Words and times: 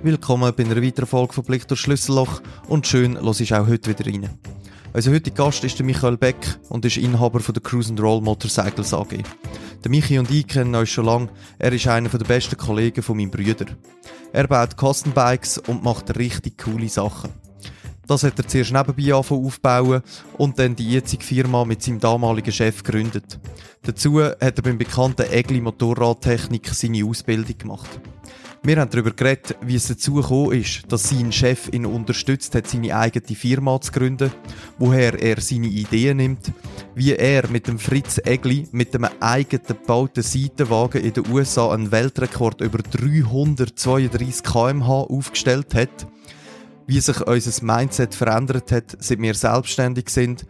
Willkommen 0.00 0.54
bei 0.56 0.64
einer 0.64 0.80
weiteren 0.80 1.08
Folge 1.08 1.32
von 1.32 1.42
Blick 1.42 1.66
durch 1.66 1.80
Schlüsselloch 1.80 2.40
und 2.68 2.86
schön, 2.86 3.14
los 3.14 3.40
ist 3.40 3.52
auch 3.52 3.66
heute 3.66 3.90
wieder 3.90 4.06
rein. 4.06 4.30
Unser 4.92 5.10
heutiger 5.10 5.44
Gast 5.44 5.64
ist 5.64 5.76
der 5.76 5.84
Michael 5.84 6.16
Beck 6.16 6.36
und 6.68 6.84
ist 6.84 6.98
Inhaber 6.98 7.40
von 7.40 7.52
der 7.52 7.64
Cruise 7.64 7.90
and 7.90 8.00
Roll 8.00 8.20
Motorcycles 8.20 8.94
AG. 8.94 9.24
Der 9.82 9.90
Michi 9.90 10.20
und 10.20 10.30
ich 10.30 10.46
kennen 10.46 10.76
uns 10.76 10.90
schon 10.90 11.06
lange. 11.06 11.30
Er 11.58 11.72
ist 11.72 11.88
einer 11.88 12.08
der 12.08 12.24
besten 12.24 12.56
Kollegen 12.56 13.02
von 13.02 13.16
meinem 13.16 13.32
Brüder. 13.32 13.66
Er 14.32 14.46
baut 14.46 14.76
Custom 14.76 15.12
Bikes 15.12 15.58
und 15.58 15.82
macht 15.82 16.16
richtig 16.16 16.62
coole 16.62 16.88
Sachen. 16.88 17.32
Das 18.06 18.22
hat 18.22 18.38
er 18.38 18.46
zuerst 18.46 18.72
nebenbei 18.72 19.12
angefangen 19.12 19.46
aufbauen 19.46 20.02
und 20.38 20.60
dann 20.60 20.76
die 20.76 20.92
jetzige 20.92 21.24
Firma 21.24 21.64
mit 21.64 21.82
seinem 21.82 21.98
damaligen 21.98 22.52
Chef 22.52 22.84
gegründet. 22.84 23.40
Dazu 23.82 24.22
hat 24.22 24.40
er 24.40 24.62
beim 24.62 24.78
bekannten 24.78 25.30
Egli 25.30 25.60
Motorradtechnik 25.60 26.68
seine 26.68 27.04
Ausbildung 27.04 27.58
gemacht. 27.58 28.00
Wir 28.62 28.80
haben 28.80 28.90
darüber 28.90 29.12
geredet, 29.12 29.56
wie 29.62 29.76
es 29.76 29.86
dazu 29.86 30.14
gekommen 30.14 30.52
ist, 30.52 30.82
dass 30.88 31.08
sein 31.08 31.32
Chef 31.32 31.68
ihn 31.72 31.86
unterstützt 31.86 32.54
hat, 32.54 32.66
seine 32.66 32.96
eigene 32.96 33.36
Firma 33.36 33.80
zu 33.80 33.92
gründen, 33.92 34.32
woher 34.78 35.14
er 35.22 35.40
seine 35.40 35.68
Ideen 35.68 36.16
nimmt, 36.16 36.52
wie 36.94 37.14
er 37.14 37.48
mit 37.48 37.68
dem 37.68 37.78
Fritz 37.78 38.20
Egli 38.24 38.66
mit 38.72 38.94
einem 38.94 39.10
eigenen 39.20 39.64
gebauten 39.66 40.22
Seitenwagen 40.22 41.02
in 41.02 41.12
den 41.12 41.30
USA 41.30 41.72
einen 41.72 41.92
Weltrekord 41.92 42.60
über 42.60 42.78
332 42.78 44.42
km/h 44.42 44.92
aufgestellt 44.92 45.74
hat, 45.74 46.06
wie 46.86 47.00
sich 47.00 47.20
unser 47.26 47.64
Mindset 47.64 48.14
verändert 48.14 48.72
hat, 48.72 48.96
seit 48.98 49.20
wir 49.20 49.34
selbstständig 49.34 50.08
sind 50.10 50.46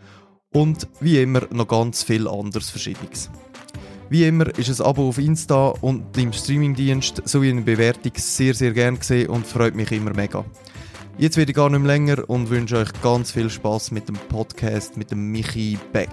und 0.52 0.88
wie 1.00 1.20
immer 1.20 1.42
noch 1.52 1.68
ganz 1.68 2.02
viel 2.02 2.26
anderes 2.26 2.70
Verschiedenes. 2.70 3.30
Wie 4.10 4.24
immer 4.24 4.46
ist 4.58 4.80
ein 4.80 4.86
Abo 4.86 5.08
auf 5.08 5.18
Insta 5.18 5.68
und 5.82 6.16
im 6.16 6.32
Streamingdienst 6.32 7.28
sowie 7.28 7.50
eine 7.50 7.60
Bewertung 7.60 8.12
sehr, 8.16 8.54
sehr 8.54 8.72
gern 8.72 8.98
gesehen 8.98 9.28
und 9.28 9.46
freut 9.46 9.74
mich 9.74 9.92
immer 9.92 10.14
mega. 10.14 10.46
Jetzt 11.18 11.36
werde 11.36 11.50
ich 11.50 11.56
gar 11.56 11.68
nicht 11.68 11.80
mehr 11.80 11.88
länger 11.88 12.30
und 12.30 12.48
wünsche 12.48 12.78
euch 12.78 12.88
ganz 13.02 13.32
viel 13.32 13.50
Spaß 13.50 13.90
mit 13.90 14.08
dem 14.08 14.16
Podcast 14.16 14.96
mit 14.96 15.10
dem 15.10 15.30
Michi 15.30 15.76
Beck. 15.92 16.08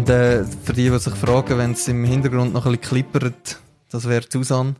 Und 0.00 0.08
äh, 0.08 0.44
für 0.44 0.72
die, 0.72 0.88
die 0.88 0.98
sich 0.98 1.12
fragen, 1.12 1.58
wenn 1.58 1.72
es 1.72 1.86
im 1.86 2.02
Hintergrund 2.04 2.54
noch 2.54 2.64
ein 2.64 2.72
bisschen 2.72 3.02
klippert, 3.02 3.60
das 3.90 4.08
wäre 4.08 4.24
Susan, 4.26 4.76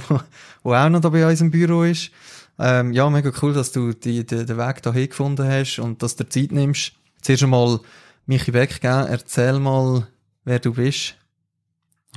wo, 0.62 0.74
auch 0.74 0.88
noch 0.90 1.00
da 1.00 1.08
bei 1.08 1.26
uns 1.26 1.40
im 1.40 1.50
Büro 1.50 1.82
ist. 1.82 2.10
Ähm, 2.58 2.92
ja, 2.92 3.08
mega 3.08 3.32
cool, 3.40 3.54
dass 3.54 3.72
du 3.72 3.94
die, 3.94 4.26
die, 4.26 4.44
den 4.44 4.58
Weg 4.58 4.82
dahin 4.82 5.08
gefunden 5.08 5.48
hast 5.48 5.78
und 5.78 6.02
dass 6.02 6.14
du 6.14 6.24
dir 6.24 6.28
Zeit 6.28 6.52
nimmst. 6.52 6.92
Zuerst 7.22 7.42
einmal 7.42 7.80
Michi 8.26 8.52
gell? 8.52 8.68
erzähl 8.82 9.58
mal, 9.58 10.08
wer 10.44 10.58
du 10.58 10.74
bist. 10.74 11.14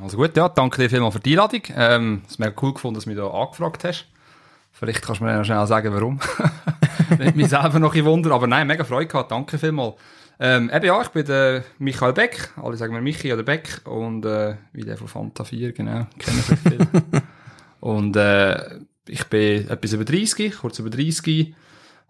Also 0.02 0.18
gut, 0.18 0.36
ja, 0.36 0.50
danke 0.50 0.82
dir 0.82 0.90
vielmals 0.90 1.16
für 1.16 1.22
die 1.22 1.32
Einladung. 1.32 1.62
Ähm, 1.74 2.22
es 2.26 2.34
ist 2.34 2.40
mega 2.40 2.52
cool 2.62 2.74
gefunden, 2.74 2.96
dass 2.96 3.06
du 3.06 3.10
mich 3.12 3.18
da 3.18 3.30
angefragt 3.30 3.86
hast. 3.86 4.06
Vielleicht 4.74 5.02
kannst 5.02 5.22
du 5.22 5.24
mir 5.24 5.38
noch 5.38 5.46
schnell 5.46 5.66
sagen, 5.66 5.94
warum. 5.94 6.20
Nicht 7.20 7.38
mich 7.38 7.48
selber 7.48 7.80
noch 7.80 7.96
ein 7.96 8.04
Wunder, 8.04 8.32
aber 8.32 8.48
nein, 8.48 8.68
mega 8.68 8.84
Freude 8.84 9.08
gehabt, 9.08 9.32
danke 9.32 9.58
vielmals. 9.58 9.96
Ähm, 10.40 10.70
eben 10.72 10.86
ja, 10.86 11.02
ich 11.02 11.08
bin 11.10 11.26
der 11.26 11.64
Michael 11.80 12.14
Beck, 12.14 12.52
alle 12.58 12.78
sagen 12.78 12.94
mir 12.94 13.02
Michi 13.02 13.34
oder 13.34 13.44
Beck. 13.44 13.82
Und 13.86 14.26
äh, 14.26 14.56
wie 14.74 14.84
der 14.84 14.98
von 14.98 15.08
Fanta 15.08 15.44
4, 15.44 15.72
genau, 15.72 16.08
kennen 16.20 16.42
sich 16.42 16.58
und 17.80 18.16
äh, 18.16 18.80
ich 19.08 19.24
bin 19.26 19.68
etwas 19.70 19.94
über 19.94 20.06
30, 20.06 20.58
kurz 20.58 20.80
über 20.80 20.90
30, 20.90 21.56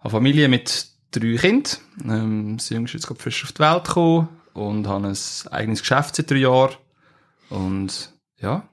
habe 0.00 0.10
Familie 0.10 0.48
mit 0.48 0.88
drei 1.10 1.36
Kindern, 1.36 1.72
ähm, 2.04 2.56
das 2.58 2.68
Jüngste 2.68 2.96
ist 2.96 3.02
jetzt 3.02 3.06
gerade 3.06 3.20
frisch 3.20 3.44
auf 3.44 3.52
die 3.52 3.60
Welt 3.60 3.84
gekommen. 3.84 4.28
Und 4.54 4.88
habe 4.88 5.06
ein 5.06 5.16
eigenes 5.52 5.80
Geschäft 5.80 6.16
seit 6.16 6.30
drei 6.30 6.38
Jahren. 6.38 6.74
Und 7.48 8.12
ja, 8.40 8.68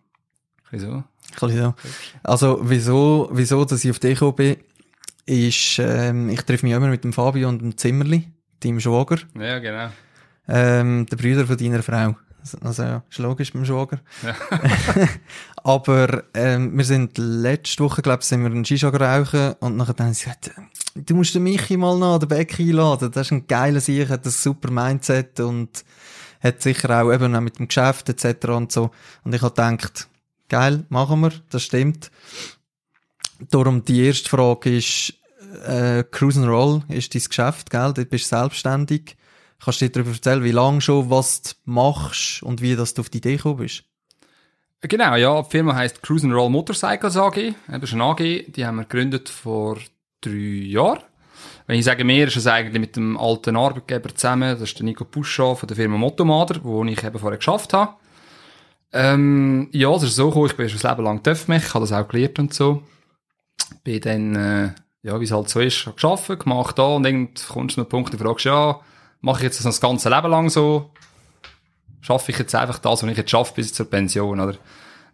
ein 0.72 0.80
so. 0.80 1.04
so. 1.40 1.76
Also 2.24 2.60
wieso, 2.64 3.30
wieso, 3.32 3.66
dass 3.66 3.86
ich 3.86 3.92
auf 3.92 4.00
dich 4.00 4.16
gekommen 4.16 4.36
bin, 4.36 4.58
ist, 5.28 5.78
ähm, 5.80 6.30
ich 6.30 6.42
treffe 6.42 6.66
mich 6.66 6.74
immer 6.74 6.88
mit 6.88 7.04
dem 7.04 7.14
Fabio 7.14 7.50
und 7.50 7.62
dem 7.62 7.78
Zimmerli 7.78 8.28
deinem 8.60 8.80
Schwager. 8.80 9.18
Ja, 9.40 9.60
genau. 9.60 9.90
Ähm, 10.48 11.06
der 11.08 11.18
Brüder 11.18 11.46
von 11.48 11.58
deiner 11.58 11.84
Frau. 11.84 12.16
Also, 12.62 12.84
ja, 12.84 13.04
ist 13.10 13.18
logisch 13.18 13.54
beim 13.54 13.66
Schwager. 13.66 14.00
Ja. 14.24 14.36
Aber, 15.64 16.26
ähm, 16.36 16.78
wir 16.78 16.86
sind 16.86 17.18
letzte 17.18 17.84
Woche, 17.84 18.04
glaube 18.04 18.20
ich, 18.22 18.28
sind 18.28 18.42
wir 18.42 18.52
einen 18.52 18.66
Shisha 18.66 18.92
gerauchen 18.92 19.54
und 19.60 19.78
nachher 19.78 19.96
haben 19.98 20.14
sie 20.14 20.26
gesagt, 20.26 20.52
du 20.94 21.16
musst 21.16 21.34
den 21.34 21.44
Michi 21.44 21.76
mal 21.76 21.98
nach 21.98 22.20
den 22.20 22.30
Beck 22.30 22.60
einladen. 22.60 23.12
Das 23.12 23.28
ist 23.28 23.32
ein 23.32 23.48
geiler 23.48 23.82
Sieg, 23.82 24.10
hat 24.10 24.26
ein 24.26 24.32
super 24.32 24.70
Mindset 24.70 25.40
und 25.40 25.84
hat 26.42 26.62
sicher 26.62 27.02
auch 27.02 27.12
eben 27.12 27.36
auch 27.36 27.42
mit 27.42 27.58
dem 27.58 27.68
Geschäft 27.68 28.10
etc. 28.10 28.50
und 28.50 28.72
so. 28.72 28.92
Und 29.24 29.34
ich 29.34 29.42
habe 29.42 29.54
gedacht, 29.54 30.08
geil, 30.48 30.86
machen 30.90 31.22
wir, 31.22 31.32
das 31.50 31.64
stimmt. 31.64 32.12
Darum 33.50 33.84
die 33.84 34.06
erste 34.06 34.30
Frage 34.30 34.78
ist, 34.78 35.14
äh, 35.64 36.04
Cruise 36.10 36.40
and 36.40 36.50
Roll 36.50 36.84
ist 36.90 37.14
dein 37.14 37.24
Geschäft, 37.24 37.70
gell? 37.70 37.94
Du 37.94 38.06
bist 38.06 38.30
selbstständig. 38.30 39.16
Kannst 39.64 39.82
du 39.82 39.86
dir 39.86 39.92
darüber 39.92 40.12
erzählen, 40.12 40.44
wie 40.44 40.52
lange 40.52 40.82
schon, 40.82 41.10
was 41.10 41.42
du 41.42 41.52
machst 41.66 42.44
und 42.44 42.62
wie 42.62 42.76
dass 42.76 42.94
du 42.94 43.02
auf 43.02 43.10
die 43.10 43.18
Idee 43.20 43.38
gekommen 43.38 43.58
bist? 43.58 43.84
Genau, 44.82 45.16
ja. 45.16 45.42
Die 45.42 45.50
Firma 45.50 45.76
heisst 45.76 46.04
Cruise 46.04 46.26
and 46.26 46.36
Roll 46.36 46.50
Motorcycles 46.50 47.18
AG. 47.18 47.56
Das 47.68 47.84
ist 47.84 47.94
eine 47.94 48.04
AG, 48.04 48.18
die 48.18 48.66
haben 48.66 48.78
wir 48.78 48.84
gegründet 48.84 49.30
vor 49.30 49.78
drei 50.22 50.32
Jahren. 50.32 51.00
Wenn 51.68 51.80
ich 51.80 51.86
sage 51.86 52.08
wir, 52.08 52.28
ist 52.28 52.36
es 52.36 52.46
eigentlich 52.46 52.80
mit 52.80 52.96
dem 52.96 53.18
alten 53.18 53.56
Arbeitgeber 53.56 54.14
zusammen. 54.14 54.52
Das 54.52 54.62
ist 54.62 54.78
der 54.78 54.86
Nico 54.86 55.06
Puscha 55.06 55.56
von 55.56 55.68
der 55.68 55.76
Firma 55.76 55.98
Motomader, 55.98 56.60
wo 56.64 56.84
ich 56.86 57.04
eben 57.04 57.20
vorher 57.20 57.38
geschafft 57.38 57.74
habe. 57.74 57.96
Ähm, 58.94 59.70
ja, 59.72 59.94
es 59.96 60.04
ist 60.04 60.16
so 60.16 60.30
gekommen, 60.30 60.46
ich 60.46 60.56
bin 60.56 60.70
schon 60.70 60.80
das 60.80 60.90
Leben 60.90 61.04
lang 61.04 61.24
TÜV-Mech, 61.24 61.74
habe 61.74 61.86
das 61.86 61.92
auch 61.92 62.08
gelernt 62.08 62.40
und 62.40 62.54
so. 62.54 62.84
Bin 63.84 64.00
dann, 64.02 64.36
äh, 64.36 64.70
ja, 65.06 65.20
wie 65.20 65.26
es 65.26 65.32
halt 65.32 65.48
so 65.50 65.60
ist, 65.60 65.88
geschafft, 65.94 66.40
gemacht 66.40 66.80
da 66.80 66.84
und 66.96 67.04
dann 67.04 67.30
kommst 67.48 67.78
du 67.78 67.82
zu 67.82 67.82
einem 67.82 67.90
Punkt, 67.90 68.12
du 68.12 68.18
fragst, 68.18 68.46
ja, 68.46 68.80
mache 69.22 69.38
ich 69.38 69.44
jetzt 69.44 69.60
das, 69.60 69.66
das 69.66 69.80
ganze 69.80 70.10
Leben 70.10 70.32
lang 70.32 70.50
so? 70.50 70.90
Schaffe 72.02 72.32
ich 72.32 72.40
jetzt 72.40 72.56
einfach 72.56 72.80
das, 72.80 73.04
was 73.04 73.10
ich 73.12 73.18
jetzt 73.18 73.30
schaffe, 73.30 73.54
bis 73.56 73.72
zur 73.72 73.88
Pension, 73.88 74.40
oder? 74.40 74.56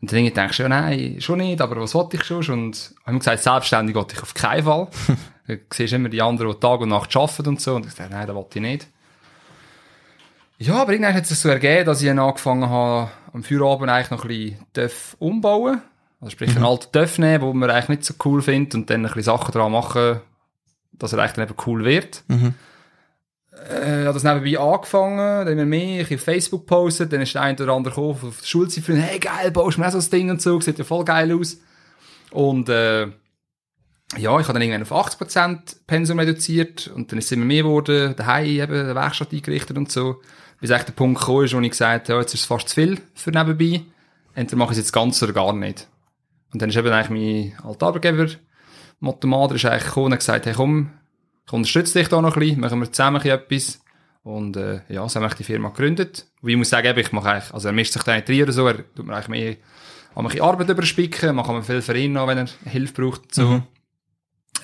Und 0.01 0.11
dann 0.11 0.23
denkst 0.23 0.57
du, 0.57 0.63
ja, 0.63 0.69
nein, 0.69 1.19
schon 1.19 1.39
nicht, 1.39 1.59
aber 1.59 1.75
was 1.81 1.93
wollte 1.93 2.15
ich 2.15 2.23
schon? 2.23 2.37
Und 2.37 2.75
ich 2.77 3.05
habe 3.05 3.17
gesagt, 3.17 3.43
selbstständig 3.43 3.93
wollte 3.93 4.15
ich 4.15 4.23
auf 4.23 4.33
keinen 4.33 4.63
Fall. 4.63 4.87
du 5.47 5.57
siehst 5.73 5.91
immer 5.91 6.07
die 6.07 6.21
anderen, 6.21 6.53
die 6.53 6.59
Tag 6.59 6.79
und 6.79 6.89
Nacht 6.89 7.13
arbeiten 7.13 7.49
und 7.49 7.61
so, 7.61 7.75
und 7.75 7.85
ich 7.85 7.93
dachte, 7.93 8.13
nein, 8.13 8.27
das 8.27 8.35
wollte 8.35 8.59
ich 8.59 8.63
nicht. 8.63 8.87
Ja, 10.57 10.75
aber 10.75 10.93
irgendwann 10.93 11.15
hat 11.15 11.29
es 11.29 11.41
so 11.41 11.49
ergeben, 11.49 11.85
dass 11.85 12.01
ich 12.01 12.07
dann 12.07 12.19
angefangen 12.19 12.69
habe, 12.69 13.11
am 13.33 13.43
Feierabend 13.43 13.89
eigentlich 13.89 14.11
noch 14.11 14.23
ein 14.23 14.57
bisschen 14.71 15.17
umbauen 15.19 15.81
also 16.21 16.31
sprich, 16.31 16.51
mhm. 16.51 16.57
einen 16.57 16.65
alten 16.65 16.91
TÜV 16.91 17.17
nehmen, 17.17 17.45
den 17.45 17.57
man 17.57 17.69
eigentlich 17.71 17.89
nicht 17.89 18.05
so 18.05 18.13
cool 18.25 18.41
findet 18.41 18.75
und 18.75 18.89
dann 18.89 19.01
ein 19.01 19.07
bisschen 19.07 19.23
Sachen 19.23 19.51
dran 19.51 19.71
machen, 19.71 20.21
dass 20.93 21.13
er 21.13 21.19
eigentlich 21.19 21.33
dann 21.33 21.47
eben 21.47 21.55
cool 21.65 21.83
wird. 21.83 22.23
Mhm. 22.27 22.53
Äh, 23.69 24.05
das 24.05 24.23
nebenbei 24.23 24.59
angefangen, 24.59 25.17
dann 25.17 25.47
haben 25.47 25.57
wir 25.57 25.65
mehr, 25.65 26.09
ich 26.09 26.21
Facebook 26.21 26.67
postet, 26.67 27.11
dann 27.11 27.21
ist 27.21 27.33
der 27.33 27.41
eine 27.41 27.61
oder 27.61 27.73
andere 27.73 27.93
gekommen, 27.93 28.19
auf 28.21 28.39
der 28.39 28.45
Schulzeit, 28.45 28.87
hey 28.87 29.19
geil, 29.19 29.51
baust 29.51 29.77
du 29.77 29.81
mir 29.81 29.87
auch 29.87 29.91
so 29.91 29.97
ein 29.97 30.09
Ding 30.09 30.29
und 30.29 30.41
so, 30.41 30.59
sieht 30.61 30.77
ja 30.77 30.83
voll 30.83 31.03
geil 31.03 31.37
aus. 31.37 31.57
Und 32.31 32.69
äh, 32.69 33.07
ja, 34.17 34.39
ich 34.39 34.47
habe 34.47 34.53
dann 34.53 34.61
irgendwann 34.61 34.83
auf 34.83 34.91
80% 34.91 35.57
Pensum 35.87 36.19
reduziert 36.19 36.87
und 36.93 37.11
dann 37.11 37.19
ist 37.19 37.25
es 37.25 37.31
immer 37.31 37.45
mehr 37.45 37.63
geworden, 37.63 38.15
daheim 38.15 38.45
eben 38.45 38.73
eine 38.73 38.95
Werkstatt 38.95 39.33
eingerichtet 39.33 39.77
und 39.77 39.91
so. 39.91 40.21
Bis 40.59 40.69
echt 40.69 40.87
der 40.87 40.93
Punkt 40.93 41.19
gekommen 41.19 41.45
ist, 41.45 41.55
wo 41.55 41.59
ich 41.59 41.71
gesagt 41.71 42.09
habe, 42.09 42.13
ja, 42.13 42.21
jetzt 42.21 42.33
ist 42.33 42.41
es 42.41 42.45
fast 42.45 42.69
zu 42.69 42.75
viel 42.75 42.99
für 43.15 43.31
nebenbei. 43.31 43.81
Entweder 44.35 44.57
mache 44.57 44.73
ich 44.73 44.77
es 44.77 44.85
jetzt 44.85 44.93
ganz 44.93 45.21
oder 45.23 45.33
gar 45.33 45.53
nicht. 45.53 45.87
Und 46.53 46.61
dann 46.61 46.69
ist 46.69 46.75
eben 46.75 46.91
eigentlich 46.91 47.53
mein 47.57 47.65
alter 47.65 47.87
Arbeitgeber, 47.87 48.27
Motomader, 48.99 49.55
ist 49.55 49.65
eigentlich 49.65 49.85
gekommen 49.85 50.11
und 50.11 50.17
gesagt, 50.17 50.45
hey 50.45 50.53
komm, 50.53 50.91
ich 51.45 51.53
unterstütze 51.53 51.99
dich 51.99 52.07
da 52.07 52.21
noch 52.21 52.35
ein 52.35 52.39
bisschen, 52.39 52.59
machen 52.59 52.79
wir 52.79 52.91
zusammen 52.91 53.21
etwas. 53.21 53.79
Und 54.23 54.55
äh, 54.57 54.81
ja, 54.89 55.07
so 55.09 55.19
haben 55.19 55.29
wir 55.29 55.35
die 55.35 55.43
Firma 55.43 55.69
gegründet. 55.69 56.27
Und 56.41 56.49
ich 56.49 56.57
muss 56.57 56.69
sagen, 56.69 56.97
ich 56.97 57.11
mache 57.11 57.29
eigentlich, 57.29 57.53
also 57.53 57.67
er 57.67 57.73
mischt 57.73 57.93
sich 57.93 58.03
da 58.03 58.15
nicht 58.15 58.29
rein 58.29 58.43
oder 58.43 58.51
so, 58.51 58.67
er 58.67 58.93
tut 58.93 59.05
mir 59.05 59.15
eigentlich 59.15 59.27
mehr 59.29 59.55
an 60.13 60.25
mich 60.25 60.43
Arbeit 60.43 60.69
überspicken, 60.69 61.35
man 61.35 61.45
kann 61.45 61.63
viel 61.63 61.81
für 61.81 61.97
ihn 61.97 62.13
noch, 62.13 62.27
wenn 62.27 62.37
er 62.37 62.47
Hilfe 62.65 62.93
braucht. 62.93 63.33
So. 63.33 63.47
Mhm. 63.47 63.63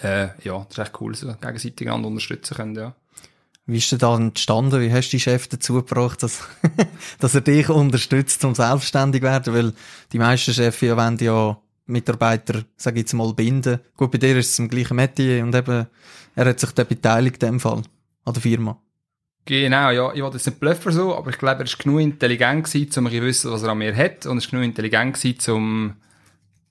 Äh, 0.04 0.28
ja, 0.44 0.66
das 0.70 0.78
ist 0.78 0.80
echt 0.80 1.02
cool, 1.02 1.16
so 1.16 1.28
gegenseitig 1.28 1.88
einander 1.88 2.10
unterstützen 2.10 2.56
können, 2.56 2.76
ja. 2.76 2.96
Wie 3.66 3.78
ist 3.78 3.92
denn 3.92 4.00
da 4.00 4.16
entstanden? 4.16 4.80
Wie 4.80 4.92
hast 4.92 5.10
du 5.10 5.18
die 5.18 5.20
Chef 5.20 5.50
dazu 5.50 5.74
gebracht, 5.74 6.24
dass, 6.24 6.48
dass 7.20 7.36
er 7.36 7.42
dich 7.42 7.68
unterstützt, 7.70 8.46
um 8.46 8.56
selbstständig 8.56 9.22
zu 9.22 9.28
werden? 9.28 9.54
Weil 9.54 9.74
die 10.14 10.20
meisten 10.20 10.54
Chefs 10.54 10.80
ja 10.82 10.96
wollen 10.96 11.18
ja 11.18 11.60
Mitarbeiter, 11.88 12.64
sage 12.76 12.98
ich 12.98 13.04
jetzt 13.04 13.14
mal, 13.14 13.34
binden. 13.34 13.80
Gut, 13.96 14.12
bei 14.12 14.18
dir 14.18 14.38
ist 14.38 14.52
es 14.52 14.60
im 14.60 14.70
gleichen 14.70 14.96
Metier 14.96 15.44
und 15.44 15.56
eben, 15.56 15.88
er 16.36 16.46
hat 16.46 16.60
sich 16.60 16.72
da 16.72 16.84
beteiligt 16.84 17.42
in 17.44 17.50
dem 17.50 17.60
Fall, 17.60 17.82
an 18.26 18.34
der 18.34 18.42
Firma. 18.42 18.80
Genau, 19.46 19.92
ja, 19.92 20.14
ich 20.14 20.22
wollte 20.22 20.36
jetzt 20.36 20.46
nicht 20.46 20.60
blöffen 20.60 20.92
so, 20.92 21.16
aber 21.16 21.30
ich 21.30 21.38
glaube, 21.38 21.60
er 21.60 21.66
ist 21.66 21.80
genug 21.80 22.02
intelligent 22.02 22.66
gewesen, 22.66 23.06
um 23.06 23.10
zu 23.10 23.22
wissen, 23.22 23.52
was 23.52 23.64
er 23.64 23.70
an 23.70 23.78
mir 23.78 23.96
hat, 23.96 24.26
und 24.26 24.38
er 24.38 24.38
ist 24.40 24.50
genug 24.50 24.66
intelligent 24.66 25.16
gewesen, 25.16 25.52
um 25.54 25.94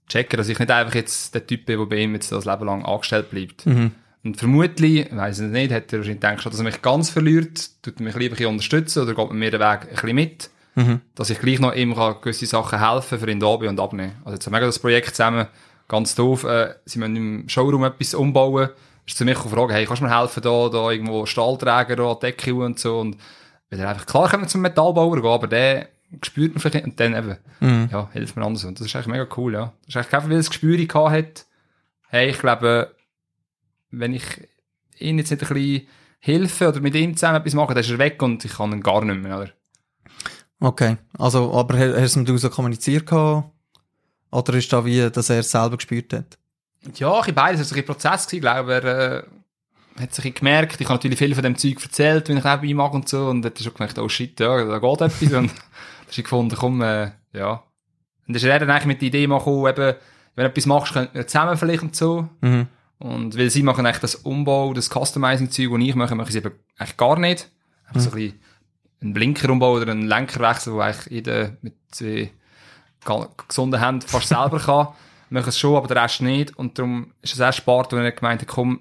checken, 0.08 0.36
dass 0.36 0.48
ich 0.48 0.58
nicht 0.58 0.70
einfach 0.70 0.94
jetzt 0.94 1.34
der 1.34 1.46
Typ 1.46 1.64
bin, 1.64 1.78
der 1.78 1.86
bei 1.86 1.96
ihm 1.96 2.14
jetzt 2.14 2.30
das 2.30 2.44
Leben 2.44 2.66
lang 2.66 2.84
angestellt 2.84 3.30
bleibt. 3.30 3.64
Mhm. 3.64 3.92
Und 4.24 4.36
vermutlich, 4.36 5.08
weiss 5.12 5.38
ich 5.38 5.48
nicht, 5.48 5.72
hat 5.72 5.92
er 5.92 6.00
wahrscheinlich 6.00 6.20
gedacht, 6.20 6.46
dass 6.46 6.58
er 6.58 6.64
mich 6.64 6.82
ganz 6.82 7.10
verliert, 7.10 7.70
tut 7.82 7.98
er 7.98 8.02
mich 8.02 8.14
lieber 8.16 8.34
ein 8.34 8.36
bisschen 8.36 8.52
unterstützen 8.52 9.02
oder 9.02 9.14
geht 9.14 9.30
mit 9.30 9.38
mir 9.38 9.50
den 9.52 9.60
Weg 9.60 9.82
ein 9.82 9.88
bisschen 9.88 10.14
mit, 10.14 10.50
Mhm. 10.76 11.00
dass 11.14 11.30
ich 11.30 11.40
gleich 11.40 11.58
noch 11.58 11.74
ihm 11.74 11.94
kann 11.94 12.16
gewisse 12.20 12.46
Sachen 12.46 12.78
helfen 12.78 13.18
für 13.18 13.30
ihn 13.30 13.40
da 13.40 13.56
bin 13.56 13.70
und 13.70 13.80
abnehmen. 13.80 14.12
Also 14.24 14.34
jetzt 14.34 14.46
haben 14.46 14.52
wir 14.52 14.60
das 14.60 14.78
Projekt 14.78 15.08
zusammen, 15.08 15.46
ganz 15.88 16.14
doof, 16.14 16.44
äh, 16.44 16.74
sie 16.84 16.98
müssen 16.98 17.16
im 17.16 17.48
Showroom 17.48 17.84
etwas 17.84 18.14
umbauen, 18.14 18.68
ist 19.06 19.16
zu 19.16 19.24
mir 19.24 19.34
gefragt, 19.34 19.72
hey, 19.72 19.86
kannst 19.86 20.02
du 20.02 20.06
mir 20.06 20.18
helfen, 20.20 20.42
da, 20.42 20.68
da 20.68 20.90
irgendwo 20.90 21.24
Stahlträger, 21.26 21.96
da, 21.96 22.14
Decke 22.14 22.54
und 22.54 22.78
so 22.78 23.00
und 23.00 23.16
wenn 23.70 23.80
er 23.80 23.88
einfach, 23.88 24.06
klar 24.06 24.28
können 24.28 24.42
wir 24.42 24.48
zum 24.48 24.60
Metallbauer 24.60 25.16
gehen, 25.16 25.26
aber 25.30 25.46
der 25.46 25.88
spürt 26.22 26.52
man 26.54 26.60
vielleicht 26.60 26.84
und 26.84 27.00
dann 27.00 27.14
eben, 27.16 27.36
Mhm. 27.60 27.88
ja, 27.90 28.08
hilft 28.12 28.36
mir 28.36 28.44
anders. 28.44 28.64
Und 28.64 28.78
das 28.78 28.86
ist 28.86 28.94
eigentlich 28.94 29.06
mega 29.08 29.26
cool, 29.36 29.54
ja. 29.54 29.72
Das 29.86 29.88
ist 29.88 29.96
eigentlich 29.96 30.12
einfach, 30.14 30.28
weil 30.28 30.36
das 30.36 30.50
Gespür 30.50 30.76
gehabt 30.76 31.10
hat, 31.10 31.46
hey, 32.10 32.28
ich 32.28 32.38
glaube, 32.38 32.94
wenn 33.90 34.12
ich 34.12 34.24
ihn 34.98 35.18
jetzt 35.18 35.30
nicht 35.30 35.42
ein 35.42 35.48
bisschen 35.54 35.86
helfe 36.20 36.68
oder 36.68 36.80
mit 36.80 36.94
ihm 36.94 37.16
zusammen 37.16 37.38
etwas 37.38 37.54
mache, 37.54 37.74
dann 37.74 37.82
ist 37.82 37.90
er 37.90 37.98
weg 37.98 38.22
und 38.22 38.44
ich 38.44 38.52
kann 38.52 38.72
ihn 38.72 38.82
gar 38.82 39.02
nicht 39.04 39.22
mehr, 39.22 39.36
oder? 39.38 39.50
Okay. 40.60 40.96
Also, 41.18 41.52
aber 41.52 41.78
ha- 41.78 42.00
hast 42.00 42.16
du 42.16 42.20
mit 42.20 42.28
ihm 42.28 42.38
so 42.38 42.50
kommuniziert 42.50 43.06
gehabt? 43.06 43.50
Oder 44.30 44.54
ist 44.54 44.72
da 44.72 44.84
wie, 44.84 45.08
dass 45.10 45.30
er 45.30 45.40
es 45.40 45.50
selber 45.50 45.76
gespürt 45.76 46.12
hat? 46.12 46.38
Ja, 46.94 47.20
ich 47.26 47.34
beides. 47.34 47.60
Es 47.60 47.70
war 47.72 47.78
ein 47.78 47.84
Prozess, 47.84 48.32
ich 48.32 48.40
glaube, 48.40 48.74
er 48.74 48.84
äh, 48.84 49.22
hat 50.02 50.14
sich 50.14 50.34
gemerkt. 50.34 50.80
Ich 50.80 50.86
habe 50.86 50.94
natürlich 50.94 51.18
viel 51.18 51.34
von 51.34 51.42
dem 51.44 51.56
Zeug 51.56 51.82
erzählt, 51.82 52.28
wenn 52.28 52.38
ich 52.38 52.44
neben 52.44 52.64
ihm 52.64 52.76
mag 52.76 52.92
und 52.94 53.08
so. 53.08 53.28
Und 53.28 53.44
hat 53.44 53.58
schon 53.58 53.74
gemerkt, 53.74 53.98
oh 53.98 54.08
shit, 54.08 54.38
ja, 54.40 54.64
da 54.64 54.78
geht 54.78 55.00
etwas. 55.00 55.32
und 55.32 55.48
da 55.50 56.08
ist 56.10 56.18
ich 56.18 56.24
gefunden, 56.24 56.56
komm, 56.56 56.82
äh, 56.82 57.10
ja. 57.32 57.52
Und 57.52 58.28
dann 58.28 58.36
ist 58.36 58.44
er 58.44 58.58
dann 58.58 58.70
eigentlich 58.70 58.86
mit 58.86 59.00
der 59.02 59.08
Idee 59.08 59.26
gekommen, 59.26 59.66
eben, 59.66 59.94
wenn 60.34 60.44
du 60.44 60.50
etwas 60.50 60.66
machst, 60.66 60.92
könnten 60.92 61.14
wir 61.14 61.26
zusammen 61.26 61.56
vielleicht 61.56 61.82
und 61.82 61.96
so. 61.96 62.28
Mhm. 62.40 62.66
Und 62.98 63.38
weil 63.38 63.50
sie 63.50 63.62
machen 63.62 63.84
eigentlich 63.86 64.00
das 64.00 64.14
Umbau, 64.16 64.72
das 64.72 64.90
Customizing-Zeug, 64.90 65.70
das 65.70 65.80
ich 65.80 65.94
mache, 65.94 66.14
machen 66.14 66.30
sie 66.32 66.38
eben 66.38 66.52
eigentlich 66.78 66.96
gar 66.96 67.18
nicht. 67.18 67.50
Einfach 67.86 68.00
so 68.00 68.10
ein 68.10 68.14
bisschen 68.16 68.40
einen 69.06 69.14
Blinkerumbau 69.14 69.72
oder 69.74 69.90
einen 69.92 70.06
Lenkerwechsel, 70.06 70.72
wo 70.74 70.80
eigentlich 70.80 71.06
jeder 71.12 71.56
mit 71.62 71.74
zwei 71.90 72.30
gesunden 73.48 73.80
Händen 73.80 74.06
fast 74.06 74.28
selber 74.28 74.58
kann. 74.58 74.88
Wir 75.30 75.40
machen 75.40 75.48
es 75.48 75.58
schon, 75.58 75.76
aber 75.76 75.88
der 75.92 76.02
Rest 76.02 76.20
nicht. 76.22 76.56
Und 76.58 76.78
darum 76.78 77.12
ist 77.22 77.34
es 77.34 77.40
erst 77.40 77.58
spart, 77.58 77.92
wenn 77.92 78.00
er 78.04 78.12
gemeint 78.12 78.40
hat, 78.42 78.48
komm, 78.48 78.80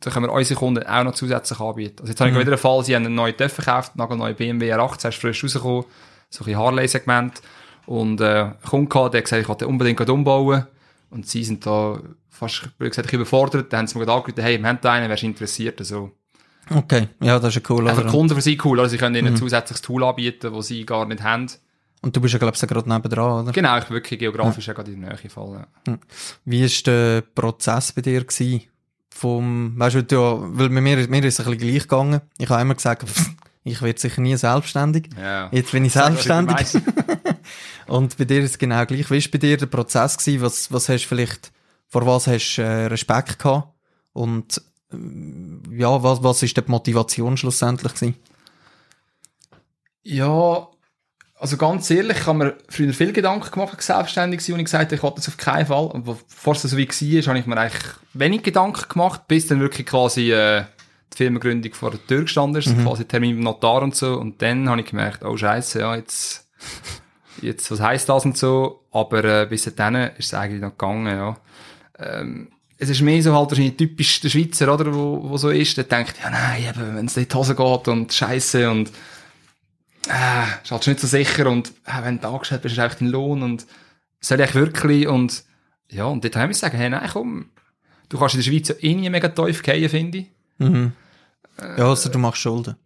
da 0.00 0.10
können 0.10 0.26
wir 0.26 0.32
unsere 0.32 0.58
Kunden 0.58 0.86
auch 0.86 1.04
noch 1.04 1.14
zusätzlich 1.14 1.58
anbieten. 1.58 2.00
Also 2.00 2.10
jetzt 2.10 2.20
habe 2.20 2.30
ich 2.30 2.36
Mhm. 2.36 2.40
wieder 2.40 2.52
einen 2.52 2.58
Fall, 2.58 2.84
sie 2.84 2.94
haben 2.94 3.06
einen 3.06 3.14
neuen 3.14 3.36
TÜV 3.36 3.56
gekauft, 3.56 3.92
einen 3.98 4.18
neuen 4.18 4.34
BMW 4.36 4.72
R8, 4.72 4.94
das 5.02 5.14
ist 5.14 5.20
frisch 5.20 5.42
rausgekommen, 5.42 5.84
so 6.30 6.44
ein 6.44 6.56
Harley-Segment. 6.56 7.40
Und 7.86 8.20
äh, 8.20 8.42
ein 8.44 8.54
Kunde 8.68 8.88
gehabt, 8.88 9.14
der 9.14 9.18
hat 9.20 9.24
gesagt, 9.24 9.42
ich 9.42 9.48
wollte 9.48 9.66
unbedingt 9.68 10.08
umbauen. 10.10 10.66
Und 11.10 11.26
sie 11.28 11.44
sind 11.44 11.64
da 11.64 12.00
fast, 12.28 12.76
blöd 12.78 12.90
gesagt, 12.90 13.12
überfordert. 13.12 13.72
Dann 13.72 13.80
haben 13.80 13.86
sie 13.86 13.98
mir 13.98 14.08
angerufen, 14.08 14.42
hey, 14.42 14.58
wir 14.58 14.68
haben 14.68 14.78
da 14.82 14.92
einen, 14.92 15.08
wärst 15.08 15.22
du 15.22 15.26
interessiert? 15.28 15.78
Also, 15.78 16.10
Okay. 16.70 17.08
Ja, 17.20 17.38
das 17.38 17.54
ist 17.56 17.62
ja 17.62 17.74
cool. 17.74 17.84
Oder? 17.84 18.04
Kunden 18.06 18.34
für 18.34 18.42
sie 18.42 18.58
cool, 18.64 18.78
oder? 18.80 18.88
Sie 18.88 18.98
können 18.98 19.14
ihnen 19.14 19.28
ein 19.28 19.32
Mhm. 19.34 19.38
zusätzliches 19.38 19.82
Tool 19.82 20.02
anbieten, 20.04 20.52
das 20.52 20.66
sie 20.66 20.84
gar 20.84 21.06
nicht 21.06 21.22
haben. 21.22 21.46
Und 22.02 22.14
du 22.14 22.20
bist 22.20 22.34
ja, 22.34 22.38
glaube 22.38 22.56
ich, 22.60 22.68
gerade 22.68 22.88
nebendran, 22.88 23.44
oder? 23.44 23.52
Genau, 23.52 23.78
ich 23.78 23.84
bin 23.84 23.94
wirklich 23.94 24.18
geografisch 24.20 24.66
ja. 24.66 24.74
gerade 24.74 24.92
in 24.92 25.00
der 25.00 25.10
Nähe 25.10 25.18
gefallen. 25.22 25.66
Ja. 25.86 25.98
Wie 26.44 26.62
war 26.62 26.82
der 26.86 27.20
Prozess 27.22 27.92
bei 27.92 28.02
dir 28.02 28.24
gewesen? 28.24 28.62
Vom, 29.10 29.72
weißt 29.78 29.96
du, 29.96 30.02
du, 30.04 30.18
weil 30.52 30.68
mir, 30.68 30.80
mir 31.08 31.24
ist 31.24 31.40
es 31.40 31.46
ein 31.46 31.50
bisschen 31.52 31.58
gleich 31.58 31.82
gegangen. 31.82 32.20
Ich 32.38 32.48
habe 32.50 32.60
immer 32.62 32.74
gesagt, 32.74 33.04
ich 33.64 33.80
werde 33.82 33.98
sicher 33.98 34.20
nie 34.20 34.36
selbstständig. 34.36 35.08
Ja. 35.18 35.48
Jetzt 35.52 35.72
bin 35.72 35.84
ich 35.84 35.92
selbstständig. 35.94 36.66
Und 37.86 38.16
bei 38.18 38.24
dir 38.24 38.40
ist 38.40 38.50
es 38.50 38.58
genau 38.58 38.84
gleich. 38.84 39.10
Wie 39.10 39.22
war 39.22 39.30
bei 39.32 39.38
dir 39.38 39.56
der 39.56 39.66
Prozess 39.66 40.18
gewesen? 40.18 40.42
Was, 40.42 40.70
was 40.72 40.88
hast 40.88 41.04
du 41.04 41.08
vielleicht, 41.08 41.50
vor 41.88 42.06
was 42.06 42.26
hast 42.26 42.56
du 42.56 42.62
äh, 42.62 42.86
Respekt 42.86 43.38
gehabt? 43.38 43.68
Und, 44.12 44.60
ja, 44.90 46.02
was, 46.02 46.22
was 46.22 46.42
ist 46.42 46.56
die 46.56 46.62
Motivation 46.66 47.36
schlussendlich 47.36 47.94
gewesen? 47.94 48.16
Ja, 50.02 50.68
also 51.38 51.56
ganz 51.56 51.90
ehrlich, 51.90 52.18
ich 52.18 52.26
habe 52.26 52.38
mir 52.38 52.54
früher 52.68 52.92
viel 52.94 53.12
Gedanken 53.12 53.50
gemacht, 53.50 53.74
als 53.74 53.80
ich 53.80 53.86
selbstständig 53.86 54.48
war 54.48 54.54
und 54.54 54.60
ich 54.60 54.64
gesagt 54.66 54.84
habe, 54.86 54.94
ich 54.94 55.02
wollte 55.02 55.16
das 55.16 55.28
auf 55.28 55.36
keinen 55.36 55.66
Fall. 55.66 55.86
Und 55.86 56.04
bevor 56.04 56.54
es 56.54 56.62
so 56.62 56.76
wie 56.76 56.88
war, 56.88 57.28
habe 57.28 57.38
ich 57.38 57.46
mir 57.46 57.58
eigentlich 57.58 57.84
wenig 58.14 58.42
Gedanken 58.42 58.88
gemacht, 58.88 59.28
bis 59.28 59.46
dann 59.46 59.60
wirklich 59.60 59.86
quasi 59.86 60.32
äh, 60.32 60.64
die 61.12 61.16
Firmengründung 61.16 61.74
vor 61.74 61.90
der 61.90 62.06
Tür 62.06 62.22
gestanden 62.22 62.62
ist, 62.62 62.78
quasi 62.82 63.04
Termin 63.04 63.36
beim 63.36 63.44
Notar 63.44 63.82
und 63.82 63.94
so. 63.94 64.18
Und 64.18 64.40
dann 64.40 64.68
habe 64.68 64.80
ich 64.80 64.86
gemerkt, 64.86 65.24
oh 65.24 65.36
scheiße, 65.36 65.80
ja, 65.80 65.94
jetzt, 65.94 66.48
jetzt, 67.42 67.70
was 67.70 67.80
heisst 67.80 68.08
das 68.08 68.24
und 68.24 68.38
so. 68.38 68.86
Aber 68.90 69.24
äh, 69.24 69.46
bis 69.46 69.64
dann 69.76 69.94
ist 69.94 70.26
es 70.26 70.34
eigentlich 70.34 70.62
noch 70.62 70.70
gegangen, 70.70 71.06
ja. 71.06 71.36
Ähm, 71.98 72.48
es 72.78 72.90
ist 72.90 73.00
mehr 73.00 73.22
so 73.22 73.34
halt 73.34 73.50
wahrscheinlich 73.50 73.76
typisch 73.76 74.20
der 74.20 74.28
Schweizer, 74.28 74.72
oder, 74.72 74.92
wo, 74.94 75.30
wo 75.30 75.36
so 75.36 75.50
ist, 75.50 75.76
der 75.76 75.84
denkt, 75.84 76.14
ja 76.22 76.30
nein, 76.30 76.64
eben, 76.64 76.96
wenn 76.96 77.06
es 77.06 77.16
in 77.16 77.26
die 77.28 77.34
Hose 77.34 77.54
geht 77.54 77.88
und 77.88 78.12
scheiße 78.12 78.70
und 78.70 78.90
äh, 80.08 80.62
ist 80.62 80.70
halt 80.70 80.86
nicht 80.86 81.00
so 81.00 81.06
sicher 81.06 81.50
und 81.50 81.68
äh, 81.84 82.02
wenn 82.02 82.20
du 82.20 82.28
angestellt 82.28 82.62
bist, 82.62 82.74
ist 82.74 82.78
einfach 82.78 82.98
dein 82.98 83.08
Lohn 83.08 83.42
und 83.42 83.66
soll 84.20 84.40
ich 84.40 84.54
wirklich 84.54 85.08
und 85.08 85.44
ja, 85.90 86.04
und 86.04 86.24
dort 86.24 86.36
haben 86.36 86.50
wir 86.50 86.54
sagen, 86.54 86.76
hey, 86.76 86.90
nein, 86.90 87.08
komm, 87.12 87.50
du 88.08 88.18
kannst 88.18 88.34
in 88.34 88.40
der 88.40 88.50
Schweiz 88.50 88.74
eh 88.80 88.94
nie 88.94 89.08
mega 89.10 89.28
tief 89.28 89.62
fallen, 89.62 89.88
finde 89.88 90.18
ich. 90.18 90.26
Mhm. 90.58 90.92
Ja, 91.58 91.88
also 91.88 92.10
du 92.10 92.18
machst 92.18 92.42
Schulden. 92.42 92.76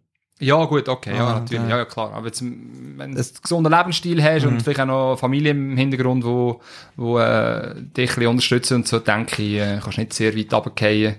Ja, 0.41 0.65
gut, 0.65 0.89
okay, 0.89 1.15
ja, 1.15 1.27
Ah, 1.27 1.39
natürlich, 1.39 1.69
ja. 1.69 1.77
ja, 1.77 1.85
klar. 1.85 2.13
Aber 2.13 2.25
jetzt, 2.25 2.41
wenn 2.41 2.97
du 2.97 3.03
einen 3.03 3.15
gesunden 3.15 3.71
Lebensstil 3.71 4.23
hast 4.23 4.45
und 4.45 4.61
vielleicht 4.61 4.79
auch 4.79 4.85
noch 4.87 5.07
eine 5.09 5.17
Familie 5.17 5.51
im 5.51 5.77
Hintergrund, 5.77 6.25
wo, 6.25 6.61
wo 6.95 7.19
äh, 7.19 7.75
dich 7.75 8.09
ein 8.09 8.15
bisschen 8.15 8.27
unterstützen 8.27 8.75
und 8.75 8.87
so, 8.87 8.99
denke 8.99 9.41
ich, 9.43 9.53
äh, 9.59 9.79
kannst 9.81 9.97
nicht 9.99 10.13
sehr 10.13 10.35
weit 10.35 10.51
runterfallen. 10.53 11.15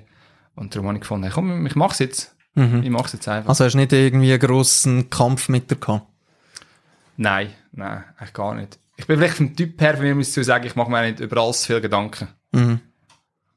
Und 0.57 0.75
darum 0.75 0.89
habe 0.89 0.97
ich 0.97 1.03
gefunden, 1.03 1.25
hey, 1.25 1.33
komm, 1.33 1.65
ich 1.67 1.77
mach's 1.77 2.01
jetzt. 2.01 2.35
Mhm. 2.55 2.83
Ich 2.83 2.91
mach's 2.91 3.13
jetzt 3.13 3.29
einfach. 3.29 3.49
Also 3.49 3.65
hast 3.65 3.73
du 3.75 3.79
nicht 3.79 3.93
irgendwie 3.93 4.31
einen 4.33 4.41
grossen 4.41 5.09
Kampf 5.09 5.49
mit 5.49 5.71
dir 5.71 5.77
gehabt? 5.77 6.07
Nein, 7.17 7.51
nein, 7.73 8.05
eigentlich 8.19 8.33
gar 8.35 8.55
nicht. 8.55 8.79
Ich 8.97 9.07
bin 9.07 9.19
vielleicht 9.19 9.37
vom 9.37 9.57
Typ 9.57 9.81
her, 9.81 9.95
von 9.97 10.05
mir 10.05 10.15
muss 10.15 10.29
ich 10.29 10.35
zu 10.35 10.45
sagen, 10.45 10.67
ich 10.67 10.77
mache 10.77 10.91
mir 10.91 11.03
nicht 11.03 11.21
über 11.21 11.41
alles 11.43 11.65
viel 11.65 11.81
Gedanken. 11.81 12.29
Mhm. 12.53 12.81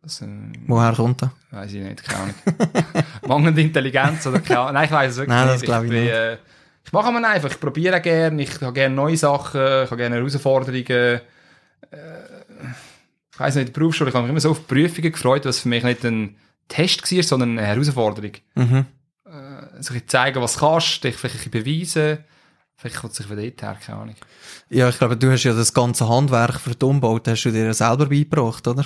Äh, 0.05 0.27
Woher 0.67 0.93
kommt 0.93 1.21
das? 1.21 1.29
weiß 1.51 1.73
ich 1.73 1.83
nicht, 1.83 2.03
keine 2.03 2.23
Ahnung. 2.23 2.35
Mangelnde 3.27 3.61
Intelligenz 3.61 4.25
oder 4.27 4.39
keine 4.39 4.59
Ahnung. 4.59 4.73
Nein, 4.73 4.85
ich 4.85 4.91
weiß 4.91 5.11
es 5.11 5.17
wirklich 5.17 5.35
Nein, 5.35 5.45
nicht. 5.47 5.55
das 5.55 5.61
glaube 5.63 5.85
ich 5.85 5.91
bin, 5.91 6.03
nicht. 6.03 6.13
Äh, 6.13 6.37
ich 6.85 6.93
mache 6.93 7.11
mir 7.11 7.27
einfach, 7.27 7.49
ich 7.49 7.59
probiere 7.59 7.99
gerne, 7.99 8.41
ich 8.41 8.61
habe 8.61 8.73
gerne 8.73 8.93
neue 8.93 9.17
Sachen, 9.17 9.59
ich 9.59 9.91
habe 9.91 9.97
gerne 9.97 10.15
Herausforderungen. 10.17 10.85
Äh, 10.87 11.19
ich 13.31 13.39
weiss 13.39 13.55
nicht, 13.55 13.67
in 13.67 13.73
der 13.73 13.79
Berufsschule, 13.79 14.09
ich 14.09 14.15
habe 14.15 14.23
mich 14.23 14.31
immer 14.31 14.39
so 14.39 14.51
auf 14.51 14.67
Prüfungen 14.67 15.11
gefreut, 15.11 15.45
was 15.45 15.59
für 15.59 15.69
mich 15.69 15.83
nicht 15.83 16.05
ein 16.05 16.37
Test 16.67 17.11
war, 17.11 17.23
sondern 17.23 17.57
eine 17.57 17.67
Herausforderung. 17.67 18.31
Mhm. 18.55 18.85
Äh, 19.25 19.81
so 19.81 19.93
ein 19.93 20.07
zeigen, 20.07 20.41
was 20.41 20.57
kannst, 20.59 21.03
dich 21.03 21.15
vielleicht 21.15 21.45
ein 21.45 21.51
beweisen. 21.51 22.19
Vielleicht 22.77 22.97
kommt 22.97 23.11
es 23.11 23.17
sich 23.17 23.27
von 23.27 23.37
dort 23.37 23.61
her, 23.61 23.77
keine 23.83 23.99
Ahnung. 23.99 24.15
Ja, 24.69 24.89
ich 24.89 24.97
glaube, 24.97 25.17
du 25.17 25.31
hast 25.31 25.43
ja 25.43 25.53
das 25.53 25.73
ganze 25.73 26.07
Handwerk 26.07 26.59
für 26.59 26.75
die 26.75 26.85
Umbauten 26.85 27.31
hast 27.31 27.43
du 27.43 27.51
dir 27.51 27.73
selber 27.73 28.07
beigebracht, 28.07 28.67
oder? 28.67 28.85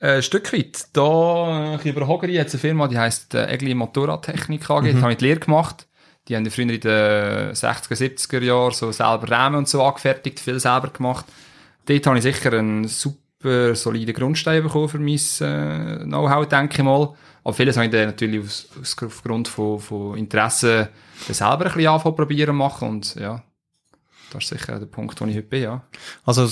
Äh, 0.00 0.16
ein 0.16 0.22
Stück 0.22 0.52
weit. 0.52 0.88
Da, 0.94 1.76
äh, 1.76 1.88
über 1.88 2.08
Hogeri 2.08 2.36
hat 2.36 2.48
es 2.48 2.54
eine 2.54 2.60
Firma, 2.60 2.88
die 2.88 2.98
heisst 2.98 3.34
äh, 3.34 3.46
Egli 3.46 3.74
Motorradtechnik 3.74 4.68
AG. 4.68 4.92
Da 4.92 5.00
habe 5.02 5.12
ich 5.12 5.18
die 5.18 5.26
Lehre 5.26 5.40
gemacht. 5.40 5.86
Die 6.28 6.36
haben 6.36 6.50
früher 6.50 6.70
in 6.70 6.80
den 6.80 7.52
60er, 7.52 7.94
70er 7.94 8.40
Jahren 8.40 8.72
so 8.72 8.92
selber 8.92 9.30
Rämen 9.30 9.56
und 9.56 9.68
so 9.68 9.82
angefertigt, 9.82 10.40
viel 10.40 10.60
selber 10.60 10.88
gemacht. 10.88 11.26
Dort 11.86 12.06
habe 12.06 12.18
ich 12.18 12.22
sicher 12.22 12.52
einen 12.52 12.86
super 12.88 13.74
soliden 13.74 14.14
Grundstein 14.14 14.62
bekommen 14.62 14.88
für 14.88 14.98
mein 14.98 15.14
äh, 15.14 16.04
Know-how, 16.04 16.46
denke 16.46 16.78
ich 16.78 16.84
mal. 16.84 17.14
Aber 17.42 17.54
vieles 17.54 17.76
habe 17.76 17.86
ich 17.86 17.92
dann 17.92 18.06
natürlich 18.06 18.44
aus, 18.44 18.68
aus, 18.80 18.96
aufgrund 19.02 19.48
von, 19.48 19.80
von 19.80 20.16
Interessen 20.16 20.88
selber 21.28 21.66
ein 21.66 21.72
bisschen 21.72 21.88
anfangen 21.88 22.16
probieren 22.16 22.56
machen. 22.56 22.88
Und 22.88 23.14
ja, 23.16 23.42
das 24.30 24.44
ist 24.44 24.50
sicher 24.50 24.78
der 24.78 24.86
Punkt, 24.86 25.20
wo 25.20 25.24
ich 25.24 25.36
heute 25.36 25.46
bin, 25.46 25.62
ja. 25.62 25.82
Also, 26.24 26.48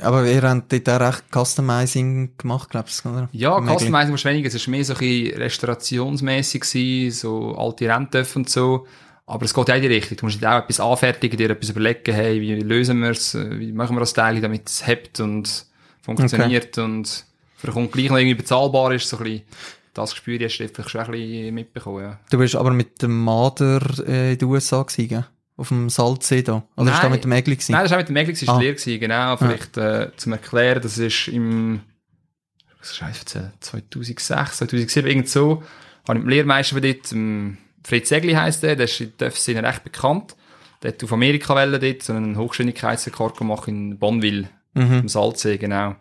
aber 0.00 0.26
ihr 0.26 0.42
habt 0.42 0.72
dort 0.72 0.88
auch 0.88 1.00
recht 1.00 1.24
Customizing 1.32 2.36
gemacht, 2.36 2.70
glaubst 2.70 3.04
du, 3.04 3.10
oder? 3.10 3.28
Ja, 3.32 3.60
Möglich. 3.60 3.78
Customizing 3.78 4.12
war 4.12 4.32
weniger. 4.32 4.48
Es 4.48 4.66
war 4.66 4.70
mehr 4.70 4.84
so 4.84 4.94
ein 4.94 4.98
bisschen 4.98 5.38
restaurationsmässig 5.38 7.14
so 7.14 7.56
alte 7.56 7.88
Renntöpfe 7.88 8.38
und 8.38 8.50
so. 8.50 8.86
Aber 9.26 9.44
es 9.44 9.54
geht 9.54 9.68
ja 9.68 9.74
in 9.76 9.82
die 9.82 9.88
Richtung. 9.88 10.16
Du 10.18 10.26
musst 10.26 10.42
halt 10.42 10.52
auch 10.52 10.64
etwas 10.64 10.80
anfertigen, 10.80 11.36
dir 11.36 11.50
etwas 11.50 11.70
überlegen, 11.70 12.12
hey, 12.12 12.40
wie 12.40 12.54
lösen 12.54 13.00
wir 13.00 13.10
es, 13.10 13.34
wie 13.34 13.72
machen 13.72 13.96
wir 13.96 14.00
das 14.00 14.12
Teil, 14.12 14.40
damit 14.40 14.68
es 14.68 14.86
hebt 14.86 15.20
und 15.20 15.66
funktioniert 16.02 16.76
und 16.78 17.24
für 17.56 17.68
den 17.68 17.72
Kunden 17.72 17.92
gleich 17.92 18.10
noch 18.10 18.18
irgendwie 18.18 18.34
bezahlbar 18.34 18.92
ist. 18.92 19.08
So 19.08 19.16
ein 19.16 19.24
bisschen, 19.24 19.42
das 19.94 20.10
Gespür 20.10 20.38
hast 20.44 20.58
du 20.58 20.68
vielleicht 20.68 20.90
schon 20.90 21.00
ein 21.00 21.10
bisschen 21.12 21.54
mitbekommen, 21.54 22.02
ja. 22.02 22.20
Du 22.30 22.38
bist 22.38 22.56
aber 22.56 22.72
mit 22.72 23.00
dem 23.00 23.24
Mader 23.24 23.80
äh, 24.06 24.32
in 24.32 24.38
den 24.38 24.48
USA 24.48 24.82
gewesen? 24.82 25.24
Auf 25.56 25.68
dem 25.68 25.88
Salzsee 25.88 26.42
da. 26.42 26.64
Oder 26.76 26.86
ist 26.88 26.92
Nein. 26.94 27.02
da 27.02 27.08
mit 27.10 27.24
dem 27.24 27.32
Egli 27.32 27.54
gewesen? 27.54 27.72
Nein, 27.72 27.82
das 27.84 27.90
war 27.92 27.98
mit 27.98 28.08
dem 28.08 28.14
Meglis, 28.14 28.40
das 28.40 28.48
war 28.48 28.56
Ah. 28.56 28.60
leer 28.60 28.72
gewesen, 28.74 28.98
genau. 29.00 29.36
Vielleicht, 29.36 29.76
äh, 29.76 30.10
zum 30.16 30.32
Erklären, 30.32 30.82
das 30.82 30.98
ist 30.98 31.28
im, 31.28 31.80
erzählen, 32.80 33.52
2006, 33.60 34.26
2007, 34.58 35.06
irgend 35.08 35.28
so, 35.28 35.62
habe 36.08 36.18
ich 36.18 36.24
mit 36.24 36.24
dem 36.24 36.28
Lehrmeister 36.28 36.74
von 36.74 36.82
dort, 36.82 37.12
ähm, 37.12 37.58
Fritz 37.84 38.10
Egli 38.10 38.32
heisst 38.32 38.62
der, 38.62 38.76
der 38.76 38.86
ist 38.86 39.00
in 39.00 39.12
der 39.18 39.30
Szene 39.30 39.62
recht 39.62 39.84
bekannt. 39.84 40.34
Der 40.82 40.92
hat 40.92 41.04
auf 41.04 41.12
Amerika 41.12 41.54
wollen 41.54 41.80
dort 41.80 42.02
so 42.02 42.12
einen 42.12 42.36
Hochgeschwindigkeitsrekord 42.36 43.36
gemacht 43.38 43.68
in 43.68 43.98
Bonneville, 43.98 44.48
Im 44.74 45.08
Salzsee, 45.08 45.56
genau. 45.56 45.94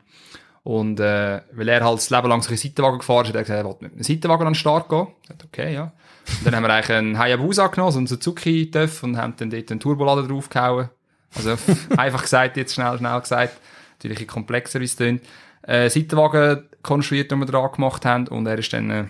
Und 0.64 1.00
äh, 1.00 1.42
weil 1.52 1.68
er 1.68 1.84
halt 1.84 1.98
das 1.98 2.10
Leben 2.10 2.28
lang 2.30 2.42
so 2.42 2.50
ein 2.52 2.58
Seitenwagen 2.58 3.00
gefahren 3.00 3.24
ist, 3.26 3.30
hat 3.30 3.36
er 3.36 3.42
gesagt, 3.44 3.60
er 3.60 3.66
will 3.66 3.76
mit 3.82 3.92
einem 3.94 4.04
Seitenwagen 4.04 4.48
an 4.48 4.54
den 4.54 4.56
Start 4.60 4.90
gehen. 4.90 5.08
Ich 5.22 5.28
dachte, 5.28 5.46
okay, 5.46 5.74
ja. 5.74 5.92
Und 6.40 6.46
dann 6.46 6.56
haben 6.56 6.64
wir 6.64 6.74
eigentlich 6.74 6.98
einen 6.98 7.18
Hayabusa 7.18 7.68
genommen, 7.68 7.92
so 7.92 7.98
einen 8.00 8.08
Suzuki-Töff 8.08 9.04
und 9.04 9.18
haben 9.18 9.34
dann 9.38 9.50
dort 9.50 9.72
einen 9.72 9.80
Turbolader 9.80 10.28
draufgehauen. 10.28 10.90
Also 11.36 11.58
einfach 11.98 12.22
gesagt, 12.22 12.58
jetzt 12.58 12.74
schnell, 12.74 12.98
schnell 12.98 13.20
gesagt. 13.20 13.58
Natürlich 13.98 14.22
ein 14.22 14.28
komplexer, 14.28 14.80
wie 14.80 14.86
es 14.86 14.96
klingt. 14.96 15.24
Äh, 15.64 15.90
Seitenwagen 15.90 16.64
konstruiert, 16.82 17.32
den 17.32 17.40
wir 17.40 17.46
dran 17.46 17.72
gemacht 17.72 18.06
haben 18.06 18.28
und 18.28 18.46
er 18.46 18.58
ist 18.58 18.74
dann 18.74 18.90
äh, 18.90 19.06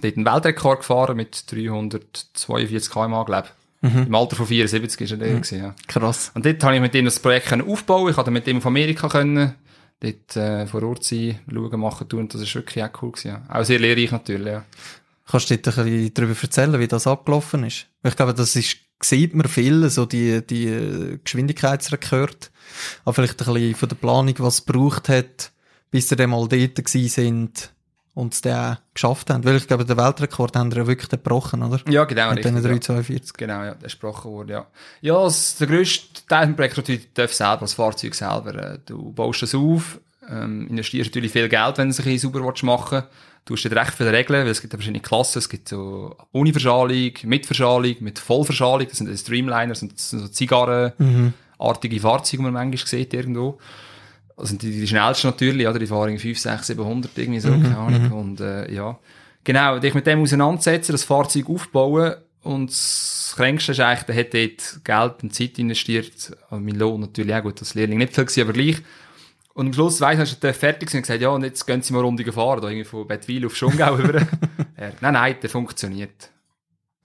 dort 0.00 0.16
einen 0.16 0.26
Weltrekord 0.26 0.80
gefahren 0.80 1.16
mit 1.16 1.50
342 1.50 2.90
km/h, 2.90 3.24
glaube 3.24 3.48
ich. 3.48 3.54
Im 3.82 4.14
Alter 4.14 4.36
von 4.36 4.46
74 4.46 5.00
ist 5.00 5.10
er 5.10 5.16
der 5.16 5.30
gewesen, 5.30 5.58
ja. 5.58 5.74
Krass. 5.88 6.30
Und 6.34 6.46
dort 6.46 6.62
habe 6.62 6.76
ich 6.76 6.80
mit 6.80 6.94
ihm 6.94 7.04
das 7.04 7.18
Projekt 7.18 7.48
können 7.48 7.68
aufbauen. 7.68 8.10
Ich 8.10 8.14
konnte 8.14 8.30
mit 8.30 8.46
ihm 8.46 8.58
auf 8.58 8.66
Amerika 8.66 9.08
können, 9.08 9.56
dort 9.98 10.36
äh, 10.36 10.66
vor 10.68 10.84
Ort 10.84 11.02
sein, 11.02 11.40
schauen, 11.52 11.80
machen, 11.80 12.08
tun. 12.08 12.28
Das 12.28 12.40
ist 12.40 12.54
wirklich 12.54 12.84
auch 12.84 13.02
cool 13.02 13.10
gewesen, 13.10 13.28
ja. 13.28 13.42
Auch 13.48 13.64
sehr 13.64 13.80
lehrreich 13.80 14.12
natürlich, 14.12 14.52
ja. 14.52 14.64
Kannst 15.30 15.50
du 15.50 15.56
dir 15.56 15.70
ein 15.70 15.84
bisschen 15.84 16.14
darüber 16.14 16.34
erzählen, 16.40 16.80
wie 16.80 16.88
das 16.88 17.06
abgelaufen 17.06 17.64
ist? 17.64 17.86
Ich 18.02 18.16
glaube, 18.16 18.34
das 18.34 18.56
ist, 18.56 18.76
sieht 19.02 19.34
man 19.34 19.48
viel, 19.48 19.88
so 19.88 20.06
die, 20.06 20.44
die 20.46 21.18
Geschwindigkeitsrekord. 21.22 22.50
Aber 23.04 23.14
vielleicht 23.14 23.40
ein 23.40 23.52
bisschen 23.54 23.74
von 23.74 23.88
der 23.88 23.96
Planung, 23.96 24.34
was 24.38 24.54
es 24.54 24.66
gebraucht 24.66 25.08
hat, 25.08 25.52
bis 25.90 26.08
sie 26.08 26.16
dann 26.16 26.30
mal 26.30 26.48
dort 26.48 26.74
gewesen 26.74 27.08
sind 27.08 27.72
und 28.14 28.34
es 28.34 28.40
dann 28.42 28.74
auch 28.74 28.80
geschafft 28.94 29.30
haben. 29.30 29.44
Weil 29.44 29.56
ich 29.56 29.66
glaube, 29.66 29.84
den 29.84 29.96
Weltrekord 29.96 30.56
haben 30.56 30.70
sie 30.70 30.78
ja 30.78 30.86
wirklich 30.86 31.08
gebrochen, 31.08 31.62
oder? 31.62 31.80
Ja, 31.88 32.04
genau, 32.04 32.30
Mit 32.30 32.44
diesen 32.44 32.56
richtig, 32.56 32.88
ja. 32.88 32.94
342. 32.96 33.32
Genau, 33.34 33.62
ja, 33.62 33.74
der 33.74 33.82
gesprochen 33.84 34.30
wurde, 34.30 34.52
ja. 34.52 34.66
Ja, 35.00 35.22
das, 35.22 35.56
der 35.56 35.66
grösste 35.66 36.26
Teil 36.26 36.48
des 36.48 36.56
Projekts 36.56 36.78
ist 36.78 36.82
natürlich 36.82 37.08
TÜV 37.14 37.34
selber, 37.34 37.60
das 37.60 37.74
Fahrzeug 37.74 38.14
selber. 38.14 38.54
Äh, 38.54 38.78
Du 38.84 39.12
baust 39.12 39.42
das 39.42 39.54
auf, 39.54 40.00
ähm, 40.32 40.66
investierst 40.68 41.10
natürlich 41.10 41.32
viel 41.32 41.48
Geld, 41.48 41.78
wenn 41.78 41.88
du 41.88 41.90
es 41.90 42.00
ein 42.00 42.04
bisschen 42.04 42.30
sauber 42.32 42.46
willst 42.46 42.62
machen 42.62 43.04
Du 43.44 43.54
hast 43.54 43.64
dort 43.64 43.74
recht 43.74 43.94
viele 43.94 44.12
Regeln, 44.12 44.44
weil 44.44 44.52
es 44.52 44.60
gibt 44.60 44.72
ja 44.72 44.76
verschiedene 44.76 45.02
Klassen. 45.02 45.38
Es 45.38 45.48
gibt 45.48 45.68
so 45.68 46.16
ohne 46.30 46.52
Verschalung, 46.52 47.12
mit 47.24 47.44
Verschalung, 47.44 47.96
mit 47.98 48.20
Vollverschalung. 48.20 48.86
Das 48.88 48.98
sind 48.98 49.10
die 49.10 49.18
Streamliner, 49.18 49.68
das 49.68 49.80
sind 49.80 49.98
so 49.98 50.28
Zigarrenartige 50.28 52.00
Fahrzeuge, 52.00 52.36
die 52.36 52.42
man 52.42 52.52
manchmal 52.52 52.86
sieht 52.86 53.12
irgendwo. 53.12 53.58
Das 54.36 54.50
sind 54.50 54.62
die, 54.62 54.70
die 54.70 54.86
schnellsten 54.86 55.26
natürlich, 55.26 55.66
oder? 55.66 55.80
Die 55.80 55.86
fahren 55.86 56.10
irgendwie 56.10 56.34
5, 56.34 56.38
6, 56.38 56.66
700, 56.68 57.18
irgendwie 57.18 57.40
so, 57.40 57.50
keine 57.50 57.76
Ahnung. 57.76 58.12
Und, 58.12 58.40
äh, 58.40 58.72
ja. 58.72 58.98
Genau, 59.42 59.80
dich 59.80 59.94
mit 59.94 60.06
dem 60.06 60.22
auseinandersetzen, 60.22 60.92
das 60.92 61.02
Fahrzeug 61.02 61.48
aufbauen. 61.48 62.14
Und 62.44 62.70
das 62.70 63.34
Kränkste 63.36 63.72
ist 63.72 63.80
eigentlich, 63.80 64.04
der 64.04 64.16
hat 64.16 64.34
dort 64.34 64.84
Geld 64.84 65.22
und 65.24 65.34
Zeit 65.34 65.58
investiert. 65.58 66.36
Und 66.50 66.64
mein 66.64 66.76
Lohn 66.76 67.00
natürlich 67.00 67.34
auch 67.34 67.42
gut, 67.42 67.60
das 67.60 67.74
Lehrling 67.74 67.98
nicht 67.98 68.14
viel 68.14 68.24
gewesen, 68.24 68.42
aber 68.42 68.52
gleich. 68.52 68.82
Und 69.54 69.66
am 69.66 69.72
Schluss, 69.72 70.00
weiss 70.00 70.32
ich, 70.32 70.42
er 70.42 70.54
fertig 70.54 70.88
gewesen 70.88 70.98
und 70.98 71.02
gesagt, 71.02 71.20
ja, 71.20 71.28
und 71.28 71.44
jetzt 71.44 71.66
gehen 71.66 71.82
sie 71.82 71.92
mal 71.92 72.00
Rundigen 72.00 72.32
fahren, 72.32 72.62
da 72.62 72.68
irgendwie 72.68 72.84
von 72.84 73.06
Bettwil 73.06 73.44
auf 73.44 73.54
Schongau 73.54 73.94
rüber. 73.94 74.26
er, 74.76 74.92
nein, 75.00 75.12
nein, 75.12 75.36
der 75.42 75.50
funktioniert. 75.50 76.30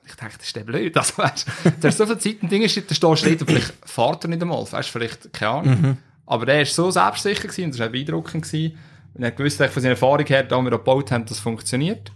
Ich 0.05 0.15
dachte, 0.15 0.37
das 0.37 0.47
ist 0.47 0.55
der 0.55 0.63
blöd. 0.63 0.95
Also, 0.95 1.17
weißt, 1.17 1.45
du 1.81 1.87
hast 1.87 1.97
so 1.97 2.05
viel 2.05 2.17
Zeit 2.17 2.41
und 2.41 2.51
Dinge, 2.51 2.65
da 2.65 2.69
stehst 2.69 3.03
du 3.03 3.07
dort 3.07 3.41
und 3.41 3.47
vielleicht 3.47 3.73
fährt 3.83 4.23
er 4.23 4.29
nicht 4.29 4.41
einmal. 4.41 4.65
Weißt, 4.71 4.89
vielleicht, 4.89 5.33
keine 5.33 5.51
Ahnung. 5.51 5.97
Aber 6.25 6.45
der 6.45 6.59
war 6.59 6.65
so 6.65 6.91
selbstsicher 6.91 7.43
gewesen, 7.43 7.65
und 7.65 7.71
das 7.71 7.79
war 7.79 7.87
auch 7.87 7.91
beeindruckend 7.91 8.43
gewesen. 8.43 8.77
Und 9.13 9.23
er 9.23 9.27
hat 9.27 9.37
gewusst, 9.37 9.57
von 9.57 9.81
seiner 9.81 9.91
Erfahrung 9.91 10.25
her, 10.25 10.43
da 10.43 10.61
wir 10.61 10.69
gebaut 10.71 11.11
haben, 11.11 11.25
das 11.25 11.39
funktioniert. 11.39 12.11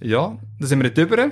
Ja, 0.00 0.36
da 0.60 0.66
sind 0.66 0.78
wir 0.78 0.84
nicht 0.84 0.98
drüber. 0.98 1.30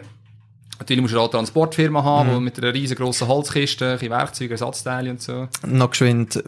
Natürlich 0.79 1.02
musst 1.02 1.14
du 1.14 1.19
auch 1.19 1.25
eine 1.25 1.33
Transportfirma 1.33 2.02
haben, 2.02 2.31
die 2.33 2.40
mit 2.40 2.59
einer 2.59 2.73
riesengroßen 2.73 3.29
Holzkiste, 3.29 3.99
ein 4.00 4.11
Werkzeuge, 4.11 4.52
Ersatzteile 4.52 5.11
und 5.11 5.21
so. 5.21 5.47
Noch 5.67 5.90
geschwind, 5.90 6.37
äh, 6.37 6.43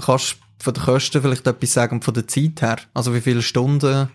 kannst 0.00 0.32
du 0.32 0.49
von 0.60 0.74
den 0.74 0.82
Kosten 0.84 1.22
vielleicht 1.22 1.46
etwas 1.46 1.72
sagen 1.72 2.02
von 2.02 2.14
der 2.14 2.28
Zeit 2.28 2.60
her? 2.62 2.76
Also 2.94 3.14
wie 3.14 3.20
viele 3.20 3.42
Stunden, 3.42 4.08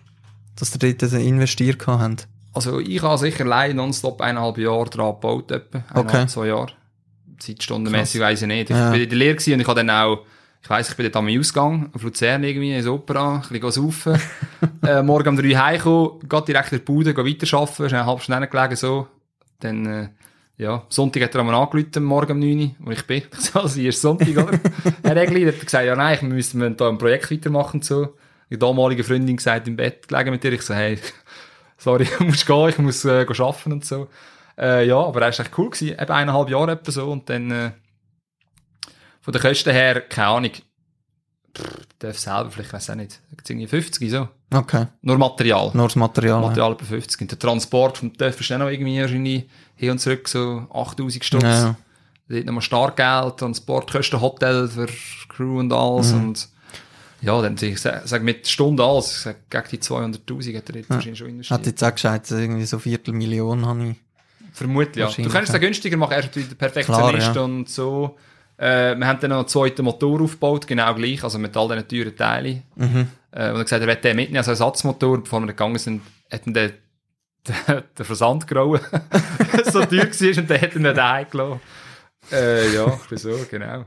dass 0.56 0.74
ihr 0.74 0.94
dort 0.94 1.12
investiert 1.12 1.86
habt? 1.86 2.28
Also 2.54 2.80
ich 2.80 3.02
habe 3.02 3.18
sicher 3.18 3.44
allein 3.44 3.76
nonstop 3.76 4.20
eineinhalb 4.20 4.56
Jahre 4.58 4.88
dran 4.88 5.14
gebaut, 5.14 5.50
etwa. 5.50 5.82
Okay. 5.94 6.26
zwei 6.26 6.46
Jahre. 6.46 6.72
Zeitstundenmässig 7.38 8.20
weiss 8.20 8.42
ich 8.42 8.48
nicht. 8.48 8.70
Ich 8.70 8.76
Ja. 8.76 8.90
bin 8.90 9.02
in 9.02 9.08
der 9.08 9.18
Lehre 9.18 9.36
und 9.36 9.60
ich 9.60 9.66
habe 9.66 9.84
dann 9.84 9.90
auch, 9.90 10.24
ich 10.62 10.70
weiss, 10.70 10.88
ich 10.88 10.96
bin 10.96 11.04
dort 11.04 11.16
am 11.16 11.28
Ausgang, 11.28 11.90
auf 11.92 12.02
Luzern 12.02 12.44
irgendwie, 12.44 12.74
ins 12.74 12.86
Opera, 12.86 13.36
ein 13.36 13.60
bisschen 13.60 13.70
saufen. 13.72 14.18
äh, 14.86 15.02
morgen 15.02 15.28
um 15.28 15.36
drei 15.36 15.50
heimgekommen, 15.50 16.20
geht 16.28 16.48
direkt 16.48 16.72
in 16.72 16.78
die 16.78 16.84
Bude, 16.84 17.12
geh 17.12 17.24
weiterarbeiten, 17.24 17.86
ist 17.86 17.92
eine 17.92 18.06
halbe 18.06 18.22
Stunde 18.22 18.48
gelegen, 18.48 18.76
so. 18.76 19.06
Dann, 19.60 19.86
äh, 19.86 20.08
ja, 20.58 20.84
Sonntag 20.88 21.22
hat 21.22 21.34
er 21.34 21.40
einmal 21.40 21.54
angerufen, 21.54 22.02
morgen 22.04 22.32
um 22.32 22.38
9 22.38 22.60
Uhr, 22.60 22.70
wo 22.78 22.90
ich 22.90 23.06
bin. 23.06 23.22
Ich 23.32 23.40
so, 23.40 23.60
also, 23.60 23.78
hier 23.78 23.90
ist 23.90 24.00
Sonntag, 24.00 24.28
oder? 24.28 24.58
Herr 25.02 25.16
hat 25.20 25.60
gesagt, 25.60 25.86
ja, 25.86 25.94
nein, 25.94 26.18
müsste 26.28 26.56
mir 26.56 26.70
da 26.70 26.88
ein 26.88 26.98
Projekt 26.98 27.30
weitermachen, 27.30 27.82
so. 27.82 28.14
Die 28.50 28.58
damalige 28.58 29.04
Freundin 29.04 29.36
gesagt, 29.36 29.68
im 29.68 29.76
Bett 29.76 30.08
gelegen 30.08 30.30
mit 30.30 30.44
dir. 30.44 30.52
Ich 30.52 30.62
so, 30.62 30.72
hey, 30.72 30.98
sorry, 31.76 32.04
ich 32.04 32.20
muss 32.20 32.46
gehen, 32.46 32.68
ich 32.68 32.78
muss 32.78 33.04
äh, 33.04 33.24
gehen 33.26 33.40
arbeiten 33.40 33.72
und 33.72 33.84
so. 33.84 34.08
Äh, 34.56 34.86
ja, 34.86 34.96
aber 34.96 35.20
er 35.20 35.32
war 35.32 35.40
echt 35.40 35.58
cool 35.58 35.70
gewesen, 35.70 35.98
eben 36.00 36.12
eineinhalb 36.12 36.48
Jahre 36.48 36.72
etwa 36.72 36.90
so 36.90 37.10
und 37.10 37.28
dann 37.28 37.50
äh, 37.50 37.70
von 39.20 39.32
den 39.32 39.42
Kosten 39.42 39.72
her, 39.72 40.00
keine 40.00 40.28
Ahnung, 40.28 40.52
darf 41.98 42.18
selber 42.18 42.50
vielleicht, 42.50 42.72
weiß 42.72 42.90
auch 42.90 42.94
nicht, 42.94 43.20
irgendwie 43.48 43.66
50 43.66 44.10
so, 44.10 44.28
Okay. 44.52 44.86
nur 45.02 45.18
Material. 45.18 45.70
Nur 45.74 45.86
das 45.86 45.96
Material. 45.96 46.40
ja. 46.42 46.48
Material 46.48 46.72
etwa 46.72 46.84
50 46.84 47.20
und 47.22 47.30
der 47.32 47.38
Transport 47.38 47.98
vom 47.98 48.16
TÜV 48.16 48.40
ist 48.40 48.50
dann 48.50 48.60
noch 48.60 48.68
irgendwie 48.68 49.00
wahrscheinlich 49.00 49.46
hin 49.76 49.90
und 49.90 49.98
zurück 49.98 50.28
so 50.28 50.66
8000 50.72 51.24
Stutz. 51.24 51.42
Ja, 51.42 51.48
ja. 51.54 51.76
Dort 52.28 52.44
nochmal 52.44 52.62
Startgeld, 52.62 53.36
Transportkosten, 53.38 54.20
Hotel 54.20 54.68
für 54.68 54.88
Crew 55.28 55.58
und 55.60 55.72
alles 55.72 56.12
Mhm. 56.12 56.20
und 56.28 56.48
ja, 57.22 57.40
dann 57.40 57.56
ich 57.60 57.80
sag, 57.80 58.22
mit 58.22 58.46
Stunden 58.46 58.80
alles, 58.80 59.10
ich 59.12 59.22
sag, 59.22 59.50
gegen 59.50 59.64
die 59.72 59.78
200'000 59.78 60.56
hat 60.56 60.68
er 60.70 60.76
jetzt 60.76 60.90
wahrscheinlich 60.90 61.18
schon 61.18 61.28
investiert. 61.28 61.58
Hat 61.60 61.66
jetzt 61.66 61.82
auch 61.82 61.94
gesagt, 61.94 62.30
irgendwie 62.30 62.66
so 62.66 62.78
Viertelmillion 62.78 63.64
habe 63.66 63.88
ich. 63.90 63.96
Vermutlich, 64.52 64.96
ja. 64.96 65.24
Du 65.24 65.28
kannst 65.30 65.48
es 65.48 65.54
ja. 65.54 65.56
auch 65.56 65.60
günstiger 65.60 65.96
machen, 65.96 66.12
er 66.12 66.18
ist 66.20 66.26
natürlich 66.26 66.48
der 66.48 66.56
Perfektionist 66.56 67.32
Klar, 67.32 67.34
ja. 67.34 67.42
und 67.42 67.68
so. 67.68 68.16
Äh, 68.58 68.96
wir 68.96 69.06
haben 69.06 69.20
dann 69.20 69.30
noch 69.30 69.38
einen 69.38 69.48
zweiten 69.48 69.84
Motor 69.84 70.22
aufgebaut, 70.22 70.66
genau 70.66 70.94
gleich, 70.94 71.22
also 71.22 71.38
mit 71.38 71.56
all 71.56 71.68
diesen 71.68 71.88
teuren 71.88 72.16
Teilen. 72.16 72.62
Mhm. 72.74 73.08
Äh, 73.30 73.50
und 73.50 73.56
er 73.56 73.64
gesagt, 73.64 73.82
er 73.82 73.88
will 73.88 73.96
den 73.96 74.16
mitnehmen, 74.16 74.38
also 74.38 74.52
Ersatzmotor, 74.52 75.22
bevor 75.22 75.40
wir 75.40 75.48
gegangen 75.48 75.78
sind, 75.78 76.02
hat 76.30 76.46
ihn 76.46 76.54
der, 76.54 76.72
der, 77.46 77.82
der 77.96 78.04
Versand 78.04 78.46
grauen. 78.46 78.80
so 79.64 79.84
teuer 79.84 80.06
war 80.06 80.38
und 80.38 80.50
dann 80.50 80.60
hat 80.60 80.74
ihn 80.74 80.82
den 80.82 81.02
heimgelassen. 81.02 81.60
Äh, 82.32 82.74
ja, 82.74 83.00
wieso, 83.08 83.36
genau. 83.50 83.84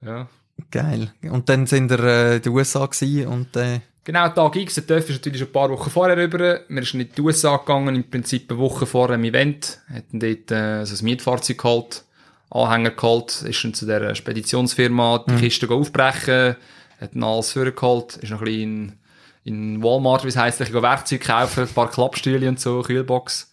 Ja. 0.00 0.28
Geil. 0.70 1.12
Und 1.22 1.48
dann 1.48 1.66
sind 1.66 1.90
wir 1.90 2.00
äh, 2.00 2.36
in 2.36 2.42
den 2.42 2.52
USA 2.52 2.88
und 3.28 3.56
äh, 3.56 3.80
Genau, 4.02 4.28
Tag 4.30 4.56
X, 4.56 4.76
der 4.76 4.86
TÜV 4.86 5.10
ist 5.10 5.16
natürlich 5.16 5.38
schon 5.38 5.48
ein 5.48 5.52
paar 5.52 5.70
Wochen 5.70 5.90
vorher 5.90 6.16
rüber. 6.16 6.60
Wir 6.68 6.84
sind 6.84 7.00
in 7.00 7.12
die 7.14 7.20
USA 7.20 7.58
gegangen, 7.58 7.94
im 7.94 8.10
Prinzip 8.10 8.50
eine 8.50 8.58
Woche 8.58 8.86
vor 8.86 9.08
dem 9.08 9.24
Event. 9.24 9.78
Hatten 9.92 10.18
dort 10.18 10.50
äh, 10.50 10.84
so 10.86 10.96
ein 10.96 11.04
Mietfahrzeug 11.04 11.58
geholt, 11.58 12.04
Anhänger 12.50 12.90
geholt, 12.90 13.42
ist 13.42 13.64
dann 13.64 13.74
zu 13.74 13.86
der 13.86 14.14
Speditionsfirma 14.14 15.24
die 15.28 15.36
Kiste 15.36 15.68
go 15.68 15.78
aufbrechen, 15.78 16.56
hat 17.00 17.14
dann 17.14 17.22
alles 17.22 17.52
vorgeholt, 17.52 18.16
ist 18.16 18.30
noch 18.30 18.40
ein 18.40 18.44
bisschen 18.44 18.98
in, 19.44 19.74
in 19.76 19.82
Walmart, 19.82 20.24
wie 20.24 20.28
es 20.28 20.36
heisst, 20.36 20.60
ein 20.60 20.72
Werkzeug 20.72 21.22
kaufen, 21.22 21.60
ein 21.64 21.74
paar 21.74 21.90
Klappstühle 21.90 22.48
und 22.48 22.58
so, 22.58 22.82
Kühlbox. 22.82 23.52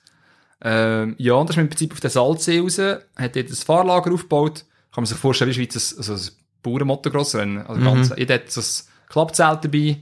Ähm, 0.62 1.16
ja, 1.20 1.34
und 1.34 1.50
dann 1.50 1.56
ist 1.56 1.62
im 1.62 1.70
Prinzip 1.70 1.94
auf 1.94 2.00
den 2.00 2.10
Salzsee 2.10 2.60
raus, 2.60 2.80
hat 2.80 3.36
dort 3.36 3.50
ein 3.50 3.56
Fahrlager 3.56 4.12
aufgebaut. 4.12 4.66
Kann 4.92 5.04
man 5.04 5.06
sich 5.06 5.18
vorstellen, 5.18 5.52
wie 5.52 5.54
Schweiz 5.54 5.76
ein, 5.76 5.98
also 6.00 6.14
ein 6.14 6.38
Bauernmotocross-Rennen. 6.64 7.68
Also 7.68 7.82
ganz, 7.82 8.14
jeder 8.18 8.36
hat 8.36 8.52
so 8.52 8.62
ein 8.62 9.10
Klappzelt 9.10 9.64
dabei, 9.64 9.98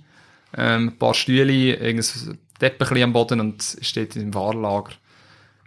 ähm, 0.58 0.88
ein 0.88 0.98
paar 0.98 1.14
Stühle, 1.14 1.76
irgendein 1.76 2.40
Teppich 2.60 3.04
am 3.04 3.12
Boden 3.12 3.42
und 3.42 3.62
steht 3.82 4.16
im 4.16 4.32
Fahrlager. 4.32 4.94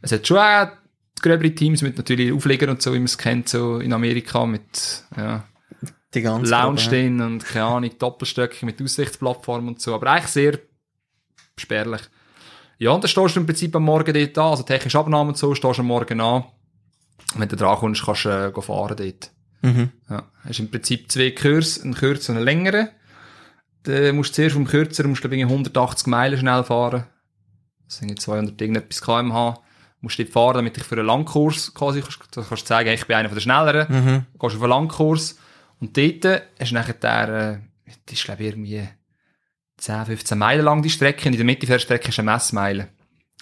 Es 0.00 0.12
hat 0.12 0.26
schon 0.26 0.38
auch 0.38 0.68
gröbere 1.20 1.54
Teams 1.54 1.82
mit 1.82 1.96
natürlich 1.96 2.32
Aufliegern 2.32 2.70
und 2.70 2.82
so, 2.82 2.92
wie 2.92 2.98
man 2.98 3.06
es 3.06 3.18
kennt, 3.18 3.48
so 3.48 3.78
in 3.78 3.92
Amerika 3.92 4.46
mit, 4.46 5.04
ja, 5.16 5.44
die 6.14 6.22
ganze 6.22 6.50
Lounge 6.50 6.78
stehen 6.78 7.20
und 7.20 7.44
keine 7.44 7.66
Ahnung, 7.66 7.90
Doppelstöcke 7.98 8.64
mit 8.64 8.80
Aussichtsplattform 8.80 9.68
und 9.68 9.80
so, 9.80 9.94
aber 9.94 10.10
eigentlich 10.10 10.28
sehr 10.28 10.58
spärlich. 11.56 12.02
Ja, 12.78 12.92
und 12.92 13.02
dann 13.02 13.08
stehst 13.08 13.36
du 13.36 13.40
im 13.40 13.46
Prinzip 13.46 13.74
am 13.74 13.84
Morgen 13.84 14.14
dort 14.14 14.38
an, 14.38 14.50
also 14.50 14.62
technische 14.62 14.98
Abnahme 14.98 15.30
und 15.30 15.36
so, 15.36 15.54
stehst 15.54 15.78
du 15.78 15.82
am 15.82 15.88
Morgen 15.88 16.20
an. 16.20 16.44
Und 17.34 17.40
wenn 17.40 17.48
du 17.48 17.56
dran 17.56 17.76
kommst, 17.76 18.04
kannst 18.04 18.24
du 18.24 18.28
äh, 18.28 18.62
fahren 18.62 18.96
dort. 18.96 19.32
Mhm. 19.62 19.90
Ja, 20.08 20.30
hast 20.44 20.60
im 20.60 20.70
Prinzip 20.70 21.10
zwei 21.10 21.32
Kurs, 21.32 21.82
einen 21.82 21.94
kürzer 21.94 22.32
und 22.32 22.36
einen 22.38 22.44
längeren. 22.44 22.88
Dann 23.82 24.16
musst 24.16 24.30
du 24.30 24.34
zuerst 24.34 24.54
vom 24.54 24.66
kürzeren, 24.66 25.10
musst 25.10 25.24
du, 25.24 25.28
glaube 25.28 25.36
ich, 25.36 25.42
180 25.42 26.06
Meilen 26.06 26.38
schnell 26.38 26.62
fahren. 26.64 27.04
Das 27.86 27.96
sind 27.96 28.08
irgendwie 28.08 28.22
200 28.22 28.60
irgendetwas 28.60 29.00
kmh. 29.00 29.60
Musst 30.00 30.18
dort 30.18 30.28
fahren, 30.28 30.54
damit 30.54 30.76
ich 30.76 30.84
für 30.84 30.96
einen 30.96 31.06
Langkurs 31.06 31.74
quasi, 31.74 32.00
kannst, 32.00 32.20
kannst 32.48 32.66
sagen, 32.66 32.88
ich 32.90 33.06
bin 33.06 33.16
einer 33.16 33.28
von 33.28 33.36
der 33.36 33.42
Schnelleren. 33.42 33.86
Mhm. 33.88 34.26
Gehst 34.38 34.56
auf 34.56 34.62
einen 34.62 34.70
Langkurs. 34.70 35.38
Und 35.80 35.96
dort 35.96 36.42
hast 36.58 36.70
du 36.70 36.74
nachher 36.74 36.94
der, 36.94 37.28
äh, 37.86 37.92
das 38.06 38.18
ist, 38.18 38.24
glaube 38.24 38.42
ich, 38.42 38.48
irgendwie 38.50 38.88
10, 39.78 40.06
15 40.06 40.38
Meilen 40.38 40.64
lang 40.64 40.82
die 40.82 40.90
Strecke. 40.90 41.28
Und 41.28 41.34
in 41.34 41.38
der 41.38 41.46
Mitte 41.46 41.66
der 41.66 41.78
Strecke 41.78 42.08
ist 42.08 42.18
eine 42.18 42.30
Messmeile, 42.30 42.88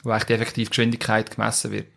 wo 0.03 0.11
eigentlich 0.11 0.25
die 0.25 0.35
effektive 0.35 0.69
Geschwindigkeit 0.71 1.31
gemessen 1.31 1.73
wird. 1.73 1.89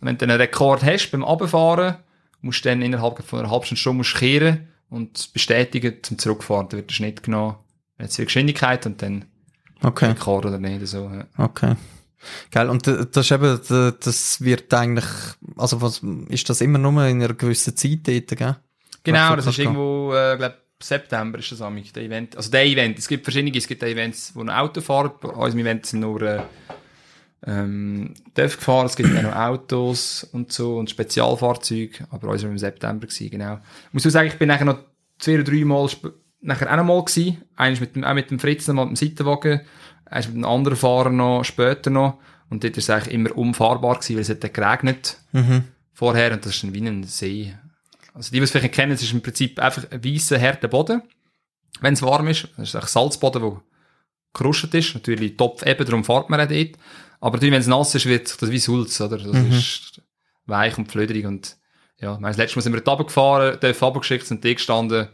Und 0.00 0.08
wenn 0.08 0.18
du 0.18 0.24
einen 0.24 0.40
Rekord 0.40 0.82
hast 0.82 1.10
beim 1.10 1.24
Abfahren, 1.24 1.96
musst 2.40 2.64
du 2.64 2.70
dann 2.70 2.80
innerhalb 2.80 3.22
von 3.22 3.40
einer 3.40 3.50
halben 3.50 3.76
Stunde 3.76 3.98
musst 3.98 4.14
du 4.14 4.18
kehren 4.18 4.68
und 4.88 5.32
bestätigt 5.34 6.06
zum 6.06 6.18
Zurückfahren. 6.18 6.68
Da 6.70 6.78
wird 6.78 6.88
der 6.88 6.94
Schnitt 6.94 7.22
genommen, 7.22 7.56
jetzt 7.98 8.16
die 8.16 8.24
Geschwindigkeit 8.24 8.86
und 8.86 9.02
dann 9.02 9.26
Okay. 9.82 10.06
Rekord 10.06 10.46
oder 10.46 10.58
nicht. 10.58 10.86
So, 10.86 11.10
ja. 11.10 11.24
Okay. 11.38 11.74
Geil, 12.50 12.68
und 12.68 12.86
das 12.86 13.16
ist 13.16 13.32
eben, 13.32 13.60
das 14.00 14.40
wird 14.42 14.72
eigentlich, 14.74 15.06
also 15.56 15.80
was, 15.80 16.02
ist 16.28 16.48
das 16.48 16.60
immer 16.60 16.78
nur 16.78 17.04
in 17.06 17.22
einer 17.22 17.34
gewissen 17.34 17.76
Zeit 17.76 18.06
dort, 18.06 18.36
gell? 18.36 18.56
Genau, 19.02 19.36
das 19.36 19.46
ist 19.46 19.58
irgendwo, 19.58 20.12
äh, 20.14 20.36
glaub, 20.36 20.54
September 20.82 21.38
ist 21.38 21.52
das 21.52 21.60
amig, 21.62 21.92
der 21.92 22.02
Event. 22.02 22.36
Also 22.36 22.50
der 22.50 22.64
Event, 22.64 22.98
es 22.98 23.08
gibt 23.08 23.24
verschiedene, 23.24 23.56
es 23.56 23.66
gibt 23.66 23.82
Events, 23.82 24.32
wo 24.34 24.42
noch 24.42 24.56
Auto 24.56 24.80
fahren, 24.80 25.12
bei 25.20 25.28
unserem 25.28 25.60
Event 25.60 25.86
sind 25.86 26.00
nur 26.00 26.22
äh, 26.22 26.42
ähm, 27.46 28.14
TÜV 28.34 28.56
gefahren, 28.56 28.86
es 28.86 28.96
gibt 28.96 29.16
auch 29.16 29.22
noch 29.22 29.34
Autos 29.36 30.24
und 30.32 30.52
so 30.52 30.76
und 30.76 30.90
Spezialfahrzeuge, 30.90 32.06
aber 32.10 32.28
unser 32.28 32.44
war 32.44 32.52
im 32.52 32.58
September 32.58 33.06
gewesen, 33.06 33.30
genau. 33.30 33.58
Ich 33.88 33.94
muss 33.94 34.06
auch 34.06 34.10
sagen, 34.10 34.28
ich 34.28 34.38
bin 34.38 34.48
nachher 34.48 34.66
noch 34.66 34.78
zwei 35.18 35.34
oder 35.34 35.44
drei 35.44 35.64
Mal 35.64 35.88
nachher 36.42 36.72
auch 36.72 36.76
noch 36.76 36.84
mal 36.84 37.04
gewesen, 37.04 37.42
eines 37.56 37.80
mit 37.80 37.96
dem, 37.96 38.04
auch 38.04 38.14
mit 38.14 38.30
dem 38.30 38.38
Fritz 38.38 38.66
noch 38.66 38.74
mal 38.74 38.86
mit 38.86 38.98
dem 38.98 39.08
Seitenwagen, 39.08 39.60
eines 40.10 40.26
mit 40.28 40.36
einem 40.36 40.44
anderen 40.44 40.76
Fahrer 40.76 41.10
noch, 41.10 41.44
später 41.44 41.90
noch 41.90 42.18
und 42.50 42.62
dort 42.64 42.76
ist 42.76 42.84
es 42.84 42.90
eigentlich 42.90 43.14
immer 43.14 43.36
unfahrbar 43.36 43.94
gewesen, 43.96 44.16
weil 44.16 44.22
es 44.22 44.28
hat 44.28 44.54
geregnet 44.54 45.16
Mhm. 45.32 45.64
vorher 45.92 46.32
und 46.32 46.44
das 46.44 46.56
ist 46.56 46.64
ein 46.64 46.74
wie 46.74 46.86
ein 46.86 47.04
See. 47.04 47.54
Also 48.12 48.30
die, 48.32 48.38
die 48.38 48.42
es 48.44 48.50
vielleicht 48.50 48.74
kennen, 48.74 48.92
es 48.92 49.02
ist 49.02 49.12
im 49.12 49.22
Prinzip 49.22 49.58
einfach 49.60 49.84
ein 49.90 50.04
weißer, 50.04 50.40
harter 50.40 50.68
Boden, 50.68 51.02
wenn 51.80 51.94
es 51.94 52.02
warm 52.02 52.26
ist. 52.28 52.48
Das 52.56 52.68
ist 52.70 52.76
ein 52.76 52.86
Salzboden, 52.86 53.40
der 53.42 53.60
gerustet 54.34 54.74
ist. 54.74 54.94
Natürlich 54.94 55.36
Topf 55.36 55.64
eben, 55.64 55.84
darum 55.84 56.04
fährt 56.04 56.28
man 56.28 56.40
auch 56.40 56.48
dort. 56.48 56.70
Aber 57.20 57.36
natürlich, 57.36 57.52
wenn 57.52 57.60
es 57.60 57.66
nass 57.66 57.94
ist, 57.94 58.06
wird 58.06 58.42
das 58.42 58.50
wie 58.50 58.58
Sulz, 58.58 59.00
oder? 59.00 59.18
Das 59.18 59.36
ist 59.36 60.02
weich 60.46 60.76
und 60.78 60.90
flöderig 60.90 61.26
und 61.26 61.56
ja, 62.00 62.14
ich 62.14 62.20
meine, 62.20 62.30
das 62.32 62.38
letzte 62.38 62.56
Mal 62.58 62.62
sind 62.62 62.72
wir 62.72 62.80
dort 62.80 63.06
gefahren, 63.06 63.58
dort 63.60 63.82
runtergeschickt, 63.82 64.26
sind 64.26 64.42
die 64.42 64.54
gestanden 64.54 65.08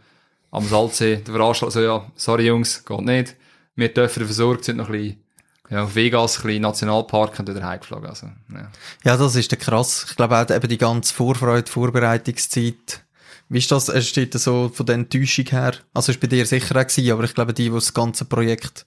am 0.53 0.65
Salzsee. 0.65 1.17
Der 1.17 1.35
Veranstalter 1.35 1.73
so, 1.73 1.81
ja, 1.83 2.07
sorry 2.15 2.47
Jungs, 2.47 2.85
geht 2.85 3.01
nicht. 3.01 3.37
Wir 3.77 3.93
dürfen 3.93 4.25
versorgt, 4.25 4.65
sind 4.65 4.79
noch 4.79 4.89
ein 4.89 4.93
bisschen 4.93 5.23
ja, 5.71 5.95
Vegas, 5.95 6.39
ein 6.39 6.43
bisschen 6.47 6.63
Nationalpark 6.63 7.39
und 7.39 7.49
wieder 7.49 7.65
heimgeflogen. 7.65 8.09
Also, 8.09 8.27
ja. 8.53 8.71
Ja, 9.05 9.17
das 9.17 9.37
ist 9.37 9.51
der 9.51 9.59
krass. 9.59 10.07
Ich 10.09 10.17
glaube 10.17 10.37
auch 10.37 10.51
eben 10.51 10.69
die 10.69 10.79
ganze 10.79 11.13
Vorfreude, 11.13 11.71
Vorbereitungszeit. 11.71 13.03
Wie 13.49 13.59
ist 13.59 13.71
das, 13.71 13.89
es 13.89 14.09
steht 14.09 14.35
so 14.35 14.71
von 14.73 14.87
der 14.87 14.97
Enttäuschung 14.97 15.47
her? 15.47 15.75
Also 15.95 16.11
ist 16.11 16.21
bei 16.21 16.27
dir 16.27 16.45
sicher 16.47 16.77
auch 16.77 16.87
gewesen, 16.87 17.13
aber 17.13 17.25
ich 17.25 17.35
glaube, 17.35 17.55
die, 17.55 17.65
die 17.65 17.71
das 17.71 17.95
ganze 17.95 18.25
Projekt 18.25 18.87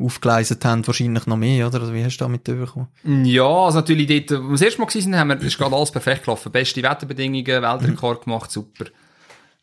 aufgeleistet 0.00 0.64
haben, 0.64 0.84
wahrscheinlich 0.86 1.26
noch 1.26 1.36
mehr, 1.36 1.68
oder? 1.68 1.80
Also 1.80 1.94
wie 1.94 2.04
hast 2.04 2.16
du 2.16 2.24
damit 2.24 2.42
bekommen? 2.42 2.88
Ja, 3.24 3.46
also 3.46 3.78
natürlich 3.78 4.26
dort, 4.26 4.42
wo 4.42 4.48
wir 4.48 4.52
das 4.52 4.62
erste 4.62 4.80
Mal 4.80 4.86
gewesen 4.86 5.04
sind, 5.04 5.16
haben 5.16 5.28
wir, 5.28 5.40
ist 5.40 5.58
gerade 5.58 5.76
alles 5.76 5.92
perfekt 5.92 6.24
gelaufen. 6.24 6.50
Beste 6.50 6.82
Wetterbedingungen, 6.82 7.44
Weltrekord 7.46 8.24
gemacht, 8.24 8.50
super. 8.50 8.86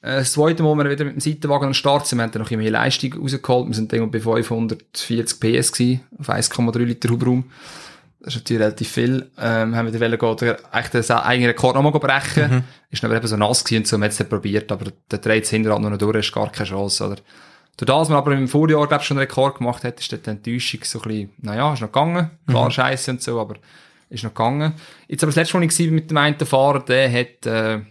Äh, 0.01 0.17
Das 0.17 0.33
zweite 0.33 0.63
Mal, 0.63 0.75
wir 0.75 0.89
wieder 0.89 1.05
mit 1.05 1.15
dem 1.15 1.19
Seitenwagen 1.19 1.65
an 1.65 1.69
den 1.69 1.75
Start 1.75 2.07
sind, 2.07 2.19
wir 2.19 2.23
haben 2.23 2.31
dann 2.31 2.41
noch 2.41 2.49
bisschen 2.49 2.61
mehr 2.61 2.71
Leistung 2.71 3.13
rausgeholt. 3.13 3.67
Wir 3.67 3.73
sind 3.75 3.93
dann 3.93 4.11
bei 4.11 4.19
540 4.19 5.39
PS 5.39 5.71
gewesen, 5.71 6.01
auf 6.19 6.29
1,3 6.29 6.79
Liter 6.79 7.09
Hubraum. 7.09 7.45
Das 8.19 8.35
ist 8.35 8.41
natürlich 8.41 8.63
relativ 8.63 8.91
viel. 8.91 9.31
Ähm, 9.37 9.75
haben 9.75 9.85
wir 9.85 9.91
den 9.91 10.01
Welle 10.01 10.17
gehen, 10.17 10.55
eigentlich 10.71 11.05
den 11.05 11.15
eigenen 11.17 11.49
Rekord 11.49 11.75
nochmal 11.75 11.91
brechen. 11.93 12.63
Ist 12.89 13.03
dann 13.03 13.11
aber 13.11 13.17
eben 13.19 13.27
so 13.27 13.37
nass 13.37 13.63
gewesen 13.63 13.81
und 13.81 13.87
so, 13.87 13.97
wir 13.97 14.03
haben 14.03 14.09
es 14.09 14.17
dann 14.17 14.29
probiert, 14.29 14.71
aber 14.71 14.91
der 15.11 15.19
dreht 15.19 15.43
das 15.43 15.51
Hinterrad 15.51 15.81
noch 15.81 15.97
durch, 15.97 16.17
ist 16.17 16.33
gar 16.33 16.51
keine 16.51 16.67
Chance, 16.69 17.05
oder? 17.05 17.15
Durch 17.77 17.85
das, 17.87 18.09
man 18.09 18.17
aber 18.17 18.31
im 18.31 18.47
Vorjahr, 18.47 18.87
glaube 18.87 19.01
ich, 19.01 19.07
schon 19.07 19.17
einen 19.17 19.27
Rekord 19.27 19.59
gemacht 19.59 19.83
hat, 19.83 19.99
ist 19.99 20.11
dort 20.11 20.25
die 20.25 20.31
Enttäuschung 20.31 20.79
so 20.83 20.99
ein 20.99 21.07
bisschen, 21.07 21.29
naja, 21.37 21.73
ist 21.73 21.81
noch 21.81 21.91
gegangen. 21.91 22.31
Klar, 22.47 22.71
scheiße 22.71 23.11
und 23.11 23.21
so, 23.21 23.39
aber 23.39 23.55
ist 24.09 24.23
noch 24.23 24.33
gegangen. 24.33 24.73
Jetzt 25.07 25.23
aber 25.23 25.29
das 25.29 25.35
letzte 25.35 25.57
Mal, 25.57 25.63
ich 25.63 25.79
war 25.79 25.87
mit 25.91 26.09
dem 26.09 26.17
einen 26.17 26.39
Fahrer, 26.39 26.79
der 26.79 27.11
hat, 27.11 27.45
äh, 27.45 27.81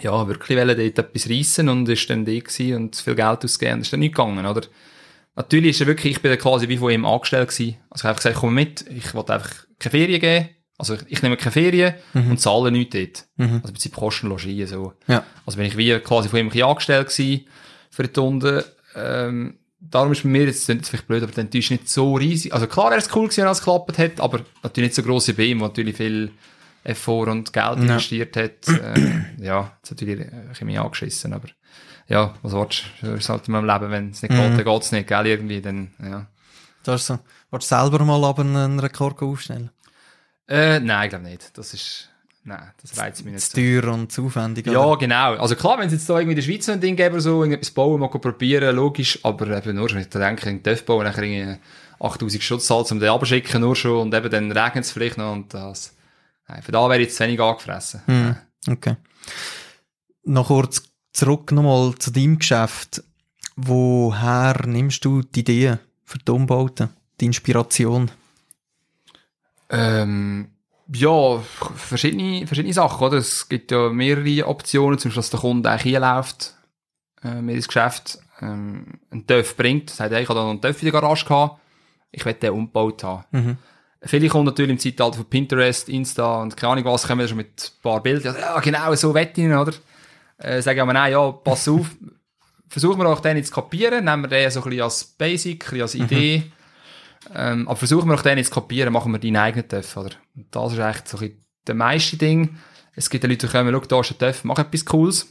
ja, 0.00 0.26
wirklich 0.26 0.58
wollte 0.58 0.76
dort 0.76 0.98
etwas 0.98 1.28
reissen 1.28 1.68
und 1.68 1.88
ist 1.88 2.08
dann 2.08 2.24
da 2.24 2.32
gewesen 2.32 2.76
und 2.76 2.96
viel 2.96 3.14
Geld 3.14 3.44
ausgegeben 3.44 3.74
und 3.76 3.80
ist 3.82 3.92
dann 3.92 4.00
nicht 4.00 4.14
gegangen, 4.14 4.46
oder? 4.46 4.62
Natürlich 5.34 5.70
ist 5.70 5.80
er 5.80 5.86
wirklich, 5.86 6.16
ich 6.16 6.22
bin 6.22 6.36
quasi 6.38 6.68
wie 6.68 6.76
von 6.76 6.90
ihm 6.90 7.06
angestellt 7.06 7.48
gewesen. 7.48 7.76
Also 7.90 8.00
ich 8.00 8.04
habe 8.04 8.08
einfach 8.10 8.22
gesagt, 8.22 8.36
komm 8.36 8.54
mit, 8.54 8.84
ich 8.90 9.14
wollte 9.14 9.34
einfach 9.34 9.50
keine 9.78 9.90
Ferien 9.90 10.20
geben. 10.20 10.48
Also 10.78 10.94
ich, 10.94 11.00
ich 11.08 11.22
nehme 11.22 11.36
keine 11.36 11.52
Ferien 11.52 11.94
und 12.12 12.40
zahle 12.40 12.70
nichts 12.70 12.94
dort. 12.94 13.26
Also 13.38 13.54
im 13.54 13.62
Prinzip 13.62 13.94
Kosten 13.94 14.28
Logien, 14.28 14.66
so. 14.66 14.94
Ja. 15.06 15.24
Also 15.46 15.56
bin 15.56 15.66
ich 15.66 15.76
wie 15.76 15.98
quasi 16.00 16.28
von 16.28 16.40
ihm 16.40 16.46
ein 16.46 16.50
bisschen 16.50 16.68
angestellt 16.68 17.08
gewesen 17.08 17.46
für 17.90 18.08
die 18.08 18.20
Runde. 18.20 18.64
Ähm, 18.94 19.58
darum 19.80 20.12
ist 20.12 20.22
bei 20.22 20.28
mir, 20.28 20.44
jetzt 20.44 20.64
klingt 20.64 20.80
jetzt 20.80 20.88
vielleicht 20.88 21.06
blöd, 21.06 21.22
aber 21.22 21.32
dann 21.32 21.48
ist 21.48 21.70
nicht 21.70 21.88
so 21.88 22.14
riesig. 22.14 22.52
Also 22.52 22.66
klar 22.66 22.90
wäre 22.90 23.00
es 23.00 23.14
cool 23.14 23.28
gewesen, 23.28 23.44
wenn 23.44 23.52
es 23.52 23.58
geklappt 23.58 23.98
hat, 23.98 24.20
aber 24.20 24.40
natürlich 24.62 24.88
nicht 24.88 24.96
so 24.96 25.02
grosse 25.02 25.34
bei 25.34 25.44
ihm, 25.44 25.60
wo 25.60 25.64
natürlich 25.64 25.96
viel 25.96 26.30
Effort 26.84 27.28
und 27.28 27.52
Geld 27.52 27.78
investiert 27.78 28.36
hat. 28.36 28.68
Äh, 28.68 29.22
ja, 29.38 29.72
das 29.82 29.90
hat 29.92 30.00
natürlich 30.00 30.20
ein 30.32 30.48
bisschen 30.48 30.76
angeschissen, 30.78 31.32
aber 31.32 31.48
ja, 32.08 32.34
was 32.42 32.52
willst 32.52 32.84
du? 33.00 33.06
Das 33.10 33.20
ist 33.20 33.28
halt 33.28 33.46
in 33.48 33.52
meinem 33.52 33.66
Leben, 33.66 33.90
wenn 33.90 34.10
es 34.10 34.22
nicht 34.22 34.30
geht, 34.32 34.38
dann 34.40 34.64
geht 34.64 34.82
es 34.82 34.92
nicht, 34.92 35.06
gell, 35.08 35.26
irgendwie, 35.26 35.60
dann, 35.60 35.92
ja. 36.02 36.26
Das 36.84 37.02
ist 37.02 37.06
so. 37.06 37.18
Willst 37.50 37.70
du 37.70 37.76
selber 37.76 38.04
mal 38.04 38.24
aber 38.24 38.42
einen 38.42 38.80
Rekord 38.80 39.22
aufstellen? 39.22 39.70
Äh, 40.48 40.80
nein, 40.80 41.04
ich 41.04 41.10
glaube 41.10 41.24
nicht. 41.24 41.56
Das 41.56 41.72
ist, 41.72 42.08
nein, 42.44 42.72
das 42.82 42.98
reizt 42.98 43.24
mich 43.24 43.32
nicht 43.34 43.44
Zu 43.44 43.50
so. 43.50 43.56
teuer 43.80 43.92
und 43.94 44.10
zu 44.10 44.26
aufwendig, 44.26 44.66
Ja, 44.66 44.80
oder? 44.84 44.98
genau. 44.98 45.34
Also 45.36 45.54
klar, 45.54 45.78
wenn 45.78 45.86
es 45.86 45.92
jetzt 45.92 46.08
da 46.10 46.14
irgendwie 46.14 46.32
in 46.32 46.36
der 46.36 46.42
Schweiz 46.42 46.66
so 46.66 46.72
ein 46.72 46.80
Ding 46.80 46.96
gäbe 46.96 47.12
oder 47.12 47.20
so, 47.20 47.42
irgendetwas 47.42 47.70
bauen, 47.70 48.00
mal 48.00 48.08
probieren, 48.08 48.74
logisch, 48.74 49.20
aber 49.22 49.56
eben 49.56 49.76
nur 49.76 49.94
ich 49.94 50.08
da 50.08 50.18
denke, 50.18 50.50
ich 50.50 50.62
darf 50.62 50.84
bauen, 50.84 51.04
dann 51.04 51.14
irgendwie 51.14 51.58
8000 52.00 52.42
Schutz 52.42 52.66
zahlt, 52.66 52.90
um 52.90 52.98
den 52.98 53.10
abschicken 53.10 53.60
nur 53.60 53.76
schon, 53.76 54.00
und 54.00 54.14
eben 54.14 54.28
dann 54.30 54.50
regnet 54.50 54.84
es 54.84 54.90
vielleicht 54.90 55.18
noch, 55.18 55.32
und 55.32 55.54
das, 55.54 55.94
nein, 56.52 56.62
für 56.62 56.72
da 56.72 56.88
wäre 56.88 57.00
ich 57.00 57.08
jetzt 57.08 57.16
zu 57.16 57.24
wenig 57.24 57.40
angefressen. 57.40 58.02
Hm, 58.06 58.36
okay. 58.68 58.96
Noch 60.24 60.48
kurz 60.48 60.82
zurück 61.12 61.52
nochmal 61.52 61.94
zu 61.98 62.10
deinem 62.10 62.38
Geschäft. 62.38 63.02
Woher 63.56 64.66
nimmst 64.66 65.04
du 65.04 65.22
die 65.22 65.40
Ideen 65.40 65.78
für 66.04 66.18
die 66.18 66.30
Umbauten? 66.30 66.90
Die 67.20 67.26
Inspiration? 67.26 68.10
Ähm, 69.68 70.50
ja, 70.92 71.38
verschiedene, 71.40 72.46
verschiedene 72.46 72.74
Sachen, 72.74 73.06
oder? 73.06 73.18
Es 73.18 73.48
gibt 73.48 73.70
ja 73.70 73.88
mehrere 73.88 74.46
Optionen, 74.46 74.98
zum 74.98 75.08
Beispiel, 75.08 75.20
dass 75.20 75.30
der 75.30 75.40
Kunde 75.40 75.70
eigentlich 75.70 75.82
hier 75.82 76.00
läuft, 76.00 76.54
äh, 77.22 77.40
mir 77.40 77.54
ins 77.54 77.68
Geschäft, 77.68 78.18
ähm, 78.40 79.00
einen 79.10 79.26
TÜV 79.26 79.56
bringt. 79.56 79.90
Das 79.90 80.00
heißt, 80.00 80.12
ich 80.12 80.28
habe 80.28 80.38
da 80.38 80.44
noch 80.44 80.50
einen 80.50 80.60
TÜV 80.60 80.82
in 80.82 80.90
der 80.90 81.00
Garage 81.00 81.24
gehabt. 81.24 81.60
Ich 82.10 82.24
will 82.24 82.34
den 82.34 82.52
umgebaut 82.52 83.04
haben. 83.04 83.24
Mhm. 83.30 83.56
Viele 84.04 84.28
Kunden 84.28 84.46
natürlich 84.46 84.72
im 84.72 84.78
Zeitalter 84.78 85.18
von 85.18 85.26
Pinterest, 85.26 85.88
Insta 85.88 86.42
und 86.42 86.56
keine 86.56 86.72
Ahnung 86.72 86.84
was, 86.86 87.06
kommen 87.06 87.26
schon 87.28 87.36
mit 87.36 87.72
ein 87.76 87.82
paar 87.82 88.02
Bildern. 88.02 88.36
Ja, 88.38 88.58
genau, 88.58 88.94
so 88.94 89.16
ihn, 89.16 89.54
oder? 89.54 89.72
Äh, 90.38 90.60
sagen 90.60 90.80
aber, 90.80 90.92
nein, 90.92 91.12
ja, 91.12 91.30
pass 91.30 91.68
auf. 91.68 91.86
Versuchen 92.68 92.98
wir 92.98 93.06
auch 93.06 93.20
den 93.20 93.36
jetzt 93.36 93.48
zu 93.48 93.54
kapieren, 93.54 94.04
nehmen 94.04 94.22
wir 94.22 94.28
den 94.28 94.50
so 94.50 94.60
ein 94.60 94.64
bisschen 94.64 94.82
als 94.82 95.04
Basic, 95.04 95.64
ein 95.64 95.70
bisschen 95.70 95.82
als 95.82 95.94
Idee. 95.94 96.42
Ähm, 97.34 97.68
aber 97.68 97.76
versuchen 97.76 98.08
wir 98.08 98.14
auch 98.14 98.22
den 98.22 98.38
jetzt 98.38 98.48
zu 98.52 98.54
kapieren, 98.54 98.92
machen 98.92 99.12
wir 99.12 99.18
deinen 99.18 99.36
eigenen 99.36 99.68
TÜV, 99.68 99.96
oder? 99.96 100.10
Und 100.34 100.46
das 100.50 100.72
ist 100.72 100.78
eigentlich 100.80 101.08
so 101.08 101.18
ein 101.18 101.20
bisschen 101.20 101.44
der 101.66 101.74
meiste 101.74 102.16
Ding. 102.16 102.58
Es 102.94 103.08
gibt 103.08 103.22
ja 103.22 103.30
Leute, 103.30 103.46
die 103.46 103.52
kommen, 103.52 103.72
schau, 103.72 103.80
da 103.80 104.00
ist 104.00 104.10
ein 104.10 104.18
TÜV, 104.18 104.44
mach 104.44 104.58
etwas 104.58 104.84
Cooles. 104.84 105.28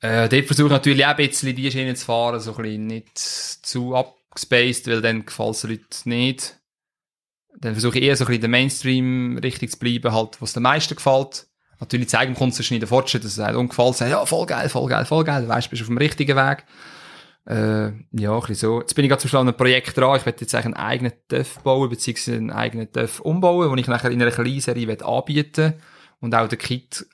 Äh, 0.00 0.28
dort 0.28 0.46
versuche 0.46 0.66
ich 0.66 0.72
natürlich 0.72 1.06
auch 1.06 1.10
ein 1.10 1.28
bisschen 1.28 1.54
die 1.54 1.70
Schiene 1.70 1.94
zu 1.94 2.04
fahren, 2.04 2.40
so 2.40 2.56
ein 2.56 2.62
bisschen 2.62 2.86
nicht 2.86 3.18
zu 3.18 3.94
abgespaced, 3.94 4.88
weil 4.88 5.00
dann 5.00 5.24
gefällt 5.24 5.54
es 5.54 5.60
den 5.62 5.70
Leuten 5.70 6.08
nicht. 6.08 6.56
Dann 7.62 7.74
versuche 7.74 7.98
ich 7.98 8.04
eher 8.04 8.16
so 8.16 8.24
ein 8.24 8.26
bisschen 8.26 8.36
in 8.36 8.40
der 8.42 8.50
Mainstream 8.50 9.38
richtig 9.38 9.70
zu 9.70 9.78
bleiben, 9.78 10.12
halt, 10.12 10.40
was 10.40 10.52
den 10.52 10.64
meisten 10.64 10.96
gefällt. 10.96 11.46
Natürlich 11.80 12.08
zeigen 12.08 12.34
kommt 12.34 12.52
es 12.58 12.70
nicht 12.70 12.80
der 12.80 12.88
Fortschritt, 12.88 13.24
dass 13.24 13.32
es 13.32 13.44
halt 13.44 13.56
ungefallen 13.56 13.92
sagt, 13.92 14.10
ja, 14.10 14.24
voll 14.26 14.46
geil, 14.46 14.68
voll 14.68 14.88
geil, 14.88 15.04
voll 15.04 15.24
geil, 15.24 15.42
du 15.42 15.48
weißt, 15.48 15.70
bist 15.70 15.82
auf 15.82 15.88
dem 15.88 15.98
richtigen 15.98 16.36
Weg. 16.36 16.64
Äh, 17.44 17.86
ja, 18.12 18.34
ein 18.34 18.40
bisschen 18.40 18.54
so. 18.54 18.80
Jetzt 18.80 18.94
bin 18.94 19.04
ich 19.04 19.08
gerade 19.08 19.20
zum 19.20 19.28
Beispiel 19.28 19.40
an 19.40 19.48
einem 19.48 19.56
Projekt 19.56 19.96
dran, 19.96 20.16
ich 20.16 20.26
werde 20.26 20.40
jetzt 20.40 20.54
eigentlich 20.54 20.66
einen 20.66 20.74
eigenen 20.74 21.12
TÜV 21.28 21.58
bauen, 21.60 21.88
beziehungsweise 21.88 22.36
einen 22.36 22.50
eigenen 22.50 22.92
TÜV 22.92 23.20
umbauen, 23.20 23.68
den 23.68 23.78
ich 23.78 23.88
nachher 23.88 24.10
in 24.10 24.22
einer 24.22 24.30
kleinen 24.30 24.60
Serie 24.60 25.04
anbieten 25.04 25.74
und 26.20 26.34
auch 26.34 26.48
den 26.48 26.58
Kit 26.58 27.06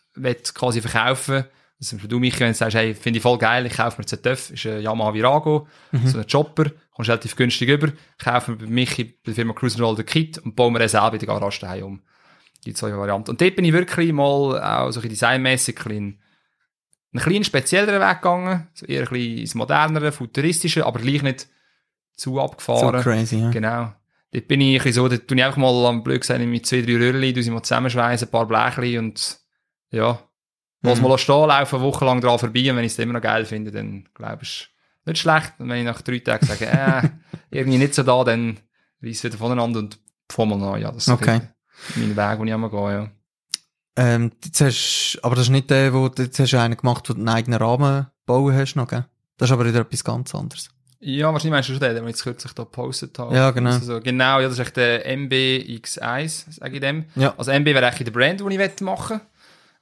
quasi 0.55 0.81
verkaufen. 0.83 1.45
Also 1.81 1.97
für 1.97 2.09
du, 2.09 2.19
Michi, 2.19 2.41
wenn 2.41 2.49
du 2.49 2.55
sagst, 2.55 2.77
hey, 2.77 2.93
finde 2.95 3.19
ich 3.19 3.23
voll 3.23 3.39
geil, 3.39 3.65
ich 3.65 3.75
kaufe 3.75 3.99
mir 3.99 4.03
jetzt 4.03 4.13
einen 4.13 4.23
TÜV, 4.23 4.51
ist 4.51 4.67
ein 4.67 4.83
Yamaha 4.83 5.15
Virago, 5.15 5.67
so 6.05 6.19
ein 6.19 6.27
Chopper, 6.27 6.73
kommst 6.99 7.11
relativ 7.11 7.37
günstig 7.37 7.69
über, 7.69 7.93
kaufe 8.19 8.51
mir 8.53 8.57
bei 8.59 8.67
Michi, 8.67 9.05
bei 9.05 9.13
der 9.27 9.35
Firma 9.35 9.55
Cruise 9.55 9.81
Roll 9.83 9.97
den 9.97 10.05
Kit 10.07 10.39
und 10.39 10.55
baue 10.57 10.71
mir 10.71 10.81
den 10.81 10.89
selber 10.89 11.13
in 11.15 11.19
der 11.21 11.29
Garage 11.29 11.61
daheim 11.61 11.85
um. 11.85 12.03
Die 12.67 12.75
zwei 12.75 12.95
Varianten. 12.95 13.31
Und 13.31 13.41
dort 13.41 13.55
bin 13.57 13.65
ich 13.65 13.73
wirklich 13.73 14.13
mal 14.13 14.61
auch 14.61 14.91
so 14.91 15.01
ein 15.01 15.09
designmässig 15.09 15.79
ein 15.87 16.21
einen 17.15 17.23
kleinen 17.23 17.45
spezielleren 17.45 18.01
Weg 18.03 18.17
gegangen, 18.21 18.69
so 18.75 18.85
eher 18.85 19.03
ein 19.03 19.09
bisschen 19.09 19.39
ins 19.39 19.55
modernere, 19.55 20.13
futuristische, 20.13 20.85
aber 20.85 20.99
gleich 21.01 21.23
nicht 21.23 21.47
zu 22.17 22.35
So 22.35 22.41
abgefahren. 22.41 23.01
crazy, 23.03 23.37
ja. 23.39 23.51
Genau. 23.51 23.93
Dort 24.33 24.47
bin 24.49 24.61
ich 24.61 24.85
ein 24.85 24.93
so, 24.93 25.09
dort 25.09 25.27
tue 25.27 25.39
ich 25.39 25.45
einfach 25.45 25.57
mal 25.57 25.87
am 25.87 26.03
blöd 26.03 26.21
gesagt 26.21 26.41
mit 26.45 26.67
zwei, 26.67 26.83
drei 26.83 26.97
Röhrchen, 26.97 27.33
tue 27.33 27.43
sie 27.43 27.51
mal 27.51 27.63
zusammenschweißen, 27.63 28.29
ein 28.29 28.31
paar 28.31 28.47
Blechchen 28.47 28.99
und 28.99 29.39
ja, 29.91 30.19
lass 30.83 31.01
Mhm. 31.01 31.09
mal 31.09 31.17
stehen, 31.17 31.49
laufe 31.49 31.77
eine 31.77 31.85
Woche 31.85 32.05
lang 32.05 32.21
dran 32.21 32.39
vorbei 32.39 32.71
und 32.71 32.77
wenn 32.77 32.85
ich 32.85 32.93
es 32.93 32.99
immer 32.99 33.15
noch 33.15 33.23
geil 33.23 33.45
finde, 33.47 33.71
dann 33.71 34.07
glaube 34.15 34.43
ich, 34.43 34.69
nicht 35.07 35.19
schlecht. 35.19 35.53
Und 35.59 35.69
wenn 35.69 35.79
ich 35.79 35.85
nach 35.85 36.03
drei 36.03 36.19
Tagen 36.19 36.47
sage, 36.47 36.67
äh, 36.67 37.09
irgendwie 37.51 37.79
nicht 37.79 37.95
so 37.95 38.03
da, 38.03 38.23
dann 38.25 38.59
reiss 39.03 39.25
wieder 39.25 39.39
voneinander 39.39 39.79
und 39.81 39.99
fahr 40.31 40.47
mal 40.47 40.59
neu. 40.59 40.79
Ja, 40.79 40.91
das 40.93 41.07
ist 41.07 41.13
Okay. 41.13 41.41
mein 41.97 42.17
Weg, 42.17 42.39
den 42.39 42.47
ich 42.49 42.55
immer 42.55 42.71
gehe, 42.71 42.93
ja. 42.93 43.11
Ähm, 43.97 44.31
jetzt 44.45 44.61
hast, 44.61 45.19
aber 45.23 45.35
das 45.35 45.45
ist 45.47 45.51
nicht 45.51 45.71
der, 45.71 45.93
wo, 45.93 46.07
jetzt 46.17 46.39
hast 46.39 46.53
du 46.53 46.61
einen 46.61 46.77
gemacht, 46.77 47.09
wo 47.09 47.15
du 47.15 47.19
einen 47.19 47.29
eigenen 47.29 47.61
Rahmen 47.61 48.07
bauen 48.27 48.55
hast 48.55 48.77
noch, 48.77 48.87
gell? 48.87 49.07
Das 49.39 49.49
ist 49.49 49.53
aber 49.53 49.67
wieder 49.67 49.81
etwas 49.81 50.05
ganz 50.05 50.35
anderes. 50.35 50.71
Ja, 51.01 51.33
wahrscheinlich 51.33 51.53
meinst 51.53 51.69
du 51.69 51.73
schon 51.75 51.81
den, 51.81 51.95
den 51.95 52.05
wir 52.05 52.11
jetzt 52.11 52.23
kürzlich 52.25 52.53
da 52.53 52.65
gepostet 52.65 53.17
haben. 53.19 53.35
Ja, 53.35 53.51
genau. 53.53 53.71
Also, 53.71 54.01
genau, 54.01 54.41
ja, 54.41 54.49
das 54.49 54.55
ist 54.59 54.67
echt 54.67 54.77
der 54.77 55.07
MBX1, 55.17 56.53
sage 56.59 56.75
ich 56.75 56.81
dem. 56.81 57.05
Ja. 57.15 57.35
Also 57.37 57.51
MB 57.53 57.67
wäre 57.67 57.87
eigentlich 57.87 58.05
der 58.05 58.11
Brand, 58.13 58.41
den 58.41 58.51
ich 58.51 58.81
machen 58.81 59.21
möchte. 59.21 59.21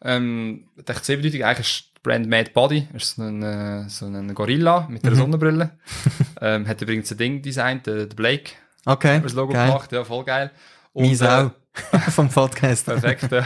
Ähm, 0.03 0.69
ich 0.77 0.85
dachte, 0.85 1.05
sehr 1.05 1.17
bedeutig, 1.17 1.45
eigentlich 1.45 1.67
ist 1.67 1.85
Brand 2.07 2.29
Mad 2.29 2.53
Body, 2.55 2.87
das 2.93 3.03
ist 3.03 3.17
so 3.17 3.23
ein, 3.23 3.43
äh, 3.43 3.89
so 3.89 4.07
ein 4.07 4.33
Gorilla 4.33 4.87
mit 4.89 5.03
einer 5.05 5.15
Mhm. 5.17 5.19
Sonnenbrille. 5.19 5.71
ähm, 6.41 6.69
hat 6.69 6.81
übrigens 6.81 7.11
ein 7.11 7.19
Ding 7.19 7.43
designt, 7.43 7.87
der, 7.89 8.07
der 8.07 8.15
Blake, 8.15 8.53
Okay, 8.85 9.17
hat 9.17 9.25
das 9.25 9.33
Logo 9.33 9.53
geil. 9.53 9.67
gemacht, 9.67 9.91
ja, 9.91 10.05
voll 10.05 10.25
geil. 10.25 10.53
Mies 10.95 11.21
äh, 11.21 11.27
auch. 11.27 11.51
Vom 12.11 12.29
Podcast. 12.29 12.87
Perfekt, 12.87 13.31
ja. 13.33 13.45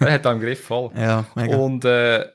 Er 0.00 0.12
hat 0.12 0.24
da 0.26 0.32
im 0.32 0.40
Griff 0.40 0.62
voll. 0.62 0.90
Ja, 0.94 1.24
mega. 1.34 1.56
Und 1.56 1.84
äh, 1.86 2.26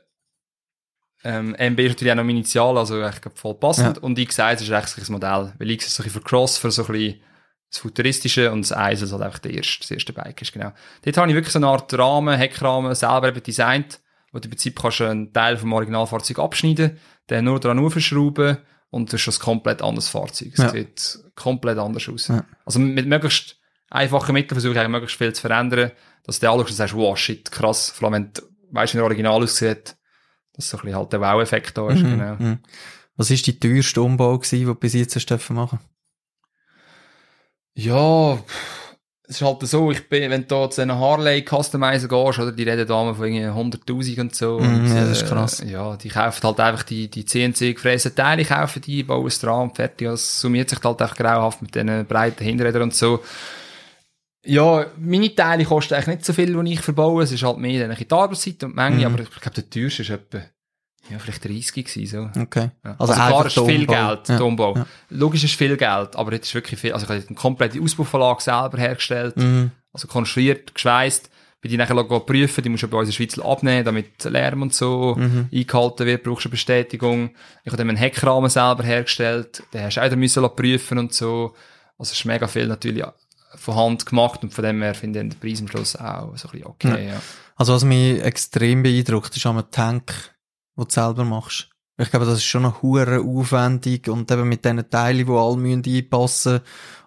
ähm, 1.24 1.56
MB 1.58 1.80
ist 1.80 1.90
natürlich 1.94 2.12
auch 2.12 2.16
noch 2.18 2.24
Initial, 2.30 2.78
also 2.78 2.96
eigentlich 3.02 3.34
voll 3.36 3.54
passend. 3.56 3.98
Und 4.00 4.18
X1 4.18 4.62
ist 4.64 4.72
eigentlich 4.72 5.08
ein 5.08 5.12
Modell, 5.14 5.54
weil 5.60 5.70
X 5.72 5.86
ist 5.88 5.96
so 5.96 6.02
ein 6.02 6.06
bisschen 6.06 6.22
für 6.22 6.28
Cross, 6.28 6.58
für 6.58 6.72
so 6.72 6.84
ein 6.86 6.92
bisschen 6.92 7.22
das 7.70 7.80
Futuristische 7.80 8.52
und 8.52 8.62
das 8.62 8.72
1 8.72 9.02
ist 9.04 9.12
halt 9.12 9.22
einfach 9.22 9.40
der 9.40 9.52
erste, 9.54 9.80
das 9.82 9.92
erste 9.92 10.14
Bike 10.14 10.42
ist, 10.42 10.54
genau. 10.54 10.72
Dort 11.04 11.18
habe 11.18 11.28
ich 11.30 11.36
wirklich 11.36 11.52
so 11.54 11.60
eine 11.60 11.68
Art 11.68 11.94
Rahmen, 11.98 12.36
Heckrahmen 12.38 12.96
selber 12.96 13.28
eben 13.28 13.44
designt, 13.44 14.00
wo 14.32 14.40
du 14.40 14.46
im 14.46 14.52
Prinzip 14.52 14.80
kannst 14.80 15.00
du 15.00 15.06
einen 15.06 15.34
Teil 15.34 15.58
vom 15.58 15.74
Originalfahrzeug 15.74 16.40
abschneiden, 16.40 17.00
den 17.30 17.46
nur 17.46 17.60
dran 17.60 17.80
aufschrauben 17.80 18.58
und 18.90 19.12
das 19.14 19.28
ist 19.28 19.40
ein 19.40 19.44
komplett 19.44 19.82
anderes 19.82 20.10
Fahrzeug. 20.10 20.50
Es 20.54 20.60
Ja. 20.60 20.70
sieht 20.70 21.20
komplett 21.36 21.78
anders 21.78 22.08
aus. 22.10 22.28
Ja. 22.30 22.44
Also 22.66 22.80
mit 22.80 23.08
möglichst 23.08 23.58
einfachen 23.90 24.34
Mitteln 24.34 24.56
versuche 24.56 24.74
ich 24.74 24.80
eigentlich 24.80 24.92
möglichst 24.92 25.18
viel 25.18 25.34
zu 25.34 25.42
verändern, 25.42 25.92
dass 26.24 26.40
du 26.40 26.50
anschaust 26.50 26.70
und 26.72 26.76
sagst, 26.76 26.96
wow, 26.96 27.18
shit, 27.18 27.52
krass, 27.52 27.90
vor 27.92 28.06
allem 28.12 28.14
wenn 28.26 28.34
du 28.34 28.42
weißt, 28.72 28.94
wie 28.94 28.98
ein 29.00 29.04
Original 29.04 29.42
aussieht, 29.44 29.96
dass 30.54 30.70
so 30.70 30.78
ein 30.78 30.82
bisschen 30.84 30.98
halt 30.98 31.14
der 31.14 31.22
Wow-Effekt 31.22 31.78
da 31.78 31.90
ist, 31.90 32.02
Mhm, 32.02 32.10
genau. 32.20 32.36
mhm. 32.38 32.60
Was 33.16 33.30
war 33.32 33.38
die 33.38 33.60
teuerste 33.60 34.02
Umbau, 34.02 34.38
gewesen, 34.38 34.60
den 34.60 34.68
du 34.68 34.76
bis 34.76 34.94
jetzt 34.94 35.16
hast 35.16 35.50
machen 35.52 35.80
Ja, 37.76 38.36
pff, 38.38 38.87
es 39.30 39.42
ist 39.42 39.42
halt 39.46 39.62
so, 39.68 39.92
ich 39.92 40.08
bin, 40.08 40.30
wenn 40.32 40.42
du 40.44 40.48
da 40.48 40.70
zu 40.70 40.82
einem 40.82 40.98
Harley 40.98 41.44
Customizer 41.44 42.08
gehst, 42.08 42.40
oder, 42.40 42.52
die 42.54 42.64
reden 42.64 42.88
da 42.88 43.04
mal 43.04 43.14
von 43.14 43.26
irgendwie 43.26 43.78
100.000 43.78 44.22
und 44.22 44.36
so. 44.36 44.60
Mhm, 44.60 44.66
und, 44.86 44.88
ja, 44.88 45.02
das 45.02 45.22
ist 45.22 45.24
äh, 45.24 45.26
krass. 45.34 45.64
Ja, 45.68 45.98
die 45.98 46.08
kaufen 46.10 46.44
halt 46.44 46.60
einfach 46.62 46.84
die, 46.84 47.10
die 47.10 47.26
CNC 47.26 47.76
gefrästen 47.76 48.16
Teile, 48.16 48.46
kaufen 48.46 48.82
die, 48.82 49.04
bauen 49.04 49.28
es 49.28 49.40
dran 49.40 49.64
und 49.70 49.76
fertig. 49.76 50.08
Das 50.08 50.40
summiert 50.40 50.70
sich 50.70 50.82
halt 50.82 51.02
echt 51.02 51.18
grauhaft 51.18 51.62
mit 51.62 51.76
diesen 51.76 52.06
breiten 52.06 52.44
Hinterrädern 52.44 52.84
und 52.84 52.96
so. 52.96 53.22
Ja, 54.46 54.86
meine 54.98 55.36
Teile 55.36 55.66
kosten 55.66 55.96
eigentlich 55.96 56.08
nicht 56.08 56.26
so 56.26 56.32
viel, 56.32 56.64
die 56.64 56.74
ich 56.74 56.80
verbaue. 56.80 57.24
Es 57.24 57.32
ist 57.34 57.44
halt 57.44 57.58
mehr 57.58 57.86
dann 57.86 57.98
die 57.98 58.10
Arbeitszeit 58.10 58.64
und 58.64 58.70
die 58.72 58.76
Menge, 58.76 58.98
Mhm. 59.00 59.14
aber 59.14 59.20
ich 59.24 59.30
glaube, 59.30 59.56
der 59.62 59.70
teuerste 59.70 60.04
ist 60.04 60.10
etwa, 60.10 60.40
ja, 61.10 61.20
vielleicht 61.20 61.44
30 61.46 61.86
gewesen, 61.86 62.32
so. 62.34 62.42
Okay. 62.42 62.70
Ja. 62.84 62.96
Also 62.98 63.14
Also, 63.14 63.14
klar, 63.14 63.46
es 63.46 63.58
ist 63.58 63.66
viel. 63.66 63.86
Geld, 63.88 64.30
Ja. 64.30 64.38
der 64.38 64.46
Umbau. 64.46 64.76
Ja. 64.76 64.86
Logisch 65.10 65.44
ist 65.44 65.56
viel 65.56 65.78
Geld, 65.78 66.16
aber 66.16 66.34
jetzt 66.34 66.48
ist 66.48 66.56
wirklich 66.56 66.80
viel, 66.80 66.94
also 66.94 67.06
ich 67.06 67.10
habe 67.10 67.24
eine 67.28 67.36
komplette 67.36 67.82
Ausbauverlage 67.82 68.42
selber 68.42 68.78
hergestellt, 68.78 69.38
Mhm. 69.38 69.72
also 69.94 70.08
konstruiert, 70.08 70.74
geschweißt, 70.76 71.30
bei 71.62 71.70
die 71.70 71.78
nachher 71.78 71.96
prüfen, 72.04 72.64
die 72.64 72.70
musst 72.70 72.84
du 72.84 72.88
bei 72.88 72.98
uns 72.98 73.08
in 73.10 73.12
der 73.12 73.16
Schweiz 73.32 73.40
abnehmen, 73.40 73.84
damit 73.84 74.24
Lärm 74.26 74.62
und 74.62 74.74
so 74.74 75.16
Mhm. 75.18 75.50
eingehalten 75.52 76.06
wird, 76.06 76.24
brauchst 76.24 76.46
du 76.46 76.50
eine 76.50 76.52
Bestätigung. 76.52 77.32
Ich 77.64 77.68
habe 77.72 77.78
dann 77.78 77.90
einen 77.90 77.98
Heckrahmen 77.98 78.50
selber 78.50 78.84
hergestellt, 78.84 79.64
den 79.74 79.84
hast 79.84 79.98
du 79.98 80.02
auch 80.02 80.16
müssen 80.16 80.48
prüfen 80.56 80.98
und 81.00 81.14
so. 81.14 81.56
Also 81.98 82.12
es 82.12 82.20
ist 82.20 82.26
mega 82.26 82.48
viel 82.48 82.68
natürlich 82.68 83.04
von 83.56 83.76
Hand 83.76 84.06
gemacht 84.06 84.44
und 84.44 84.54
von 84.54 84.64
dem 84.64 84.82
her 84.84 84.94
finde 84.94 85.20
ich 85.22 85.30
den 85.30 85.40
Preis 85.40 85.60
am 85.62 85.68
Schluss 85.68 85.96
auch 85.96 86.38
so 86.38 86.48
ein 86.48 86.52
bisschen 86.52 86.66
okay, 86.68 87.08
ja. 87.08 87.22
Also 87.56 87.74
was 87.74 87.84
mich 87.84 88.22
extrem 88.22 88.84
beeindruckt, 88.84 89.36
ist 89.36 89.46
am 89.48 89.64
Tank, 89.72 90.14
den 90.78 90.86
du 90.86 90.90
selber 90.90 91.26
machst. 91.26 91.70
Ich 92.00 92.12
glaube, 92.12 92.28
das 92.28 92.38
ist 92.38 92.46
schon 92.46 92.62
noch 92.62 92.84
hure 92.84 93.20
aufwendig 93.22 94.08
und 94.08 94.30
eben 94.32 94.48
mit 94.48 94.64
diesen 94.64 94.88
Teilen, 94.90 95.26
die 95.26 95.32
alle 95.32 95.58
müssen 95.58 95.84
einpassen 95.84 96.60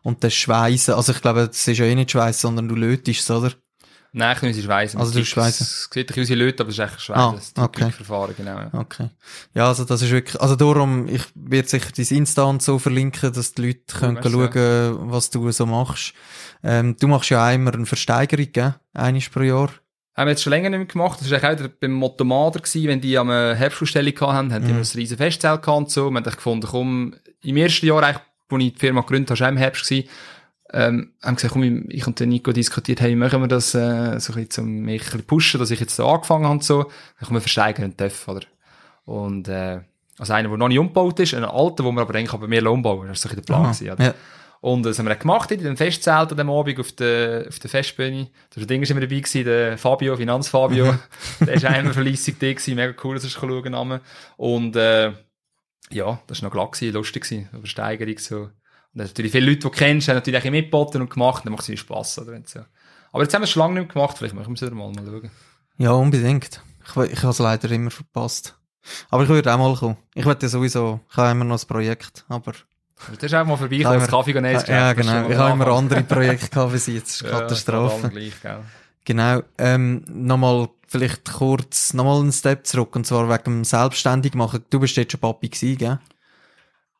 und 0.02 0.24
das 0.24 0.35
Schweißen. 0.35 0.94
Also 0.94 1.12
ich 1.12 1.22
glaube, 1.22 1.46
das 1.46 1.68
ist 1.68 1.78
ja 1.78 1.85
eh 1.85 1.94
nicht 1.94 2.11
Schweißen, 2.11 2.40
sondern 2.40 2.68
du 2.68 2.74
lötest 2.74 3.20
es, 3.20 3.30
oder? 3.30 3.52
Nein, 4.12 4.37
ich 4.37 4.42
muss 4.42 4.64
schweißen. 4.64 4.98
Also 4.98 5.12
du 5.12 5.24
schweißen. 5.24 5.64
Es 5.64 5.88
sieht 5.92 6.11
ein 6.11 6.14
bisschen 6.16 6.38
Leute, 6.38 6.64
aber 6.64 6.70
es 6.70 6.78
ist 6.78 6.85
echt 6.85 6.94
Ah, 6.94 6.98
schweißen. 6.98 7.54
Das 7.54 7.64
okay. 7.64 7.90
Verfahren, 7.92 8.35
genau. 8.37 8.59
Ja. 8.59 8.70
Okay. 8.72 9.11
Ja, 9.54 9.68
also 9.68 9.85
das 9.85 10.02
ist 10.02 10.11
wirklich, 10.11 10.40
also 10.40 10.56
darum, 10.56 11.06
ich 11.06 11.22
werde 11.37 11.68
sicher 11.68 11.90
dein 11.96 12.06
Insta 12.06 12.42
und 12.42 12.61
so 12.61 12.80
verlinken, 12.80 13.33
dass 13.33 13.54
die 13.54 13.66
Leute 13.66 13.96
können 13.96 14.14
merci, 14.14 14.30
schauen, 14.30 15.11
was 15.12 15.30
du 15.30 15.52
so 15.52 15.64
machst. 15.66 16.14
Ähm, 16.64 16.96
du 16.98 17.06
machst 17.06 17.30
ja 17.30 17.48
auch 17.48 17.54
immer 17.54 17.72
eine 17.72 17.87
Versteigerung, 17.87 18.48
gell? 18.52 18.74
Eines 18.94 19.28
pro 19.28 19.42
Jahr. 19.42 19.70
Haben 20.20 20.26
wir 20.26 20.33
jetzt 20.33 20.42
schon 20.42 20.50
länger 20.50 20.68
nicht 20.68 20.78
mehr 20.78 20.87
gemacht. 20.87 21.18
Das 21.18 21.30
war 21.30 21.38
eigentlich 21.42 21.56
auch 21.61 21.64
wieder 21.64 21.74
beim 21.80 21.92
Motomader 21.92 22.61
gewesen, 22.61 22.88
wenn 22.88 23.00
die 23.00 23.16
am 23.16 23.30
äh, 23.30 23.54
Herbstausstellung 23.54 24.12
hatten, 24.20 24.52
haben 24.52 24.66
die 24.66 24.72
Mhm. 24.72 24.80
ein 24.80 24.87
riesen 24.94 25.16
Festzelt 25.16 25.62
gehabt 25.62 25.78
und 25.78 25.90
so. 25.90 26.11
Wir 26.11 26.16
haben 26.20 26.24
gefunden, 26.24 26.66
komm, 26.70 27.14
im 27.42 27.56
ersten 27.56 27.87
Jahr 27.87 28.02
eigentlich, 28.02 28.22
wo 28.50 28.59
ich 28.59 28.74
die 28.74 28.78
Firma 28.78 29.00
gegründet 29.00 29.30
habe, 29.30 29.40
war 29.40 29.48
im 29.48 29.56
Herbst 29.56 29.88
gewesen, 29.88 30.09
ähm, 30.74 31.12
haben 31.22 31.37
gesagt, 31.37 31.54
komm, 31.54 31.88
ich 31.88 32.06
und 32.06 32.20
der 32.20 32.26
Nico 32.26 32.52
diskutiert, 32.52 33.00
hey, 33.00 33.16
machen 33.16 33.40
wir 33.40 33.48
das, 33.48 33.74
äh, 33.74 33.78
so 33.78 33.80
ein 33.80 34.18
bisschen 34.20 34.50
zum 34.50 34.66
mich 34.83 35.14
ein 35.14 35.22
pushen, 35.22 35.59
dass 35.59 35.70
ich 35.70 35.80
jetzt 35.80 35.98
da 35.98 36.04
angefangen 36.04 36.44
habe 36.44 36.52
und 36.52 36.64
so. 36.64 36.83
Dann 36.83 37.26
kommen 37.26 37.37
wir 37.37 37.40
versteigern 37.40 37.96
TÜV, 37.96 38.28
oder? 38.28 38.42
Und, 39.06 39.48
äh, 39.48 39.80
also 40.18 40.35
einer, 40.35 40.50
der 40.50 40.59
noch 40.59 40.68
nicht 40.68 40.78
umgebaut 40.78 41.18
ist, 41.18 41.33
einen 41.33 41.46
alten, 41.46 41.83
den 41.83 41.94
wir 41.94 42.02
aber 42.02 42.14
eigentlich 42.14 42.38
bei 42.38 42.46
mir 42.46 42.70
umbauen. 42.70 43.09
Das 43.09 43.24
war 43.24 43.30
so 43.30 43.35
ein 43.35 43.37
bisschen 43.37 43.46
der 43.46 43.54
Plan 43.54 43.62
gewesen, 43.72 43.90
oder? 43.90 44.04
Ja. 44.04 44.14
Und 44.61 44.83
das 44.83 44.99
haben 44.99 45.07
wir 45.07 45.11
dann 45.11 45.20
gemacht 45.20 45.51
in 45.51 45.62
dem 45.62 45.77
Festzelt 45.77 46.31
an 46.31 46.37
dem 46.37 46.51
Abend 46.51 46.79
auf 46.79 46.92
der, 46.92 47.46
auf 47.49 47.59
der 47.59 47.70
Festbühne. 47.70 48.29
Der 48.55 48.66
Ding 48.66 48.83
ist 48.83 48.90
immer 48.90 49.01
dabei 49.01 49.20
gewesen, 49.20 49.44
der 49.44 49.79
Fabio, 49.79 50.16
Finanzfabio. 50.16 50.94
der 51.40 51.55
ist 51.55 51.64
auch 51.64 51.79
immer 51.79 51.94
verleissig 51.94 52.38
da 52.38 52.53
gewesen, 52.53 52.75
mega 52.75 52.94
cool, 53.03 53.14
dass 53.14 53.25
er 53.25 53.31
schauen 53.31 53.73
kann. 53.73 54.01
Und, 54.37 54.77
äh, 54.77 55.12
ja, 55.90 56.20
das 56.27 56.42
war 56.42 56.49
noch 56.49 56.53
glatt 56.53 56.73
gewesen, 56.73 56.94
lustig 56.94 57.25
gewesen, 57.25 57.49
eine 57.53 57.66
Steigerung 57.66 58.18
so. 58.18 58.37
Und 58.42 58.51
natürlich 58.94 59.33
viele 59.33 59.46
Leute, 59.46 59.59
die 59.59 59.62
du 59.62 59.70
kennst, 59.70 60.09
haben 60.09 60.16
natürlich 60.16 60.44
auch 60.44 60.51
mitgeboten 60.51 61.01
und 61.01 61.11
gemacht, 61.11 61.44
dann 61.44 61.53
macht 61.53 61.62
es 61.62 61.68
irgendwie 61.68 61.81
Spass, 61.81 62.18
oder? 62.18 62.33
Wenn 62.33 62.44
so. 62.44 62.61
Aber 63.12 63.23
jetzt 63.23 63.35
haben 63.35 63.42
wir 63.42 63.44
es 63.44 63.51
schon 63.51 63.61
lange 63.61 63.75
nicht 63.75 63.88
mehr 63.88 63.94
gemacht, 63.94 64.18
vielleicht 64.18 64.35
machen 64.35 64.55
wir 64.55 64.62
es 64.62 64.75
mal, 64.75 64.92
mal 64.92 65.05
schauen. 65.05 65.31
Ja, 65.79 65.92
unbedingt. 65.92 66.62
Ich, 66.85 66.96
ich 67.12 67.23
habe 67.23 67.31
es 67.31 67.38
leider 67.38 67.70
immer 67.70 67.90
verpasst. 67.90 68.57
Aber 69.11 69.23
ich 69.25 69.29
würde 69.29 69.53
auch 69.53 69.59
mal 69.59 69.75
kommen. 69.75 69.96
Ich 70.14 70.25
werde 70.25 70.42
ja 70.42 70.49
sowieso, 70.49 71.01
ich 71.11 71.16
habe 71.16 71.31
immer 71.31 71.44
noch 71.44 71.61
ein 71.61 71.66
Projekt, 71.66 72.25
aber... 72.29 72.53
Also, 73.01 73.15
das 73.15 73.25
ist 73.25 73.35
einfach 73.35 73.47
mal 73.49 73.57
vorbei, 73.57 73.77
Ja, 73.77 73.93
das 73.95 74.03
immer- 74.09 74.19
Kaffee 74.19 74.33
gehen, 74.33 74.45
ja, 74.45 74.51
ist 74.53 74.67
genau. 74.97 75.29
Ich 75.31 75.37
habe 75.37 75.53
immer 75.53 75.67
andere 75.69 76.03
Projekte 76.03 76.49
gehabt 76.49 76.73
bis 76.73 76.87
jetzt. 76.87 77.23
Das 77.23 77.29
ist 77.29 77.33
Ja, 77.33 77.41
Katastrophe. 77.41 78.03
allen 78.05 78.11
gleich, 78.11 78.41
gell. 78.43 78.59
Genau. 79.05 79.43
Ähm, 79.59 80.05
nochmal, 80.09 80.69
vielleicht 80.87 81.33
kurz, 81.33 81.95
nochmal 81.95 82.21
einen 82.21 82.33
Step 82.33 82.67
zurück, 82.67 82.95
und 82.97 83.07
zwar 83.07 83.29
wegen 83.29 83.45
dem 83.45 83.65
Selbstständig 83.65 84.35
machen. 84.35 84.65
Du 84.71 84.79
bist 84.81 84.97
jetzt 84.97 85.13
schon 85.13 85.21
Papi 85.21 85.49
gewesen, 85.49 85.79
gell? 85.79 85.99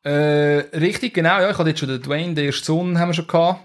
Äh, 0.03 0.77
richtig, 0.77 1.13
genau, 1.13 1.39
ja. 1.39 1.51
Ich 1.51 1.57
hatte 1.57 1.69
jetzt 1.69 1.79
schon 1.79 1.89
den 1.89 2.01
Dwayne, 2.01 2.33
den 2.33 2.45
ersten 2.47 2.65
Sohn 2.65 2.97
haben 2.99 3.09
wir 3.09 3.13
schon 3.13 3.27
gehabt. 3.27 3.59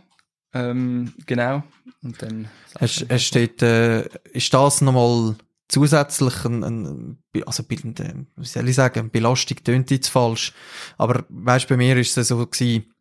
Ähm, 0.52 1.14
genau. 1.24 1.62
Und 2.02 2.20
dann. 2.22 2.48
Hast, 2.78 3.06
hast 3.08 3.30
dort, 3.34 3.62
äh, 3.62 4.02
ist 4.32 4.52
das 4.52 4.82
nochmal 4.82 5.34
zusätzlich 5.68 6.44
ein, 6.44 6.64
ein 6.64 7.18
also, 7.46 7.64
ein- 7.68 8.26
wie 8.36 8.44
soll 8.46 8.68
ich 8.68 8.74
sagen, 8.74 9.00
eine 9.00 9.08
Belastung 9.08 9.58
tönt 9.62 9.90
jetzt 9.90 10.08
falsch. 10.08 10.52
Aber, 10.96 11.24
weißt, 11.28 11.68
bei 11.68 11.76
mir 11.76 11.96
ist 11.96 12.16
es 12.16 12.28
so 12.28 12.46
gewesen, 12.46 12.92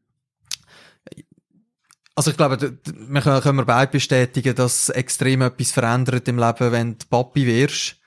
also 2.15 2.31
ich 2.31 2.37
glaube, 2.37 2.57
wir 2.85 3.21
können, 3.21 3.41
können 3.41 3.57
wir 3.57 3.65
beide 3.65 3.91
bestätigen, 3.91 4.55
dass 4.55 4.89
extrem 4.89 5.41
etwas 5.41 5.71
verändert 5.71 6.27
im 6.29 6.39
Leben, 6.39 6.71
wenn 6.71 6.97
du 6.97 7.05
Papi 7.09 7.45
wirst. 7.45 7.97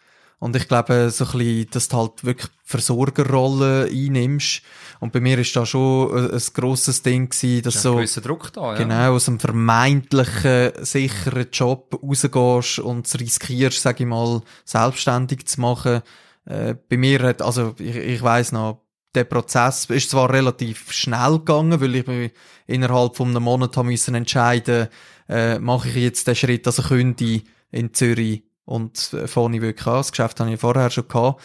Und 0.41 0.55
ich 0.55 0.69
glaube, 0.69 1.11
so 1.11 1.25
ein 1.25 1.31
bisschen, 1.33 1.71
dass 1.71 1.89
du 1.89 1.97
halt 1.97 2.25
wirklich 2.25 2.51
Versorgerrolle 2.63 3.89
einnimmst. 3.91 4.63
Und 5.01 5.13
bei 5.13 5.21
mir 5.21 5.39
ist 5.39 5.55
da 5.57 5.67
schon 5.67 6.17
ein, 6.17 6.31
ein 6.31 6.43
grosses 6.55 7.03
Ding 7.03 7.29
gewesen, 7.29 7.63
dass 7.63 7.77
ist 7.77 7.83
so... 7.83 8.21
Druck 8.21 8.53
da, 8.53 8.73
ja. 8.73 8.79
Genau, 8.79 9.15
aus 9.15 9.29
einem 9.29 9.41
vermeintlichen, 9.41 10.73
sicheren 10.85 11.49
Job 11.53 11.99
rausgehst 12.03 12.79
und 12.79 13.07
es 13.07 13.19
riskierst, 13.19 13.83
sag 13.83 13.99
ich 14.01 14.07
mal, 14.07 14.41
selbstständig 14.65 15.47
zu 15.47 15.61
machen. 15.61 16.03
Äh, 16.45 16.77
bei 16.89 16.97
mir 16.97 17.21
hat, 17.23 17.43
also 17.43 17.75
ich, 17.79 17.97
ich 17.97 18.23
weiss 18.23 18.53
noch, 18.53 18.85
der 19.15 19.25
Prozess 19.25 19.87
ist 19.87 20.11
zwar 20.11 20.33
relativ 20.33 20.93
schnell 20.93 21.39
gegangen, 21.39 21.81
weil 21.81 21.97
ich 21.97 22.07
mich 22.07 22.33
innerhalb 22.67 23.17
von 23.17 23.31
einem 23.31 23.43
Monat 23.43 23.77
haben 23.77 23.89
müssen 23.89 24.15
entscheiden, 24.15 24.89
äh, 25.29 25.59
mache 25.59 25.89
ich 25.89 25.97
jetzt 25.97 26.29
den 26.29 26.37
Schritt, 26.37 26.67
dass 26.67 26.79
ich 26.79 26.87
kündige 26.87 27.45
in 27.71 27.93
Zürich 27.93 28.45
und 28.69 29.13
äh, 29.15 29.25
ich 29.25 29.63
wirklich 29.63 29.87
an. 29.87 29.95
Das 29.95 30.13
Geschäft 30.13 30.39
habe 30.41 30.53
ich 30.53 30.61
vorher 30.61 30.91
schon 30.91 31.09
gehabt. 31.09 31.43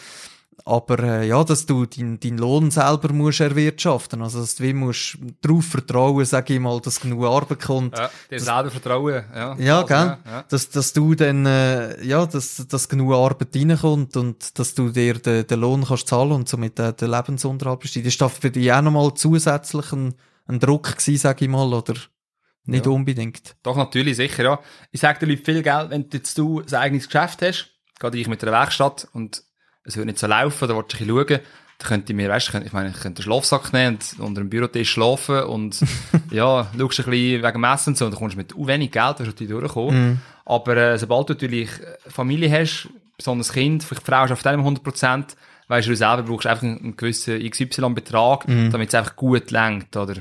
Aber 0.66 0.98
äh, 1.00 1.26
ja, 1.26 1.44
dass 1.44 1.66
du 1.66 1.84
deinen 1.84 2.20
dein 2.20 2.38
Lohn 2.38 2.70
selber 2.70 3.12
musst 3.12 3.40
erwirtschaften, 3.40 4.22
also 4.22 4.40
dass 4.40 4.54
du 4.54 4.62
wie 4.62 4.72
musst 4.72 5.18
darauf 5.42 5.64
vertrauen, 5.64 6.24
sag 6.24 6.48
ich 6.48 6.58
mal, 6.60 6.80
dass 6.80 7.00
genug 7.00 7.24
Arbeit 7.24 7.60
kommt, 7.60 7.98
Ja, 7.98 8.10
dir 8.30 8.40
selber 8.40 8.70
vertrauen, 8.70 9.24
ja. 9.34 9.56
Ja, 9.58 9.76
Also, 9.80 9.86
gell? 9.88 10.16
Ja. 10.24 10.44
dass, 10.48 10.70
dass 10.70 10.92
du 10.94 11.14
dann, 11.14 11.44
äh, 11.44 12.02
ja, 12.02 12.24
dass, 12.24 12.66
dass 12.66 12.88
genug 12.88 13.12
Arbeit 13.12 13.54
reinkommt 13.54 14.16
und 14.16 14.58
dass 14.58 14.74
du 14.74 14.88
dir 14.90 15.14
den, 15.14 15.46
den 15.46 15.60
Lohn 15.60 15.84
kannst 15.84 16.08
zahlen 16.08 16.32
und 16.32 16.48
somit 16.48 16.78
äh, 16.78 16.94
den 16.94 17.10
Lebensunterhalt 17.10 17.80
bestehen. 17.80 18.04
Das 18.04 18.18
war 18.20 18.30
für 18.30 18.50
dich 18.50 18.72
auch 18.72 18.80
nochmal 18.80 19.12
zusätzlich 19.14 19.92
ein, 19.92 20.14
ein 20.46 20.60
Druck 20.60 20.96
gewesen, 20.96 21.18
sag 21.20 21.42
ich 21.42 21.48
mal, 21.48 21.74
oder 21.74 21.94
Nicht 22.66 22.86
Ja. 22.86 22.92
unbedingt. 22.92 23.56
Doch, 23.62 23.76
natürlich, 23.76 24.16
sicher, 24.16 24.42
ja. 24.42 24.60
Ich 24.90 25.00
sage 25.00 25.18
den 25.20 25.30
Leuten 25.30 25.44
viel 25.44 25.62
Geld, 25.62 25.90
wenn 25.90 26.08
du 26.08 26.16
jetzt 26.16 26.36
du 26.38 26.60
ein 26.60 26.74
eigenes 26.74 27.06
Geschäft 27.08 27.42
hast, 27.42 27.70
gerade 27.98 28.18
ich 28.18 28.26
mit 28.28 28.42
einer 28.42 28.52
Werkstatt 28.52 29.06
und 29.12 29.42
es 29.84 29.96
würde 29.96 30.06
nicht 30.06 30.18
so 30.18 30.26
laufen, 30.26 30.66
du 30.68 30.74
ein 30.78 30.84
bisschen 30.86 31.08
schauen, 31.08 31.40
dann 31.78 31.88
könnte 31.88 32.12
ich 32.12 32.16
mir, 32.16 32.28
weißt 32.30 32.54
du, 32.54 32.58
ich 32.58 32.66
ich 32.66 32.72
meine, 32.72 32.88
ich 32.90 33.00
könnte 33.00 33.20
einen 33.20 33.24
Schlafsack 33.24 33.72
nehmen 33.72 33.98
und 34.18 34.20
unter 34.20 34.40
dem 34.40 34.48
Bürotisch 34.48 34.90
schlafen 34.92 35.42
und, 35.44 35.78
ja, 36.30 36.64
schaust 36.64 36.76
ein 36.78 36.86
bisschen 36.88 37.42
wegen 37.42 37.52
dem 37.52 37.64
Essen 37.64 37.90
und 37.90 37.98
so, 37.98 38.04
und 38.06 38.12
dann 38.12 38.18
kommst 38.18 38.34
du 38.34 38.38
mit 38.38 38.54
wenig 38.56 38.90
Geld, 38.92 39.20
du 39.20 39.46
durchkommen. 39.46 40.22
Aber, 40.46 40.76
äh, 40.76 40.98
sobald 40.98 41.28
du 41.28 41.32
natürlich 41.34 41.68
Familie 42.08 42.50
hast, 42.50 42.88
besonders 43.18 43.52
Kind, 43.52 43.82
vielleicht 43.84 44.06
die 44.06 44.10
Frau 44.10 44.26
schafft 44.26 44.46
auch 44.46 44.56
nicht 44.56 44.64
100%, 44.84 45.36
weißt 45.68 45.86
du, 45.86 45.90
du 45.90 45.96
selber 45.96 46.22
brauchst 46.22 46.46
einfach 46.46 46.62
einen, 46.62 46.78
einen 46.78 46.96
gewissen 46.96 47.38
XY-Betrag, 47.50 48.46
damit 48.70 48.88
es 48.88 48.94
einfach 48.94 49.16
gut 49.16 49.50
lenkt, 49.50 49.96
oder? 49.96 50.14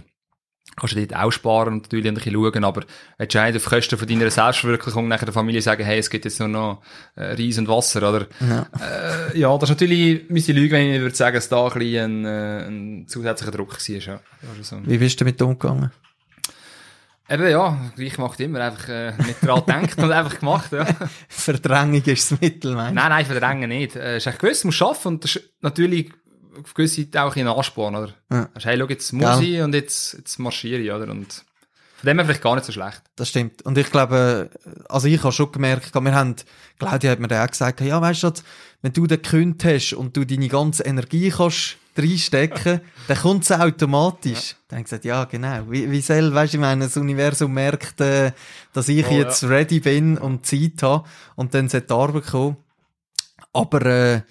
Kannst 0.76 0.96
du 0.96 1.06
dort 1.06 1.16
auch 1.22 1.32
sparen 1.32 1.74
und 1.74 1.84
natürlich 1.84 2.08
ein 2.08 2.14
bisschen 2.16 2.34
schauen, 2.34 2.64
aber 2.64 2.84
nicht 3.20 3.38
auf 3.38 3.66
Kosten 3.66 3.98
von 3.98 4.08
deiner 4.08 4.30
Selbstverwirklichung 4.30 5.08
nachher 5.08 5.26
der 5.26 5.34
Familie 5.34 5.62
sagen, 5.62 5.84
hey, 5.84 6.00
es 6.00 6.10
gibt 6.10 6.26
jetzt 6.26 6.40
nur 6.40 6.50
noch 6.50 6.82
äh, 7.16 7.34
Reis 7.34 7.58
und 7.58 7.68
Wasser, 7.68 8.10
oder? 8.10 8.28
Ja. 8.40 8.68
Äh, 8.80 9.38
ja, 9.38 9.58
das 9.58 9.70
ist 9.70 9.76
natürlich, 9.76 10.30
müsste 10.30 10.52
ich 10.52 10.58
lügen, 10.58 10.74
wenn 10.74 10.94
ich 10.94 11.02
würde 11.02 11.16
sagen, 11.16 11.36
dass 11.36 11.50
da 11.50 11.68
ein 11.68 11.74
bisschen 11.74 12.26
ein, 12.26 12.26
äh, 12.26 12.68
ein 12.68 13.08
zusätzlicher 13.08 13.52
Druck 13.52 13.74
war, 13.74 13.96
ja. 13.96 14.20
Ist 14.60 14.70
so. 14.70 14.78
Wie 14.84 14.98
bist 14.98 15.20
du 15.20 15.26
damit 15.26 15.42
umgegangen? 15.42 15.92
Eben, 17.30 17.50
ja, 17.50 17.80
ich 17.98 18.18
macht 18.18 18.40
immer 18.42 18.60
einfach 18.60 18.90
äh, 18.90 19.14
nicht 19.18 19.42
dran 19.42 19.62
gedacht 19.66 19.98
und 19.98 20.12
einfach 20.12 20.40
gemacht, 20.40 20.72
ja. 20.74 20.86
Verdrängung 21.30 22.04
ist 22.04 22.32
das 22.32 22.42
Mittel, 22.42 22.76
meinst 22.76 22.92
du? 22.92 22.96
Nein, 22.96 23.10
nein, 23.10 23.26
verdrängen 23.26 23.70
nicht. 23.70 23.96
Äh, 23.96 24.18
ist 24.18 24.28
echt 24.28 24.40
gewiss, 24.40 24.62
du 24.62 24.68
musst 24.68 24.82
arbeiten 24.82 25.08
und 25.08 25.24
das 25.24 25.38
ist 25.38 25.50
natürlich 25.62 26.12
auf 26.62 26.74
gewisse 26.74 27.10
Zeit 27.10 27.22
auch 27.22 27.36
ein 27.36 27.48
Ansporn, 27.48 27.96
oder? 27.96 28.14
Ja. 28.32 28.50
Also, 28.54 28.70
hey, 28.70 28.78
schau, 28.80 28.88
jetzt 28.88 29.14
muss 29.14 29.40
Gell. 29.40 29.50
ich 29.50 29.62
und 29.62 29.74
jetzt, 29.74 30.14
jetzt 30.14 30.40
marschiere 30.40 30.82
ich, 30.82 30.92
oder? 30.92 31.10
Und 31.10 31.44
von 32.04 32.10
dem 32.10 32.18
her 32.18 32.26
vielleicht 32.26 32.44
gar 32.44 32.56
nicht 32.56 32.66
so 32.66 32.74
schlecht. 32.74 33.02
Das 33.16 33.30
stimmt. 33.30 33.62
Und 33.62 33.78
ich 33.78 33.90
glaube, 33.90 34.50
also 34.90 35.08
ich 35.08 35.24
habe 35.24 35.32
schon 35.32 35.54
gemerkt, 35.54 35.96
wir 35.96 36.14
haben, 36.14 36.36
Claudia 36.78 37.12
hat 37.12 37.20
mir 37.20 37.30
dann 37.30 37.46
auch 37.46 37.50
gesagt, 37.50 37.80
ja, 37.80 38.02
weißt 38.02 38.24
du, 38.24 38.32
wenn 38.82 38.92
du 38.92 39.08
den 39.08 39.22
gekündigt 39.22 39.64
hast 39.64 39.94
und 39.94 40.18
du 40.18 40.26
deine 40.26 40.50
ganze 40.50 40.84
Energie 40.84 41.30
kannst 41.30 41.78
reinstecken, 41.98 42.82
dann 43.08 43.18
kommt 43.18 43.44
es 43.46 43.54
automatisch. 43.54 44.56
Dann 44.68 44.78
habe 44.78 44.82
ich 44.82 44.84
gesagt, 44.84 45.06
ja, 45.06 45.24
genau. 45.24 45.72
Wie, 45.72 45.90
wie 45.90 46.02
soll, 46.02 46.34
weißt 46.34 46.52
du, 46.54 46.58
ich 46.58 46.62
meine, 46.62 46.84
das 46.84 46.98
Universum 46.98 47.54
merkt, 47.54 48.02
äh, 48.02 48.34
dass 48.74 48.90
ich 48.90 49.08
Oh, 49.08 49.14
jetzt 49.14 49.46
ready 49.46 49.80
bin 49.80 50.18
und 50.18 50.46
Zeit 50.46 50.84
habe 50.84 51.08
und 51.36 51.54
dann 51.54 51.70
sollte 51.70 51.88
die 51.88 51.94
Arbeit 51.94 52.26
kommen. 52.26 52.58
Aber, 53.54 53.86
äh, 53.86 54.22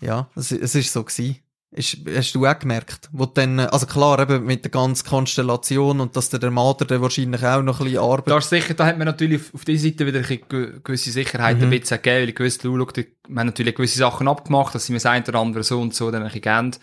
ja, 0.00 0.28
es, 0.34 0.50
es 0.50 0.74
ist 0.74 0.92
so 0.92 1.04
gewesen. 1.04 1.38
Ist, 1.74 1.96
hast 2.14 2.34
du 2.34 2.44
auch 2.46 2.58
gemerkt? 2.58 3.08
Wo 3.12 3.24
dann, 3.24 3.58
also 3.58 3.86
klar, 3.86 4.18
eben 4.20 4.44
mit 4.44 4.62
der 4.62 4.70
ganzen 4.70 5.08
Konstellation 5.08 6.00
und 6.00 6.14
dass 6.16 6.28
der 6.28 6.50
Mater 6.50 6.84
dann 6.84 7.00
wahrscheinlich 7.00 7.42
auch 7.46 7.62
noch 7.62 7.80
ein 7.80 7.84
bisschen 7.86 8.02
Arbeit 8.02 8.28
Da 8.28 8.36
ist 8.38 8.50
sicher, 8.50 8.74
da 8.74 8.84
hat 8.84 8.98
man 8.98 9.06
natürlich 9.06 9.40
auf, 9.54 9.64
dieser 9.64 9.88
Seite 9.88 10.06
wieder 10.06 10.18
ein 10.20 10.40
ge- 10.48 10.80
gewisse 10.84 11.10
Sicherheit 11.10 11.56
Mhm. 11.56 11.64
ein 11.64 11.70
bisschen 11.70 11.96
gegeben, 11.96 12.20
weil 12.22 12.28
ich 12.28 12.34
gewusst, 12.34 12.60
schau, 12.62 12.74
wir 12.76 12.84
haben 13.38 13.46
natürlich 13.46 13.74
gewisse 13.74 13.98
Sachen 13.98 14.28
abgemacht, 14.28 14.74
dass 14.74 14.84
sie 14.84 14.92
mir 14.92 14.98
das 14.98 15.06
eine 15.06 15.24
oder 15.26 15.38
andere 15.38 15.64
so 15.64 15.80
und 15.80 15.94
so 15.94 16.10
dann 16.10 16.22
ein 16.22 16.28
bisschen 16.28 16.42
geben. 16.42 16.76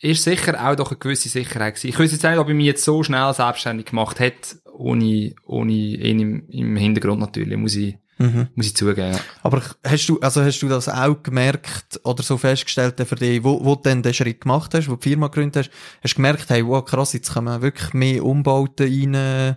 Ist 0.00 0.24
sicher 0.24 0.68
auch 0.68 0.74
doch 0.74 0.90
eine 0.90 0.98
gewisse 0.98 1.28
Sicherheit 1.28 1.76
gewesen. 1.76 1.88
Ich 1.90 1.98
weiß 1.98 2.10
jetzt 2.10 2.24
nicht, 2.24 2.38
ob 2.38 2.48
ich 2.48 2.54
mich 2.56 2.66
jetzt 2.66 2.84
so 2.84 3.04
schnell 3.04 3.32
selbstständig 3.32 3.86
gemacht 3.86 4.18
hätte, 4.18 4.58
ohne, 4.74 5.34
ohne 5.46 5.72
ihn 5.72 6.18
im, 6.20 6.48
im 6.48 6.76
Hintergrund 6.76 7.20
natürlich, 7.20 7.56
muss 7.56 7.76
ich, 7.76 7.96
Mhm. 8.18 8.48
muss 8.54 8.66
ich 8.66 8.76
zugeben. 8.76 9.12
Ja. 9.12 9.20
Aber 9.42 9.62
hast 9.84 10.06
du, 10.08 10.18
also 10.20 10.42
hast 10.42 10.60
du 10.60 10.68
das 10.68 10.88
auch 10.88 11.22
gemerkt 11.22 12.00
oder 12.04 12.22
so 12.22 12.38
festgestellt 12.38 12.94
für 13.06 13.14
dich, 13.14 13.44
wo, 13.44 13.62
wo 13.64 13.74
du 13.74 13.82
dann 13.82 14.02
den 14.02 14.14
Schritt 14.14 14.40
gemacht 14.40 14.72
hast, 14.74 14.88
wo 14.88 14.92
du 14.94 15.00
die 15.00 15.10
Firma 15.10 15.26
gegründet 15.28 15.66
hast, 15.66 15.70
hast 16.02 16.12
du 16.12 16.16
gemerkt, 16.16 16.48
hey, 16.48 16.66
wow, 16.66 16.84
krass, 16.84 17.12
jetzt 17.12 17.32
kommen 17.32 17.60
wirklich 17.60 17.92
mehr 17.92 18.24
Umbauten 18.24 19.14
rein, 19.14 19.56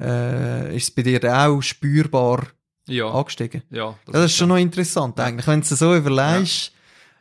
äh, 0.00 0.76
ist 0.76 0.84
es 0.84 0.90
bei 0.90 1.02
dir 1.02 1.20
auch 1.24 1.60
spürbar 1.60 2.46
Ja, 2.86 3.10
angestiegen? 3.10 3.62
ja. 3.70 3.94
Das, 4.06 4.26
ist 4.26 4.36
schon 4.36 4.48
noch 4.48 4.56
interessant 4.56 5.20
eigentlich, 5.20 5.46
wenn 5.46 5.60
du 5.60 5.66
es 5.70 5.78
so 5.78 5.94
überlegst, 5.94 6.72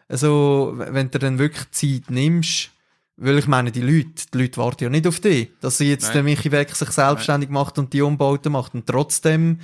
also, 0.10 0.74
wenn 0.78 1.12
du 1.12 1.20
dann 1.20 1.38
wirklich 1.38 1.70
Zeit 1.72 2.10
nimmst, 2.10 2.70
weil 3.18 3.40
ich 3.40 3.48
meine, 3.48 3.72
die 3.72 3.82
Leute, 3.82 4.24
die 4.34 4.38
Leute 4.38 4.58
warten 4.58 4.86
ja 4.86 4.90
nicht 4.90 5.08
auf 5.08 5.20
dich, 5.20 5.50
dass 5.60 5.80
sie 5.80 5.90
jetzt 5.90 6.04
Nein. 6.06 6.14
der 6.14 6.24
Michi 6.24 6.50
Beck 6.50 6.74
sich 6.74 6.92
selbstständig 6.92 7.50
macht 7.50 7.78
und 7.78 7.92
die 7.92 8.02
Umbauten 8.02 8.52
macht 8.54 8.74
und 8.74 8.86
trotzdem 8.86 9.60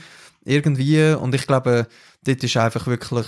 irgendwie, 0.45 1.13
und 1.13 1.33
ich 1.35 1.47
glaube, 1.47 1.87
dort 2.23 2.43
ist 2.43 2.57
einfach 2.57 2.87
wirklich, 2.87 3.27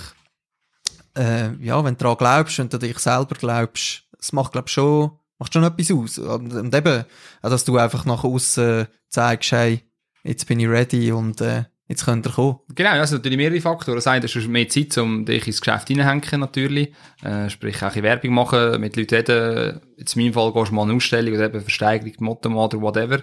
äh, 1.17 1.53
ja, 1.63 1.83
wenn 1.83 1.95
du 1.95 2.03
daran 2.03 2.17
glaubst 2.17 2.59
und 2.59 2.73
an 2.73 2.79
dich 2.79 2.99
selber 2.99 3.35
glaubst, 3.35 4.03
es 4.19 4.33
macht, 4.33 4.51
glaube 4.51 4.67
ich, 4.67 4.73
schon, 4.73 5.11
macht 5.37 5.53
schon 5.53 5.63
etwas 5.63 5.91
aus. 5.91 6.17
Und, 6.17 6.53
und 6.53 6.75
eben, 6.75 7.05
dass 7.41 7.65
du 7.65 7.77
einfach 7.77 8.05
nach 8.05 8.23
außen 8.23 8.87
zeigst, 9.09 9.51
hey, 9.51 9.81
jetzt 10.23 10.47
bin 10.47 10.59
ich 10.59 10.67
ready 10.67 11.11
und 11.11 11.41
äh, 11.41 11.65
jetzt 11.87 12.05
könnt 12.05 12.25
ihr 12.25 12.31
kommen. 12.31 12.59
Genau, 12.73 12.95
ja, 12.95 13.03
es 13.03 13.09
sind 13.09 13.19
natürlich 13.19 13.37
mehrere 13.37 13.61
Faktoren. 13.61 13.97
Das 13.97 14.07
eine, 14.07 14.25
du 14.25 14.27
hast 14.27 14.47
mehr 14.47 14.67
Zeit, 14.67 14.97
um 14.97 15.25
dich 15.25 15.47
ins 15.47 15.61
Geschäft 15.61 15.87
hineinhängen, 15.87 16.39
natürlich. 16.39 16.93
Äh, 17.23 17.49
sprich, 17.49 17.77
auch 17.77 17.87
bisschen 17.87 18.03
Werbung 18.03 18.33
machen, 18.33 18.81
mit 18.81 18.95
Leuten 18.95 19.15
reden. 19.15 19.81
Jetzt 19.97 20.15
in 20.15 20.23
meinem 20.23 20.33
Fall 20.33 20.51
gehst 20.51 20.71
du 20.71 20.75
mal 20.75 20.83
eine 20.83 20.93
Ausstellung 20.93 21.33
oder 21.35 21.45
eben 21.45 21.61
Versteigerung, 21.61 22.13
Motto 22.19 22.49
oder 22.49 22.81
whatever. 22.81 23.21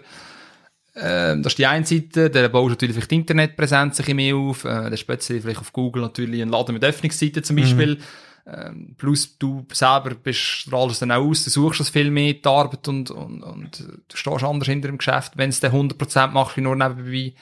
Ähm, 0.95 1.43
das 1.43 1.53
ist 1.53 1.59
die 1.59 1.67
eine 1.67 1.87
Seite. 1.87 2.29
Dann 2.31 2.53
baust 2.53 2.67
du 2.67 2.71
natürlich 2.71 2.95
vielleicht 2.95 3.11
die 3.11 3.17
Internetpräsenz 3.17 3.95
ein 3.99 4.05
bisschen 4.05 4.17
mehr 4.17 4.37
auf. 4.37 4.65
Äh, 4.65 4.69
dann 4.69 4.97
speziell 4.97 5.41
vielleicht 5.41 5.61
auf 5.61 5.73
Google 5.73 6.03
natürlich 6.03 6.43
einen 6.43 6.51
Laden 6.51 6.75
mit 6.75 6.85
Öffnungsseiten 6.85 7.43
zum 7.45 7.57
Beispiel. 7.57 7.99
Ähm, 8.45 8.97
plus 8.99 9.39
du 9.39 9.65
selber 9.73 10.15
bist, 10.17 10.41
strahlst 10.41 11.01
dann 11.01 11.13
auch 11.13 11.23
aus, 11.29 11.45
du 11.45 11.51
suchst 11.51 11.79
das 11.79 11.91
viel 11.91 12.11
mehr, 12.11 12.35
die 12.35 12.45
Arbeit 12.45 12.89
und, 12.89 13.09
und, 13.13 13.41
und 13.41 13.81
äh, 13.81 13.85
du 14.09 14.17
stehst 14.17 14.43
anders 14.43 14.69
hinter 14.69 14.89
dem 14.89 14.99
Geschäft, 14.99 15.35
wenn 15.37 15.51
es 15.51 15.61
dann 15.61 15.71
100% 15.73 16.27
machst, 16.33 16.57
wie 16.57 16.61
nur 16.61 16.75
nebenbei. 16.75 17.35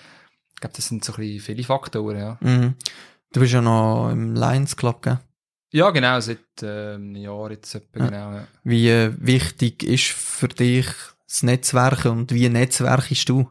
Ich 0.53 0.61
glaube, 0.61 0.77
das 0.77 0.89
sind 0.89 1.03
so 1.03 1.15
ein 1.15 1.21
bisschen 1.21 1.41
viele 1.41 1.65
Faktoren, 1.65 2.19
ja. 2.19 2.39
Mhm. 2.41 2.75
Du 3.33 3.41
bist 3.41 3.55
ja 3.55 3.63
noch 3.63 4.11
im 4.11 4.35
Lions 4.35 4.77
Club, 4.77 5.01
gell? 5.03 5.21
Ja, 5.73 5.89
genau, 5.91 6.21
seit 6.21 6.39
äh, 6.63 6.95
einem 6.97 7.17
Jahr 7.17 7.51
jetzt 7.51 7.75
etwa, 7.75 8.01
Ja. 8.01 8.07
genau. 8.07 8.33
Ja. 8.35 8.47
Wie 8.65 8.91
äh, 8.91 9.13
wichtig 9.19 9.83
ist 9.83 10.09
für 10.09 10.49
dich 10.49 10.87
das 11.31 11.43
Netzwerk 11.45 12.05
und 12.07 12.33
wie 12.33 12.49
netzwerkst 12.49 13.29
du? 13.29 13.49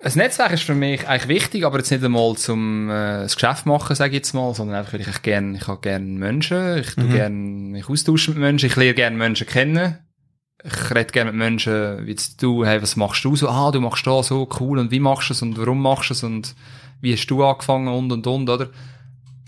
Ein 0.00 0.12
Netzwerk 0.14 0.52
ist 0.52 0.62
für 0.62 0.74
mich 0.76 1.08
eigentlich 1.08 1.28
wichtig, 1.28 1.64
aber 1.64 1.78
jetzt 1.78 1.90
nicht 1.90 2.04
einmal 2.04 2.36
zum 2.36 2.88
äh, 2.88 3.22
das 3.22 3.34
Geschäft 3.34 3.66
machen, 3.66 3.96
sage 3.96 4.10
ich 4.10 4.16
jetzt 4.18 4.32
mal, 4.32 4.54
sondern 4.54 4.76
einfach, 4.76 4.92
weil 4.92 5.00
ich 5.00 5.08
echt 5.08 5.24
gern, 5.24 5.56
ich 5.56 5.66
habe 5.66 5.80
gerne 5.80 6.04
Menschen, 6.04 6.78
ich 6.78 6.96
Mhm. 6.96 7.10
gern 7.10 7.70
mich 7.70 7.88
austauschen 7.88 8.34
mit 8.34 8.40
Menschen, 8.40 8.66
ich 8.66 8.76
lerne 8.76 8.94
gerne 8.94 9.16
Menschen 9.16 9.46
kennen. 9.46 9.98
Ich 10.64 10.90
rede 10.92 11.12
gerne 11.12 11.30
mit 11.32 11.38
Menschen, 11.38 12.04
wie 12.06 12.10
jetzt 12.10 12.42
du, 12.42 12.64
hey, 12.64 12.80
was 12.82 12.96
machst 12.96 13.24
du 13.24 13.34
so? 13.36 13.48
Ah, 13.48 13.70
du 13.70 13.80
machst 13.80 14.06
da 14.06 14.22
so 14.22 14.48
cool 14.60 14.78
und 14.78 14.90
wie 14.90 15.00
machst 15.00 15.30
du 15.30 15.32
es 15.32 15.42
und 15.42 15.56
warum 15.56 15.80
machst 15.82 16.10
du 16.10 16.14
es 16.14 16.22
und 16.24 16.54
wie 17.00 17.12
hast 17.12 17.26
du 17.26 17.44
angefangen 17.44 17.88
und 17.88 18.10
und 18.10 18.26
und, 18.26 18.50
oder? 18.50 18.68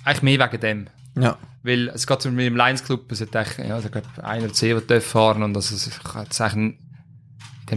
Eigentlich 0.05 0.23
mehr 0.23 0.51
wegen 0.51 0.61
dem. 0.61 0.87
Ja. 1.17 1.39
Weil 1.63 1.89
es 1.89 2.07
geht 2.07 2.25
mit 2.27 2.47
dem 2.47 2.57
Lions 2.57 2.83
Club, 2.83 3.11
es 3.13 3.21
hat 3.21 3.37
eigentlich, 3.37 3.69
ja, 3.69 3.79
ich 3.79 3.91
glaube, 3.91 4.09
ein 4.23 4.45
oder 4.45 4.53
zwei, 4.53 4.69
die 4.69 4.87
dürfen 4.87 5.09
fahren 5.09 5.43
und 5.43 5.57
ist, 5.57 5.71
ich 5.73 6.15
hätte 6.15 6.29
es 6.31 6.41
eigentlich, 6.41 6.77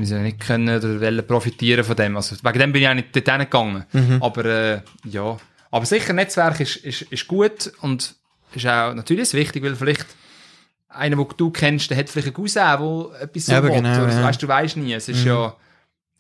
sie 0.03 0.15
nicht 0.15 0.39
können 0.39 0.77
oder 0.77 1.01
wollen 1.01 1.27
profitieren 1.27 1.83
von 1.83 1.95
dem. 1.95 2.15
Also, 2.15 2.35
wegen 2.41 2.59
dem 2.59 2.71
bin 2.71 2.81
ich 2.81 2.87
auch 2.87 2.93
nicht 2.93 3.15
dort 3.15 3.29
hingegangen. 3.29 3.85
Aber, 4.21 4.45
äh, 4.45 4.81
ja. 5.05 5.37
Aber 5.69 5.85
sicher, 5.85 6.13
Netzwerk 6.13 6.59
ist, 6.59 6.77
ist, 6.77 7.01
ist 7.03 7.27
gut 7.27 7.71
und 7.81 8.15
ist 8.53 8.67
auch 8.67 8.93
natürlich 8.93 9.23
ist 9.23 9.33
wichtig, 9.33 9.63
weil 9.63 9.75
vielleicht 9.75 10.05
einer, 10.87 11.15
den 11.15 11.27
du 11.37 11.49
kennst, 11.51 11.89
der 11.89 11.97
hat 11.97 12.09
vielleicht 12.09 12.27
einen 12.27 12.35
Cousin, 12.35 12.63
der 12.63 13.21
etwas 13.21 13.45
so 13.45 13.51
Ja, 13.51 13.59
genau, 13.59 14.03
oder 14.03 14.09
ja. 14.09 14.23
weißt 14.23 14.41
du, 14.41 14.47
weißt 14.47 14.77
nie. 14.77 14.93
Es 14.93 15.09
ist 15.09 15.25
ja, 15.25 15.55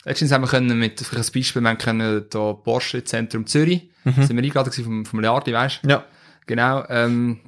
letztens 0.03 0.31
haben 0.31 0.41
wir 0.41 0.47
können 0.47 0.77
mit, 0.77 0.99
vielleicht 0.99 1.29
ein 1.29 1.39
Beispiel, 1.39 1.61
wir 1.61 1.69
haben 1.69 1.77
können 1.77 2.25
da 2.29 2.53
Porsche 2.53 3.03
Zentrum 3.03 3.45
Zürich, 3.45 3.89
sind 4.03 4.35
wir 4.35 4.43
eingeladen 4.43 4.71
vom, 4.71 5.05
vom 5.05 5.19
Leardi, 5.19 5.53
weißt 5.53 5.81
du? 5.83 5.89
Ja. 5.89 6.03
Genau, 6.45 6.83
ähm, 6.89 7.39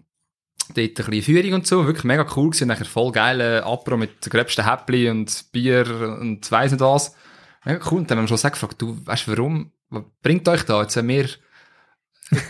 dort 0.70 0.78
ein 0.78 0.94
bisschen 0.94 1.22
Führung 1.22 1.54
und 1.54 1.68
so, 1.68 1.86
wirklich 1.86 2.06
mega 2.06 2.26
cool 2.36 2.50
gewesen, 2.50 2.68
nachher 2.68 2.86
voll 2.86 3.12
geile 3.12 3.64
Apro 3.66 3.98
mit 3.98 4.26
den 4.26 4.30
gröbsten 4.30 4.70
Häppli 4.70 5.10
und 5.10 5.46
Bier 5.52 6.18
und 6.20 6.50
weiss 6.52 6.72
nicht 6.72 6.82
was. 6.82 7.16
Mega 7.66 7.80
cool, 7.92 8.00
und 8.00 8.12
dann 8.12 8.18
haben 8.18 8.26
wir 8.26 8.30
schon 8.30 8.38
gesagt, 8.38 8.56
gefragt, 8.56 8.82
du, 8.82 8.98
weißt 9.06 9.28
warum, 9.28 9.72
was 9.90 10.04
bringt 10.22 10.48
euch 10.48 10.64
da? 10.64 10.82
Jetzt 10.82 10.96
wir 10.96 11.30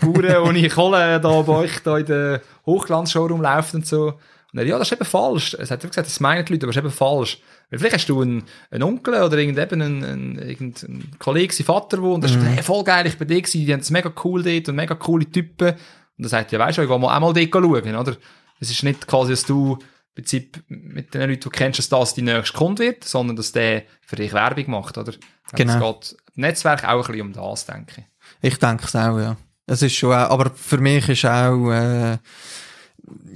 Bauern 0.00 0.36
ohne 0.48 0.68
Kohle 0.68 1.20
da 1.20 1.42
bei 1.42 1.52
euch 1.52 1.80
da 1.82 1.98
in 1.98 2.06
der 2.06 2.40
Hochglanzshowroom 2.64 3.42
laufen 3.42 3.76
und 3.76 3.86
so. 3.86 4.14
Und 4.52 4.58
er, 4.58 4.66
ja, 4.66 4.78
das 4.78 4.88
ist 4.88 4.92
eben 4.92 5.04
falsch. 5.04 5.54
Es 5.58 5.70
hat 5.70 5.82
gesagt, 5.82 6.06
das 6.06 6.20
meinen 6.20 6.44
die 6.44 6.54
Leute, 6.54 6.64
aber 6.64 6.72
das 6.72 6.76
ist 6.76 6.86
eben 6.86 6.94
falsch. 6.94 7.40
Weil 7.68 7.78
vielleicht 7.78 7.96
hast 7.96 8.08
du 8.08 8.22
einen, 8.22 8.44
einen 8.70 8.82
Onkel 8.84 9.14
oder 9.22 9.36
irgendeinen 9.36 9.82
einen, 9.82 10.38
einen, 10.38 11.10
Kollegen, 11.18 11.52
sein 11.52 11.66
Vater, 11.66 12.00
wo, 12.00 12.14
und 12.14 12.22
der 12.24 12.30
mhm. 12.30 12.40
sagt, 12.40 12.54
hey, 12.54 12.62
voll 12.62 12.84
geil, 12.84 13.06
ich 13.06 13.18
bin 13.18 13.28
da 13.28 13.34
gewesen, 13.34 13.66
die 13.66 13.72
haben 13.72 13.80
es 13.80 13.90
mega 13.90 14.10
cool 14.24 14.42
dort 14.42 14.68
und 14.68 14.76
mega 14.76 14.94
coole 14.94 15.30
Typen. 15.30 15.74
Und 16.18 16.24
er 16.24 16.28
sagt, 16.28 16.52
ja, 16.52 16.58
weißt 16.58 16.78
du, 16.78 16.82
ich 16.82 16.88
will 16.88 16.98
mal 16.98 17.14
einmal 17.14 17.32
dort 17.32 17.50
schauen, 17.52 17.96
oder? 17.96 18.16
Es 18.60 18.70
ist 18.70 18.82
nicht 18.82 19.06
quasi, 19.06 19.32
dass 19.32 19.44
du 19.44 19.74
im 19.74 20.14
Prinzip 20.14 20.62
mit 20.68 21.12
den 21.12 21.20
Leuten, 21.22 21.32
die 21.34 21.40
du 21.40 21.50
kennst, 21.50 21.78
dass 21.78 21.88
das 21.90 22.14
dein 22.14 22.24
nächster 22.24 22.56
Kunde 22.56 22.84
wird, 22.84 23.04
sondern 23.04 23.36
dass 23.36 23.52
der 23.52 23.82
für 24.00 24.16
dich 24.16 24.32
Werbung 24.32 24.70
macht, 24.70 24.96
oder? 24.96 25.12
Genau. 25.52 25.92
Es 25.92 26.10
geht 26.10 26.18
im 26.34 26.40
Netzwerk 26.40 26.84
auch 26.84 27.06
ein 27.08 27.12
bisschen 27.12 27.26
um 27.26 27.32
das, 27.32 27.66
denke 27.66 27.92
ich. 27.98 28.04
Ich 28.52 28.58
denke 28.58 28.84
es 28.84 28.96
auch, 28.96 29.18
ja. 29.18 29.36
Es 29.66 29.82
ist 29.82 29.94
schon, 29.94 30.12
auch, 30.12 30.30
aber 30.30 30.50
für 30.54 30.78
mich 30.78 31.08
ist 31.08 31.24
auch, 31.26 31.70
äh, 31.70 32.18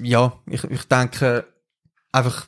ja, 0.02 0.32
ich, 0.46 0.64
ich 0.64 0.84
denke, 0.84 1.44
einfach, 2.12 2.46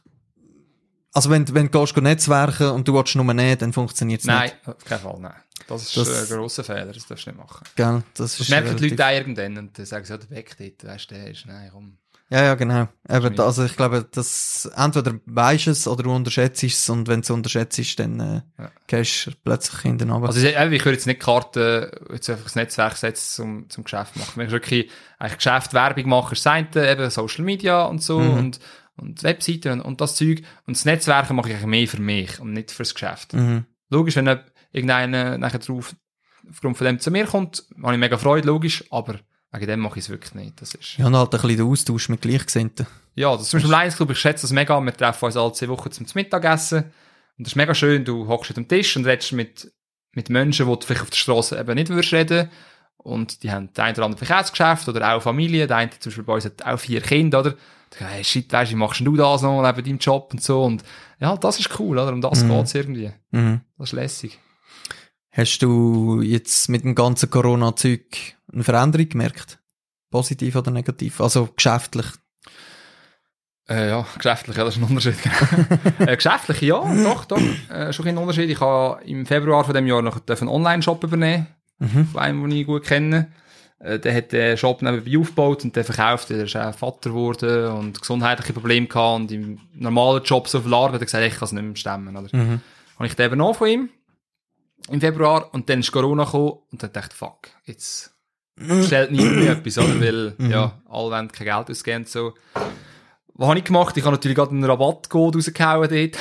Also 1.13 1.29
wenn, 1.31 1.47
wenn 1.55 1.71
du 1.71 1.81
gehst, 1.81 1.97
netzwerken 1.97 2.71
und 2.71 2.89
du 2.89 2.95
willst 2.95 3.15
nur 3.17 3.35
nehmen, 3.35 3.59
dann 3.59 3.73
funktioniert 3.73 4.21
es 4.23 4.27
Nein, 4.27 4.45
nicht. 4.51 4.69
auf 4.69 4.85
keinen 4.85 5.01
Fall, 5.01 5.19
nein. 5.21 5.35
Das 5.73 5.83
ist 5.89 5.97
Das- 5.97 6.31
ein 6.31 6.37
grosser 6.39 6.65
Fehler, 6.65 6.93
das 6.93 7.07
darfst 7.07 7.27
du 7.27 7.31
nicht 7.31 7.39
machen. 7.41 7.65
Gell? 7.77 8.03
Das 8.15 8.37
Das 8.37 8.49
merken 8.49 8.77
die 8.77 8.89
Leute 8.89 9.07
auch 9.07 9.11
irgendwann 9.11 9.59
und 9.59 9.79
dann 9.79 9.87
sagen 9.87 10.05
sie, 10.05 10.13
ja, 10.13 10.19
der 10.19 10.31
weg 10.31 10.55
dort, 10.59 10.85
weißt 10.85 11.11
du, 11.11 11.15
der 11.15 11.31
ist, 11.31 11.47
nein, 11.47 11.71
komm. 11.73 11.99
Ja, 12.31 12.45
ja, 12.45 12.55
genau. 12.55 12.89
Eben, 13.11 13.39
also 13.41 13.63
ich 13.67 13.77
glaube, 13.77 14.07
das 14.11 14.65
entweder 14.75 15.21
weisst 15.27 15.67
es 15.67 15.87
oder 15.87 16.03
du 16.05 16.15
unterschätzt 16.15 16.63
es 16.65 16.89
und 16.89 17.07
wenn 17.07 17.21
du 17.21 17.35
unterschätzt, 17.35 17.99
dann 17.99 18.21
äh, 18.21 18.41
Ja. 18.59 18.71
gehst 18.87 19.27
du 19.27 19.31
plötzlich 19.45 19.85
in 19.85 19.99
den 19.99 20.11
Abend. 20.11 20.29
Also 20.29 20.41
ich, 20.41 20.55
ich 20.57 20.57
würde 20.85 20.93
jetzt 20.93 21.07
nicht 21.07 21.21
die 21.21 21.25
Karte 21.27 21.91
jetzt 22.11 22.31
einfach 22.31 22.45
das 22.45 22.55
Netzwerk 22.55 22.97
setzen 22.97 23.35
zum, 23.35 23.69
zum 23.69 23.85
Geschäft 23.85 24.17
machen. 24.17 24.33
Wenn 24.37 24.47
ich 24.47 24.53
wirklich 24.53 24.91
eigentlich 25.19 25.37
Geschäft, 25.37 25.75
Werbung 25.75 26.09
mache, 26.09 26.33
ist 26.33 26.47
das 26.47 26.53
eine, 26.55 26.91
eben 26.91 27.11
Social 27.11 27.45
Media 27.45 27.85
und 27.85 28.03
so 28.03 28.19
Mhm. 28.19 28.31
und, 28.39 28.61
und 28.97 29.23
Webseiten 29.25 29.73
und, 29.73 29.81
und 29.83 30.01
das 30.01 30.17
Zeug. 30.17 30.43
Und 30.67 30.75
das 30.79 30.87
Netzwerk 30.87 31.29
mache 31.33 31.51
ich 31.51 31.55
eigentlich 31.57 31.67
mehr 31.67 31.89
für 31.89 32.01
mich 32.01 32.41
und 32.41 32.55
nicht 32.55 32.71
fürs 32.71 32.95
Geschäft. 32.95 33.35
mhm. 33.35 33.67
Logisch, 33.91 34.17
wenn 34.17 34.25
irgendeiner 34.73 35.39
nachher 35.39 35.59
drauf, 35.59 35.95
aufgrund 36.51 36.77
von 36.77 36.87
dem 36.87 36.99
zu 36.99 37.11
mir 37.11 37.27
kommt, 37.27 37.65
habe 37.83 37.93
ich 37.95 38.01
mega 38.01 38.19
Freude, 38.19 38.47
logisch, 38.49 38.85
aber 38.91 39.21
wegen 39.53 39.67
dem 39.67 39.81
mache 39.81 39.99
ich 39.99 40.05
es 40.07 40.11
wirklich 40.11 40.35
nicht. 40.35 40.61
Das 40.61 40.75
ist, 40.75 40.97
Ja, 40.99 41.07
und 41.07 41.17
halt 41.17 41.35
ein 41.35 41.41
bisschen 41.41 41.57
den 41.59 41.67
Austausch 41.67 42.09
mit 42.09 42.23
Gleichgesinnten. 42.23 42.87
ja, 43.15 43.33
das 43.33 43.43
ist 43.43 43.51
zum 43.51 43.59
Beispiel 43.59 43.73
im 43.75 43.79
Lions 43.81 43.97
Club, 43.97 44.11
ich 44.11 44.19
schätze 44.19 44.43
das 44.43 44.53
mega. 44.53 44.81
Wir 44.81 44.97
treffen 44.97 45.25
uns 45.27 45.37
alle 45.37 45.53
zwei 45.53 45.69
Wochen 45.69 45.91
zum 45.93 46.07
Mittagessen. 46.15 46.85
Und 47.39 47.47
das 47.47 47.53
ist 47.53 47.57
mega 47.57 47.75
schön. 47.75 48.05
Du 48.05 48.27
hockst 48.29 48.51
an 48.51 48.55
dem 48.57 48.69
Tisch 48.69 48.97
und 48.97 49.05
redest 49.07 49.33
mit, 49.33 49.71
mit 50.13 50.31
Menschen, 50.31 50.67
die 50.67 50.73
du 50.79 50.87
vielleicht 50.87 51.03
auf 51.03 51.11
der 51.11 51.17
Straße 51.17 51.59
eben 51.59 51.75
nicht 51.75 51.89
würdest 51.91 52.13
reden. 52.13 52.51
Und 52.97 53.43
die 53.43 53.51
haben 53.51 53.73
der 53.75 53.85
eine 53.85 53.95
oder 53.97 54.05
andere 54.07 54.25
Verkehrsgeschäft 54.25 54.89
oder 54.89 55.15
auch 55.15 55.23
Familie. 55.23 55.67
Der 55.67 55.77
eine 55.77 55.91
zum 55.91 56.11
Beispiel 56.11 56.25
bei 56.25 56.35
uns 56.35 56.45
hat 56.45 56.65
auch 56.65 56.79
vier 56.79 57.01
Kinder, 57.01 57.41
oder? 57.41 57.55
Hey, 57.99 58.25
shit, 58.25 58.51
weißt 58.51 58.73
du, 58.73 58.77
machst 58.77 59.01
du 59.01 59.17
das 59.17 59.43
noch 59.43 59.61
neben 59.63 59.85
deinem 59.85 59.99
Job 59.99 60.31
und 60.33 60.43
so? 60.43 60.63
Und 60.65 60.83
ja, 61.21 61.37
das 61.37 61.59
ist 61.59 61.79
cool, 61.79 61.99
oder? 61.99 62.13
Um 62.13 62.21
das 62.23 62.43
Mhm. 62.43 62.49
geht's 62.49 62.75
irgendwie. 62.75 63.13
Mhm. 63.33 63.61
Das 63.77 63.89
ist 63.89 63.93
lässig. 63.93 64.39
Hast 65.35 65.61
du 65.61 66.21
jetzt 66.21 66.69
mit 66.69 66.85
dem 66.85 66.95
ganzen 66.95 67.31
Corona-Zeug 67.31 68.37
eine 68.53 68.65
Veränderung 68.65 69.09
gemerkt? 69.09 69.59
Positiv 70.11 70.57
oder 70.57 70.71
negativ? 70.71 71.23
Also 71.23 71.49
geschäftlich. 71.57 72.07
Äh, 73.67 73.89
ja, 73.89 74.07
geschäftlich, 74.17 74.59
ja, 74.59 74.65
das 74.65 74.77
ist 74.77 74.83
ein 74.83 74.89
Unterschied. 74.89 75.17
äh, 76.01 76.17
geschäftlich, 76.17 76.61
ja, 76.61 76.83
doch, 77.03 77.25
doch. 77.25 77.41
Äh, 77.71 77.95
schon 77.95 78.09
ein 78.09 78.19
Unterschied. 78.19 78.51
Ich 78.51 78.61
habe 78.61 79.03
im 79.05 79.25
Februar 79.25 79.65
von 79.65 79.73
dem 79.73 79.87
Jahr 79.87 80.03
noch 80.03 80.21
einen 80.29 80.49
Online-Shop 80.49 81.03
übernehmen. 81.03 81.47
Mhm. 81.79 82.07
von 82.09 82.21
einem, 82.21 82.43
den 82.43 82.59
ich 82.59 82.67
gut 82.67 82.85
kenne. 82.85 83.33
Äh, 83.79 83.99
der 83.99 84.15
hat 84.15 84.33
den 84.33 84.59
Shop 84.59 84.83
nebenbei 84.83 85.19
aufgebaut 85.19 85.65
und 85.65 85.75
der 85.75 85.85
verkauft. 85.85 86.29
Der 86.29 86.45
ist 86.45 86.57
auch 86.57 86.75
Vater 86.75 87.09
geworden 87.09 87.73
und 87.73 88.01
gesundheitliche 88.01 88.53
Probleme 88.53 88.87
gehabt 88.87 89.21
und 89.21 89.33
im 89.33 89.59
normalen 89.73 90.23
Job 90.23 90.47
so 90.47 90.61
viel 90.61 90.75
Arbeit. 90.75 90.93
Er 90.93 91.01
hat 91.01 91.07
gesagt, 91.07 91.25
ich 91.25 91.35
kann 91.35 91.47
es 91.47 91.53
nicht 91.53 91.65
mehr 91.65 91.77
stemmen. 91.77 92.17
Oder? 92.17 92.29
Mhm. 92.37 92.61
Habe 92.97 93.07
ich 93.07 93.17
den 93.17 93.27
übernommen 93.27 93.55
von 93.55 93.69
ihm 93.69 93.89
im 94.89 95.01
Februar 95.01 95.53
und 95.53 95.69
dann 95.69 95.81
ist 95.81 95.93
Corona 95.93 96.25
gekommen 96.25 96.59
und 96.71 96.83
dann 96.83 96.93
dachte 96.93 97.11
ich, 97.13 97.17
fuck, 97.19 97.49
jetzt 97.65 98.15
stellt 98.85 99.11
niemand 99.11 99.37
mehr 99.37 99.53
etwas, 99.53 99.79
oder? 99.79 100.01
Weil, 100.01 100.35
Mhm. 100.39 100.51
ja, 100.51 100.81
alle 100.89 101.11
wollen 101.11 101.33
kein 101.33 101.47
Geld 101.47 101.71
ausgeben 101.71 101.99
und 101.99 102.09
so. 102.09 102.35
Was 103.35 103.49
habe 103.49 103.59
ich 103.59 103.65
gemacht? 103.65 103.97
Ich 103.97 104.05
habe 104.05 104.15
natürlich 104.15 104.37
gerade 104.37 104.51
einen 104.51 104.65
Rabattcode 104.65 105.37
rausgehauen 105.37 105.89
dort. 105.89 106.19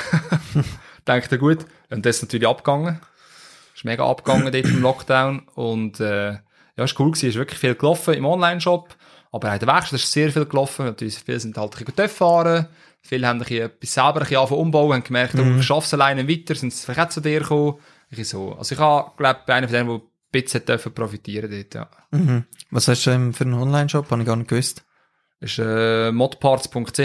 Dachte, 1.04 1.38
gut. 1.38 1.58
Und 1.90 2.06
das 2.06 2.16
ist 2.16 2.22
natürlich 2.22 2.48
abgegangen. 2.48 3.00
Ist 3.74 3.84
mega 3.84 4.08
abgegangen 4.08 4.50
dort 4.50 4.64
im 4.64 4.80
Lockdown. 4.80 5.40
Und, 5.54 6.00
äh, 6.00 6.32
ja, 6.32 6.84
ist 6.84 6.98
cool 6.98 7.10
gewesen. 7.10 7.28
Ist 7.28 7.36
wirklich 7.36 7.58
viel 7.58 7.74
gelaufen 7.74 8.14
im 8.14 8.24
Online-Shop. 8.24 8.96
Aber 9.30 9.52
auch 9.52 9.58
der 9.58 9.68
Werkstatt 9.68 10.00
ist 10.00 10.10
sehr 10.10 10.30
viel 10.32 10.46
gelaufen. 10.46 10.86
Natürlich, 10.86 11.18
viele 11.18 11.38
sind 11.40 11.56
halt 11.58 11.76
ein 11.76 11.84
bisschen 11.84 12.08
fahren. 12.08 12.66
Viele 13.02 13.26
haben 13.26 13.40
ein 13.40 13.46
bisschen 13.46 13.66
etwas 13.66 13.92
selber 13.94 14.20
ein 14.22 14.28
bisschen 14.28 14.56
umbauen, 14.56 14.92
haben 14.92 15.04
gemerkt, 15.04 15.34
oh, 15.36 15.58
ich 15.58 15.66
schaffe 15.66 15.86
es 15.86 15.94
alleine 15.94 16.28
weiter, 16.28 16.54
sind 16.54 16.72
vielleicht 16.72 17.00
auch 17.00 17.08
zu 17.08 17.20
dir 17.20 17.40
gekommen. 17.40 17.74
So. 18.22 18.54
Also 18.54 18.74
ich 18.74 18.80
habe, 18.80 19.10
glaube 19.16 19.40
ich, 19.46 19.52
einer 19.52 19.68
von 19.68 19.74
denen, 19.74 19.88
der 19.88 19.96
ein 19.96 20.02
bisschen 20.30 20.64
dürfen 20.64 20.92
profitieren 20.94 21.50
dort, 21.50 21.74
ja. 21.74 21.88
Mhm. 22.10 22.44
Was 22.70 22.88
hast 22.88 23.04
du 23.06 23.32
für 23.32 23.44
einen 23.44 23.54
Online-Shop? 23.54 24.10
Habe 24.10 24.22
ich 24.22 24.26
gar 24.26 24.36
nicht 24.36 24.48
gewusst. 24.48 24.84
Ist, 25.40 25.58
äh, 25.58 26.12
modparts.ch. 26.12 27.00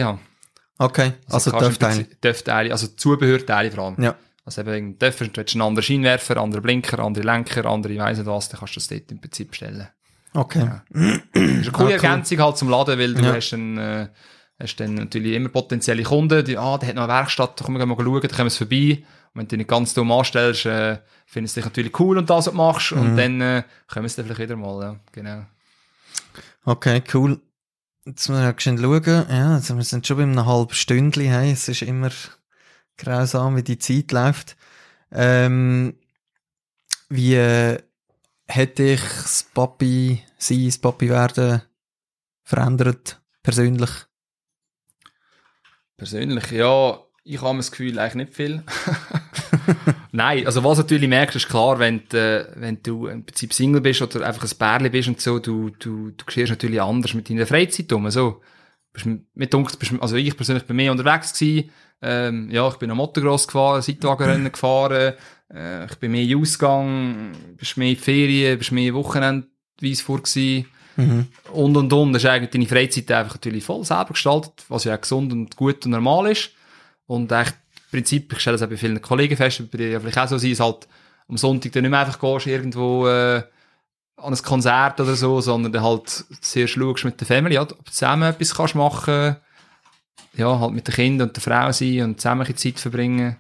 Okay, 0.80 1.14
also, 1.30 1.52
eine. 1.54 1.70
Prinzip- 1.72 2.22
Dörfteile, 2.22 2.72
also 2.72 2.88
Zubehörteile 2.88 3.72
vor 3.72 3.86
allem. 3.86 4.04
Ja. 4.04 4.16
Also 4.46 4.62
eben, 4.62 4.98
du 5.00 5.06
willst 5.20 5.56
einen 5.56 5.62
anderen 5.62 5.84
Scheinwerfer, 5.84 6.38
andere 6.38 6.62
Blinker, 6.62 7.00
andere 7.00 7.26
Lenker, 7.26 7.66
andere 7.66 7.94
ich 7.94 8.00
weiss 8.00 8.18
nicht 8.18 8.28
was, 8.28 8.48
dann 8.50 8.60
kannst 8.60 8.76
du 8.76 8.80
das 8.80 8.88
dort 8.88 9.12
im 9.12 9.20
Prinzip 9.20 9.50
bestellen. 9.52 9.88
Okay. 10.34 10.70
Das 10.90 11.02
ist 11.02 11.22
eine 11.34 11.62
coole 11.72 11.72
Ah, 11.74 11.82
cool. 11.84 11.92
Ergänzung 11.92 12.38
halt 12.40 12.58
zum 12.58 12.70
Laden, 12.70 13.00
weil 13.00 13.14
du 13.16 13.24
Ja. 13.24 13.34
hast, 13.34 13.50
dann, 13.50 13.78
äh, 13.78 14.08
hast 14.60 14.76
dann 14.80 14.94
natürlich 14.94 15.34
immer 15.34 15.50
potenzielle 15.50 16.04
Kunden, 16.04 16.46
die, 16.46 16.58
ah, 16.58 16.78
der 16.78 16.90
hat 16.90 16.96
noch 16.96 17.04
eine 17.06 17.12
Werkstatt, 17.14 17.60
da 17.60 17.66
können 17.66 17.80
wir 17.80 17.86
mal 17.88 17.96
schauen, 17.98 18.22
da 18.22 18.28
kommen 18.28 18.50
wir 18.50 18.52
vorbei. 18.52 19.04
Wenn 19.38 19.46
du 19.46 19.50
dich 19.50 19.58
nicht 19.60 19.70
ganz 19.70 19.94
dumm 19.94 20.12
anstellst, 20.12 20.66
äh, 20.66 21.00
findest 21.28 21.56
du 21.56 21.60
dich 21.62 21.66
natürlich 21.66 22.00
cool 22.00 22.18
und 22.18 22.30
das, 22.30 22.48
was 22.48 22.52
du 22.54 22.58
machst, 22.58 22.92
Mhm. 22.92 23.00
und 23.02 23.18
dann 23.18 23.42
äh, 23.42 23.64
kommen 23.88 24.08
sie 24.10 24.16
dann 24.18 24.26
vielleicht 24.26 24.42
wieder 24.42 24.56
mal, 24.56 24.82
ja, 24.84 25.00
genau. 25.12 25.46
Okay, 26.66 27.04
cool. 27.14 27.40
Jetzt 28.06 28.30
müssen 28.30 28.42
wir 28.44 28.56
schnell 28.58 28.78
schauen. 28.80 29.26
Ja, 29.30 29.54
also 29.56 29.76
wir 29.78 29.84
sind 29.84 30.08
schon 30.08 30.18
bei 30.18 30.24
einem 30.24 30.46
halben 30.46 30.74
Stündchen. 30.74 31.26
Hey. 31.30 31.52
Es 31.52 31.68
ist 31.68 31.82
immer 31.82 32.10
grausam, 32.98 33.56
wie 33.58 33.64
die 33.64 33.78
Zeit 33.78 34.12
läuft. 34.12 34.58
Ähm, 35.12 35.96
wie 37.10 37.36
äh, 37.36 37.78
hätte 38.48 38.84
ich 38.84 39.02
das 39.02 39.46
Papi 39.54 40.24
sein, 40.38 40.66
das 40.66 40.78
Papi 40.78 41.10
werden 41.10 41.62
verändert, 42.44 43.22
persönlich? 43.44 43.90
Persönlich, 45.98 46.52
ja, 46.52 47.00
ich 47.24 47.42
habe 47.42 47.58
das 47.58 47.72
Gefühl, 47.72 48.00
eigentlich 48.00 48.16
nicht 48.16 48.34
viel. 48.36 48.64
Nein, 50.12 50.46
also 50.46 50.64
was 50.64 50.78
natürlich 50.78 51.10
merkst, 51.10 51.36
ist 51.36 51.50
klar, 51.50 51.80
wenn 51.80 52.02
du, 52.10 52.18
äh, 52.18 52.48
wenn 52.56 52.82
du 52.82 53.08
im 53.08 53.26
Prinzip 53.26 53.54
Single 53.54 53.82
bist 53.82 54.02
oder 54.02 54.26
einfach 54.26 54.44
ein 54.44 54.58
Bärli 54.58 54.90
bist 54.90 55.08
und 55.08 55.22
so, 55.22 55.40
du, 55.40 55.70
du, 55.80 56.12
du 56.12 56.26
siehst 56.30 56.50
natürlich 56.50 56.82
anders 56.82 57.14
mit 57.14 57.30
deiner 57.30 57.46
Freizeit 57.46 57.92
um, 57.94 58.10
so. 58.10 58.42
Bist, 58.94 59.08
mit 59.34 59.54
dunkel, 59.54 59.76
bist, 59.78 59.94
also 60.00 60.16
ich 60.16 60.36
persönlich 60.36 60.66
bin 60.66 60.76
mehr 60.76 60.92
unterwegs 60.92 61.34
gewesen, 61.34 61.70
ähm, 62.02 62.50
ja, 62.52 62.68
ich 62.68 62.76
bin 62.76 62.92
am 62.92 62.98
Motocross 62.98 63.48
gefahren, 63.48 63.82
Seitwagenrennen 63.82 64.52
gefahren, 64.52 65.14
äh, 65.54 65.86
ich 65.86 65.96
bin 65.96 66.12
mehr 66.12 66.38
Ausgang, 66.38 67.32
bist 67.58 67.78
mehr 67.78 67.90
in 67.90 67.96
die 67.96 68.02
Ferien, 68.02 68.58
bist 68.58 68.72
mehr 68.72 68.94
wochenendweise 68.94 70.04
vor 70.04 70.22
gewesen 70.22 70.66
Mhm. 70.98 71.28
und 71.54 71.78
und 71.78 71.94
und. 71.94 72.14
Das 72.14 72.24
ist 72.24 72.30
eigentlich 72.30 72.50
deine 72.50 72.66
Freizeit 72.66 73.12
einfach 73.12 73.36
natürlich 73.36 73.64
voll 73.64 73.86
selber 73.86 74.10
gestaltet, 74.10 74.66
was 74.68 74.84
ja 74.84 74.96
auch 74.96 75.02
gesund 75.02 75.32
und 75.32 75.56
gut 75.56 75.86
und 75.86 75.92
normal 75.92 76.32
ist. 76.32 76.52
Und 77.06 77.32
echt, 77.32 77.56
Prinzip, 77.92 78.34
ich 78.34 78.40
stelle 78.40 78.56
es 78.56 78.62
auch 78.62 78.70
bei 78.70 78.78
vielen 78.78 79.02
Kollegen 79.02 79.38
fest, 79.38 79.72
bei 79.72 79.78
dir 79.78 79.90
ja 79.90 80.00
vielleicht 80.00 80.18
auch 80.18 80.28
so 80.28 80.38
sein, 80.38 80.52
ist 80.52 80.60
halt 80.60 80.88
am 81.28 81.38
Sonntag 81.38 81.72
dann 81.72 81.84
nicht 81.84 81.92
mehr 81.92 82.00
einfach 82.00 82.20
gehst, 82.20 82.48
irgendwo 82.48 83.08
äh, 83.08 83.44
an 84.18 84.34
ein 84.34 84.42
Konzert 84.42 85.00
oder 85.00 85.16
so, 85.16 85.40
sondern 85.42 85.72
dann 85.72 85.84
halt 85.84 86.26
sehr 86.42 86.68
schaust 86.68 87.06
mit 87.06 87.20
der 87.20 87.28
Family, 87.28 87.56
ja, 87.56 87.62
ob 87.62 87.70
du 87.70 87.92
zusammen 87.92 88.30
etwas 88.30 88.56
kannst 88.56 88.76
machen, 88.76 89.38
ja, 90.34 90.60
halt 90.60 90.74
mit 90.74 90.88
den 90.88 90.96
Kindern 90.96 91.28
und 91.30 91.36
der 91.36 91.44
Frau 91.44 91.72
sein 91.72 92.02
und 92.02 92.22
zusammen 92.22 92.48
ein 92.48 92.58
Zeit 92.58 92.80
verbringen. 92.80 93.38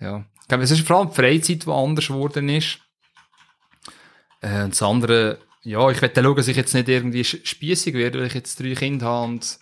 Ja. 0.00 0.24
Ich 0.42 0.48
glaube, 0.48 0.64
es 0.64 0.70
ist 0.70 0.86
vor 0.86 0.98
allem 0.98 1.10
die 1.10 1.14
Freizeit, 1.14 1.66
die 1.66 1.70
anders 1.70 2.08
geworden 2.08 2.48
ist. 2.48 2.78
Äh, 4.40 4.64
und 4.64 4.72
das 4.72 4.82
andere, 4.82 5.38
ja, 5.62 5.90
ich 5.90 6.00
werde 6.00 6.22
schauen, 6.22 6.36
dass 6.36 6.48
ich 6.48 6.56
jetzt 6.56 6.74
nicht 6.74 6.88
irgendwie 6.88 7.24
spiessig 7.24 7.94
werde, 7.94 8.18
weil 8.18 8.26
ich 8.26 8.34
jetzt 8.34 8.60
drei 8.60 8.74
Kinder 8.74 9.06
habe 9.06 9.32
und 9.32 9.58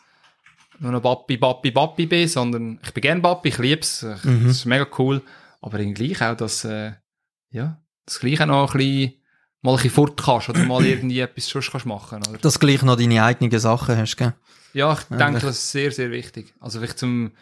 nur 0.80 0.92
noch 0.92 1.02
Papi, 1.02 1.36
Papi, 1.38 1.70
Papi 1.70 2.06
bin, 2.06 2.28
sondern 2.28 2.78
ich 2.82 2.92
bin 2.92 3.00
gern 3.02 3.22
Papi, 3.22 3.48
ich 3.48 3.58
liebe 3.58 3.80
es, 3.80 4.02
ich- 4.02 4.24
Mhm. 4.24 4.46
das 4.48 4.56
ist 4.58 4.64
mega 4.66 4.86
cool, 4.98 5.22
aber 5.60 5.78
irgendwie 5.78 6.08
gleich 6.12 6.22
auch, 6.30 6.36
dass, 6.36 6.64
äh, 6.64 6.92
ja, 7.50 7.80
das 8.04 8.20
gleich 8.20 8.40
auch 8.42 8.46
noch 8.46 8.74
ein 8.74 8.78
bisschen, 8.78 9.14
mal 9.62 9.72
ein 9.72 9.76
bisschen 9.76 9.90
fort 9.90 10.22
kannst 10.22 10.48
oder 10.48 10.64
mal 10.64 10.84
irgendwie 10.86 11.20
etwas 11.20 11.46
sonst 11.46 11.70
kannst 11.70 11.86
machen, 11.86 12.18
oder? 12.28 12.38
Dass 12.38 12.54
du 12.54 12.60
gleich 12.60 12.82
noch 12.82 12.96
deine 12.96 13.22
eigenen 13.24 13.58
Sachen 13.58 13.96
hast, 13.96 14.16
gell? 14.16 14.34
Ja, 14.72 14.92
ich 14.92 14.98
Ja, 15.10 15.16
denke, 15.16 15.34
das- 15.34 15.42
das 15.44 15.58
ist 15.58 15.70
sehr, 15.72 15.90
sehr 15.90 16.10
wichtig. 16.10 16.52
Also 16.60 16.78
vielleicht 16.80 16.98
zum, 16.98 17.32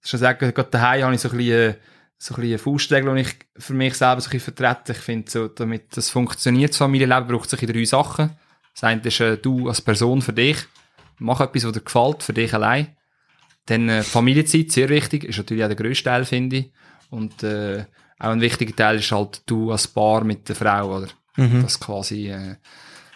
schon 0.00 0.20
sagen, 0.20 0.52
gerade 0.54 0.70
daheim 0.70 1.02
habe 1.04 1.14
ich 1.14 1.20
so 1.20 1.28
ein 1.30 1.36
bisschen, 1.36 1.74
so 2.16 2.34
ein 2.34 2.40
bisschen 2.40 2.58
Faustregel, 2.58 3.14
die 3.14 3.20
ich 3.20 3.36
für 3.58 3.74
mich 3.74 3.94
selber 3.94 4.20
so 4.20 4.28
ein 4.28 4.32
bisschen 4.32 4.54
vertrete. 4.54 4.92
Ich 4.92 4.98
finde, 4.98 5.30
so, 5.30 5.46
damit 5.48 5.96
das 5.96 6.10
funktioniert, 6.10 6.70
das 6.70 6.78
Familienleben, 6.78 7.28
braucht 7.28 7.52
es 7.52 7.60
ein 7.60 7.66
drei 7.66 7.84
Sachen. 7.84 8.30
Das 8.74 8.84
eine 8.84 9.00
ist, 9.02 9.20
äh, 9.20 9.36
du 9.36 9.68
als 9.68 9.80
Person 9.82 10.22
für 10.22 10.32
dich. 10.32 10.56
Mach 11.18 11.40
etwas, 11.40 11.64
was 11.64 11.72
dir 11.72 11.80
gefällt, 11.80 12.22
für 12.22 12.32
dich 12.32 12.54
allein. 12.54 12.96
Dann 13.66 13.88
äh, 13.88 14.02
Familienzeit, 14.02 14.72
sehr 14.72 14.88
wichtig, 14.88 15.24
ist 15.24 15.38
natürlich 15.38 15.64
auch 15.64 15.68
der 15.68 15.76
grösste 15.76 16.04
Teil, 16.04 16.24
finde 16.24 16.56
ich. 16.56 16.72
Und 17.10 17.42
äh, 17.42 17.84
auch 18.18 18.30
ein 18.30 18.40
wichtiger 18.40 18.74
Teil 18.74 18.98
ist 18.98 19.12
halt 19.12 19.42
du 19.46 19.70
als 19.70 19.88
Paar 19.88 20.24
mit 20.24 20.48
der 20.48 20.56
Frau, 20.56 20.98
oder? 20.98 21.08
Mhm. 21.36 21.62
Das 21.62 21.78
quasi, 21.78 22.30
äh, 22.30 22.56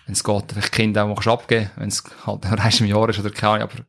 wenn 0.07 0.13
es 0.13 0.23
geht, 0.23 0.45
vielleicht 0.53 0.73
Kinder 0.73 1.05
auch 1.05 1.15
kannst 1.15 1.29
abgeben 1.29 1.71
wenn 1.77 1.89
es 1.89 2.05
halt 2.27 2.45
eins 2.47 2.81
im 2.81 2.87
Jahr 2.87 3.09
ist 3.09 3.19
oder 3.19 3.31
keine 3.31 3.65
Ahnung, 3.65 3.69
aber 3.71 3.85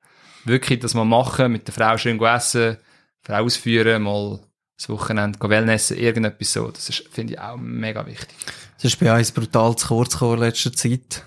wirklich 0.46 0.80
das 0.80 0.94
mal 0.94 1.06
machen, 1.06 1.52
mit 1.52 1.68
der 1.68 1.74
Frau 1.74 1.98
schön 1.98 2.22
essen, 2.22 2.78
Frau 3.22 3.44
ausführen, 3.44 4.04
mal 4.04 4.40
das 4.78 4.90
Wochenende 4.90 5.40
Wellnessen, 5.40 5.98
irgendetwas 5.98 6.54
so, 6.54 6.72
das 6.72 6.90
ist, 6.90 7.08
finde 7.12 7.34
ich 7.34 7.40
auch 7.40 7.58
mega 7.58 8.06
wichtig. 8.06 8.36
Das 8.76 8.86
ist 8.86 9.00
bei 9.00 9.16
uns 9.16 9.32
brutal 9.32 9.76
zu 9.76 9.88
kurz 9.88 10.14
gekommen 10.14 10.36
in 10.36 10.40
letzter 10.40 10.74
Zeit. 10.74 11.26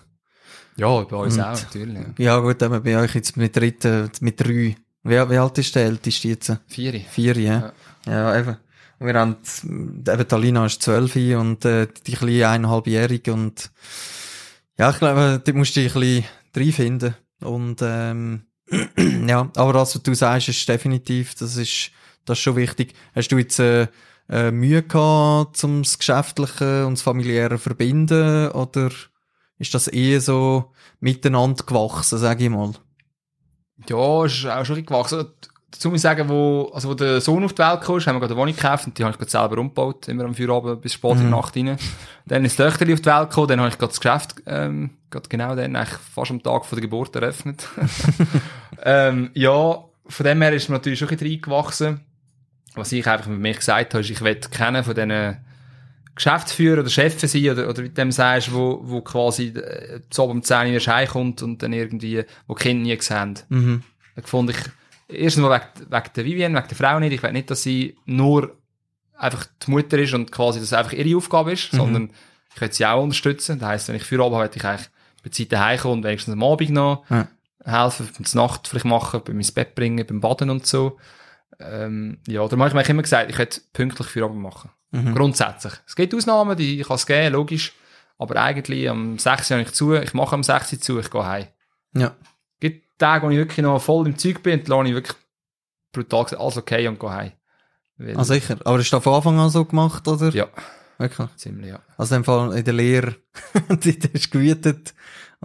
Ja, 0.77 1.01
bei 1.03 1.17
uns 1.17 1.35
Und- 1.37 1.41
auch, 1.43 1.61
natürlich. 1.61 1.99
Ja. 2.19 2.39
Gut, 2.39 2.63
aber 2.63 2.81
bei 2.81 2.99
euch 2.99 3.15
jetzt 3.15 3.37
mit 3.37 3.57
dritten, 3.57 4.11
mit 4.21 4.41
drei. 4.41 4.77
Wie, 5.03 5.31
wie 5.31 5.39
alt 5.39 5.59
ist 5.59 5.75
der 5.75 5.85
älteste 5.85 6.29
jetzt? 6.29 6.53
Vieri. 6.67 7.05
Vier, 7.09 7.37
ja. 7.39 7.73
Ja. 8.07 8.13
Ja, 8.13 8.39
eben. 8.39 8.57
Wir 8.99 9.15
haben, 9.15 9.37
eben 9.65 10.29
Talina 10.29 10.65
ist 10.67 10.83
zwölf 10.83 11.15
und 11.17 11.65
äh, 11.65 11.87
die 12.07 12.13
kleine 12.13 12.49
eineinhalbjährige 12.49 13.33
und 13.33 13.71
ja, 14.79 14.91
ich 14.91 14.99
glaube, 14.99 15.41
da 15.45 15.53
musst 15.53 15.77
du 15.77 15.81
dich 15.81 15.95
ein 15.95 16.01
bisschen 16.01 16.25
reinfinden. 16.57 17.15
Und 17.43 17.81
ähm, 17.83 18.43
ja, 19.27 19.51
aber 19.57 19.73
das, 19.75 19.95
was 19.95 20.03
du 20.03 20.15
sagst, 20.15 20.49
ist 20.49 20.69
definitiv, 20.69 21.35
das 21.35 21.57
ist, 21.57 21.91
das 22.25 22.39
ist 22.39 22.43
schon 22.43 22.57
wichtig. 22.57 22.95
Hast 23.15 23.29
du 23.29 23.39
jetzt 23.39 23.59
äh, 23.59 23.89
äh, 24.31 24.51
Mühe 24.51 24.83
gehabt, 24.83 25.63
um 25.65 25.83
das 25.83 25.99
Geschäftliche 25.99 26.87
und 26.87 26.95
das 26.95 27.03
Familiäre 27.03 27.59
verbinden 27.59 28.49
oder 28.51 28.91
ist 29.59 29.75
das 29.75 29.89
eher 29.89 30.21
so 30.21 30.73
miteinander 31.01 31.65
gewachsen, 31.65 32.19
sage 32.19 32.45
ich 32.45 32.51
mal? 32.51 32.73
Ja, 33.89 34.25
ist 34.25 34.47
auch 34.47 34.65
schon 34.65 34.77
ein 34.77 34.85
bisschen 34.85 34.87
gewachsen. 34.87 35.27
Dazu 35.71 35.89
muss 35.91 35.99
ich 35.99 36.03
sagen, 36.03 36.29
wo, 36.29 36.71
also 36.73 36.89
wo 36.89 36.95
der 36.95 37.21
Sohn 37.21 37.45
auf 37.45 37.53
die 37.53 37.59
Welt 37.59 37.81
kam, 37.83 38.01
haben 38.01 38.17
wir 38.17 38.21
gerade 38.21 38.33
eine 38.33 38.41
Wohnung 38.41 38.55
gekauft 38.55 38.87
und 38.87 38.97
die 38.97 39.03
habe 39.05 39.13
ich 39.13 39.19
gerade 39.19 39.31
selber 39.31 39.59
umgebaut, 39.59 40.09
immer 40.09 40.25
am 40.25 40.35
Feierabend 40.35 40.81
bis 40.81 40.95
spät 40.95 41.13
in 41.13 41.19
die 41.19 41.25
Mhm. 41.25 41.31
Nacht 41.31 41.57
rein. 41.57 41.77
Dann 42.25 42.45
ist 42.45 42.59
das 42.59 42.69
Töchterli 42.73 42.95
auf 42.95 43.01
die 43.01 43.07
Welt 43.11 43.29
gekommen, 43.29 43.49
dann 43.49 43.61
habe 43.61 43.69
ich 43.69 43.77
gerade 43.79 43.91
das 43.91 44.01
Geschäft, 44.01 44.37
ähm, 44.47 44.91
gerade 45.11 45.29
genau 45.29 45.55
dann, 45.55 45.77
eigentlich 45.77 45.99
fast 46.15 46.31
am 46.31 46.43
Tag 46.43 46.65
von 46.65 46.77
der 46.77 46.83
Geburt 46.83 47.15
eröffnet. 47.17 47.69
ähm, 48.85 49.31
ja, 49.35 49.85
von 50.07 50.25
dem 50.25 50.41
her 50.41 50.53
ist 50.53 50.69
mir 50.69 50.77
natürlich 50.77 50.99
schon 50.99 51.09
ein 51.09 51.17
bisschen 51.17 51.33
reingewachsen. 51.33 52.01
Was 52.75 52.93
ich 52.93 53.07
einfach 53.07 53.27
mit 53.27 53.41
mir 53.41 53.55
gesagt 53.55 53.93
habe, 53.93 54.03
ist, 54.03 54.11
ich 54.11 54.21
will 54.23 54.37
kennen 54.37 54.85
von 54.85 54.95
diesen 54.95 55.39
Geschäftsführer 56.17 56.81
oder 56.81 56.89
Chefs 56.91 57.21
sein, 57.31 57.51
oder, 57.51 57.65
oder 57.69 57.83
du 57.83 57.89
dem 57.91 58.11
sagst, 58.11 58.53
wo, 58.53 58.81
wo 58.83 59.01
quasi 59.03 59.49
äh, 59.49 60.01
zu 60.11 60.23
oben 60.25 60.33
um 60.39 60.43
10 60.43 60.69
Uhr 60.69 60.73
erst 60.75 60.89
heimkommt 60.89 61.43
und 61.43 61.63
dann 61.63 61.73
irgendwie, 61.73 62.25
wo 62.47 62.55
die 62.55 62.63
Kinder 62.63 62.83
nie 62.85 62.97
gesehen 62.97 63.17
haben. 63.17 63.35
Mhm. 63.51 63.83
Da 64.17 64.23
fand 64.23 64.51
ich, 64.51 64.57
erstens 65.09 65.43
mal 65.43 65.61
wegen, 65.61 65.91
wegen 65.91 66.11
der 66.17 66.25
Vivienne, 66.25 66.57
wegen 66.59 66.69
der 66.69 66.77
Frau 66.77 66.99
nicht. 66.99 67.13
Ich 67.13 67.23
will 67.23 67.33
nicht, 67.33 67.51
dass 67.51 67.63
sie 67.63 67.97
nur 68.07 68.57
einfach 69.19 69.47
die 69.67 69.71
Mutter 69.71 69.99
ist 69.99 70.15
und 70.15 70.33
quasi 70.33 70.59
das 70.59 70.73
einfach 70.73 70.93
ihre 70.93 71.17
Aufgabe 71.17 71.53
ist, 71.53 71.73
Mhm. 71.73 71.77
sondern 71.77 72.11
ich 72.55 72.61
will 72.61 72.73
sie 72.73 72.87
auch 72.87 73.03
unterstützen. 73.03 73.59
Das 73.59 73.69
heisst, 73.69 73.89
wenn 73.89 73.97
ich 73.97 74.03
für 74.05 74.19
habe, 74.23 74.39
will 74.39 74.51
ich 74.55 74.65
eigentlich 74.65 74.89
bei 75.23 75.31
Zeit 75.31 75.53
daheim 75.53 75.81
und 75.93 76.03
wenigstens 76.05 76.33
am 76.33 76.43
Abend 76.43 76.71
noch 76.71 77.05
Ja. 77.11 77.29
helfen, 77.65 78.09
beim 78.17 78.27
Nacht 78.43 78.69
vielleicht 78.69 78.85
machen, 78.87 79.21
beim 79.25 79.37
ins 79.37 79.53
Bett 79.53 79.75
bringen, 79.75 80.07
beim 80.07 80.21
Baden 80.21 80.49
und 80.51 80.67
so. 80.67 80.99
Ähm, 81.61 82.19
ja, 82.27 82.41
darum 82.43 82.61
habe 82.61 82.69
ich 82.69 82.75
mir 82.75 82.89
immer 82.91 83.03
gesagt, 83.03 83.31
ich 83.31 83.39
hätte 83.39 83.61
pünktlich 83.73 84.09
für 84.09 84.29
machen. 84.29 84.71
Mhm. 84.91 85.15
Grundsätzlich. 85.15 85.75
Es 85.87 85.97
gibt 85.97 86.15
Ausnahmen, 86.15 86.57
die 86.57 86.83
kann 86.83 86.97
es 86.97 87.07
geben, 87.07 87.33
logisch. 87.35 87.73
Aber 88.19 88.37
eigentlich 88.41 88.89
am 88.89 89.19
6. 89.19 89.51
habe 89.51 89.63
ich 89.63 89.73
zu, 89.73 89.95
ich 89.95 90.15
mache 90.15 90.35
am 90.35 90.43
6. 90.43 90.81
zu, 90.81 90.99
ich 90.99 91.11
gehe 91.11 91.27
heim. 91.27 91.47
Ja. 91.95 92.15
gibt 92.61 92.99
Tage, 92.99 93.27
wo 93.27 93.31
ich 93.31 93.37
wirklich 93.37 93.59
noch 93.59 93.79
voll 93.81 94.07
im 94.07 94.17
Zeug 94.17 94.43
bin 94.43 94.61
und 94.61 94.69
dann 94.69 94.79
habe 94.79 94.89
ich 94.89 94.95
wirklich 94.95 95.17
brutal 95.93 96.25
gesagt, 96.25 96.41
alles 96.41 96.57
okay 96.57 96.89
und 96.89 96.99
gehe 97.01 97.11
heim. 97.11 97.33
Weil, 97.99 98.17
Ah, 98.19 98.25
sicher. 98.25 98.57
Aber 98.65 98.79
ist 98.79 98.93
das 98.93 99.03
von 99.03 99.15
Anfang 99.15 99.39
an 99.39 99.51
so 99.51 99.65
gemacht, 99.65 100.07
oder? 100.09 100.31
ja, 100.31 100.47
Wirklich? 100.99 101.29
ziemlich, 101.37 101.71
ja. 101.71 101.81
Also 101.99 102.15
in 102.15 102.23
dem 102.23 102.25
Fall 102.25 102.57
in 102.57 102.65
der 102.65 102.75
Lehre, 102.75 103.17
die 103.71 103.99
hast 104.15 104.31
gewütet. 104.31 104.95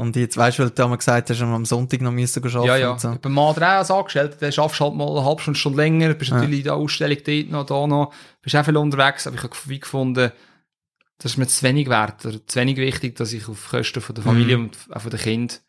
Und 0.02 0.16
jetzt 0.16 0.36
weißt 0.36 0.58
du, 0.58 0.64
weil 0.64 0.70
du 0.70 0.76
damals 0.76 1.00
gesagt 1.00 1.30
hast, 1.30 1.42
am 1.42 1.64
Sonntag 1.66 2.02
noch 2.02 2.12
müssen 2.12 2.44
arbeiten 2.44 2.66
Ja, 2.68 2.76
ja. 2.78 2.92
und 2.92 3.00
so. 3.00 3.16
Beim 3.22 3.34
Mann 3.34 3.56
auch 3.56 3.62
als 3.62 3.92
angestellt, 3.92 4.38
dann 4.40 4.52
schaffst 4.52 4.80
du 4.80 4.86
halt 4.86 4.96
mal 4.96 5.08
eine 5.10 5.24
halbe 5.24 5.42
Stunde, 5.42 5.60
Stunde 5.60 5.78
länger, 5.78 6.14
bist 6.16 6.32
Ja. 6.32 6.38
natürlich 6.38 6.60
in 6.60 6.64
der 6.66 6.74
Ausstellung 6.74 7.18
dort 7.24 7.50
noch, 7.52 7.66
da 7.68 7.88
noch, 7.88 8.14
bist 8.42 8.56
auch 8.56 8.66
viel 8.66 8.78
unterwegs, 8.78 9.28
aber 9.28 9.36
ich 9.36 9.44
habe 9.44 9.56
wie 9.66 9.80
gefunden, 9.80 10.32
das 11.20 11.34
ist 11.34 11.38
mir 11.38 11.46
zu 11.48 11.62
wenig 11.64 11.88
wert, 11.88 12.26
oder 12.26 12.46
zu 12.48 12.60
wenig 12.60 12.78
wichtig, 12.78 13.16
dass 13.16 13.32
ich 13.32 13.48
auf 13.48 13.70
Kosten 13.70 14.02
von 14.02 14.16
der 14.16 14.24
Familie 14.24 14.58
Mhm. 14.58 14.64
und 14.66 14.78
auch 14.90 15.02
von 15.02 15.12
den 15.12 15.20
Kind, 15.20 15.62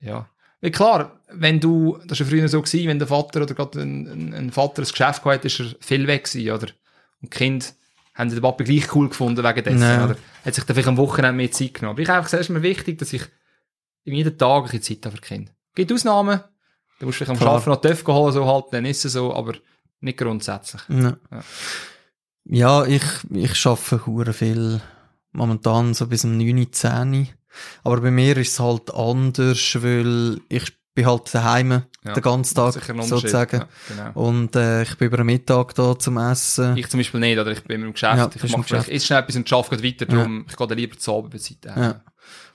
ja. 0.00 0.28
Weil 0.60 0.70
klar, 0.70 1.20
wenn 1.32 1.58
du, 1.60 1.98
das 2.06 2.20
war 2.20 2.26
ja 2.26 2.30
früher 2.30 2.48
so 2.48 2.60
gewesen, 2.60 2.88
wenn 2.88 2.98
der 2.98 3.08
Vater 3.08 3.42
oder 3.42 3.54
gerade 3.54 3.80
ein, 3.80 4.06
ein, 4.06 4.34
ein 4.34 4.50
Vater 4.52 4.82
ein 4.82 4.88
Geschäft 4.88 5.22
gehabt 5.22 5.26
hat, 5.38 5.44
ist 5.46 5.60
er 5.60 5.66
viel 5.80 6.06
weg 6.06 6.24
gewesen, 6.24 6.50
oder? 6.50 6.66
Und 7.22 7.32
die 7.32 7.38
Kinder 7.38 7.66
haben 8.14 8.30
den 8.30 8.40
Papa 8.40 8.64
gleich 8.64 8.94
cool 8.94 9.08
gefunden 9.08 9.44
wegen 9.44 9.64
dessen, 9.64 9.80
Ja. 9.80 10.04
oder? 10.06 10.16
Hat 10.44 10.54
sich 10.54 10.64
dann 10.64 10.74
vielleicht 10.74 10.88
am 10.88 10.96
Wochenende 10.96 11.36
mehr 11.36 11.50
Zeit 11.52 11.74
genommen. 11.74 11.94
Aber 11.96 12.00
ich 12.02 12.08
habe 12.08 12.18
einfach 12.18 12.28
gesagt, 12.30 12.40
es 12.42 12.46
ist 12.48 12.52
mir 12.54 12.62
wichtig, 12.62 12.98
dass 12.98 13.12
ich 13.12 13.22
jeden 14.14 14.38
Tag 14.38 14.72
ein 14.72 14.82
Zeit 14.82 14.98
für 15.02 15.10
die 15.10 15.20
Kinder. 15.20 15.52
Gibt 15.74 15.92
Ausnahmen, 15.92 16.40
da 16.98 17.06
musst 17.06 17.20
du 17.20 17.24
vielleicht 17.24 17.30
am 17.30 17.36
Klar. 17.38 17.54
Arbeiten 17.54 17.70
noch 17.70 17.80
Töpfe 17.80 18.12
holen, 18.14 18.32
so 18.32 18.46
halt, 18.46 18.64
dann 18.72 18.84
ist 18.86 19.04
es 19.04 19.12
so, 19.12 19.34
aber 19.34 19.54
nicht 20.00 20.18
grundsätzlich. 20.18 20.82
Ja. 20.88 21.16
Ja. 21.30 21.42
Ja, 22.48 22.84
ich, 22.84 23.02
ich 23.32 23.66
arbeite 23.66 24.06
hure 24.06 24.32
viel. 24.32 24.80
Momentan 25.32 25.92
so 25.94 26.06
bis 26.06 26.24
um 26.24 26.36
9, 26.38 26.72
10. 26.72 27.28
Aber 27.84 28.00
bei 28.00 28.10
mir 28.10 28.36
ist 28.36 28.52
es 28.52 28.60
halt 28.60 28.94
anders, 28.94 29.82
weil 29.82 30.40
ich 30.48 30.72
bin 30.94 31.06
halt 31.06 31.34
daheim 31.34 31.82
Ja. 32.04 32.12
den 32.14 32.22
ganzen 32.22 32.54
Tag, 32.54 32.72
sozusagen. 33.02 33.56
Ja, 33.62 33.68
genau. 33.88 34.28
Und 34.28 34.54
äh, 34.56 34.82
ich 34.82 34.96
bin 34.96 35.08
über 35.08 35.18
den 35.18 35.26
Mittag 35.26 35.74
da 35.74 35.98
zum 35.98 36.16
Essen. 36.18 36.76
Ich 36.76 36.88
zum 36.88 37.00
Beispiel 37.00 37.20
nicht, 37.20 37.38
oder 37.38 37.50
ich 37.50 37.62
bin 37.64 37.82
im 37.82 37.92
Geschäft, 37.92 38.16
Ja, 38.16 38.30
ich 38.34 38.52
mache 38.52 38.62
Geschäft. 38.62 38.88
ist 38.88 39.06
schnell 39.06 39.18
etwas 39.20 39.36
und 39.36 39.52
arbeite 39.52 39.82
weiter, 39.82 40.06
darum, 40.06 40.46
ich 40.48 40.56
gehe 40.56 40.66
lieber 40.74 40.96
zu 40.98 41.14
Abend 41.14 41.32
bei 41.32 41.38
Zeit. 41.38 41.58
Ja. 41.64 42.00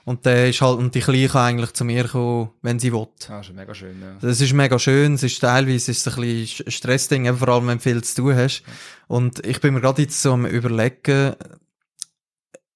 Und 0.04 0.26
der 0.26 0.48
ist 0.48 0.60
halt, 0.60 0.78
und 0.78 0.94
die 0.94 1.00
Kleine 1.00 1.28
kann 1.28 1.42
eigentlich 1.46 1.72
zu 1.74 1.84
mir 1.84 2.08
kommen, 2.08 2.50
wenn 2.62 2.78
sie 2.80 2.92
will. 2.92 3.06
Ja, 3.28 3.38
ist 3.40 3.52
mega 3.54 3.72
schön, 3.74 4.00
ja. 4.00 4.16
Das 4.20 4.40
ist 4.40 4.52
mega 4.52 4.78
schön, 4.78 5.14
es 5.14 5.22
ist 5.22 5.38
teilweise 5.38 5.92
ist 5.92 6.06
es 6.06 6.08
ein 6.08 6.20
bisschen 6.20 6.66
ein 6.66 6.72
Stressding, 6.72 7.26
eben 7.26 7.38
vor 7.38 7.48
allem 7.48 7.68
wenn 7.68 7.78
du 7.78 7.82
viel 7.84 8.02
zu 8.02 8.16
tun 8.22 8.34
hast. 8.34 8.62
Und 9.06 9.46
ich 9.46 9.60
bin 9.60 9.74
mir 9.74 9.80
gerade 9.80 10.02
jetzt 10.02 10.20
so 10.20 10.32
am 10.32 10.44
überlegen, 10.46 11.34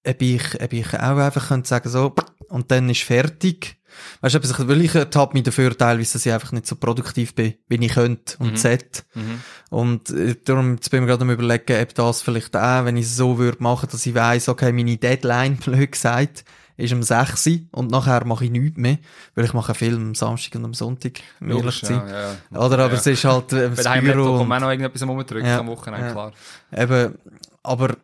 ob 0.07 0.23
ich, 0.23 0.63
ob 0.63 0.73
ich 0.73 0.87
auch 0.95 1.17
einfach 1.19 1.49
könnte 1.49 1.69
sagen 1.69 1.89
so, 1.89 2.15
und 2.49 2.71
dann 2.71 2.89
ist 2.91 3.03
fertig. 3.03 3.77
Weißt 4.21 4.35
du, 4.35 4.39
etwas, 4.39 4.69
weil 4.69 4.83
ich 4.83 4.95
ertappe 4.95 5.35
mich 5.35 5.45
dafür 5.45 5.77
teilweise, 5.77 6.13
dass 6.13 6.27
ich 6.27 6.33
einfach 6.33 6.53
nicht 6.53 6.67
so 6.67 6.77
produktiv 6.77 7.35
bin, 7.35 7.55
wie 7.69 7.85
ich 7.85 7.95
könnte 7.95 8.37
und 8.39 8.53
Mhm. 8.53 8.57
sollte. 8.57 9.03
Mhm. 9.15 9.41
Und 9.71 10.11
äh, 10.11 10.37
darum 10.45 10.75
jetzt 10.75 10.91
bin 10.91 10.99
ich 10.99 11.01
mir 11.03 11.07
gerade 11.09 11.23
am 11.23 11.31
überlegen, 11.31 11.83
ob 11.83 11.95
das 11.95 12.23
vielleicht 12.23 12.55
auch, 12.57 12.85
wenn 12.85 12.97
ich 12.99 13.07
es 13.07 13.17
so 13.17 13.39
würde 13.39 13.63
machen, 13.63 13.89
dass 13.91 14.05
ich 14.07 14.15
weiss, 14.15 14.49
okay, 14.49 14.71
meine 14.73 14.97
Deadline, 14.97 15.57
blöd 15.65 15.91
gesagt, 15.93 16.45
ist 16.77 16.93
um 16.93 17.03
6 17.03 17.47
Uhr 17.47 17.61
und 17.73 17.91
nachher 17.91 18.25
mache 18.25 18.45
ich 18.45 18.51
nichts 18.51 18.77
mehr, 18.77 18.99
weil 19.35 19.45
ich 19.45 19.53
mache 19.53 19.69
einen 19.69 19.77
Film 19.77 20.03
am 20.09 20.15
Samstag 20.15 20.55
und 20.57 20.65
am 20.65 20.75
Sonntag, 20.75 21.21
um 21.41 21.51
ehrlich 21.51 21.81
zu 21.81 21.87
sein. 21.87 22.03
ja. 22.09 22.61
Oder, 22.61 22.79
aber 22.81 22.95
es 22.95 23.07
ist 23.07 23.25
halt 23.25 23.53
äh, 23.53 23.57
Bei 23.69 23.75
das 23.75 23.85
daheim 23.85 24.05
Büro 24.05 24.37
auch 24.37 24.47
noch 24.47 24.71
irgendetwas 24.71 25.03
Rumdrücken 25.03 25.47
Ja, 25.47 25.61
am 25.61 25.69
Wochenende, 25.69 26.13
klar. 26.13 26.33
eben, 26.73 27.19
aber 27.63 27.97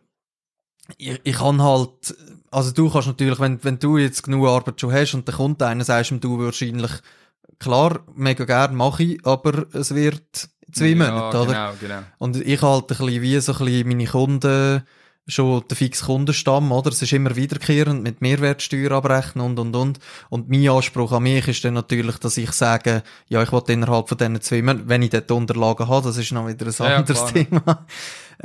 ich, 0.97 1.19
ich 1.23 1.35
kann 1.35 1.61
halt, 1.61 2.15
also 2.51 2.71
du 2.71 2.89
kannst 2.89 3.07
natürlich, 3.07 3.39
wenn, 3.39 3.63
wenn 3.63 3.79
du 3.79 3.97
jetzt 3.97 4.23
genug 4.23 4.47
Arbeit 4.47 4.79
schon 4.81 4.91
hast 4.91 5.13
und 5.13 5.27
dann 5.27 5.35
kommt 5.35 5.61
einer, 5.61 5.83
sagst 5.83 6.13
du 6.19 6.39
wahrscheinlich, 6.39 6.91
klar, 7.59 8.01
mega 8.15 8.45
gern 8.45 8.75
mache 8.75 9.03
ich, 9.03 9.25
aber 9.25 9.65
es 9.73 9.93
wird 9.93 10.49
zwei 10.71 10.87
ja, 10.87 10.95
Monate, 10.95 11.41
oder? 11.41 11.53
Genau, 11.53 11.73
genau. 11.79 12.07
Und 12.17 12.35
ich 12.37 12.61
halte 12.61 12.95
ein 12.95 13.05
bisschen 13.05 13.21
wie 13.21 13.39
so 13.39 13.53
ein 13.53 13.57
bisschen 13.59 13.87
meine 13.87 14.05
Kunden, 14.05 14.83
schon 15.27 15.63
der 15.69 15.77
fix 15.77 16.03
Kundenstamm, 16.05 16.71
oder? 16.71 16.89
Es 16.89 17.01
ist 17.01 17.13
immer 17.13 17.35
wiederkehrend 17.35 18.03
mit 18.03 18.21
Mehrwertsteuer 18.21 18.91
abrechnen 18.91 19.45
und, 19.45 19.59
und, 19.59 19.75
und. 19.75 19.99
Und 20.29 20.49
mein 20.49 20.67
Anspruch 20.69 21.11
an 21.13 21.23
mich 21.23 21.47
ist 21.47 21.63
dann 21.63 21.75
natürlich, 21.75 22.17
dass 22.17 22.37
ich 22.37 22.51
sage, 22.51 23.03
ja, 23.29 23.41
ich 23.41 23.51
will 23.51 23.63
innerhalb 23.67 24.09
von 24.09 24.17
diesen 24.17 24.41
zwei 24.41 24.61
Monaten, 24.61 24.89
wenn 24.89 25.01
ich 25.01 25.11
dort 25.11 25.31
Unterlagen 25.31 25.87
habe, 25.87 26.07
das 26.07 26.17
ist 26.17 26.31
noch 26.31 26.47
wieder 26.47 26.65
ein 26.65 26.73
Ja, 26.77 26.97
anderes 26.97 27.25
klar. 27.25 27.33
Thema. 27.33 27.85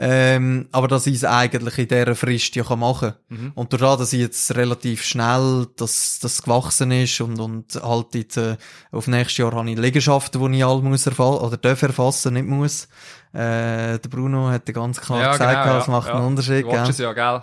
Ähm, 0.00 0.68
aber 0.70 0.86
dass 0.86 1.06
ich 1.06 1.16
es 1.16 1.24
eigentlich 1.24 1.78
in 1.78 1.88
dieser 1.88 2.14
Frist 2.14 2.54
ja 2.54 2.62
kann 2.62 2.78
machen 2.80 3.14
Mhm. 3.30 3.52
Und 3.54 3.72
dadurch, 3.72 3.98
dass 3.98 4.12
ich 4.12 4.20
jetzt 4.20 4.54
relativ 4.54 5.02
schnell 5.02 5.66
das, 5.76 6.18
das 6.20 6.42
gewachsen 6.42 6.90
ist 6.92 7.20
und, 7.20 7.38
und 7.40 7.74
halt 7.82 8.14
jetzt, 8.14 8.36
äh, 8.36 8.56
auf 8.90 9.06
nächstes 9.06 9.38
Jahr 9.38 9.52
habe 9.52 9.70
ich 9.70 9.78
Liegenschaften, 9.78 10.52
die 10.52 10.58
ich 10.58 10.64
alle 10.64 10.82
muss 10.82 11.06
erfassen, 11.06 11.44
oder 11.44 11.56
darf 11.56 11.82
erfassen, 11.82 12.34
nicht 12.34 12.46
muss. 12.46 12.88
Äh, 13.32 13.98
der 13.98 14.08
Bruno 14.08 14.48
hat 14.48 14.66
ganz 14.66 15.00
klar 15.00 15.32
gesagt, 15.32 15.64
genau, 15.64 15.78
es 15.78 15.86
macht 15.88 16.10
einen 16.10 16.24
Unterschied, 16.24 16.64
Du 16.64 16.68
watchst 16.68 16.84
gell? 16.84 16.90
es 16.90 16.98
ja, 16.98 17.12
gell? 17.12 17.42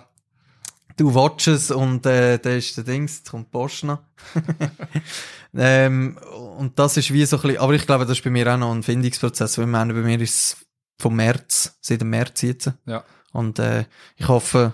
Du 0.98 1.14
watches 1.14 1.72
und 1.72 2.06
äh, 2.06 2.40
da 2.40 2.52
ist 2.52 2.78
der 2.78 2.86
Dings, 2.86 3.18
jetzt 3.18 3.32
kommt 3.32 3.52
Post 3.52 3.84
noch. 3.84 4.00
ähm, 5.56 6.18
und 6.58 6.80
das 6.80 6.96
ist 6.98 7.12
wie 7.12 7.26
so 7.26 7.36
ein 7.36 7.42
bisschen, 7.42 7.58
aber 7.60 7.74
ich 7.74 7.86
glaube, 7.86 8.06
das 8.06 8.18
ist 8.18 8.24
bei 8.24 8.30
mir 8.30 8.52
auch 8.54 8.58
noch 8.58 8.74
ein 8.74 8.82
Findungsprozess, 8.82 9.58
weil 9.58 9.66
ich 9.66 9.72
meine, 9.72 9.94
bei 9.94 10.00
mir 10.02 10.20
ist 10.22 10.36
es 10.36 10.66
vom 11.00 11.16
März, 11.18 11.78
seit 11.82 12.00
dem 12.02 12.10
März 12.10 12.42
jetzt. 12.44 12.72
Ja. 12.86 13.04
Und 13.34 13.60
äh, 13.60 13.86
ich 14.16 14.28
hoffe, 14.30 14.74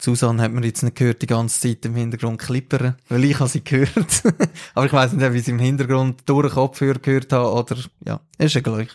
Susanne 0.00 0.42
hat 0.42 0.52
mir 0.52 0.64
jetzt 0.66 0.82
nicht 0.82 0.96
gehört, 0.96 1.22
die 1.22 1.26
ganze 1.26 1.60
Zeit 1.60 1.84
im 1.86 1.94
Hintergrund 1.94 2.40
klippern, 2.40 2.96
weil 3.08 3.24
ich 3.24 3.38
habe 3.38 3.48
sie 3.48 3.62
gehört. 3.62 4.22
aber 4.74 4.86
ich 4.86 4.92
weiß 4.92 5.12
nicht, 5.12 5.24
ob 5.26 5.32
ich 5.34 5.44
sie 5.44 5.52
im 5.52 5.58
Hintergrund 5.60 6.22
durch 6.26 6.48
den 6.48 6.54
Kopfhörer 6.54 6.98
gehört 6.98 7.32
habe 7.32 7.52
oder, 7.52 7.76
ja, 8.04 8.20
ist 8.38 8.54
ja 8.54 8.60
gleich. 8.60 8.88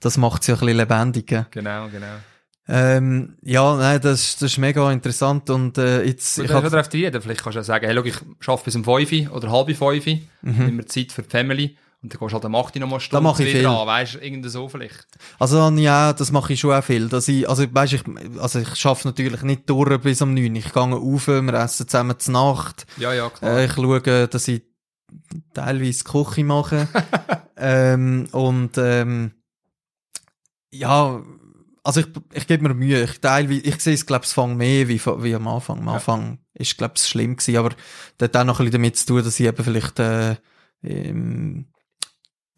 Das 0.00 0.16
macht 0.18 0.44
sie 0.44 0.52
ja 0.52 0.56
ein 0.56 0.60
bisschen 0.60 0.76
lebendig. 0.76 1.26
gell? 1.26 1.46
Genau, 1.50 1.88
genau. 1.88 2.16
Ähm, 2.66 3.36
ja, 3.42 3.76
nein, 3.76 4.00
das, 4.00 4.36
das 4.36 4.52
ist 4.52 4.58
mega 4.58 4.90
interessant 4.90 5.50
und 5.50 5.76
äh, 5.76 6.02
jetzt, 6.04 6.38
Ich 6.38 6.44
ich 6.44 6.50
kann 6.50 6.62
hab, 6.64 6.70
darauf 6.70 6.90
reden. 6.92 7.20
Vielleicht 7.20 7.42
kannst 7.42 7.56
du 7.56 7.60
ja 7.60 7.64
sagen, 7.64 7.86
hey, 7.86 7.94
schau, 7.94 8.04
ich 8.04 8.48
arbeite 8.48 8.64
bis 8.64 8.76
um 8.76 8.84
5 8.84 9.12
Uhr 9.12 9.36
oder 9.36 9.50
halb 9.50 9.66
5 9.76 9.80
Uhr, 9.82 10.18
Mhm. 10.42 10.68
immer 10.68 10.86
Zeit 10.86 11.12
für 11.12 11.22
die 11.22 11.28
Family. 11.30 11.76
Und 12.04 12.12
dann 12.12 12.20
gehst 12.20 12.32
du 12.32 12.34
halt 12.34 12.44
am 12.44 12.54
8 12.54 12.76
Uhr 12.76 12.80
noch 12.80 12.88
mal 12.88 12.96
eine 12.96 12.98
Da 12.98 13.00
Stunde 13.00 13.22
mache 13.22 13.44
ich 13.44 13.52
viel. 13.52 13.66
an, 13.66 13.86
weißt 13.86 14.18
du, 14.20 14.48
so 14.50 14.68
vielleicht. 14.68 15.06
Also 15.38 15.70
ja, 15.70 16.12
das 16.12 16.32
mache 16.32 16.52
ich 16.52 16.60
schon 16.60 16.74
auch 16.74 16.84
viel. 16.84 17.08
Dass 17.08 17.28
ich, 17.28 17.48
also 17.48 17.64
weißt, 17.66 17.94
ich, 17.94 18.02
also 18.38 18.58
ich 18.58 18.74
schaffe 18.76 19.08
natürlich 19.08 19.40
nicht 19.40 19.70
durch 19.70 19.98
bis 20.02 20.20
um 20.20 20.34
9. 20.34 20.54
Ich 20.54 20.70
gehe 20.70 20.82
auf, 20.82 21.26
wir 21.28 21.54
essen 21.54 21.88
zusammen 21.88 22.18
zur 22.18 22.34
Nacht. 22.34 22.86
Ja, 22.98 23.14
ja, 23.14 23.30
klar. 23.30 23.56
Äh, 23.56 23.64
ich 23.64 23.72
schaue, 23.72 24.28
dass 24.28 24.48
ich 24.48 24.64
teilweise 25.54 26.04
Küche 26.04 26.44
mache. 26.44 26.88
ähm, 27.56 28.28
und 28.32 28.76
ähm, 28.76 29.32
ja, 30.70 31.22
also 31.84 32.00
ich, 32.00 32.06
ich 32.34 32.46
gebe 32.46 32.68
mir 32.68 32.74
Mühe. 32.74 33.02
Ich 33.04 33.18
teile, 33.18 33.54
ich 33.54 33.80
sehe 33.80 33.94
es, 33.94 34.04
glaube 34.04 34.26
ich, 34.26 34.30
fang 34.30 34.58
mehr 34.58 34.88
wie, 34.88 35.00
wie 35.00 35.34
am 35.34 35.48
Anfang. 35.48 35.78
Am 35.78 35.88
Anfang 35.88 36.38
ist, 36.52 36.76
glaube 36.76 36.94
ich, 36.98 37.02
schlimm 37.02 37.36
gewesen, 37.36 37.56
aber 37.56 37.70
das 38.18 38.28
hat 38.28 38.36
auch 38.36 38.44
noch 38.44 38.60
ein 38.60 38.66
bisschen 38.66 38.72
damit 38.82 38.96
zu 38.98 39.06
tun, 39.06 39.24
dass 39.24 39.40
ich 39.40 39.46
eben 39.46 39.64
vielleicht, 39.64 39.98
äh, 40.00 40.36
ähm, 40.82 41.66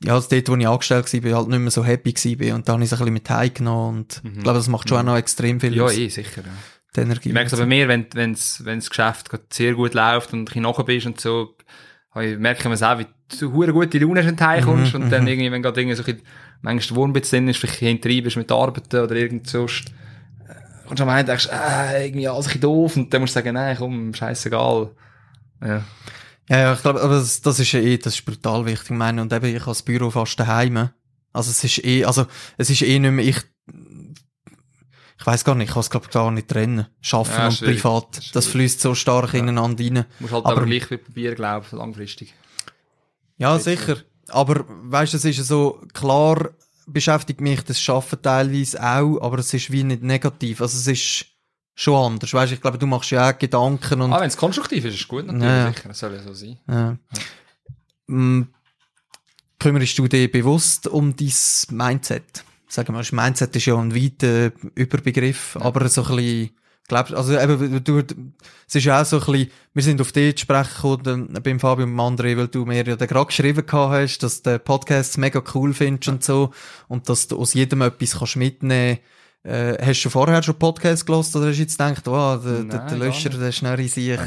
ja, 0.02 0.14
also 0.14 0.28
dort, 0.30 0.48
wo 0.48 0.56
ich 0.56 0.68
angestellt 0.68 1.24
war, 1.24 1.38
halt 1.38 1.48
nicht 1.48 1.58
mehr 1.58 1.70
so 1.70 1.84
happy 1.84 2.14
war 2.14 2.54
und 2.54 2.68
da 2.68 2.74
habe 2.74 2.82
ich 2.82 2.90
es 2.90 2.92
ein 2.92 2.98
bisschen 2.98 3.12
mit 3.14 3.30
heimgenommen 3.30 3.98
und 3.98 4.22
ich 4.24 4.42
glaube, 4.42 4.58
das 4.58 4.68
macht 4.68 4.88
schon 4.88 4.98
auch 4.98 5.02
noch 5.02 5.16
extrem 5.16 5.58
viel 5.60 5.74
Ja, 5.74 5.88
eh, 5.90 6.08
sicher. 6.08 6.42
Ja. 6.44 6.52
die 6.94 7.00
Energie. 7.00 7.28
Ich 7.30 7.34
merke 7.34 7.46
es 7.46 7.54
aber 7.54 7.66
mehr, 7.66 7.88
wenn, 7.88 8.06
wenn's, 8.12 8.64
wenn 8.64 8.78
das 8.78 8.90
Geschäft 8.90 9.30
sehr 9.50 9.74
gut 9.74 9.94
läuft 9.94 10.32
und 10.32 10.54
du 10.54 10.60
nachher 10.60 10.84
bist 10.84 11.06
und 11.06 11.20
so, 11.20 11.56
ich 12.20 12.38
merke 12.38 12.68
es 12.70 12.82
auch, 12.82 12.98
wie 12.98 13.06
du 13.38 13.52
hure 13.52 13.72
gute 13.72 13.98
Laune 13.98 14.20
hast, 14.20 14.26
wenn 14.26 14.36
du 14.36 14.46
heimkommst 14.46 14.94
und 14.94 15.10
dann 15.10 15.26
irgendwie, 15.26 15.50
wenn 15.50 15.62
gerade 15.62 15.80
irgendwie 15.80 15.96
so 15.96 16.02
ein 16.02 16.06
bisschen, 16.06 16.26
manchmal 16.62 16.88
der 16.88 16.96
Wurm 16.96 17.10
ein 17.10 17.12
bisschen 17.14 17.38
drin 17.40 17.48
ist, 17.48 17.58
vielleicht 17.58 17.78
hinterher 17.78 18.22
bist 18.22 18.36
mit 18.36 18.52
Arbeiten 18.52 19.00
oder 19.00 19.14
irgend 19.14 19.48
sonst, 19.48 19.88
äh, 20.48 20.54
kommst 20.86 21.00
du 21.00 21.04
am 21.04 21.08
Ende 21.10 21.20
und 21.20 21.28
denkst, 21.28 21.48
äh, 21.50 22.06
irgendwie 22.06 22.28
alles 22.28 22.46
ein 22.46 22.48
bisschen 22.48 22.60
doof 22.62 22.96
und 22.96 23.12
dann 23.12 23.22
musst 23.22 23.34
du 23.34 23.38
sagen, 23.38 23.54
nein, 23.54 23.76
komm, 23.78 24.14
scheißegal. 24.14 24.90
Ja. 25.62 25.84
Ja, 26.48 26.58
ja, 26.58 26.74
ich 26.74 26.82
glaube, 26.82 27.02
aber 27.02 27.14
das, 27.16 27.40
das 27.40 27.58
ist 27.58 27.72
ja 27.72 27.80
eh, 27.80 27.98
das 27.98 28.14
ist 28.14 28.24
brutal 28.24 28.64
wichtig, 28.66 28.90
ich 28.90 28.96
meine, 28.96 29.20
und 29.22 29.32
eben, 29.32 29.46
ich 29.46 29.60
habe 29.60 29.70
das 29.72 29.82
Büro 29.82 30.10
fast 30.10 30.38
daheim. 30.38 30.90
Also 31.32 31.50
es 31.50 31.62
ist 31.64 31.84
eh, 31.84 32.04
also 32.04 32.26
es 32.56 32.70
ist 32.70 32.82
eh 32.82 32.98
nicht 32.98 33.10
mehr, 33.10 33.24
ich, 33.24 33.36
ich 35.18 35.26
weiß 35.26 35.44
gar 35.44 35.54
nicht, 35.54 35.68
ich 35.68 35.74
kann 35.74 35.80
es 35.80 35.90
glaube 35.90 36.08
gar 36.08 36.30
nicht 36.30 36.48
trennen. 36.48 36.86
Schaffen 37.00 37.34
Ja, 37.36 37.48
und 37.48 37.58
privat, 37.60 38.16
Schwierig. 38.16 38.32
das 38.32 38.46
fließt 38.46 38.80
so 38.80 38.94
stark 38.94 39.34
ineinander 39.34 39.82
rein. 39.84 39.94
Du 39.94 40.04
musst 40.20 40.32
halt 40.34 40.44
Aber- 40.46 40.56
aber, 40.58 40.66
gleich 40.66 40.88
probieren, 40.88 41.34
glaube 41.34 41.66
ich, 41.66 41.72
langfristig. 41.72 42.34
Ja, 43.38 43.58
sicher. 43.58 43.98
Aber 44.28 44.64
weißt 44.68 45.12
du, 45.12 45.16
es 45.18 45.24
ist 45.24 45.38
ja 45.38 45.44
so, 45.44 45.80
klar 45.94 46.50
beschäftigt 46.86 47.40
mich 47.40 47.62
das 47.62 47.80
Schaffen 47.80 48.22
teilweise 48.22 48.80
auch, 48.82 49.18
aber 49.20 49.38
es 49.38 49.52
ist 49.52 49.72
wie 49.72 49.82
nicht 49.84 50.02
negativ. 50.02 50.60
Also 50.60 50.78
es 50.78 50.86
ist 50.86 51.26
schon 51.76 52.12
anders. 52.12 52.32
Weißt 52.34 52.52
ich 52.52 52.60
glaube, 52.60 52.78
du 52.78 52.86
machst 52.86 53.10
ja 53.10 53.30
auch 53.30 53.38
Gedanken 53.38 54.00
und 54.00 54.12
Ah, 54.12 54.20
wenn 54.20 54.28
es 54.28 54.36
konstruktiv 54.36 54.84
ist, 54.86 54.94
ist 54.94 55.02
es 55.02 55.08
gut, 55.08 55.26
natürlich, 55.26 55.44
Ja, 55.44 55.56
ja. 55.66 55.72
sicher, 55.72 55.88
das 55.88 55.98
soll 56.00 56.14
ja 56.14 56.22
so 56.22 56.32
sein. 56.34 56.58
Ja. 56.68 56.96
Mm, 58.08 58.48
Kümmerst 59.58 59.98
du 59.98 60.06
dich 60.08 60.30
bewusst 60.30 60.86
um 60.88 61.14
dein 61.16 61.32
Mindset? 61.70 62.44
Sagen 62.68 62.92
wir, 62.94 62.98
das 62.98 63.12
Mindset 63.12 63.54
ist 63.56 63.66
ja 63.66 63.76
ein 63.76 63.94
weiter 63.94 64.52
Überbegriff, 64.74 65.56
aber 65.60 65.88
so 65.88 66.02
ein 66.04 66.16
bisschen, 66.16 66.50
glaubst 66.88 67.14
also 67.14 67.38
eben, 67.38 67.82
du, 67.84 68.02
es 68.66 68.74
ist 68.74 68.84
ja 68.84 69.00
auch 69.00 69.04
so 69.06 69.18
ein 69.20 69.24
bisschen, 69.32 69.50
wir 69.72 69.82
sind 69.82 70.00
auf 70.00 70.12
dich 70.12 70.36
zu 70.36 70.42
sprechen 70.42 70.74
gekommen, 70.74 71.28
dann 71.32 71.42
beim 71.42 71.58
Fabio 71.60 71.84
und 71.86 71.96
André, 71.98 72.36
weil 72.36 72.48
du 72.48 72.64
mir 72.66 72.84
ja 72.86 72.96
gerade 72.96 73.26
geschrieben 73.26 73.64
gehabt 73.66 73.92
hast, 73.92 74.18
dass 74.18 74.42
du 74.42 74.50
den 74.50 74.60
Podcast 74.60 75.16
mega 75.18 75.42
cool 75.54 75.72
findest 75.72 76.08
und 76.08 76.22
so, 76.24 76.52
und 76.88 77.08
dass 77.08 77.28
du 77.28 77.38
aus 77.38 77.54
jedem 77.54 77.82
etwas 77.82 78.18
kannst 78.18 78.36
mitnehmen 78.36 78.98
äh, 79.46 79.76
hast 79.84 80.02
du 80.04 80.10
vorher 80.10 80.42
schon 80.42 80.58
Podcast 80.58 81.06
gelost 81.06 81.34
oder 81.36 81.48
hast 81.48 81.56
du 81.56 81.62
jetzt 81.62 81.78
gedacht, 81.78 82.06
wow, 82.06 82.42
der, 82.42 82.64
Nein, 82.64 82.86
der 82.88 82.98
Löscher, 82.98 83.30
der 83.30 83.48
ist 83.48 83.56
schnell 83.56 83.78
in 83.78 83.88
sich. 83.88 84.18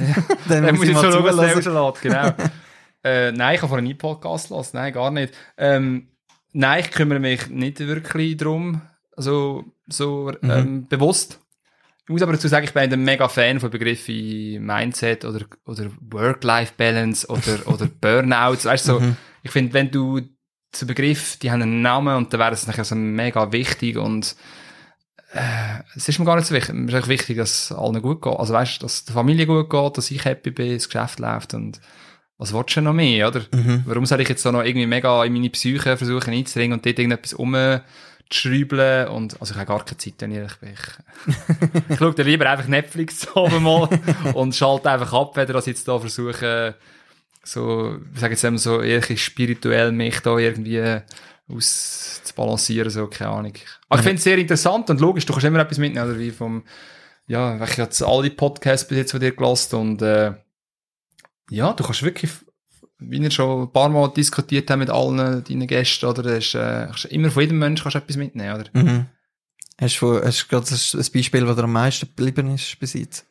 Dann 0.48 0.76
muss 0.76 0.88
ich 0.88 0.96
so 0.98 1.12
schauen, 1.12 1.24
was 1.26 1.36
der 1.36 1.62
zulassen. 1.62 1.76
rauslässt, 1.78 2.02
genau. 2.02 2.34
äh, 3.04 3.32
nein, 3.32 3.56
ich 3.56 3.62
habe 3.62 3.70
vorher 3.70 3.82
nie 3.88 3.94
Podcast 3.94 4.50
gelassen, 4.50 4.78
nein, 4.78 4.94
gar 4.94 5.12
nicht. 5.12 5.34
Ähm, 5.58 6.08
nein, 6.54 6.80
ich 6.82 6.92
kümmere 6.92 7.20
mich 7.20 7.50
nicht 7.50 7.80
wirklich 7.80 8.38
drum, 8.38 8.82
also 9.18 9.66
so 9.88 10.32
Mhm. 10.42 10.50
ähm, 10.52 10.88
bewusst. 10.88 11.40
Ich 12.04 12.10
muss 12.12 12.22
aber 12.24 12.32
dazu 12.34 12.48
sagen, 12.48 12.66
ich 12.66 12.74
bin 12.74 12.92
ein 12.92 13.04
mega 13.04 13.28
Fan 13.28 13.60
von 13.60 13.70
Begriffen 13.70 14.08
wie 14.16 14.58
Mindset 14.60 15.26
oder, 15.26 15.46
oder 15.66 15.92
Work-Life-Balance 16.10 17.28
oder, 17.28 17.68
oder 17.68 17.86
Burnouts. 17.88 18.66
Weißt 18.66 18.88
du, 18.88 18.94
so, 18.94 19.00
Mhm. 19.00 19.16
ich 19.44 19.52
finde, 19.52 19.74
wenn 19.74 19.92
du 19.92 20.22
zu 20.72 20.88
Begriff, 20.88 21.38
die 21.38 21.52
haben 21.52 21.62
einen 21.62 21.82
Namen 21.82 22.16
und 22.16 22.32
dann 22.34 22.40
wäre 22.40 22.52
es 22.54 22.66
nachher 22.68 22.84
so 22.86 22.96
mega 22.96 23.52
wichtig 23.52 23.98
und 23.98 24.36
es 25.96 26.10
ist 26.10 26.18
mir 26.18 26.26
gar 26.26 26.36
nicht 26.36 26.48
so 26.48 26.56
wichtig. 26.56 26.74
Mir 26.74 26.98
ist 26.98 27.08
wichtig, 27.08 27.38
dass 27.38 27.66
es 27.66 27.72
allen 27.72 28.02
gut 28.02 28.22
geht. 28.22 28.34
Also 28.34 28.54
weißt 28.54 28.78
du, 28.78 28.86
dass 28.86 29.06
der 29.06 29.14
Familie 29.14 29.46
gut 29.46 29.70
geht, 29.70 29.98
dass 29.98 30.12
ich 30.12 30.26
happy 30.26 30.52
bin, 30.52 30.74
das 30.74 30.90
Geschäft 30.90 31.20
läuft 31.20 31.54
und 31.54 31.80
was 32.40 32.54
willst 32.54 32.78
du 32.78 32.82
noch 32.82 32.94
mehr, 32.94 33.28
oder? 33.28 33.42
Mhm. 33.54 33.84
Warum 33.86 34.06
soll 34.06 34.22
ich 34.22 34.30
jetzt 34.30 34.42
so 34.42 34.52
noch 34.52 34.64
irgendwie 34.64 34.88
mega 34.88 35.24
in 35.26 35.34
meine 35.34 35.50
Psyche 35.50 35.98
versuchen 35.98 36.34
einzudringen 36.34 36.78
und 36.78 36.86
dort 36.86 36.98
irgendetwas 36.98 37.34
umzuschrauben 37.34 39.08
und, 39.10 39.40
also 39.42 39.54
ich 39.54 39.60
habe 39.60 39.68
gar 39.68 39.84
keine 39.84 39.98
Zeit, 39.98 40.14
wenn 40.20 40.32
ich 40.32 40.38
ehrlich 40.38 40.56
bin. 40.56 40.74
Ich, 40.74 41.90
ich 41.90 41.98
schaue 41.98 42.14
dann 42.14 42.26
lieber 42.26 42.50
einfach 42.50 42.68
Netflix 42.68 43.28
oben 43.36 43.62
mal 43.62 43.90
und 44.34 44.56
schalte 44.56 44.90
einfach 44.90 45.12
ab, 45.14 45.36
wenn 45.36 45.54
ich 45.54 45.66
jetzt 45.66 45.88
da 45.88 46.00
versuche, 46.00 46.76
so, 47.44 47.98
ich 48.14 48.20
sage 48.20 48.34
jetzt 48.34 48.44
eben 48.46 48.58
so, 48.58 48.80
bisschen 48.80 49.18
spirituell 49.18 49.92
mich 49.92 50.22
da 50.22 50.38
irgendwie 50.38 51.02
auszubalancieren, 52.40 52.90
so, 52.90 53.08
keine 53.08 53.32
Ahnung. 53.32 53.54
Aber 53.88 54.00
ich 54.00 54.06
finde 54.06 54.18
es 54.18 54.24
sehr 54.24 54.38
interessant 54.38 54.90
und 54.90 55.00
logisch, 55.00 55.26
du 55.26 55.34
kannst 55.34 55.46
immer 55.46 55.60
etwas 55.60 55.78
mitnehmen, 55.78 56.10
oder 56.10 56.20
wie 56.20 56.32
vom, 56.32 56.64
ja, 57.28 57.56
ich 57.56 57.62
habe 57.62 57.82
jetzt 57.84 58.02
alle 58.02 58.30
Podcasts 58.30 58.88
bis 58.88 58.98
jetzt 58.98 59.12
von 59.12 59.20
dir 59.20 59.32
gelassen 59.32 59.76
und, 59.76 60.02
äh, 60.02 60.34
ja, 61.50 61.74
du 61.74 61.84
kannst 61.84 62.04
wirklich, 62.04 62.32
wie 63.00 63.22
wir 63.22 63.32
schon 63.32 63.64
ein 63.64 63.72
paar 63.72 63.90
Mal 63.90 64.10
diskutiert 64.10 64.70
haben 64.70 64.80
mit 64.80 64.90
allen 64.90 65.44
deinen 65.44 65.68
Gästen, 65.68 66.06
oder, 66.06 66.36
hast, 66.36 66.56
äh, 66.56 66.88
kannst 66.88 67.06
immer 67.06 67.32
von 67.32 67.42
jedem 67.42 67.60
Menschen 67.60 67.84
kannst 67.84 67.96
du 67.96 68.00
etwas 68.00 68.18
mitnehmen, 68.18 68.56
oder? 68.60 68.66
Mhm. 68.74 69.06
Hast 69.80 70.02
du, 70.02 70.22
hast 70.22 70.44
du 70.44 70.48
gerade 70.48 70.68
ein 70.70 71.12
Beispiel, 71.14 71.46
das 71.46 71.56
dir 71.56 71.64
am 71.64 71.72
meisten 71.72 72.08
geblieben 72.08 72.54
ist 72.54 72.78
bis 72.80 72.94
jetzt? 72.94 73.26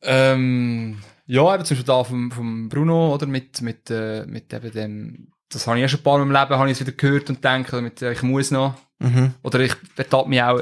Ähm, 0.00 0.98
ja, 1.26 1.54
eben 1.54 1.64
zum 1.64 1.76
Beispiel 1.76 1.86
da 1.86 2.04
vom, 2.04 2.30
vom 2.30 2.68
Bruno, 2.68 3.12
oder, 3.12 3.26
mit, 3.26 3.60
mit, 3.62 3.90
äh, 3.90 4.24
mit 4.26 4.52
eben 4.52 4.70
dem, 4.70 5.32
das 5.50 5.66
habe 5.66 5.78
ich 5.78 5.82
ja 5.82 5.88
schon 5.88 6.00
ein 6.00 6.02
paar 6.02 6.18
Mal 6.18 6.22
im 6.24 6.30
Leben, 6.32 6.58
habe 6.58 6.70
ich 6.70 6.80
es 6.80 6.86
wieder 6.86 6.96
gehört 6.96 7.30
und 7.30 7.42
denke, 7.44 7.72
oder 7.72 7.82
mit, 7.82 8.02
äh, 8.02 8.12
ich 8.12 8.22
muss 8.22 8.50
noch, 8.50 8.74
Mhm. 9.00 9.34
oder 9.44 9.60
ich 9.60 9.74
betappe 9.94 10.28
mich 10.28 10.42
auch 10.42 10.60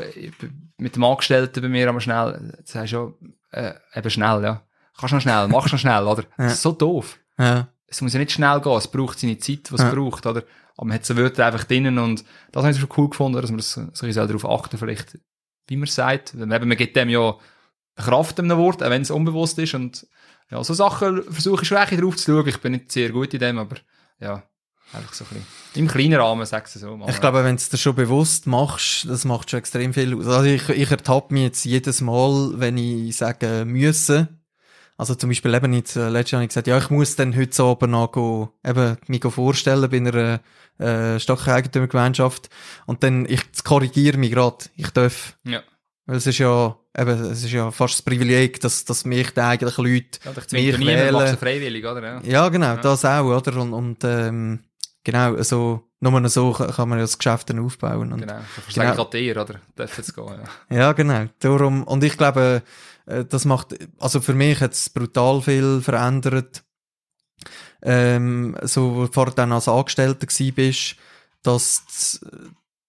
mit 0.76 0.94
dem 0.94 1.04
Angestellten 1.04 1.62
bei 1.62 1.68
mir 1.68 1.88
aber 1.88 2.00
schnell, 2.02 2.52
das 2.64 2.74
heißt 2.74 2.92
ja, 2.92 3.08
äh, 3.52 3.72
eben 3.94 4.10
schnell, 4.10 4.42
ja. 4.42 4.62
Kannst 4.98 5.14
noch 5.14 5.20
schnell, 5.22 5.48
machst 5.48 5.72
noch 5.72 5.78
schnell, 5.80 6.04
oder? 6.04 6.22
Ja. 6.22 6.28
Das 6.44 6.52
ist 6.54 6.62
so 6.62 6.72
doof. 6.72 7.18
Ja. 7.38 7.68
Es 7.86 8.00
muss 8.02 8.12
ja 8.12 8.18
nicht 8.18 8.32
schnell 8.32 8.60
gehen, 8.60 8.76
es 8.76 8.88
braucht 8.88 9.18
seine 9.18 9.38
Zeit, 9.38 9.72
was 9.72 9.80
Ja. 9.80 9.88
es 9.88 9.94
braucht, 9.94 10.26
oder? 10.26 10.42
Aber 10.76 10.86
man 10.86 10.94
hat 10.96 11.06
so 11.06 11.16
Wörter 11.16 11.46
einfach 11.46 11.64
drinnen 11.64 11.98
und 11.98 12.24
das 12.52 12.62
habe 12.62 12.72
ich 12.74 12.78
schon 12.80 12.90
cool 12.98 13.08
gefunden, 13.08 13.40
dass 13.40 13.50
man 13.50 13.56
das, 13.58 13.72
so 13.72 13.80
ein 13.80 13.90
bisschen 13.90 14.26
darauf 14.28 14.44
achten, 14.48 14.76
vielleicht, 14.76 15.18
wie 15.68 15.76
man 15.76 15.84
es 15.84 15.94
sagt. 15.94 16.34
Eben, 16.34 16.48
man 16.48 16.76
gibt 16.76 16.94
dem 16.96 17.08
ja 17.08 17.34
Kraft 17.96 18.38
in 18.38 18.50
einem 18.50 18.58
Wort, 18.60 18.82
auch 18.82 18.90
wenn 18.90 19.00
es 19.02 19.10
unbewusst 19.10 19.58
ist 19.58 19.74
und 19.74 20.06
ja, 20.50 20.62
so 20.62 20.74
Sachen 20.74 21.22
versuche 21.24 21.62
ich 21.62 21.68
schon 21.68 21.78
ein 21.78 22.00
drauf 22.00 22.16
zu 22.16 22.32
schauen. 22.32 22.46
Ich 22.48 22.60
bin 22.60 22.72
nicht 22.72 22.92
sehr 22.92 23.10
gut 23.10 23.32
in 23.32 23.40
dem, 23.40 23.58
aber 23.58 23.76
ja, 24.20 24.42
einfach 24.92 25.12
so 25.14 25.24
ein 25.24 25.28
bisschen. 25.28 25.46
Im 25.74 25.88
kleinen 25.88 26.14
Rahmen, 26.20 26.46
sagst 26.46 26.74
du 26.76 26.78
so 26.78 26.96
mal. 26.96 27.10
Ich 27.10 27.20
glaube, 27.20 27.44
wenn 27.44 27.56
du 27.56 27.60
es 27.60 27.68
dir 27.68 27.76
schon 27.76 27.94
bewusst 27.94 28.46
machst, 28.46 29.06
das 29.08 29.24
macht 29.24 29.50
schon 29.50 29.58
extrem 29.58 29.92
viel 29.92 30.14
aus. 30.16 30.26
Also 30.26 30.44
ich, 30.44 30.68
ich 30.70 30.90
ertappe 30.90 31.34
mich 31.34 31.42
jetzt 31.44 31.64
jedes 31.64 32.00
Mal, 32.00 32.52
wenn 32.56 32.78
ich 32.78 33.16
sage 33.16 33.64
müssen. 33.66 34.28
Also 34.98 35.14
zum 35.14 35.28
Beispiel 35.28 35.52
eben 35.52 35.74
jetzt, 35.74 35.94
äh, 35.96 36.08
letztes 36.08 36.30
Jahr 36.32 36.38
habe 36.38 36.44
ich 36.44 36.48
gesagt, 36.48 36.66
ja, 36.68 36.78
ich 36.78 36.88
muss 36.88 37.16
dann 37.16 37.36
heute 37.36 37.62
Abend 37.62 37.92
noch 37.92 38.10
go, 38.12 38.48
eben, 38.64 38.96
mich 39.08 39.22
vorstellen 39.24 39.90
bei 39.90 39.96
einer 39.98 40.40
äh, 40.78 41.20
Stadteigentümergemeinschaft. 41.20 42.48
Und 42.86 43.02
dann, 43.02 43.26
ich 43.28 43.42
korrigiere 43.64 44.16
mich 44.16 44.30
gerade. 44.32 44.64
Ich 44.76 44.88
darf. 44.90 45.36
Ja. 45.44 45.62
Weil 46.06 46.16
es 46.16 46.26
ist 46.26 46.38
ja, 46.38 46.76
eben, 46.96 47.20
es 47.24 47.42
ist 47.44 47.50
ja 47.52 47.70
fast 47.72 47.94
das 47.94 48.02
Privileg, 48.02 48.60
dass, 48.60 48.84
dass 48.84 49.04
mich 49.04 49.30
da 49.32 49.50
eigentlich 49.50 49.76
Leute 49.76 50.18
Ja, 50.24 50.30
mich 50.52 50.78
wählen. 50.78 51.36
freiwillig, 51.36 51.84
oder? 51.84 52.02
Ja. 52.02 52.20
Ja, 52.24 52.48
genau, 52.48 52.66
Ja. 52.66 52.76
das 52.76 53.04
auch, 53.04 53.24
oder? 53.24 53.56
Und, 53.60 53.72
und 53.72 54.04
ähm, 54.04 54.60
genau, 55.06 55.36
also, 55.36 55.84
nur 56.00 56.28
so 56.28 56.52
kann 56.52 56.88
man 56.88 56.98
ja 56.98 57.04
das 57.04 57.16
Geschäft 57.16 57.48
dann 57.48 57.60
aufbauen. 57.60 58.12
Und, 58.12 58.20
Genau. 58.20 58.40
Das 58.66 58.74
Genau. 58.74 58.94
gerade 58.94 59.18
dir, 59.18 59.40
oder? 59.40 59.60
Dürfen 59.78 60.00
es 60.00 60.14
gehen, 60.14 60.40
ja. 60.70 60.76
Ja, 60.76 60.92
genau. 60.92 61.26
Darum, 61.38 61.84
und 61.84 62.02
ich 62.02 62.16
glaube, 62.18 62.62
äh, 63.06 63.24
das 63.24 63.44
macht, 63.44 63.76
also 63.98 64.20
für 64.20 64.34
mich 64.34 64.60
hat 64.60 64.72
es 64.72 64.90
brutal 64.90 65.40
viel 65.40 65.80
verändert. 65.80 66.64
Ähm, 67.82 68.56
so, 68.62 69.08
vorher 69.12 69.34
dann 69.34 69.52
als 69.52 69.68
Angestellter 69.68 70.26
gsi 70.26 70.50
bist, 70.50 70.96
dass 71.42 72.18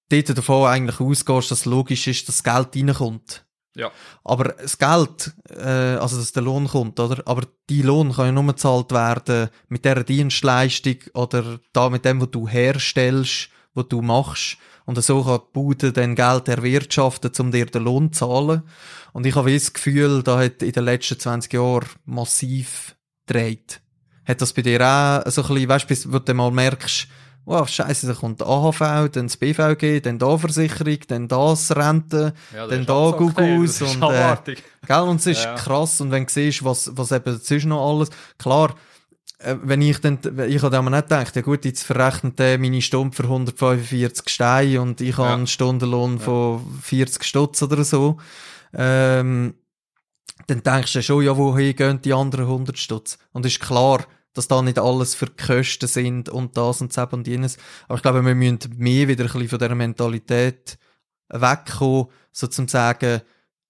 du 0.10 0.22
dort 0.24 0.38
davon 0.38 0.68
eigentlich 0.68 1.00
ausgehst, 1.00 1.52
dass 1.52 1.66
logisch 1.66 2.08
ist, 2.08 2.28
dass 2.28 2.42
das 2.42 2.44
Geld 2.44 2.76
reinkommt. 2.76 3.46
Ja. 3.78 3.92
Aber 4.24 4.46
das 4.46 4.78
Geld, 4.78 5.34
äh, 5.50 5.96
also 6.02 6.18
dass 6.18 6.32
der 6.32 6.42
Lohn 6.44 6.68
kommt, 6.68 7.00
oder? 7.00 7.22
Aber 7.26 7.44
die 7.70 7.84
Lohn 7.84 8.12
kann 8.12 8.26
ja 8.26 8.32
nur 8.32 8.48
gezahlt 8.48 8.92
werden 8.92 9.50
mit 9.70 9.86
der 9.86 10.04
Dienstleistung 10.04 10.96
oder 11.14 11.60
da 11.74 11.90
mit 11.90 12.04
dem, 12.04 12.20
was 12.20 12.32
du 12.32 12.48
herstellst, 12.48 13.50
was 13.76 13.88
du 13.88 14.02
machst. 14.02 14.58
Und 14.86 15.02
so 15.04 15.24
kann 15.24 15.40
die 15.42 15.54
Bude 15.54 15.92
dann 15.94 16.16
Geld 16.16 16.48
erwirtschaften, 16.48 17.32
um 17.40 17.52
dir 17.52 17.68
den 17.68 17.84
Lohn 17.84 18.12
zu 18.12 18.26
zahlen. 18.26 18.64
Und 19.14 19.26
ich 19.26 19.36
habe 19.36 19.54
das 19.54 19.74
Gefühl, 19.74 20.24
da 20.24 20.40
hat 20.40 20.64
in 20.64 20.72
den 20.72 20.86
letzten 20.86 21.20
20 21.20 21.54
Jahren 21.54 21.88
massiv 22.06 22.96
gedreht. 23.28 23.82
Hat 24.26 24.42
das 24.42 24.54
bei 24.54 24.62
dir 24.62 24.82
auch 24.82 25.30
so 25.30 25.44
ein 25.44 25.48
bisschen, 25.50 25.70
weißt 25.70 25.84
du, 25.86 25.88
bis- 25.88 26.26
du 26.26 26.34
mal 26.34 26.52
merkst, 26.52 27.08
wow, 27.48 27.68
scheiße, 27.68 28.08
da 28.08 28.14
kommt 28.14 28.42
AHV, 28.44 28.80
dann 29.10 29.28
das 29.28 29.38
BVG, 29.38 30.02
dann 30.02 30.20
da 30.20 30.38
Versicherung, 30.38 30.98
dann 31.08 31.28
das 31.30 31.74
Rente, 31.76 32.34
ja 32.54 32.68
dann 32.68 32.86
da 32.86 33.12
Gugus 33.12 33.82
und, 33.82 34.04
äh, 34.04 34.36
Gell? 34.86 35.00
Und 35.00 35.22
es 35.22 35.28
ist 35.28 35.46
Ja. 35.46 35.56
krass. 35.56 36.02
Und 36.02 36.12
wenn 36.12 36.26
du 36.26 36.30
siehst, 36.32 36.64
was, 36.66 36.92
was 36.96 37.12
eben 37.14 37.40
sonst 37.40 37.66
noch 37.66 37.90
alles, 37.90 38.10
klar, 38.38 38.76
äh, 39.40 39.56
wenn 39.64 39.82
ich 39.82 40.00
dann, 40.00 40.20
ich 40.48 40.62
habe 40.62 40.82
mir 40.82 40.90
nicht 40.92 41.04
gedacht, 41.10 41.36
ja 41.38 41.42
gut, 41.42 41.64
jetzt 41.64 41.84
verrechnet 41.84 42.38
der 42.38 42.60
meine 42.60 42.82
Stunde 42.82 43.16
für 43.16 43.24
145 43.30 44.28
Steine 44.30 44.82
und 44.82 45.00
ich 45.00 45.16
habe 45.18 45.28
Ja. 45.30 45.34
einen 45.36 45.48
Stundenlohn 45.48 46.20
von 46.20 46.62
40 46.84 47.24
Stutz 47.24 47.62
oder 47.64 47.84
so. 47.86 48.18
Ähm, 48.74 49.54
dann 50.48 50.64
denkst 50.64 50.94
du 50.94 51.02
schon, 51.02 51.24
ja, 51.24 51.36
wohin 51.38 51.76
gehen 51.76 52.02
die 52.02 52.14
anderen 52.14 52.48
100 52.48 52.78
Stutz? 52.78 53.18
Und 53.32 53.46
ist 53.46 53.60
klar, 53.62 54.06
dass 54.38 54.48
da 54.48 54.62
nicht 54.62 54.80
alles 54.80 55.16
für 55.16 55.28
Kosten 55.28 55.88
sind 55.88 56.30
und 56.30 56.56
das 56.58 56.82
und 56.82 56.96
das 56.96 57.14
und 57.14 57.28
jenes. 57.28 57.58
Aber 57.88 57.96
ich 57.96 58.02
glaube, 58.02 58.24
wir 58.24 58.36
müssen 58.36 58.60
mehr 58.78 59.08
wieder 59.08 59.26
ein 59.26 59.32
bisschen 59.32 59.50
von 59.50 59.60
dieser 59.60 59.76
Mentalität 59.76 60.78
wegkommen, 61.30 62.08
so 62.32 62.48
zum 62.48 62.68
sagen, 62.68 63.22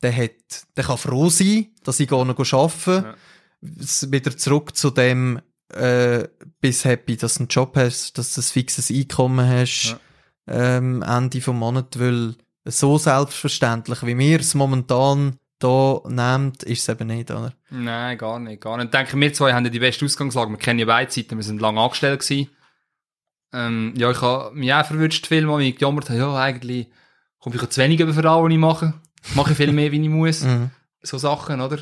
der 0.02 0.16
hat, 0.16 0.68
der 0.76 0.84
kann 0.84 0.98
froh 0.98 1.30
sein, 1.30 1.68
dass 1.84 2.00
ich 2.00 2.08
gehe 2.08 2.26
noch 2.26 2.54
arbeiten. 2.54 3.16
Ja. 3.62 4.12
Wieder 4.12 4.38
zurück 4.38 4.76
zu 4.76 4.92
dem, 4.92 5.42
äh, 5.74 6.28
bist 6.62 6.86
happy, 6.86 7.18
dass 7.18 7.36
du 7.36 7.40
einen 7.42 7.48
Job 7.48 7.76
hast, 7.76 8.18
dass 8.18 8.34
du 8.34 8.42
ein 8.42 8.44
fixes 8.44 8.92
Einkommen 8.92 9.48
hast, 9.48 9.98
ähm, 10.48 11.02
Ende 11.02 11.42
vom 11.42 11.58
Monat, 11.58 12.00
weil 12.00 12.36
so 12.66 12.98
selbstverständlich, 12.98 14.06
wie 14.06 14.18
wir 14.18 14.40
es 14.40 14.54
momentan 14.54 15.38
da 15.60 16.02
nehmt, 16.08 16.64
ist 16.64 16.82
es 16.82 16.90
eben 16.90 17.08
nicht, 17.08 17.32
oder? 17.32 17.54
Nein, 17.70 18.18
gar 18.18 18.40
nicht, 18.40 18.62
gar 18.62 18.78
nicht. 18.78 18.86
Ich 18.86 18.92
denke, 18.92 19.20
wir 19.20 19.34
zwei 19.34 19.54
haben 19.54 19.66
ja 19.66 19.72
die 19.72 19.80
beste 19.80 20.06
Ausgangslage. 20.06 20.52
Wir 20.52 20.58
kennen 20.58 20.80
ja 20.80 20.86
beide 20.86 21.12
Seiten, 21.12 21.38
wir 21.38 21.44
sind 21.44 21.62
lange 21.62 21.82
angestellt 21.82 22.20
gewesen. 22.22 22.50
Ähm, 23.54 23.94
ja, 23.96 24.12
ich 24.12 24.22
habe 24.22 24.56
mich 24.56 24.74
auch 24.74 24.86
verwünscht 24.86 25.26
viel, 25.28 25.48
weil 25.48 25.62
ich 25.62 25.78
gejammert 25.78 26.10
habe, 26.10 26.20
ja, 26.20 26.36
eigentlich 26.36 26.88
komme 27.40 27.56
ich 27.56 27.70
zu 27.70 27.82
wenig 27.82 28.00
über 28.00 28.14
für 28.14 28.30
alles, 28.30 28.44
was 28.44 28.52
ich 28.52 28.58
mache. 28.58 28.94
Ich 29.24 29.36
mache 29.36 29.56
viel 29.56 29.72
mehr, 29.72 29.92
wie 29.92 30.02
ich 30.02 30.10
muss. 30.10 30.44
Mhm. 30.48 30.72
So 31.02 31.18
Sachen, 31.18 31.62
oder? 31.62 31.80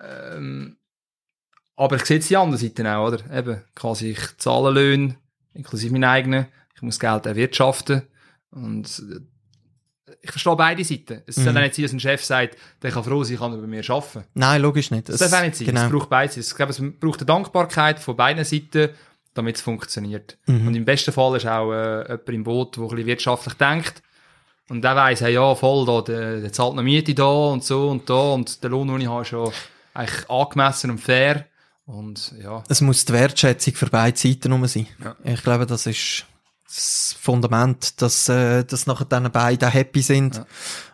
Ähm, 0.00 0.76
aber 1.76 1.96
ich 1.96 2.06
sehe 2.06 2.18
jetzt 2.18 2.30
die 2.30 2.36
andere 2.36 2.58
Seite 2.58 2.96
auch, 2.96 3.08
oder? 3.08 3.18
Eben, 3.36 3.60
quasi, 3.74 4.10
ich 4.10 4.38
zahle 4.38 4.70
Löhne, 4.70 5.16
inklusive 5.52 5.92
meinen 5.92 6.04
eigenen. 6.04 6.46
Ich 6.74 6.82
muss 6.82 7.00
Geld 7.00 7.26
erwirtschaften. 7.26 8.02
Und 8.50 9.02
ich 10.20 10.30
verstehe 10.30 10.56
beide 10.56 10.84
Seiten. 10.84 11.22
Es 11.26 11.36
soll 11.36 11.52
Mhm. 11.52 11.56
auch 11.56 11.62
nicht 11.62 11.74
sein, 11.74 11.82
dass 11.84 11.92
ein 11.92 12.00
Chef 12.00 12.24
sagt, 12.24 12.56
der 12.82 12.90
kann 12.90 13.04
froh 13.04 13.24
sein, 13.24 13.38
kann 13.38 13.52
er 13.52 13.58
bei 13.58 13.66
mir 13.66 13.88
arbeiten. 13.88 14.24
Nein, 14.34 14.60
logisch 14.62 14.90
nicht. 14.90 15.08
Das 15.08 15.18
darf 15.18 15.32
auch 15.32 15.42
nicht 15.42 15.56
sein. 15.56 15.66
Genau. 15.66 15.84
Es 15.86 15.90
braucht 15.90 16.08
beides. 16.10 16.36
Ich 16.50 16.54
glaube, 16.56 16.72
es 16.72 16.82
braucht 17.00 17.20
eine 17.20 17.26
Dankbarkeit 17.26 17.98
von 18.00 18.16
beiden 18.16 18.44
Seiten, 18.44 18.90
damit 19.34 19.56
es 19.56 19.62
funktioniert. 19.62 20.36
Mhm. 20.46 20.66
Und 20.68 20.74
im 20.74 20.84
besten 20.84 21.12
Fall 21.12 21.36
ist 21.36 21.46
auch 21.46 21.72
äh, 21.72 22.02
jemand 22.02 22.28
im 22.28 22.44
Boot, 22.44 22.76
der 22.76 22.82
ein 22.84 22.88
bisschen 22.90 23.06
wirtschaftlich 23.06 23.54
denkt. 23.54 24.02
Und 24.68 24.82
der 24.82 24.94
weiss, 24.96 25.20
hey, 25.20 25.34
ja, 25.34 25.54
voll, 25.54 25.84
da, 25.86 26.00
der, 26.02 26.40
der 26.40 26.52
zahlt 26.52 26.74
noch 26.74 26.82
Miete 26.82 27.14
da 27.14 27.24
und 27.24 27.64
so 27.64 27.90
und 27.90 28.08
da 28.08 28.14
und 28.32 28.62
der 28.62 28.70
Lohn, 28.70 28.88
den 28.88 29.00
ich 29.02 29.08
habe, 29.08 29.22
ist 29.22 29.28
schon 29.28 29.50
eigentlich 29.94 30.30
angemessen 30.30 30.90
und 30.90 30.98
fair. 30.98 31.46
Und 31.84 32.32
ja, 32.42 32.62
Es 32.68 32.80
muss 32.80 33.04
die 33.04 33.12
Wertschätzung 33.12 33.74
für 33.74 33.86
beide 33.86 34.16
Seiten 34.16 34.52
rum 34.52 34.66
sein. 34.66 34.86
Ja. 35.02 35.16
Ich 35.24 35.42
glaube, 35.42 35.66
das 35.66 35.86
ist 35.86 36.24
das 36.74 37.16
Fundament, 37.20 38.00
dass, 38.00 38.28
äh, 38.28 38.64
dass 38.64 38.86
nachher 38.86 39.04
dann 39.04 39.30
beide 39.30 39.68
happy 39.68 40.00
sind. 40.00 40.36
Ja. 40.36 40.46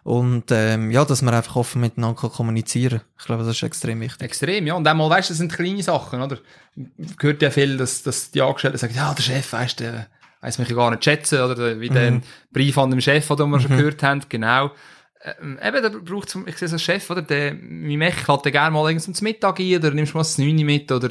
Und 0.03 0.45
ähm, 0.51 0.91
ja, 0.91 1.05
dass 1.05 1.23
man 1.23 1.35
einfach 1.35 1.57
offen 1.57 1.81
miteinander 1.81 2.21
kann 2.21 2.31
kommunizieren 2.31 3.03
Ich 3.19 3.27
glaube, 3.27 3.45
das 3.45 3.57
ist 3.57 3.63
extrem 3.63 4.01
wichtig. 4.01 4.23
extrem, 4.23 4.67
ja. 4.67 4.75
Und 4.75 4.87
einmal, 4.87 5.09
weißt 5.11 5.29
du, 5.29 5.33
das 5.33 5.39
sind 5.39 5.53
kleine 5.53 5.83
Sachen, 5.83 6.21
oder? 6.21 6.39
Man 6.75 6.91
hört 7.21 7.43
ja 7.43 7.51
viel, 7.51 7.77
dass, 7.77 8.03
dass 8.03 8.31
die 8.31 8.43
Angestellten 8.43 8.79
sagen, 8.79 8.95
ja, 8.95 9.15
der 9.15 9.23
Chef, 9.23 9.53
weißt 9.53 9.81
du, 9.81 9.85
der 9.85 10.07
weiss 10.41 10.59
mich 10.59 10.69
ja 10.69 10.77
gar 10.77 10.91
nicht 10.91 11.05
schätzen, 11.05 11.41
oder 11.41 11.55
der- 11.55 11.81
wie 11.81 11.89
den 11.89 12.23
Brief 12.53 12.79
an 12.79 12.91
den 12.91 13.01
Chef, 13.01 13.27
den 13.29 13.51
wir 13.51 13.61
schon 13.61 13.77
gehört 13.77 14.03
haben, 14.03 14.23
genau. 14.29 14.71
Ähm, 15.41 15.59
eben, 15.63 15.83
da 15.83 15.89
braucht 15.89 16.35
ich 16.47 16.57
sehe 16.57 16.69
so 16.69 16.75
einen 16.75 16.79
Chef, 16.79 17.11
oder, 17.11 17.23
der, 17.23 17.55
mein 17.55 17.99
Mech 17.99 18.29
hat 18.29 18.45
gerne 18.45 18.71
mal 18.71 18.89
irgendwas 18.89 19.13
zum 19.17 19.25
Mittag 19.25 19.59
ein, 19.59 19.77
oder 19.77 19.91
nimmst 19.91 20.15
mal 20.15 20.21
das 20.21 20.39
9 20.39 20.55
mit, 20.65 20.91
oder, 20.93 21.09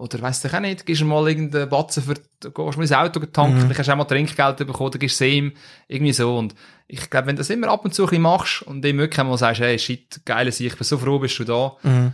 oder 0.00 0.20
weiss 0.22 0.44
ich 0.44 0.52
auch 0.54 0.60
nicht, 0.60 0.86
gibst 0.86 1.02
ihm 1.02 1.08
mal 1.08 1.28
irgendeinen 1.28 1.68
Batzen 1.68 2.02
für, 2.02 2.14
gehst 2.14 2.56
mal 2.56 2.82
ins 2.82 2.92
Auto 2.92 3.20
tanken, 3.26 3.60
vielleicht 3.60 3.78
hast 3.80 3.86
du 3.88 3.92
auch 3.92 3.96
mal 3.96 4.04
Trinkgeld 4.04 4.56
bekommen, 4.56 4.88
oder 4.88 4.98
gibst 4.98 5.20
es 5.20 5.26
ihm, 5.28 5.52
irgendwie 5.88 6.12
so, 6.12 6.36
und 6.38 6.54
ich 6.88 7.08
glaube, 7.10 7.28
wenn 7.28 7.36
du 7.36 7.40
das 7.40 7.50
immer 7.50 7.68
ab 7.68 7.84
und 7.84 7.94
zu 7.94 8.02
ein 8.04 8.08
bisschen 8.08 8.22
machst, 8.22 8.62
und 8.62 8.84
ihm 8.84 8.98
wirklich 8.98 9.24
mal 9.24 9.36
sagst, 9.38 9.60
hey, 9.60 9.78
shit, 9.78 10.20
geile 10.24 10.50
Sicht, 10.52 10.72
ich 10.72 10.78
bin 10.78 10.84
so 10.84 10.98
froh, 10.98 11.18
bist 11.18 11.38
du 11.38 11.44
da, 11.44 11.76
Mhm. 11.82 12.12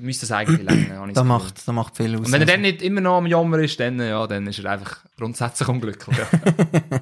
müsste 0.00 0.26
das 0.26 0.32
eigentlich 0.32 0.62
länger, 0.62 1.06
Das 1.12 1.24
macht, 1.24 1.58
das 1.58 1.66
macht 1.74 1.96
viel 1.96 2.14
aus. 2.16 2.26
Und 2.26 2.32
wenn 2.32 2.40
er 2.42 2.46
dann 2.46 2.62
nicht 2.62 2.82
immer 2.82 3.00
noch 3.00 3.18
am 3.18 3.26
Jammer 3.26 3.58
ist, 3.58 3.78
dann, 3.78 4.00
ja, 4.00 4.26
dann 4.26 4.46
ist 4.46 4.58
er 4.58 4.70
einfach 4.72 5.04
grundsätzlich 5.16 5.68
unglücklich. 5.68 6.16
Ja. 6.18 7.00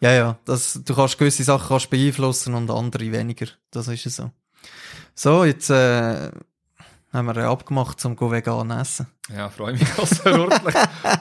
ja, 0.00 0.12
ja, 0.12 0.38
das, 0.44 0.80
du 0.84 0.94
kannst 0.94 1.18
gewisse 1.18 1.42
Sachen 1.44 1.68
kannst 1.68 1.90
beeinflussen 1.90 2.54
und 2.54 2.70
andere 2.70 3.10
weniger. 3.12 3.46
Das 3.70 3.88
ist 3.88 4.06
es 4.06 4.16
so. 4.16 4.30
So, 5.14 5.44
jetzt 5.44 5.68
äh, 5.70 6.30
haben 7.12 7.26
wir 7.26 7.34
ja 7.36 7.50
abgemacht, 7.50 8.00
zum 8.00 8.16
go 8.16 8.30
vegan 8.30 8.70
essen. 8.70 9.06
ja, 9.34 9.48
freue 9.48 9.72
mich 9.72 9.98
wirklich. 10.24 10.74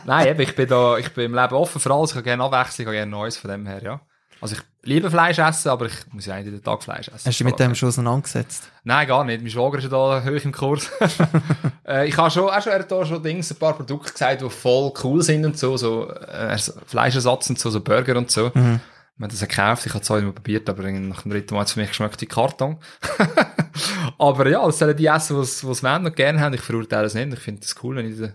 Nein, 0.06 0.28
eben, 0.28 0.42
ich 0.42 0.56
bin 0.56 0.68
da, 0.68 0.98
ich 0.98 1.14
bin 1.14 1.26
im 1.26 1.36
Leben 1.36 1.54
offen 1.54 1.80
für 1.80 1.94
alles, 1.94 2.12
ich 2.12 2.16
habe 2.16 2.24
gerne 2.24 2.44
Abwechslung, 2.44 2.84
ich 2.84 2.88
habe 2.88 2.96
gerne 2.98 3.12
Neues 3.12 3.38
von 3.38 3.50
dem 3.50 3.66
her, 3.66 3.82
ja. 3.84 4.02
Also 4.40 4.56
ich 4.56 4.62
liebe 4.84 5.10
Fleisch 5.10 5.40
essen, 5.40 5.70
aber 5.70 5.88
ich 5.88 5.94
muss 6.12 6.26
ja 6.26 6.36
nicht 6.36 6.46
jeden 6.46 6.64
Tag 6.64 6.84
Fleisch 6.84 7.08
essen. 7.08 7.26
Hast 7.26 7.40
du 7.40 7.44
dich 7.44 7.44
mit 7.44 7.60
dem 7.60 7.74
schon 7.74 7.90
auseinandergesetzt? 7.90 8.72
Nein, 8.84 9.08
gar 9.08 9.24
nicht. 9.24 9.42
Mein 9.42 9.50
Schwager 9.50 9.80
ist 9.80 9.86
ja 9.86 9.90
da 9.90 10.24
hoch 10.24 10.46
im 10.46 10.52
Kurs. 10.52 10.92
äh, 11.88 12.08
ich 12.08 12.16
habe 12.18 12.30
schon, 12.30 12.50
auch 12.50 12.62
schon, 12.62 12.72
er 12.72 12.80
hat 12.80 12.92
da 12.92 13.06
schon 13.06 13.24
Dings, 13.24 13.52
ein 13.52 13.58
paar 13.58 13.74
Produkte 13.74 14.12
gesagt, 14.12 14.42
die 14.42 14.50
voll 14.50 14.94
cool 15.04 15.22
sind 15.24 15.46
und 15.46 15.58
so, 15.58 15.76
so 15.78 16.10
äh, 16.12 16.58
Fleischersatz 16.86 17.50
und 17.50 17.60
so, 17.60 17.70
so 17.70 17.82
Burger 17.82 18.16
und 18.16 18.30
so. 18.30 18.52
Mhm. 18.54 18.80
Wir 19.18 19.24
haben 19.24 19.32
das 19.32 19.40
gekauft, 19.40 19.86
ich 19.88 19.94
habe 19.94 20.02
es 20.02 20.08
zwar 20.08 20.18
nicht 20.18 20.26
mehr 20.26 20.34
probiert, 20.34 20.70
aber 20.70 20.84
nach 20.92 21.24
dem 21.24 21.32
dritten 21.32 21.56
Mal 21.56 21.62
hat 21.62 21.68
es 21.68 21.74
für 21.74 21.80
mich 21.80 21.90
geschmeckt 21.90 22.22
wie 22.22 22.28
Karton. 22.28 22.78
aber 24.18 24.50
ja, 24.50 24.68
es 24.68 24.80
sollen 24.80 24.96
die 24.96 25.06
essen, 25.06 25.38
was 25.38 25.66
was 25.66 25.84
wollen 25.84 26.06
und 26.06 26.16
gerne 26.16 26.40
haben. 26.40 26.54
Ich 26.54 26.62
verurteile 26.62 27.08
es 27.08 27.14
nicht. 27.14 27.34
Ich 27.34 27.40
finde 27.40 27.62
es 27.64 27.76
cool, 27.84 27.96
wenn 27.96 28.12
ich 28.12 28.20
da 28.20 28.34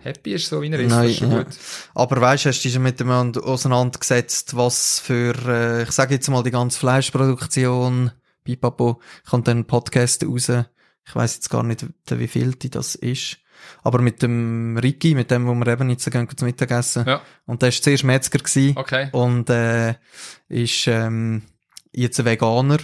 happy 0.00 0.34
ist, 0.34 0.48
so 0.48 0.62
wie 0.62 0.70
er 0.70 0.80
ist. 0.80 0.90
Nein, 0.90 1.08
ist 1.08 1.20
ja. 1.20 1.28
gut. 1.28 1.46
Aber 1.94 2.20
weißt 2.20 2.44
du, 2.44 2.48
hast 2.48 2.60
du 2.60 2.62
dich 2.62 2.74
schon 2.74 2.82
mit 2.82 3.00
dem 3.00 3.10
auseinandergesetzt, 3.10 4.56
was 4.56 5.00
für, 5.00 5.34
äh, 5.46 5.82
ich 5.82 5.90
sage 5.92 6.14
jetzt 6.14 6.28
mal, 6.28 6.42
die 6.42 6.50
ganze 6.50 6.78
Fleischproduktion, 6.78 8.12
Pipapo, 8.44 9.00
kommt 9.28 9.48
dann 9.48 9.58
ein 9.58 9.66
Podcast 9.66 10.24
raus. 10.24 10.48
Ich 10.48 11.14
weiß 11.14 11.36
jetzt 11.36 11.50
gar 11.50 11.62
nicht, 11.62 11.86
wie 12.08 12.28
viel 12.28 12.52
die 12.52 12.70
das 12.70 12.94
ist. 12.94 13.38
Aber 13.82 14.00
mit 14.00 14.22
dem 14.22 14.76
Ricky, 14.76 15.14
mit 15.14 15.30
dem, 15.30 15.46
wo 15.46 15.54
wir 15.54 15.66
eben 15.66 15.90
jetzt 15.90 16.08
gehen 16.10 16.28
zum 16.36 16.46
Mittagessen. 16.46 17.04
Ja. 17.06 17.22
Und 17.46 17.62
der 17.62 17.72
war 17.72 17.82
zuerst 17.82 18.04
Metzger 18.04 18.38
gewesen. 18.38 18.76
Okay. 18.76 19.08
Und, 19.12 19.50
äh, 19.50 19.94
ist, 20.48 20.86
ähm, 20.86 21.42
jetzt 21.92 22.20
ein 22.20 22.26
Veganer. 22.26 22.78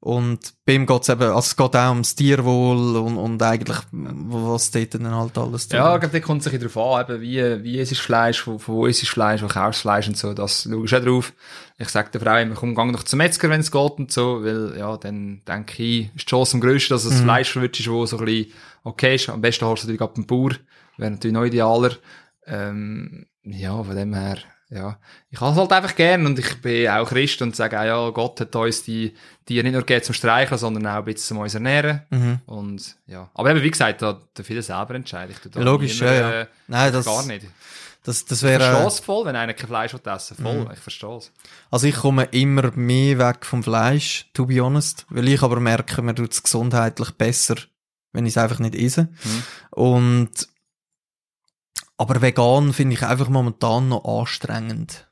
Und 0.00 0.54
bei 0.64 0.74
ihm 0.74 0.86
geht's 0.86 1.08
eben, 1.08 1.22
also 1.22 1.38
es 1.40 1.56
geht 1.56 1.74
auch 1.74 1.88
ums 1.90 2.14
Tierwohl 2.14 2.96
und, 2.98 3.16
und 3.16 3.42
eigentlich, 3.42 3.78
was 3.90 4.70
dort 4.70 4.94
dann 4.94 5.12
halt 5.12 5.36
alles 5.36 5.68
Ja, 5.72 5.92
ich 5.94 6.00
glaube, 6.00 6.20
da 6.20 6.24
kommt 6.24 6.46
es 6.46 6.52
sich 6.52 6.60
darauf 6.60 7.00
an, 7.00 7.14
eben, 7.16 7.20
wie, 7.20 7.64
wie 7.64 7.78
ist 7.78 7.90
das 7.90 7.98
Fleisch, 7.98 8.40
von, 8.40 8.60
von 8.60 8.76
wo 8.76 8.86
ist 8.86 9.02
das 9.02 9.08
Fleisch, 9.08 9.42
wo 9.42 9.48
kaufst 9.48 9.80
du 9.80 9.82
Fleisch 9.82 10.06
und 10.06 10.16
so, 10.16 10.34
das 10.34 10.68
schaue 10.70 10.84
ich 10.84 10.94
auch 10.94 11.02
drauf. 11.02 11.32
Ich 11.78 11.88
sage 11.88 12.10
der 12.12 12.20
Frau 12.20 12.36
immer, 12.36 12.54
komm, 12.54 12.76
gang 12.76 12.92
doch 12.92 13.02
zum 13.02 13.18
Metzger, 13.18 13.50
wenn 13.50 13.60
es 13.60 13.72
geht 13.72 13.92
und 13.98 14.12
so, 14.12 14.44
weil, 14.44 14.78
ja, 14.78 14.96
dann 14.98 15.42
denke 15.48 15.82
ich, 15.82 16.14
ist 16.14 16.26
die 16.26 16.30
Chance 16.30 16.54
am 16.54 16.60
grössten, 16.60 16.94
dass 16.94 17.04
es 17.04 17.18
Mhm. 17.20 17.24
Fleisch 17.24 17.56
ist, 17.56 17.90
wo 17.90 18.06
so 18.06 18.18
ein 18.18 18.24
bisschen 18.24 18.52
okay 18.84 19.16
ist. 19.16 19.28
Am 19.28 19.40
besten 19.40 19.66
hast 19.66 19.82
du 19.82 19.86
natürlich 19.86 20.02
ab 20.02 20.14
dem 20.14 20.26
Bauer, 20.26 20.52
wäre 20.96 21.10
natürlich 21.10 21.34
noch 21.34 21.44
idealer. 21.44 21.90
Ähm, 22.46 23.26
ja, 23.42 23.82
von 23.82 23.96
dem 23.96 24.14
her, 24.14 24.38
ja. 24.70 24.98
Ich 25.30 25.40
habe 25.40 25.52
es 25.52 25.58
halt 25.58 25.72
einfach 25.72 25.94
gern 25.96 26.26
und 26.26 26.38
ich 26.38 26.60
bin 26.60 26.88
auch 26.88 27.08
Christ 27.08 27.40
und 27.42 27.56
sage 27.56 27.78
auch, 27.80 27.84
ja, 27.84 28.10
Gott 28.10 28.40
hat 28.40 28.54
uns 28.56 28.82
die 28.84 29.14
Tiere 29.46 29.64
nicht 29.64 29.72
nur 29.72 29.82
gegeben 29.82 30.04
zum 30.04 30.14
Streicheln, 30.14 30.58
sondern 30.58 30.86
auch 30.86 30.98
ein 30.98 31.04
bisschen 31.04 31.28
zum 31.28 31.38
uns 31.38 31.54
ernähren. 31.54 32.02
Mhm. 32.10 32.40
Und 32.46 32.96
ja, 33.06 33.30
aber 33.34 33.50
eben, 33.50 33.62
wie 33.62 33.70
gesagt, 33.70 34.02
da 34.02 34.20
darf 34.34 34.48
jeder 34.48 34.62
selber 34.62 34.94
entscheiden. 34.94 35.32
Ich 35.34 35.38
tue 35.40 35.50
da 35.50 35.60
Logisch, 35.60 36.00
niemand, 36.00 36.18
ja, 36.18 36.30
ja. 36.30 36.40
äh, 36.42 36.46
Nein, 36.66 36.92
das, 36.92 37.04
gar 37.06 37.24
nicht. 37.26 37.46
das, 38.04 38.24
das 38.26 38.42
Ich 38.42 38.48
verstehe 38.48 38.72
wäre, 38.72 38.86
es 38.86 39.00
voll, 39.00 39.24
wenn 39.26 39.36
einer 39.36 39.54
kein 39.54 39.68
Fleisch 39.68 39.92
will 39.94 40.00
essen 40.04 40.36
Voll, 40.36 40.64
Mhm. 40.64 40.70
ich 40.72 40.78
verstehe 40.80 41.16
es. 41.16 41.32
also 41.70 41.86
ich 41.86 41.96
komme 41.96 42.24
immer 42.30 42.70
mehr 42.76 43.18
weg 43.18 43.46
vom 43.46 43.62
Fleisch, 43.62 44.28
to 44.34 44.46
be 44.46 44.60
honest, 44.60 45.06
weil 45.08 45.28
ich 45.28 45.42
aber 45.42 45.60
merke, 45.60 46.02
mir 46.02 46.14
tut 46.14 46.32
es 46.32 46.42
gesundheitlich 46.42 47.10
besser, 47.12 47.56
wenn 48.12 48.26
ich 48.26 48.34
es 48.34 48.38
einfach 48.38 48.58
nicht 48.58 48.74
esse. 48.74 49.04
Mhm. 49.24 49.42
Und, 49.70 50.48
aber 51.98 52.22
vegan 52.22 52.72
finde 52.72 52.94
ich 52.94 53.02
einfach 53.02 53.28
momentan 53.28 53.88
noch 53.90 54.04
anstrengend. 54.20 55.04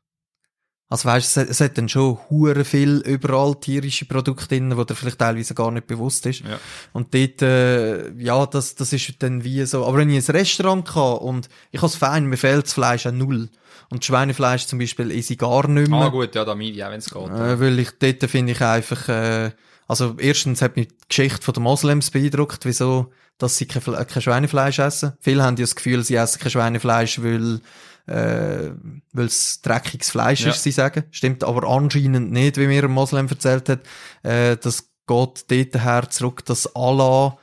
Also 0.89 1.09
weißt, 1.09 1.27
es, 1.29 1.37
hat- 1.37 1.49
es 1.51 1.61
hat 1.61 1.77
dann 1.79 1.89
schon 1.89 2.17
hure 2.31 2.65
viel 2.65 2.99
überall 2.99 3.57
tierische 3.57 4.05
Produkte 4.05 4.47
drin, 4.47 4.77
wo 4.77 4.85
dir 4.85 4.95
vielleicht 4.95 5.19
teilweise 5.19 5.53
gar 5.55 5.73
nicht 5.73 5.89
bewusst 5.89 6.25
ist. 6.27 6.41
Ja. 6.45 6.61
Und 6.93 7.13
dort, 7.13 7.43
äh, 7.43 8.13
ja, 8.13 8.47
das, 8.47 8.77
das 8.77 8.93
ist 8.93 9.21
dann 9.21 9.43
wie 9.43 9.67
so. 9.67 9.85
Aber 9.85 9.99
wenn 9.99 10.11
ich 10.11 10.29
ein 10.29 10.37
Restaurant 10.37 10.87
kann 10.87 11.19
und 11.19 11.49
ich 11.73 11.83
has 11.83 11.97
fein, 11.97 12.27
mir 12.27 12.37
fehlt 12.37 12.67
das 12.67 12.73
Fleisch 12.75 13.05
auch 13.07 13.11
null. 13.13 13.49
Und 13.91 14.05
Schweinefleisch 14.05 14.67
zum 14.67 14.79
Beispiel 14.79 15.11
esse 15.11 15.35
ich 15.35 15.39
gar 15.39 15.67
nicht 15.69 15.89
mehr. 15.89 16.01
Ah 16.01 16.09
gut, 16.09 16.35
ja, 16.35 16.45
da 16.45 16.55
meide 16.55 16.71
ich 16.73 16.85
auch, 16.85 16.91
wenn 16.91 16.99
es 16.99 17.11
geht. 17.11 17.29
Äh, 17.29 17.61
weil 17.61 17.79
ich 17.79 17.91
dort 17.99 18.31
finde 18.31 18.53
ich 18.53 18.61
einfach, 18.61 19.09
äh, 19.09 19.51
also 19.87 20.17
erstens 20.19 20.61
hat 20.63 20.77
mich 20.77 20.89
die 20.89 20.95
Geschichte 21.09 21.43
von 21.43 21.55
den 21.55 21.63
Moslems 21.63 22.11
beeindruckt, 22.11 22.65
wieso, 22.65 23.13
dass 23.39 23.57
sie 23.57 23.67
kein, 23.67 23.83
kein 24.07 24.23
Schweinefleisch 24.23 24.79
essen. 24.81 25.13
Viele 25.21 25.43
haben 25.45 25.57
ja 25.57 25.63
das 25.63 25.77
Gefühl, 25.77 26.03
sie 26.03 26.17
essen 26.17 26.41
kein 26.41 26.51
Schweinefleisch, 26.51 27.23
weil, 27.23 27.61
äh, 28.07 28.71
weil 29.13 29.27
es 29.27 29.61
dreckiges 29.63 30.11
Fleisch 30.11 30.43
Ja. 30.45 30.51
ist, 30.51 30.63
sie 30.63 30.73
sagen. 30.73 31.05
Stimmt 31.11 31.45
aber 31.45 31.69
anscheinend 31.69 32.33
nicht, 32.33 32.57
wie 32.57 32.67
mir 32.67 32.83
ein 32.85 32.91
Moslem 32.91 33.29
erzählt 33.29 33.69
hat. 33.69 33.81
Äh, 34.25 34.57
das 34.57 34.89
geht 35.07 35.45
dort 35.49 35.85
her 35.85 36.07
zurück, 36.11 36.45
dass 36.45 36.75
Allah 36.75 37.39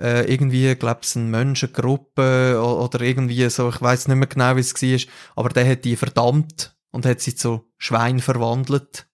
äh, 0.00 0.30
irgendwie, 0.32 0.74
glaub's, 0.74 1.16
eine 1.16 1.26
Menschengruppe 1.26 2.60
oder 2.62 3.00
irgendwie 3.00 3.48
so, 3.50 3.68
ich 3.68 3.80
weiß 3.80 4.08
nicht 4.08 4.16
mehr 4.16 4.28
genau, 4.28 4.56
wie 4.56 4.60
es 4.60 4.74
war, 4.74 5.12
aber 5.36 5.48
der 5.50 5.68
hat 5.68 5.84
die 5.84 5.96
verdammt 5.96 6.76
und 6.90 7.06
hat 7.06 7.20
sie 7.20 7.34
zu 7.34 7.64
Schwein 7.76 8.20
verwandelt. 8.20 9.06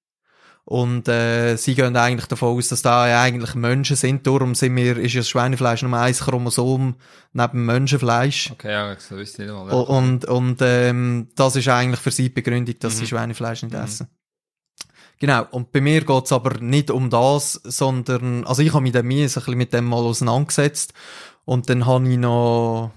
Und 0.67 1.09
äh, 1.09 1.57
sie 1.57 1.75
gehen 1.75 1.95
eigentlich 1.95 2.25
davon 2.27 2.57
aus, 2.57 2.69
dass 2.69 2.81
da 2.81 3.07
ja 3.07 3.21
eigentlich 3.21 3.55
Menschen 3.55 3.97
sind. 3.97 4.27
Darum 4.27 4.55
sind 4.55 4.75
wir, 4.77 4.97
ist 4.97 5.13
ja 5.13 5.21
das 5.21 5.29
Schweinefleisch 5.29 5.83
nur 5.83 5.99
ein 5.99 6.15
Chromosom 6.15 6.97
neben 7.35 7.67
Menschenfleisch. 7.67 8.51
Okay, 8.53 8.73
ja, 8.73 8.95
das 8.95 9.11
wüsste 9.11 9.43
ich 9.43 9.49
nicht 9.51 9.59
mal. 9.59 9.71
Und, 9.73 10.25
und 10.25 10.57
ähm, 10.63 11.29
das 11.37 11.57
ist 11.57 11.69
eigentlich 11.69 12.01
für 12.01 12.11
sie 12.11 12.25
die 12.25 12.29
Begründung, 12.31 12.79
dass 12.79 12.97
sie 12.97 13.03
Mhm. 13.03 13.09
Schweinefleisch 13.09 13.63
nicht 13.63 13.75
Mhm. 13.75 13.81
essen. 13.81 14.09
Genau, 15.21 15.47
und 15.51 15.73
bei 15.73 15.81
mir 15.81 16.05
geht's 16.05 16.33
aber 16.33 16.61
nicht 16.61 16.91
um 16.91 17.09
das, 17.09 17.61
sondern, 17.65 18.45
also 18.45 18.63
ich 18.63 18.73
habe 18.73 18.83
mich 18.83 18.93
dann 18.93 19.07
ein 19.07 19.09
bisschen 19.09 19.57
mit 19.57 19.73
dem 19.73 19.85
mal 19.85 20.03
auseinandergesetzt. 20.03 20.93
Und 21.45 21.69
dann 21.69 21.87
habe 21.87 22.09
ich 22.09 22.19
noch 22.19 22.91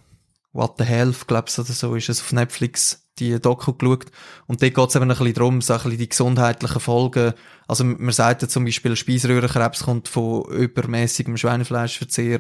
What 0.54 0.76
the 0.78 0.86
Health, 0.86 1.28
glaub's 1.28 1.60
oder 1.60 1.72
so, 1.72 1.96
ist 1.96 2.10
es 2.10 2.22
auf 2.22 2.32
Netflix, 2.32 3.08
die 3.20 3.40
Doku 3.40 3.74
geschaut. 3.74 4.08
Und 4.48 4.62
dort 4.62 4.74
geht's 4.74 4.96
eben 4.96 5.04
ein 5.04 5.10
bisschen 5.10 5.34
darum, 5.34 5.62
so 5.62 5.74
ein 5.74 5.80
bisschen 5.84 5.98
die 6.00 6.10
gesundheitlichen 6.10 6.80
Folgen, 6.80 7.34
also 7.68 7.84
man 7.84 8.12
sagt 8.12 8.42
ja 8.42 8.48
zum 8.48 8.66
Beispiel, 8.66 8.96
Speiseröhrenkrebs 8.96 9.84
kommt 9.84 10.08
von 10.08 10.46
übermäßigem 10.46 11.38
Schweinefleischverzehr, 11.38 12.40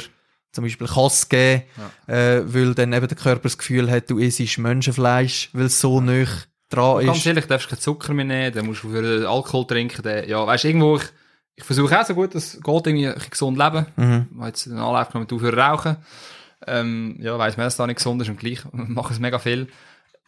zum 0.52 0.64
Beispiel 0.64 0.88
kann 0.88 1.06
es 1.06 1.30
geben, 1.30 1.64
äh, 2.08 2.42
weil 2.46 2.74
dann 2.74 2.94
eben 2.94 3.08
der 3.08 3.18
Körper 3.18 3.44
das 3.44 3.58
Gefühl 3.58 3.92
hat, 3.92 4.10
du 4.10 4.18
isst 4.18 4.58
Menschenfleisch, 4.58 5.50
weil 5.54 5.66
es 5.66 5.80
so 5.80 6.02
nah 6.02 6.26
dran 6.70 7.06
Ganz 7.06 7.20
ist. 7.20 7.26
ehrlich, 7.26 7.46
du 7.46 7.50
darfst 7.50 7.70
keinen 7.70 7.80
Zucker 7.80 8.14
mehr 8.14 8.26
nehmen, 8.26 8.54
dann 8.54 8.66
musst 8.66 8.84
du 8.84 8.90
für 8.90 9.30
Alkohol 9.30 9.68
trinken. 9.68 10.02
Dann, 10.04 10.28
ja, 10.28 10.46
weißt 10.46 10.64
du, 10.64 10.68
irgendwo, 10.68 10.98
ich, 10.98 11.04
ich 11.56 11.64
versuche 11.64 12.00
auch 12.00 12.06
so 12.06 12.14
gut, 12.14 12.36
es 12.36 12.60
geht 12.62 12.88
irgendwie 12.88 13.08
ein 13.08 13.22
gesund 13.30 13.58
leben. 13.58 13.86
Mhm. 13.96 14.28
Ich 14.32 14.38
habe 14.38 14.48
jetzt 14.48 14.68
einen 14.68 14.80
Anlauf 14.80 15.10
genommen, 15.10 15.28
mit 15.30 15.34
aufhören 15.34 15.60
rauchen. 15.60 15.98
Ähm, 16.66 17.18
ja, 17.20 17.38
weiss 17.38 17.58
man, 17.58 17.66
dass 17.66 17.78
das 17.78 17.88
nicht 17.88 17.98
gesund 17.98 18.22
ist 18.22 18.30
und 18.30 18.40
gleich 18.40 18.60
machen 18.72 19.14
es 19.14 19.20
mega 19.20 19.40
viel. 19.40 19.68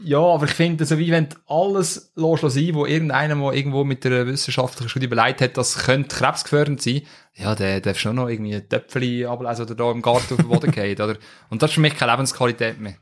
Ja, 0.02 0.20
aber 0.20 0.46
ich 0.46 0.54
finde, 0.54 0.86
so 0.86 0.98
wie 0.98 1.12
wenn 1.12 1.28
du 1.28 1.36
alles 1.48 2.14
lässt 2.16 2.56
sein, 2.56 2.74
wo 2.74 2.86
irgendeiner 2.86 3.36
mal 3.36 3.54
irgendwo 3.54 3.84
mit 3.84 4.06
einer 4.06 4.26
wissenschaftlichen 4.28 4.88
Studie 4.88 5.08
beleidigt 5.08 5.42
hat, 5.42 5.58
das 5.58 5.78
könnte 5.78 6.16
krebsgefährdend 6.16 6.82
sein, 6.82 7.02
ja, 7.36 7.54
dann 7.54 7.82
darfst 7.82 8.06
du 8.06 8.14
noch 8.14 8.30
irgendwie 8.30 8.56
ein 8.56 8.70
Töpfchen 8.70 9.26
ablesen 9.26 9.66
oder 9.66 9.76
da 9.76 9.92
im 9.92 10.02
Garten 10.02 10.36
auf 10.36 10.40
den 10.40 10.48
Boden 10.48 10.72
gehen, 10.72 11.02
oder? 11.02 11.18
Und 11.50 11.62
das 11.62 11.72
ist 11.72 11.76
für 11.76 11.82
mich 11.82 11.98
keine 11.98 12.14
Lebensqualität 12.14 12.80
mehr. 12.80 12.96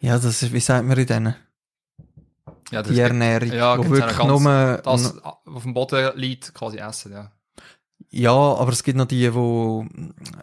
Ja, 0.00 0.14
das 0.14 0.42
ist, 0.42 0.52
wie 0.52 0.58
sagt 0.58 0.84
man 0.84 0.98
in 0.98 1.06
denen? 1.06 1.36
Ja, 2.72 2.82
Die 2.82 2.98
Ernährung, 2.98 3.52
Ja, 3.52 3.76
gibt's 3.76 3.90
wirklich 3.90 4.16
ganz- 4.18 4.42
nur, 4.42 4.80
das 4.82 5.14
auf 5.22 5.62
dem 5.62 5.74
Boden 5.74 6.10
liegt, 6.16 6.54
quasi 6.54 6.78
essen, 6.78 7.12
ja. 7.12 7.30
ja, 8.10 8.32
aber 8.32 8.72
es 8.72 8.82
gibt 8.82 8.96
noch 8.98 9.06
die, 9.06 9.32
wo 9.34 9.86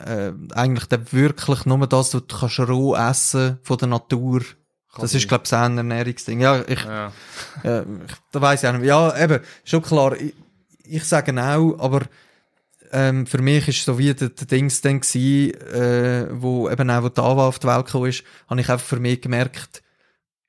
äh, 0.05 0.31
eigentlich 0.53 0.85
dann 0.85 1.11
wirklich 1.11 1.65
nur 1.65 1.85
das, 1.87 2.13
was 2.13 2.25
du 2.27 2.37
kannst 2.37 2.59
roh 2.59 2.95
essen 2.95 3.57
von 3.63 3.77
der 3.77 3.87
Natur. 3.89 4.41
Das 4.97 5.13
ist, 5.13 5.27
glaube 5.27 5.43
ich, 5.45 5.53
ein 5.53 5.77
Ernährungsding. 5.77 6.39
Ja, 6.41 6.61
ich, 6.67 6.83
ja. 6.83 7.11
äh, 7.63 7.81
ich 7.81 8.13
da 8.31 8.41
weiss 8.41 8.63
ich 8.63 8.69
auch 8.69 8.73
nicht. 8.73 8.85
Ja, 8.85 9.17
eben, 9.17 9.39
schon 9.63 9.81
klar, 9.81 10.15
ich, 10.19 10.33
ich 10.83 11.03
sage 11.05 11.31
auch, 11.41 11.77
aber 11.79 12.01
ähm, 12.91 13.25
für 13.27 13.41
mich 13.41 13.67
ist 13.67 13.85
so 13.85 13.97
wie 13.99 14.13
der, 14.13 14.29
der 14.29 14.47
Dings 14.47 14.81
dann 14.81 14.99
gewesen, 14.99 15.53
äh, 15.73 16.27
wo 16.31 16.69
eben 16.69 16.89
auch, 16.89 17.03
wo 17.03 17.09
die 17.09 17.21
Ava 17.21 17.47
auf 17.47 17.59
die 17.59 17.67
Welt 17.67 17.85
gekommen 17.85 18.09
ist, 18.09 18.23
habe 18.49 18.59
ich 18.61 18.69
einfach 18.69 18.85
für 18.85 18.99
mich 18.99 19.21
gemerkt, 19.21 19.83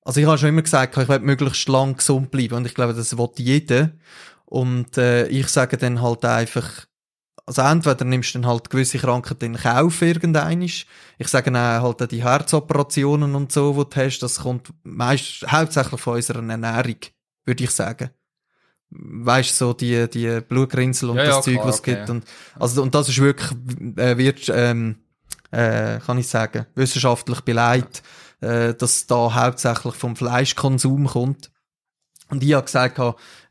also 0.03 0.21
ich 0.21 0.27
habe 0.27 0.39
schon 0.39 0.49
immer 0.51 0.63
gesagt, 0.63 0.97
ich 0.97 1.09
will 1.09 1.19
möglichst 1.21 1.69
lang 1.69 1.97
gesund 1.97 2.31
bleiben 2.31 2.55
und 2.55 2.67
ich 2.67 2.75
glaube, 2.75 2.95
das 2.95 3.17
will 3.17 3.29
jeder. 3.37 3.91
Und 4.47 4.99
äh, 4.99 5.27
ich 5.29 5.49
sage 5.49 5.77
dann 5.77 6.03
halt 6.03 6.25
einfach, 6.25 6.87
also 7.47 7.63
entweder 7.63 8.05
nimmst 8.05 8.35
du 8.35 8.39
dann 8.39 8.49
halt 8.49 8.71
gewisse 8.71 8.99
Krankheiten 8.99 9.45
in 9.45 9.57
Kauf 9.57 10.03
irgendeinisch. 10.03 10.87
Ich 11.19 11.29
sage 11.29 11.51
auch 11.51 11.83
halt 11.83 12.03
auch 12.03 12.07
die 12.07 12.23
Herzoperationen 12.23 13.35
und 13.35 13.53
so, 13.53 13.73
die 13.73 13.91
du 13.91 14.01
hast, 14.05 14.21
das 14.21 14.41
kommt 14.41 14.73
meist 14.83 15.45
hauptsächlich 15.51 16.01
von 16.01 16.15
unserer 16.15 16.49
Ernährung, 16.49 16.97
würde 17.45 17.65
ich 17.65 17.71
sagen. 17.71 18.11
Weißt 18.91 19.57
so 19.57 19.73
die, 19.73 20.09
die 20.11 20.41
Blutgrinsel 20.41 21.11
und 21.11 21.17
Ja, 21.17 21.27
das 21.27 21.37
ja, 21.37 21.43
Zeug, 21.43 21.55
klar, 21.55 21.67
was 21.67 21.75
es 21.77 21.81
okay, 21.81 21.95
gibt. 21.95 22.09
ja. 22.09 22.15
Und, 22.15 22.25
also, 22.59 22.83
und 22.83 22.95
das 22.95 23.09
ist 23.09 23.21
wirklich, 23.21 23.51
äh, 23.97 24.17
wird, 24.17 24.51
ähm, 24.53 24.97
äh, 25.53 25.99
kann 26.01 26.19
ich 26.19 26.27
sagen, 26.29 26.67
wissenschaftlich 26.75 27.41
beleidigt, 27.43 28.03
äh, 28.41 28.75
dass 28.75 29.07
da 29.07 29.35
hauptsächlich 29.35 29.95
vom 29.95 30.17
Fleischkonsum 30.17 31.07
kommt. 31.07 31.51
Und 32.31 32.45
ich 32.45 32.55
habe 32.55 32.65
gesagt, 32.65 32.99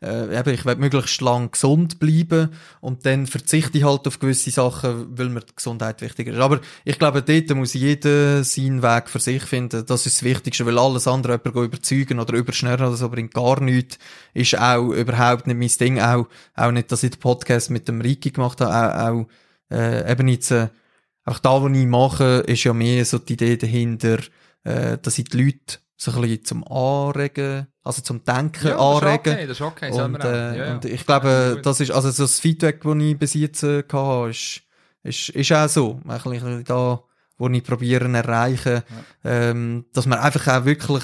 äh, 0.01 0.39
eben, 0.39 0.53
ich 0.53 0.65
will 0.65 0.77
möglichst 0.77 1.19
lang 1.19 1.51
gesund 1.51 1.99
bleiben 1.99 2.49
und 2.79 3.05
dann 3.05 3.27
verzichte 3.27 3.77
ich 3.77 3.83
halt 3.83 4.07
auf 4.07 4.19
gewisse 4.19 4.51
Sachen, 4.51 5.17
weil 5.17 5.27
mir 5.27 5.41
die 5.41 5.53
Gesundheit 5.53 6.01
wichtiger 6.01 6.31
ist. 6.31 6.39
Aber 6.39 6.61
ich 6.85 6.97
glaube, 6.97 7.21
dort 7.21 7.49
muss 7.57 7.73
jeder 7.73 8.43
seinen 8.45 8.81
Weg 8.81 9.09
für 9.09 9.19
sich 9.19 9.43
finden. 9.43 9.85
Das 9.85 10.05
ist 10.05 10.17
das 10.17 10.23
Wichtigste, 10.23 10.65
weil 10.65 10.79
alles 10.79 11.09
andere 11.09 11.33
jemanden 11.33 11.65
überzeugen 11.65 12.21
oder 12.21 12.33
überschnüren 12.33 12.85
oder 12.85 12.95
so 12.95 13.09
bringt 13.09 13.33
gar 13.33 13.59
nichts. 13.59 13.99
Ist 14.33 14.57
auch 14.57 14.91
überhaupt 14.91 15.45
nicht 15.47 15.57
mein 15.57 15.87
Ding. 15.87 15.99
Auch, 15.99 16.29
auch 16.55 16.71
nicht, 16.71 16.89
dass 16.89 17.03
ich 17.03 17.11
den 17.11 17.19
Podcast 17.19 17.69
mit 17.71 17.89
dem 17.89 17.99
Ricky 17.99 18.31
gemacht 18.31 18.61
habe. 18.61 18.73
Auch, 18.73 19.09
auch 19.09 19.75
äh, 19.75 20.09
eben 20.09 20.29
jetzt, 20.29 20.51
äh, 20.51 20.69
auch 21.25 21.39
da, 21.39 21.61
was 21.61 21.77
ich 21.77 21.85
mache, 21.85 22.43
ist 22.47 22.63
ja 22.63 22.73
mehr 22.73 23.03
so 23.03 23.17
die 23.17 23.33
Idee 23.33 23.57
dahinter, 23.57 24.19
äh, 24.63 24.97
dass 24.97 25.17
ich 25.17 25.25
die 25.25 25.43
Leute 25.43 25.79
so 25.95 26.11
ein 26.11 26.21
bisschen 26.21 26.45
zum 26.45 26.63
Anregen, 26.67 27.67
also 27.83 28.01
zum 28.01 28.23
Denken 28.23 28.67
ja, 28.67 28.77
das 28.77 28.97
ist 28.97 29.03
anregen. 29.03 29.33
okay, 29.33 29.47
das 29.47 29.57
ist 29.57 29.61
okay, 29.61 29.91
Und, 29.91 30.23
äh, 30.23 30.57
Ja, 30.57 30.65
ja. 30.65 30.73
und 30.73 30.85
ich 30.85 31.05
glaube, 31.05 31.59
das 31.61 31.81
ist, 31.81 31.91
also 31.91 32.09
so 32.11 32.23
das 32.23 32.39
Feedback, 32.39 32.81
das 32.81 32.95
ich 32.97 33.17
bis 33.17 33.33
jetzt 33.33 33.63
äh, 33.63 33.83
hatte, 33.91 34.29
ist, 34.29 34.61
ist, 35.03 35.29
ist 35.29 35.51
auch 35.51 35.67
so. 35.67 35.99
Ein 36.07 36.17
bisschen 36.21 36.63
da, 36.63 37.03
wo 37.37 37.49
ich 37.49 37.63
probiere 37.63 38.05
zu 38.05 38.13
erreichen, 38.13 38.83
ähm, 39.25 39.85
dass 39.93 40.05
man 40.05 40.19
einfach 40.19 40.47
auch 40.47 40.65
wirklich 40.65 41.03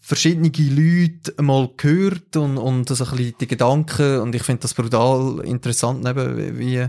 verschiedene 0.00 0.48
Leute 0.48 1.42
mal 1.42 1.70
hört 1.80 2.36
und, 2.36 2.58
und 2.58 2.88
so 2.88 3.04
ein 3.04 3.10
bisschen 3.10 3.34
die 3.40 3.46
Gedanken, 3.46 4.20
und 4.20 4.34
ich 4.34 4.42
finde 4.42 4.62
das 4.62 4.74
brutal 4.74 5.40
interessant, 5.44 6.06
eben, 6.06 6.58
wie, 6.58 6.86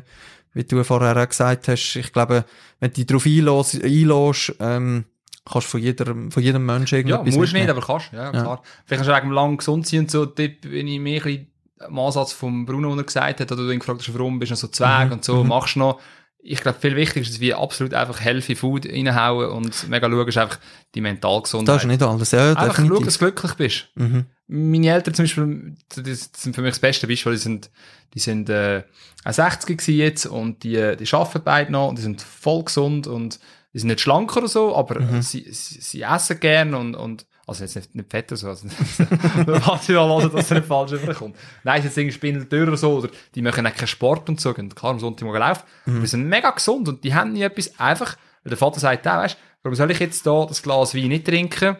wie 0.53 0.63
du 0.63 0.83
vorher 0.83 1.15
auch 1.21 1.27
gesagt 1.27 1.67
hast. 1.67 1.95
Ich 1.95 2.11
glaube, 2.13 2.45
wenn 2.79 2.91
du 2.91 2.95
dich 2.95 3.05
darauf 3.07 3.25
einlässt, 3.25 3.83
einlässt 3.83 4.55
ähm, 4.59 5.05
kannst 5.49 5.67
du 5.67 5.71
von 5.71 5.79
jedem, 5.81 6.31
von 6.31 6.43
jedem 6.43 6.65
Menschen 6.65 6.95
Ja, 6.95 7.17
irgendetwas 7.17 7.35
musst 7.35 7.53
nicht, 7.53 7.69
aber 7.69 7.81
kannst, 7.81 8.11
ja, 8.11 8.31
klar. 8.31 8.61
Vielleicht 8.85 9.03
kannst 9.03 9.09
du 9.09 9.23
wegen 9.23 9.33
lang 9.33 9.57
gesund 9.57 9.87
sein 9.87 10.01
und 10.01 10.11
so, 10.11 10.25
dort 10.25 10.61
bin 10.61 10.87
ich 10.87 10.99
mehr 10.99 11.25
ein 11.25 11.47
am 11.79 11.99
Ansatz 11.99 12.31
vom 12.31 12.65
Bruno, 12.65 12.89
den 12.89 12.99
er 12.99 13.03
gesagt 13.03 13.39
hat, 13.41 13.51
oder 13.51 13.63
du 13.63 13.71
ihn 13.71 13.79
gefragt 13.79 13.99
hast, 13.99 14.13
warum 14.13 14.39
bist 14.39 14.51
du 14.51 14.53
noch 14.53 14.59
so 14.59 14.67
Zweig 14.67 15.07
Mhm, 15.07 15.13
und 15.13 15.25
so, 15.25 15.43
mhm. 15.43 15.49
machst 15.49 15.75
du 15.75 15.79
noch. 15.79 15.99
Ich 16.47 16.61
glaube, 16.61 16.77
viel 16.79 16.95
wichtiger 16.95 17.21
ist, 17.21 17.31
dass 17.31 17.39
wir 17.39 17.57
absolut 17.57 17.93
einfach 17.95 18.19
healthy 18.19 18.55
Food 18.55 18.85
reinhauen 18.85 19.49
und 19.49 19.89
mega 19.89 20.07
schauen, 20.07 20.27
ist 20.27 20.37
einfach 20.37 20.59
die 20.93 21.01
Mentalgesundheit. 21.01 21.75
Das 21.75 21.83
ist 21.83 21.87
nicht 21.87 22.03
alles, 22.03 22.31
ja, 22.31 22.53
einfach 22.53 22.75
schauen, 22.75 23.03
dass 23.03 23.17
du 23.17 23.25
glücklich 23.25 23.53
bist. 23.55 23.87
Mhm. 23.95 24.25
Meine 24.47 24.89
Eltern 24.89 25.15
zum 25.15 25.23
Beispiel, 25.23 25.75
das 25.89 26.29
sind 26.37 26.55
für 26.55 26.61
mich 26.61 26.71
das 26.71 26.79
beste 26.79 27.07
Beispiel, 27.07 27.31
die 27.31 27.37
sind, 27.39 27.71
die 28.13 28.19
sind, 28.19 28.49
äh, 28.49 28.83
auch 29.25 29.33
60 29.33 29.77
gewesen 29.77 29.97
jetzt 29.97 30.25
und 30.27 30.63
die, 30.63 30.95
die 30.97 31.13
arbeiten 31.13 31.41
beide 31.43 31.71
noch 31.71 31.89
und 31.89 31.97
die 31.97 32.03
sind 32.03 32.21
voll 32.21 32.63
gesund 32.63 33.07
und 33.07 33.39
die 33.75 33.79
sind 33.79 33.89
nicht 33.89 33.99
schlank 34.01 34.35
oder 34.35 34.47
so, 34.47 34.75
aber 34.75 35.01
Mhm. 35.01 35.21
sie, 35.21 35.45
sie, 35.51 35.81
sie 35.81 36.01
essen 36.01 36.39
gern 36.39 36.73
und, 36.73 36.95
und, 36.95 37.27
also 37.45 37.63
jetzt 37.63 37.75
nicht, 37.75 37.93
nicht 37.93 38.09
fett 38.09 38.31
oder 38.31 38.37
so, 38.37 38.47
also, 38.47 38.67
was 38.69 39.89
ich 39.89 39.95
mal 39.95 40.07
hören, 40.07 40.31
dass 40.31 40.45
es 40.45 40.49
nicht 40.49 40.65
falsch 40.65 40.93
überkommt. 40.93 41.35
Nein, 41.63 41.81
sie 41.81 41.89
sind 41.89 42.03
irgendwie 42.03 42.15
Spindeldürr 42.15 42.67
oder 42.69 42.77
so, 42.77 42.93
oder 42.97 43.09
die 43.35 43.41
machen 43.43 43.67
auch 43.67 43.73
keinen 43.75 43.87
Sport 43.87 44.29
und 44.29 44.39
so, 44.41 44.53
gehen 44.53 44.73
klar 44.73 44.93
am 44.93 44.99
Sonntag 44.99 45.27
mal 45.27 45.37
laufen, 45.37 45.63
aber 45.85 45.99
die 45.99 46.07
sind 46.07 46.25
mega 46.27 46.49
gesund 46.51 46.87
und 46.87 47.03
die 47.03 47.13
haben 47.13 47.33
nie 47.33 47.43
etwas, 47.43 47.77
einfach, 47.79 48.15
weil 48.43 48.49
der 48.49 48.57
Vater 48.57 48.79
sagt 48.79 49.07
auch, 49.07 49.17
weißt, 49.17 49.37
warum 49.61 49.75
soll 49.75 49.91
ich 49.91 49.99
jetzt 49.99 50.25
da 50.25 50.45
das 50.47 50.63
Glas 50.63 50.95
Wein 50.95 51.09
nicht 51.09 51.25
trinken, 51.25 51.77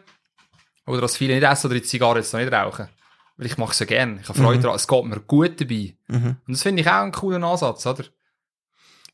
oder 0.85 1.01
das 1.01 1.17
viele 1.17 1.33
nicht 1.33 1.43
essen 1.49 1.65
oder 1.67 1.75
die 1.75 1.81
Zigarre 1.83 2.19
jetzt 2.19 2.31
noch 2.33 2.41
nicht 2.41 2.53
rauchen. 2.53 2.89
Weil 3.37 3.47
ich 3.47 3.57
mache 3.57 3.71
es 3.71 3.79
ja 3.79 3.85
gerne. 3.87 4.19
Ich 4.21 4.29
habe 4.29 4.39
Freude 4.39 4.61
daran. 4.61 4.75
Es 4.75 4.87
geht 4.87 5.03
mir 5.03 5.19
gut 5.19 5.59
dabei. 5.59 5.95
Mhm. 6.07 6.37
Und 6.47 6.53
das 6.53 6.61
finde 6.61 6.81
ich 6.83 6.87
auch 6.87 7.01
einen 7.01 7.11
coolen 7.11 7.43
Ansatz, 7.43 7.85
oder? 7.87 8.03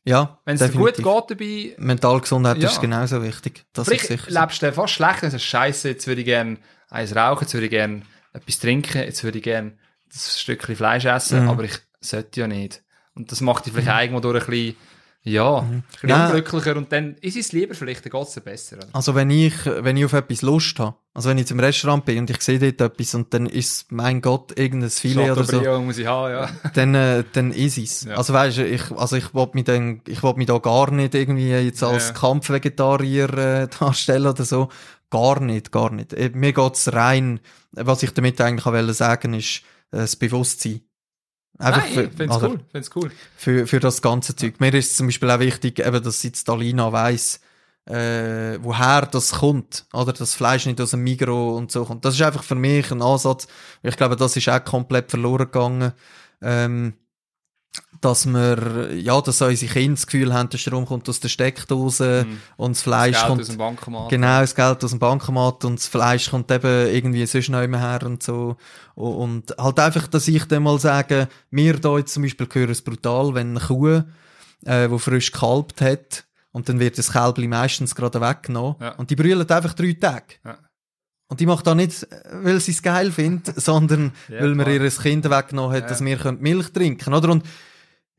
Ja, 0.04 0.38
Wenn 0.44 0.56
es 0.56 0.72
gut 0.72 0.94
geht 0.96 1.06
dabei, 1.06 1.74
Mentalgesundheit 1.78 2.58
Ja. 2.58 2.68
ist 2.68 2.80
genauso 2.80 3.22
wichtig. 3.22 3.64
Das 3.72 3.86
vielleicht 3.86 4.10
ist 4.10 4.24
sicher. 4.24 4.40
lebst 4.40 4.62
du 4.62 4.72
fast 4.72 4.94
schlecht, 4.94 5.22
wenn 5.22 5.30
du 5.30 5.38
Scheiße, 5.38 5.88
jetzt 5.90 6.06
würde 6.08 6.20
ich 6.22 6.24
gerne 6.26 6.56
eins 6.90 7.14
rauchen, 7.14 7.42
jetzt 7.44 7.54
würde 7.54 7.66
ich 7.66 7.70
gerne 7.70 8.02
etwas 8.32 8.58
trinken, 8.58 8.98
jetzt 8.98 9.22
würde 9.22 9.38
ich 9.38 9.44
gerne 9.44 9.78
das 10.12 10.40
Stückchen 10.40 10.74
Fleisch 10.76 11.04
essen, 11.04 11.44
Mhm. 11.44 11.50
aber 11.50 11.64
ich 11.64 11.78
sollte 12.00 12.40
ja 12.40 12.46
nicht. 12.48 12.82
Und 13.14 13.30
das 13.30 13.40
macht 13.40 13.66
dich 13.66 13.72
vielleicht 13.74 14.10
irgendwo 14.10 14.20
durch 14.20 14.42
ein 14.44 14.50
bisschen, 14.50 14.76
ja, 15.24 15.58
ein 15.60 15.84
bisschen 15.92 16.08
Ja. 16.08 16.26
unglücklicher 16.26 16.76
und 16.76 16.90
dann 16.92 17.14
ist 17.20 17.36
es 17.36 17.52
lieber 17.52 17.74
vielleicht, 17.74 18.04
dann 18.04 18.10
geht 18.10 18.28
es 18.28 18.40
besser. 18.40 18.76
Oder? 18.78 18.88
Also 18.92 19.14
wenn 19.14 19.30
ich, 19.30 19.54
wenn 19.66 19.96
ich 19.96 20.04
auf 20.04 20.12
etwas 20.14 20.42
Lust 20.42 20.78
habe, 20.80 20.96
also 21.14 21.28
wenn 21.28 21.38
ich 21.38 21.46
zum 21.46 21.60
Restaurant 21.60 22.04
bin 22.04 22.18
und 22.18 22.30
ich 22.30 22.40
sehe 22.42 22.58
dort 22.58 22.80
etwas 22.80 23.14
und 23.14 23.32
dann 23.32 23.46
ist, 23.46 23.92
mein 23.92 24.20
Gott, 24.20 24.58
irgendein 24.58 24.90
Filet 24.90 25.30
oder 25.30 25.44
so, 25.44 25.80
muss 25.80 25.98
ich 25.98 26.06
haben, 26.06 26.32
ja. 26.32 26.48
dann, 26.74 26.94
äh, 26.94 27.22
dann 27.32 27.52
ist 27.52 27.78
es. 27.78 28.04
Ja. 28.04 28.16
Also 28.16 28.32
weißt 28.32 28.58
du, 28.58 28.66
ich, 28.66 28.90
also 28.92 29.16
ich 29.16 29.32
wollte 29.32 29.54
mich 29.54 29.64
dann, 29.64 30.00
ich 30.08 30.22
wollte 30.22 30.38
mich 30.38 30.48
da 30.48 30.58
gar 30.58 30.90
nicht 30.90 31.14
irgendwie 31.14 31.50
jetzt 31.50 31.82
als 31.84 32.08
Ja. 32.08 32.14
Kampfvegetarier 32.14 33.32
äh, 33.38 33.68
darstellen 33.78 34.26
oder 34.26 34.44
so. 34.44 34.68
Gar 35.10 35.40
nicht, 35.40 35.70
gar 35.72 35.92
nicht. 35.92 36.12
Äh, 36.14 36.30
Mir 36.34 36.52
geht's 36.52 36.92
rein, 36.92 37.40
was 37.72 38.02
ich 38.02 38.12
damit 38.14 38.40
eigentlich 38.40 38.66
auch 38.66 38.72
wollte 38.72 38.94
sagen, 38.94 39.34
ist 39.34 39.58
äh, 39.92 39.98
das 39.98 40.16
Bewusstsein. 40.16 40.80
Einfach 41.58 41.82
Nein, 41.82 41.88
ich 41.88 42.16
finde 42.16 42.24
es 42.24 42.36
oder 42.36 42.48
cool, 42.48 42.60
find's 42.72 42.90
cool. 42.96 43.10
für, 43.36 43.66
für 43.66 43.80
das 43.80 44.02
ganze 44.02 44.34
Zeug. 44.34 44.58
Mir 44.58 44.74
ist 44.74 44.96
zum 44.96 45.06
Beispiel 45.06 45.30
auch 45.30 45.38
wichtig, 45.38 45.78
eben, 45.78 46.02
dass 46.02 46.22
jetzt 46.22 46.48
Dalina 46.48 46.92
weiss, 46.92 47.40
äh, 47.84 48.58
woher 48.60 49.06
das 49.06 49.32
kommt, 49.32 49.86
oder 49.92 50.12
das 50.12 50.34
Fleisch 50.34 50.66
nicht 50.66 50.80
aus 50.80 50.90
dem 50.90 51.02
Migro 51.02 51.56
und 51.56 51.70
so 51.70 51.84
kommt. 51.84 52.04
Das 52.04 52.14
ist 52.14 52.22
einfach 52.22 52.42
für 52.42 52.54
mich 52.54 52.90
ein 52.90 53.02
Ansatz. 53.02 53.46
Ich 53.82 53.96
glaube, 53.96 54.16
das 54.16 54.36
ist 54.36 54.48
auch 54.48 54.64
komplett 54.64 55.10
verloren 55.10 55.46
gegangen. 55.46 55.92
Ähm, 56.40 56.94
dass 58.00 58.26
wir, 58.26 58.92
ja, 58.94 59.20
dass 59.20 59.40
unsere 59.40 59.72
Kinder 59.72 59.94
das 59.94 60.06
Gefühl 60.06 60.34
haben, 60.34 60.48
der 60.50 60.58
Strom 60.58 60.84
kommt 60.86 61.08
aus 61.08 61.20
der 61.20 61.28
Steckdose 61.28 62.26
Mhm. 62.28 62.38
und 62.56 62.76
das 62.76 62.82
Fleisch 62.82 63.12
Das 63.12 63.20
Geld 63.20 63.28
kommt, 63.28 63.40
aus 63.42 63.46
dem 63.48 63.58
Bankomat. 63.58 64.08
genau, 64.10 64.40
das 64.40 64.54
Geld 64.54 64.84
aus 64.84 64.90
dem 64.90 64.98
Bankomat 64.98 65.64
und 65.64 65.78
das 65.78 65.86
Fleisch 65.86 66.28
kommt 66.30 66.50
eben 66.50 66.88
irgendwie 66.88 67.24
sonst 67.26 67.48
noch 67.50 67.62
immer 67.62 67.78
her 67.78 68.00
und 68.04 68.22
so. 68.22 68.56
Und 68.94 69.54
halt 69.56 69.78
einfach, 69.78 70.06
dass 70.08 70.26
ich 70.28 70.44
dann 70.46 70.64
mal 70.64 70.78
sage, 70.80 71.28
wir 71.50 71.78
da 71.78 71.96
jetzt 71.98 72.14
zum 72.14 72.24
Beispiel 72.24 72.48
hören 72.52 72.70
es 72.70 72.82
brutal, 72.82 73.34
wenn 73.34 73.56
eine 73.56 73.60
Kuh, 73.66 74.02
äh, 74.64 74.90
wo 74.90 74.98
frisch 74.98 75.30
gekalbt 75.32 75.80
hat, 75.80 76.24
und 76.50 76.68
dann 76.68 76.78
wird 76.80 76.98
das 76.98 77.12
Kälbli 77.12 77.48
meistens 77.48 77.94
gerade 77.94 78.20
weggenommen. 78.20 78.76
Ja. 78.80 78.90
Und 78.96 79.08
die 79.10 79.16
brüllen 79.16 79.48
einfach 79.48 79.72
drei 79.72 79.92
Tage. 79.94 80.34
Ja. 80.44 80.58
Und 81.32 81.40
die 81.40 81.46
macht 81.46 81.66
da 81.66 81.74
nicht, 81.74 82.06
weil 82.42 82.60
sie 82.60 82.72
es 82.72 82.82
geil 82.82 83.10
findet, 83.10 83.58
sondern 83.60 84.12
Ja, 84.28 84.40
weil 84.42 84.54
man 84.54 84.70
ihr 84.70 84.86
Kind 84.90 85.24
weggenommen 85.30 85.74
hat, 85.74 85.84
Ja. 85.84 85.88
dass 85.88 86.04
wir 86.04 86.32
Milch 86.38 86.72
trinken 86.74 87.02
können. 87.04 87.16
Oder? 87.16 87.30
Und 87.30 87.42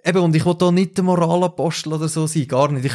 eben, 0.03 0.17
und 0.17 0.35
ich 0.35 0.43
will 0.47 0.55
da 0.55 0.71
nicht 0.71 0.97
der 0.97 1.03
Moralapostel 1.03 1.93
oder 1.93 2.07
so 2.07 2.25
sein, 2.25 2.47
gar 2.47 2.71
nicht. 2.71 2.85
Ich, 2.85 2.93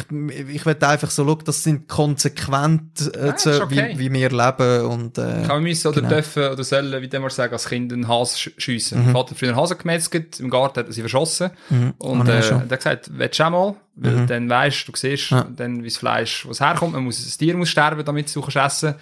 ich 0.49 0.65
will 0.65 0.75
einfach 0.81 1.09
so, 1.09 1.25
schau, 1.25 1.35
das 1.35 1.63
sind 1.63 1.87
konsequent, 1.87 3.11
äh, 3.15 3.27
Ja, 3.27 3.35
zu, 3.37 3.63
okay. 3.63 3.93
wie, 3.95 3.99
wie 3.99 4.13
wir 4.13 4.29
leben 4.29 4.85
und, 4.87 5.17
äh, 5.17 5.21
Kann 5.21 5.47
man 5.47 5.63
müssen 5.63 5.87
oder 5.87 6.01
Genau. 6.01 6.13
dürfen 6.13 6.43
oder 6.51 6.63
sollen, 6.65 7.01
wie 7.01 7.07
dem 7.07 7.21
mal 7.21 7.29
sagen, 7.29 7.53
als 7.53 7.69
Kind 7.69 7.93
einen 7.93 8.07
Hase 8.09 8.37
sch 8.37 8.51
schiessen. 8.57 8.99
Mhm. 8.99 9.05
Mein 9.05 9.13
Vater 9.15 9.31
hat 9.31 9.37
früher 9.39 9.49
einen 9.49 9.57
Hasen 9.57 9.77
gemetzelt, 9.77 10.39
im 10.41 10.49
Garten 10.49 10.79
hat 10.81 10.87
er 10.87 10.91
sie 10.93 11.01
verschossen. 11.01 11.51
mhm, 11.69 11.93
Und 11.97 12.27
äh, 12.27 12.41
der 12.41 12.59
hat 12.59 12.69
gesagt, 12.77 13.09
willst 13.13 13.39
du 13.39 13.43
auch 13.45 13.49
mal? 13.51 13.75
Weil 13.95 14.11
Mhm. 14.17 14.27
dann 14.27 14.49
weisst 14.49 14.87
du, 14.87 14.91
du 14.91 14.97
siehst, 14.97 15.31
Ja. 15.31 15.47
dann, 15.55 15.81
wie 15.83 15.87
das 15.87 15.97
Fleisch, 15.97 16.45
was 16.47 16.59
herkommt, 16.59 16.93
man 16.93 17.03
muss, 17.05 17.23
das 17.23 17.37
Tier 17.37 17.55
muss 17.55 17.69
sterben, 17.69 18.03
damit 18.05 18.33
du 18.35 18.39
es 18.41 18.47
essen 18.47 18.53
kannst. 18.53 18.95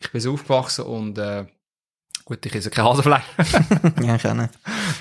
Ich 0.00 0.10
bin 0.12 0.20
so 0.20 0.32
aufgewachsen 0.32 0.84
und, 0.84 1.18
äh, 1.18 1.46
gut, 2.24 2.44
ich 2.44 2.54
esse 2.54 2.70
kein 2.70 2.84
Hasenfleisch. 2.84 3.24
ja, 4.02 4.16
ich 4.16 4.26
auch 4.26 4.34
nicht. 4.34 4.50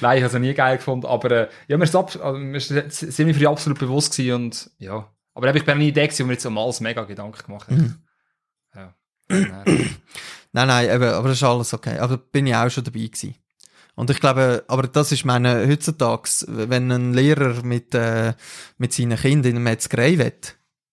Nein, 0.01 0.17
ich 0.17 0.23
habe 0.23 0.35
es 0.35 0.41
nie 0.41 0.53
geil 0.53 0.77
gefunden, 0.77 1.05
aber, 1.05 1.31
äh, 1.31 1.49
ja, 1.67 1.77
mir 1.77 1.85
ist, 1.85 1.95
abs 1.95 2.17
also, 2.17 2.37
mir 2.37 2.57
ist 2.57 2.69
die 2.69 3.47
absolut 3.47 3.79
bewusst 3.79 4.15
gewesen 4.15 4.33
und, 4.33 4.71
ja. 4.77 5.09
Aber 5.33 5.55
ich 5.55 5.63
bin 5.63 5.79
die 5.79 5.87
Idee 5.87 6.07
gewesen, 6.07 6.23
wo 6.23 6.27
mir 6.27 6.33
jetzt 6.33 6.45
um 6.45 6.57
alles 6.57 6.81
mega 6.81 7.03
Gedanken 7.03 7.45
gemacht 7.45 7.69
hat. 7.69 7.77
Mhm. 7.77 7.95
Ja. 8.75 8.93
Nein. 9.29 9.95
Nein, 10.51 10.67
nein, 10.67 10.89
eben, 10.89 11.13
aber 11.13 11.29
das 11.29 11.37
ist 11.37 11.43
alles 11.43 11.73
okay. 11.73 11.97
Aber 11.99 12.17
da 12.17 12.23
bin 12.31 12.47
ich 12.47 12.55
auch 12.55 12.69
schon 12.69 12.83
dabei 12.83 12.99
gewesen. 12.99 13.35
Und 13.95 14.09
ich 14.09 14.19
glaube, 14.19 14.63
aber 14.67 14.87
das 14.87 15.11
ist 15.11 15.25
meine, 15.25 15.67
heutzutage, 15.67 16.29
wenn 16.47 16.89
ein 16.89 17.13
Lehrer 17.13 17.63
mit, 17.63 17.93
äh, 17.93 18.33
mit 18.77 18.93
seinen 18.93 19.17
Kindern 19.17 19.51
in 19.51 19.57
eine 19.57 19.63
Metzgerei 19.63 20.17
will, 20.17 20.33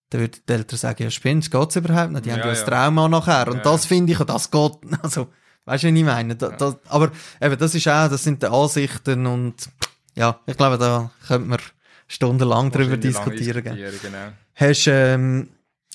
dann 0.09 0.21
würde 0.21 0.37
die 0.47 0.53
Eltern 0.53 0.77
sagen, 0.77 1.03
ja, 1.03 1.09
spinnst, 1.11 1.51
geht's 1.51 1.75
überhaupt 1.75 2.11
nicht? 2.11 2.25
Die 2.25 2.31
haben 2.31 2.39
Ja, 2.39 2.45
ja 2.45 2.51
ein 2.51 2.57
ja. 2.57 2.63
Trauma 2.63 3.07
nachher. 3.09 3.47
Und 3.47 3.57
Ja, 3.57 3.63
das 3.63 3.85
finde 3.85 4.13
ich, 4.13 4.19
das 4.19 4.49
geht, 4.51 4.71
also, 5.01 5.27
weißt 5.65 5.83
du, 5.83 5.87
was 5.89 5.95
ich 5.97 6.03
meine? 6.05 6.35
Da, 6.35 6.49
da, 6.49 6.75
aber 6.89 7.11
eben, 7.41 7.57
das 7.57 7.75
ist 7.75 7.87
auch, 7.87 8.09
das 8.09 8.23
sind 8.23 8.41
die 8.41 8.47
Ansichten 8.47 9.25
und, 9.25 9.69
ja, 10.15 10.39
ich 10.45 10.55
glaube, 10.57 10.77
da 10.77 11.11
könnte 11.27 11.47
man 11.49 11.59
stundenlang 12.07 12.71
drüber 12.71 12.91
lange 12.91 12.99
diskutieren. 12.99 13.63
diskutieren 13.63 13.99
genau. 14.01 14.27
Hast 14.55 14.85
du 14.87 14.91
ähm, 14.91 15.49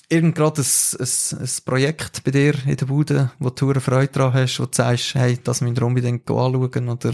irgend 0.09 0.35
gerade 0.35 0.61
ein, 0.61 0.65
ein, 0.99 1.39
ein 1.39 1.49
Projekt 1.65 2.23
bei 2.23 2.31
dir 2.31 2.53
in 2.65 2.77
der 2.77 2.85
Bude, 2.85 3.31
wo 3.39 3.49
du 3.49 3.65
hure 3.67 3.81
Freude 3.81 4.11
dran 4.11 4.33
hast, 4.33 4.59
wo 4.59 4.65
du 4.65 4.71
sagst, 4.73 5.15
hey, 5.15 5.39
das 5.43 5.61
müsst 5.61 5.77
ihr 5.77 5.83
unbedingt 5.83 6.29
anschauen, 6.29 6.89
oder, 6.89 7.13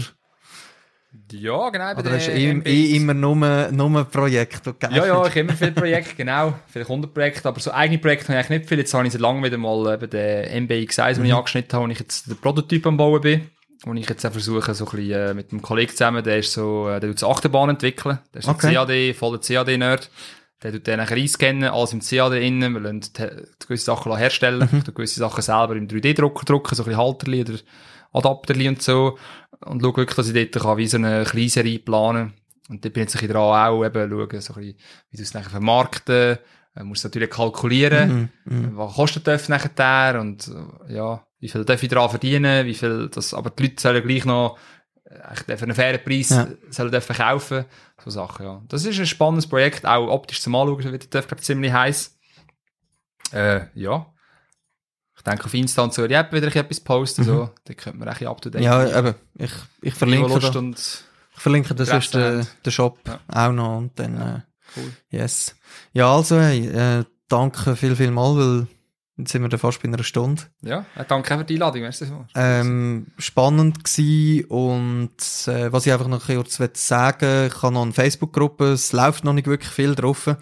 Ja, 1.32 1.68
genau. 1.70 1.92
oder 1.92 2.02
der 2.02 2.12
hast 2.14 2.28
du 2.28 2.32
eh, 2.32 2.60
eh 2.64 2.96
immer 2.96 3.14
nur, 3.14 3.34
nur 3.36 3.98
ein 3.98 4.06
Projekt, 4.06 4.54
das 4.54 4.62
du 4.62 4.74
geil 4.74 4.96
Ja, 4.96 5.06
ja, 5.06 5.22
ich 5.22 5.30
habe 5.30 5.40
immer 5.40 5.52
viele 5.52 5.72
Projekte, 5.72 6.14
genau. 6.14 6.54
Viele 6.68 6.84
Kundenprojekte, 6.84 7.48
aber 7.48 7.60
so 7.60 7.72
eigene 7.72 7.98
Projekte 7.98 8.28
habe 8.28 8.34
ich 8.34 8.46
eigentlich 8.46 8.60
nicht 8.60 8.68
viel. 8.68 8.78
Jetzt 8.78 8.94
habe 8.94 9.06
ich 9.06 9.12
seit 9.12 9.20
langem 9.20 9.44
wieder 9.44 9.58
mal 9.58 9.94
eben 9.94 10.10
den 10.10 10.68
MBX1, 10.68 11.14
den 11.14 11.24
ich 11.26 11.34
angeschnitten 11.34 11.72
habe, 11.78 11.86
wo 11.88 11.92
ich 11.92 11.98
jetzt 11.98 12.26
den 12.26 12.36
Prototyp 12.36 12.86
am 12.86 12.96
Bauen 12.96 13.20
bin. 13.20 13.50
Wo 13.84 13.94
ich 13.94 14.08
jetzt 14.08 14.26
auch 14.26 14.32
versuche, 14.32 14.74
so 14.74 14.84
ein 14.84 14.90
bisschen 14.90 15.12
äh, 15.12 15.34
mit 15.34 15.52
einem 15.52 15.62
Kollegen 15.62 15.90
zusammen, 15.90 16.22
der 16.22 16.38
ist 16.38 16.52
so, 16.52 16.88
äh, 16.88 17.00
der 17.00 17.10
tut 17.10 17.18
so 17.18 17.30
Achterbahn 17.30 17.70
entwickeln. 17.70 18.18
Der 18.34 18.40
ist 18.40 18.48
ein 18.48 18.54
Okay. 18.54 18.74
CAD, 18.74 19.16
voller 19.16 19.38
CAD-Nerd. 19.40 20.10
Der 20.62 20.72
tut 20.72 20.86
nachher 20.86 21.16
einscannen, 21.16 21.64
alles 21.64 21.94
im 21.94 22.00
CAD 22.00 22.34
innen. 22.42 22.74
Wir 22.74 22.80
lassen 22.80 23.10
gewisse 23.58 23.84
Sachen 23.86 24.14
herstellen. 24.14 24.68
Ich 24.76 24.84
tue 24.84 24.92
gewisse 24.92 25.20
Sachen 25.20 25.40
selber 25.40 25.76
im 25.76 25.88
3D-Drucker 25.88 26.44
drucken, 26.44 26.74
so 26.74 26.82
ein 26.82 26.86
bisschen 26.86 27.00
Halterli 27.00 27.40
oder 27.40 27.54
Adapterli 28.12 28.68
und 28.68 28.82
so. 28.82 29.16
Und 29.64 29.82
schaue 29.82 29.96
wirklich, 29.96 30.16
dass 30.16 30.28
ich 30.28 30.50
dort 30.50 30.64
kann, 30.64 30.76
wie 30.78 30.86
so 30.86 30.96
eine 30.96 31.24
Kleinserie 31.24 31.78
planen 31.78 32.32
Und 32.68 32.84
da 32.84 32.88
bin 32.88 33.02
ich 33.02 33.08
jetzt 33.08 33.16
ein 33.16 33.20
bisschen 33.20 33.34
dran, 33.34 33.68
auch 33.68 33.84
eben 33.84 34.10
schauen, 34.10 34.40
so 34.40 34.54
ein 34.54 34.60
bisschen, 34.60 34.76
wie 35.10 35.16
du 35.16 35.22
es 35.22 35.34
nachher 35.34 35.50
vermarkten. 35.50 36.38
Man 36.74 36.86
muss 36.86 37.04
natürlich 37.04 37.30
kalkulieren. 37.30 38.30
Mhm, 38.44 38.56
mhm. 38.56 38.76
Was 38.76 38.94
kostet 38.94 39.26
das 39.26 39.48
nachher 39.48 40.20
und 40.20 40.48
äh, 40.88 40.94
ja, 40.94 41.26
wie 41.40 41.48
viel 41.48 41.64
darf 41.64 41.82
ich 41.82 41.88
daran 41.88 42.10
verdienen, 42.10 42.66
wie 42.66 42.74
viel 42.74 43.08
das, 43.08 43.34
aber 43.34 43.50
die 43.50 43.64
Leute 43.64 43.80
sollen 43.80 44.06
gleich 44.06 44.24
noch 44.24 44.58
äh, 45.04 45.56
für 45.56 45.64
einen 45.64 45.74
fairen 45.74 46.02
Preis 46.04 46.30
Ja. 46.30 46.48
sollen 46.70 46.92
dürfen 46.92 47.16
kaufen, 47.16 47.64
so 47.98 48.10
Sachen, 48.10 48.46
ja. 48.46 48.62
Das 48.68 48.84
ist 48.84 48.98
ein 48.98 49.06
spannendes 49.06 49.48
Projekt, 49.48 49.84
auch 49.84 50.08
optisch 50.08 50.40
zum 50.40 50.54
Anschauen, 50.54 50.92
wird 50.92 51.10
glaube 51.10 51.36
ziemlich 51.38 51.72
heiß. 51.72 52.18
Äh, 53.32 53.62
ja. 53.74 54.06
Ich 55.20 55.24
denke, 55.24 55.44
auf 55.44 55.52
Insta 55.52 55.82
und 55.82 55.92
so, 55.92 56.06
die 56.08 56.14
App 56.14 56.32
wieder 56.32 56.54
etwas 56.56 56.80
posten, 56.80 57.24
so, 57.24 57.50
da 57.64 57.74
könnte 57.74 57.98
man 57.98 58.08
echt 58.08 58.24
up 58.24 58.40
to 58.40 58.48
date 58.48 58.60
Mhm. 58.62 58.66
Ja, 58.66 58.98
eben, 58.98 59.14
ich, 59.36 59.52
ich 59.82 59.92
verlinke 59.94 60.28
Lust 60.28 60.54
da, 60.54 60.60
ich 61.34 61.40
verlinke 61.42 61.74
das 61.74 61.90
ist 61.90 62.14
der, 62.14 62.38
haben. 62.38 62.46
der 62.64 62.70
Shop 62.70 62.98
Ja. 63.06 63.20
auch 63.48 63.52
noch 63.52 63.76
und 63.76 63.98
dann, 63.98 64.16
Ja. 64.16 64.42
cool. 64.78 64.92
äh, 65.12 65.16
yes. 65.18 65.54
Ja, 65.92 66.14
also, 66.14 66.36
äh, 66.38 67.04
danke 67.28 67.76
viel, 67.76 67.94
viel 67.96 68.10
mal, 68.10 68.34
weil 68.34 68.66
jetzt 69.18 69.32
sind 69.32 69.42
wir 69.42 69.50
dann 69.50 69.60
fast 69.60 69.82
bei 69.82 69.88
einer 69.88 70.02
Stunde. 70.02 70.42
Ja, 70.62 70.86
äh, 70.96 71.04
danke 71.06 71.34
auch 71.34 71.38
für 71.40 71.44
die 71.44 71.54
Einladung, 71.56 71.82
merci 71.82 72.06
so. 72.06 72.24
ähm, 72.34 73.08
spannend 73.18 73.84
gsi 73.84 74.46
und 74.48 75.10
äh, 75.48 75.70
was 75.70 75.84
ich 75.84 75.92
einfach 75.92 76.08
noch 76.08 76.24
kurz 76.26 76.58
will 76.60 76.70
sagen 76.72 77.48
ich 77.48 77.62
habe 77.62 77.74
noch 77.74 77.82
eine 77.82 77.92
Facebook-Gruppe, 77.92 78.72
es 78.72 78.92
läuft 78.92 79.24
noch 79.24 79.34
nicht 79.34 79.46
wirklich 79.46 79.70
viel 79.70 79.94
drauf, 79.94 80.34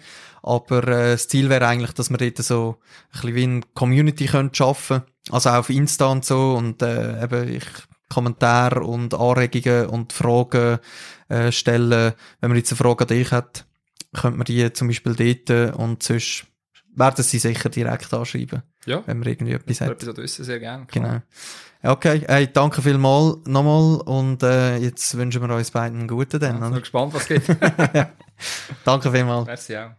aber 0.49 0.87
äh, 0.87 1.11
das 1.11 1.27
Ziel 1.27 1.49
wäre 1.49 1.67
eigentlich, 1.67 1.93
dass 1.93 2.09
wir 2.09 2.17
dort 2.17 2.37
so 2.37 2.77
ein 3.13 3.21
bisschen 3.21 3.35
wie 3.35 3.43
eine 3.43 3.61
Community 3.73 4.25
können 4.25 4.53
schaffen 4.53 5.03
also 5.31 5.49
auch 5.49 5.55
auf 5.57 5.69
Insta 5.69 6.07
und 6.07 6.25
so 6.25 6.53
und 6.55 6.81
äh, 6.81 7.23
eben 7.23 7.47
ich 7.55 7.65
Kommentare 8.09 8.83
und 8.83 9.13
Anregungen 9.13 9.85
und 9.87 10.13
Fragen 10.13 10.79
äh, 11.27 11.51
stellen. 11.51 12.13
Wenn 12.41 12.49
man 12.49 12.57
jetzt 12.57 12.71
eine 12.71 12.77
Frage 12.77 13.03
an 13.03 13.07
dich 13.09 13.31
hat, 13.31 13.65
könnte 14.19 14.37
man 14.37 14.45
die 14.45 14.73
zum 14.73 14.87
Beispiel 14.87 15.15
dort 15.47 15.75
und 15.75 16.01
sonst 16.01 16.45
werden 16.95 17.23
sie 17.23 17.37
sicher 17.37 17.69
direkt 17.69 18.11
anschreiben, 18.13 18.63
Ja, 18.85 19.03
wenn 19.05 19.19
man 19.19 19.27
irgendwie 19.27 19.53
etwas 19.53 19.81
hat. 19.81 19.89
etwas 19.91 20.17
wissen, 20.17 20.43
sehr 20.43 20.59
gerne. 20.59 20.87
Genau. 20.91 21.21
Okay, 21.83 22.23
hey, 22.27 22.51
danke 22.51 22.81
vielmal 22.81 23.37
nochmal 23.45 24.01
und 24.01 24.41
äh, 24.43 24.77
jetzt 24.77 25.15
wünschen 25.15 25.41
wir 25.47 25.55
uns 25.55 25.69
beiden 25.71 25.99
einen 25.99 26.07
guten 26.07 26.41
Ja, 26.41 26.49
dann. 26.49 26.59
bin 26.59 26.71
oder? 26.71 26.79
gespannt, 26.79 27.13
was 27.13 27.27
geht. 27.27 27.43
Danke 28.83 29.11
vielmals. 29.11 29.45
merci 29.45 29.77
auch. 29.77 29.98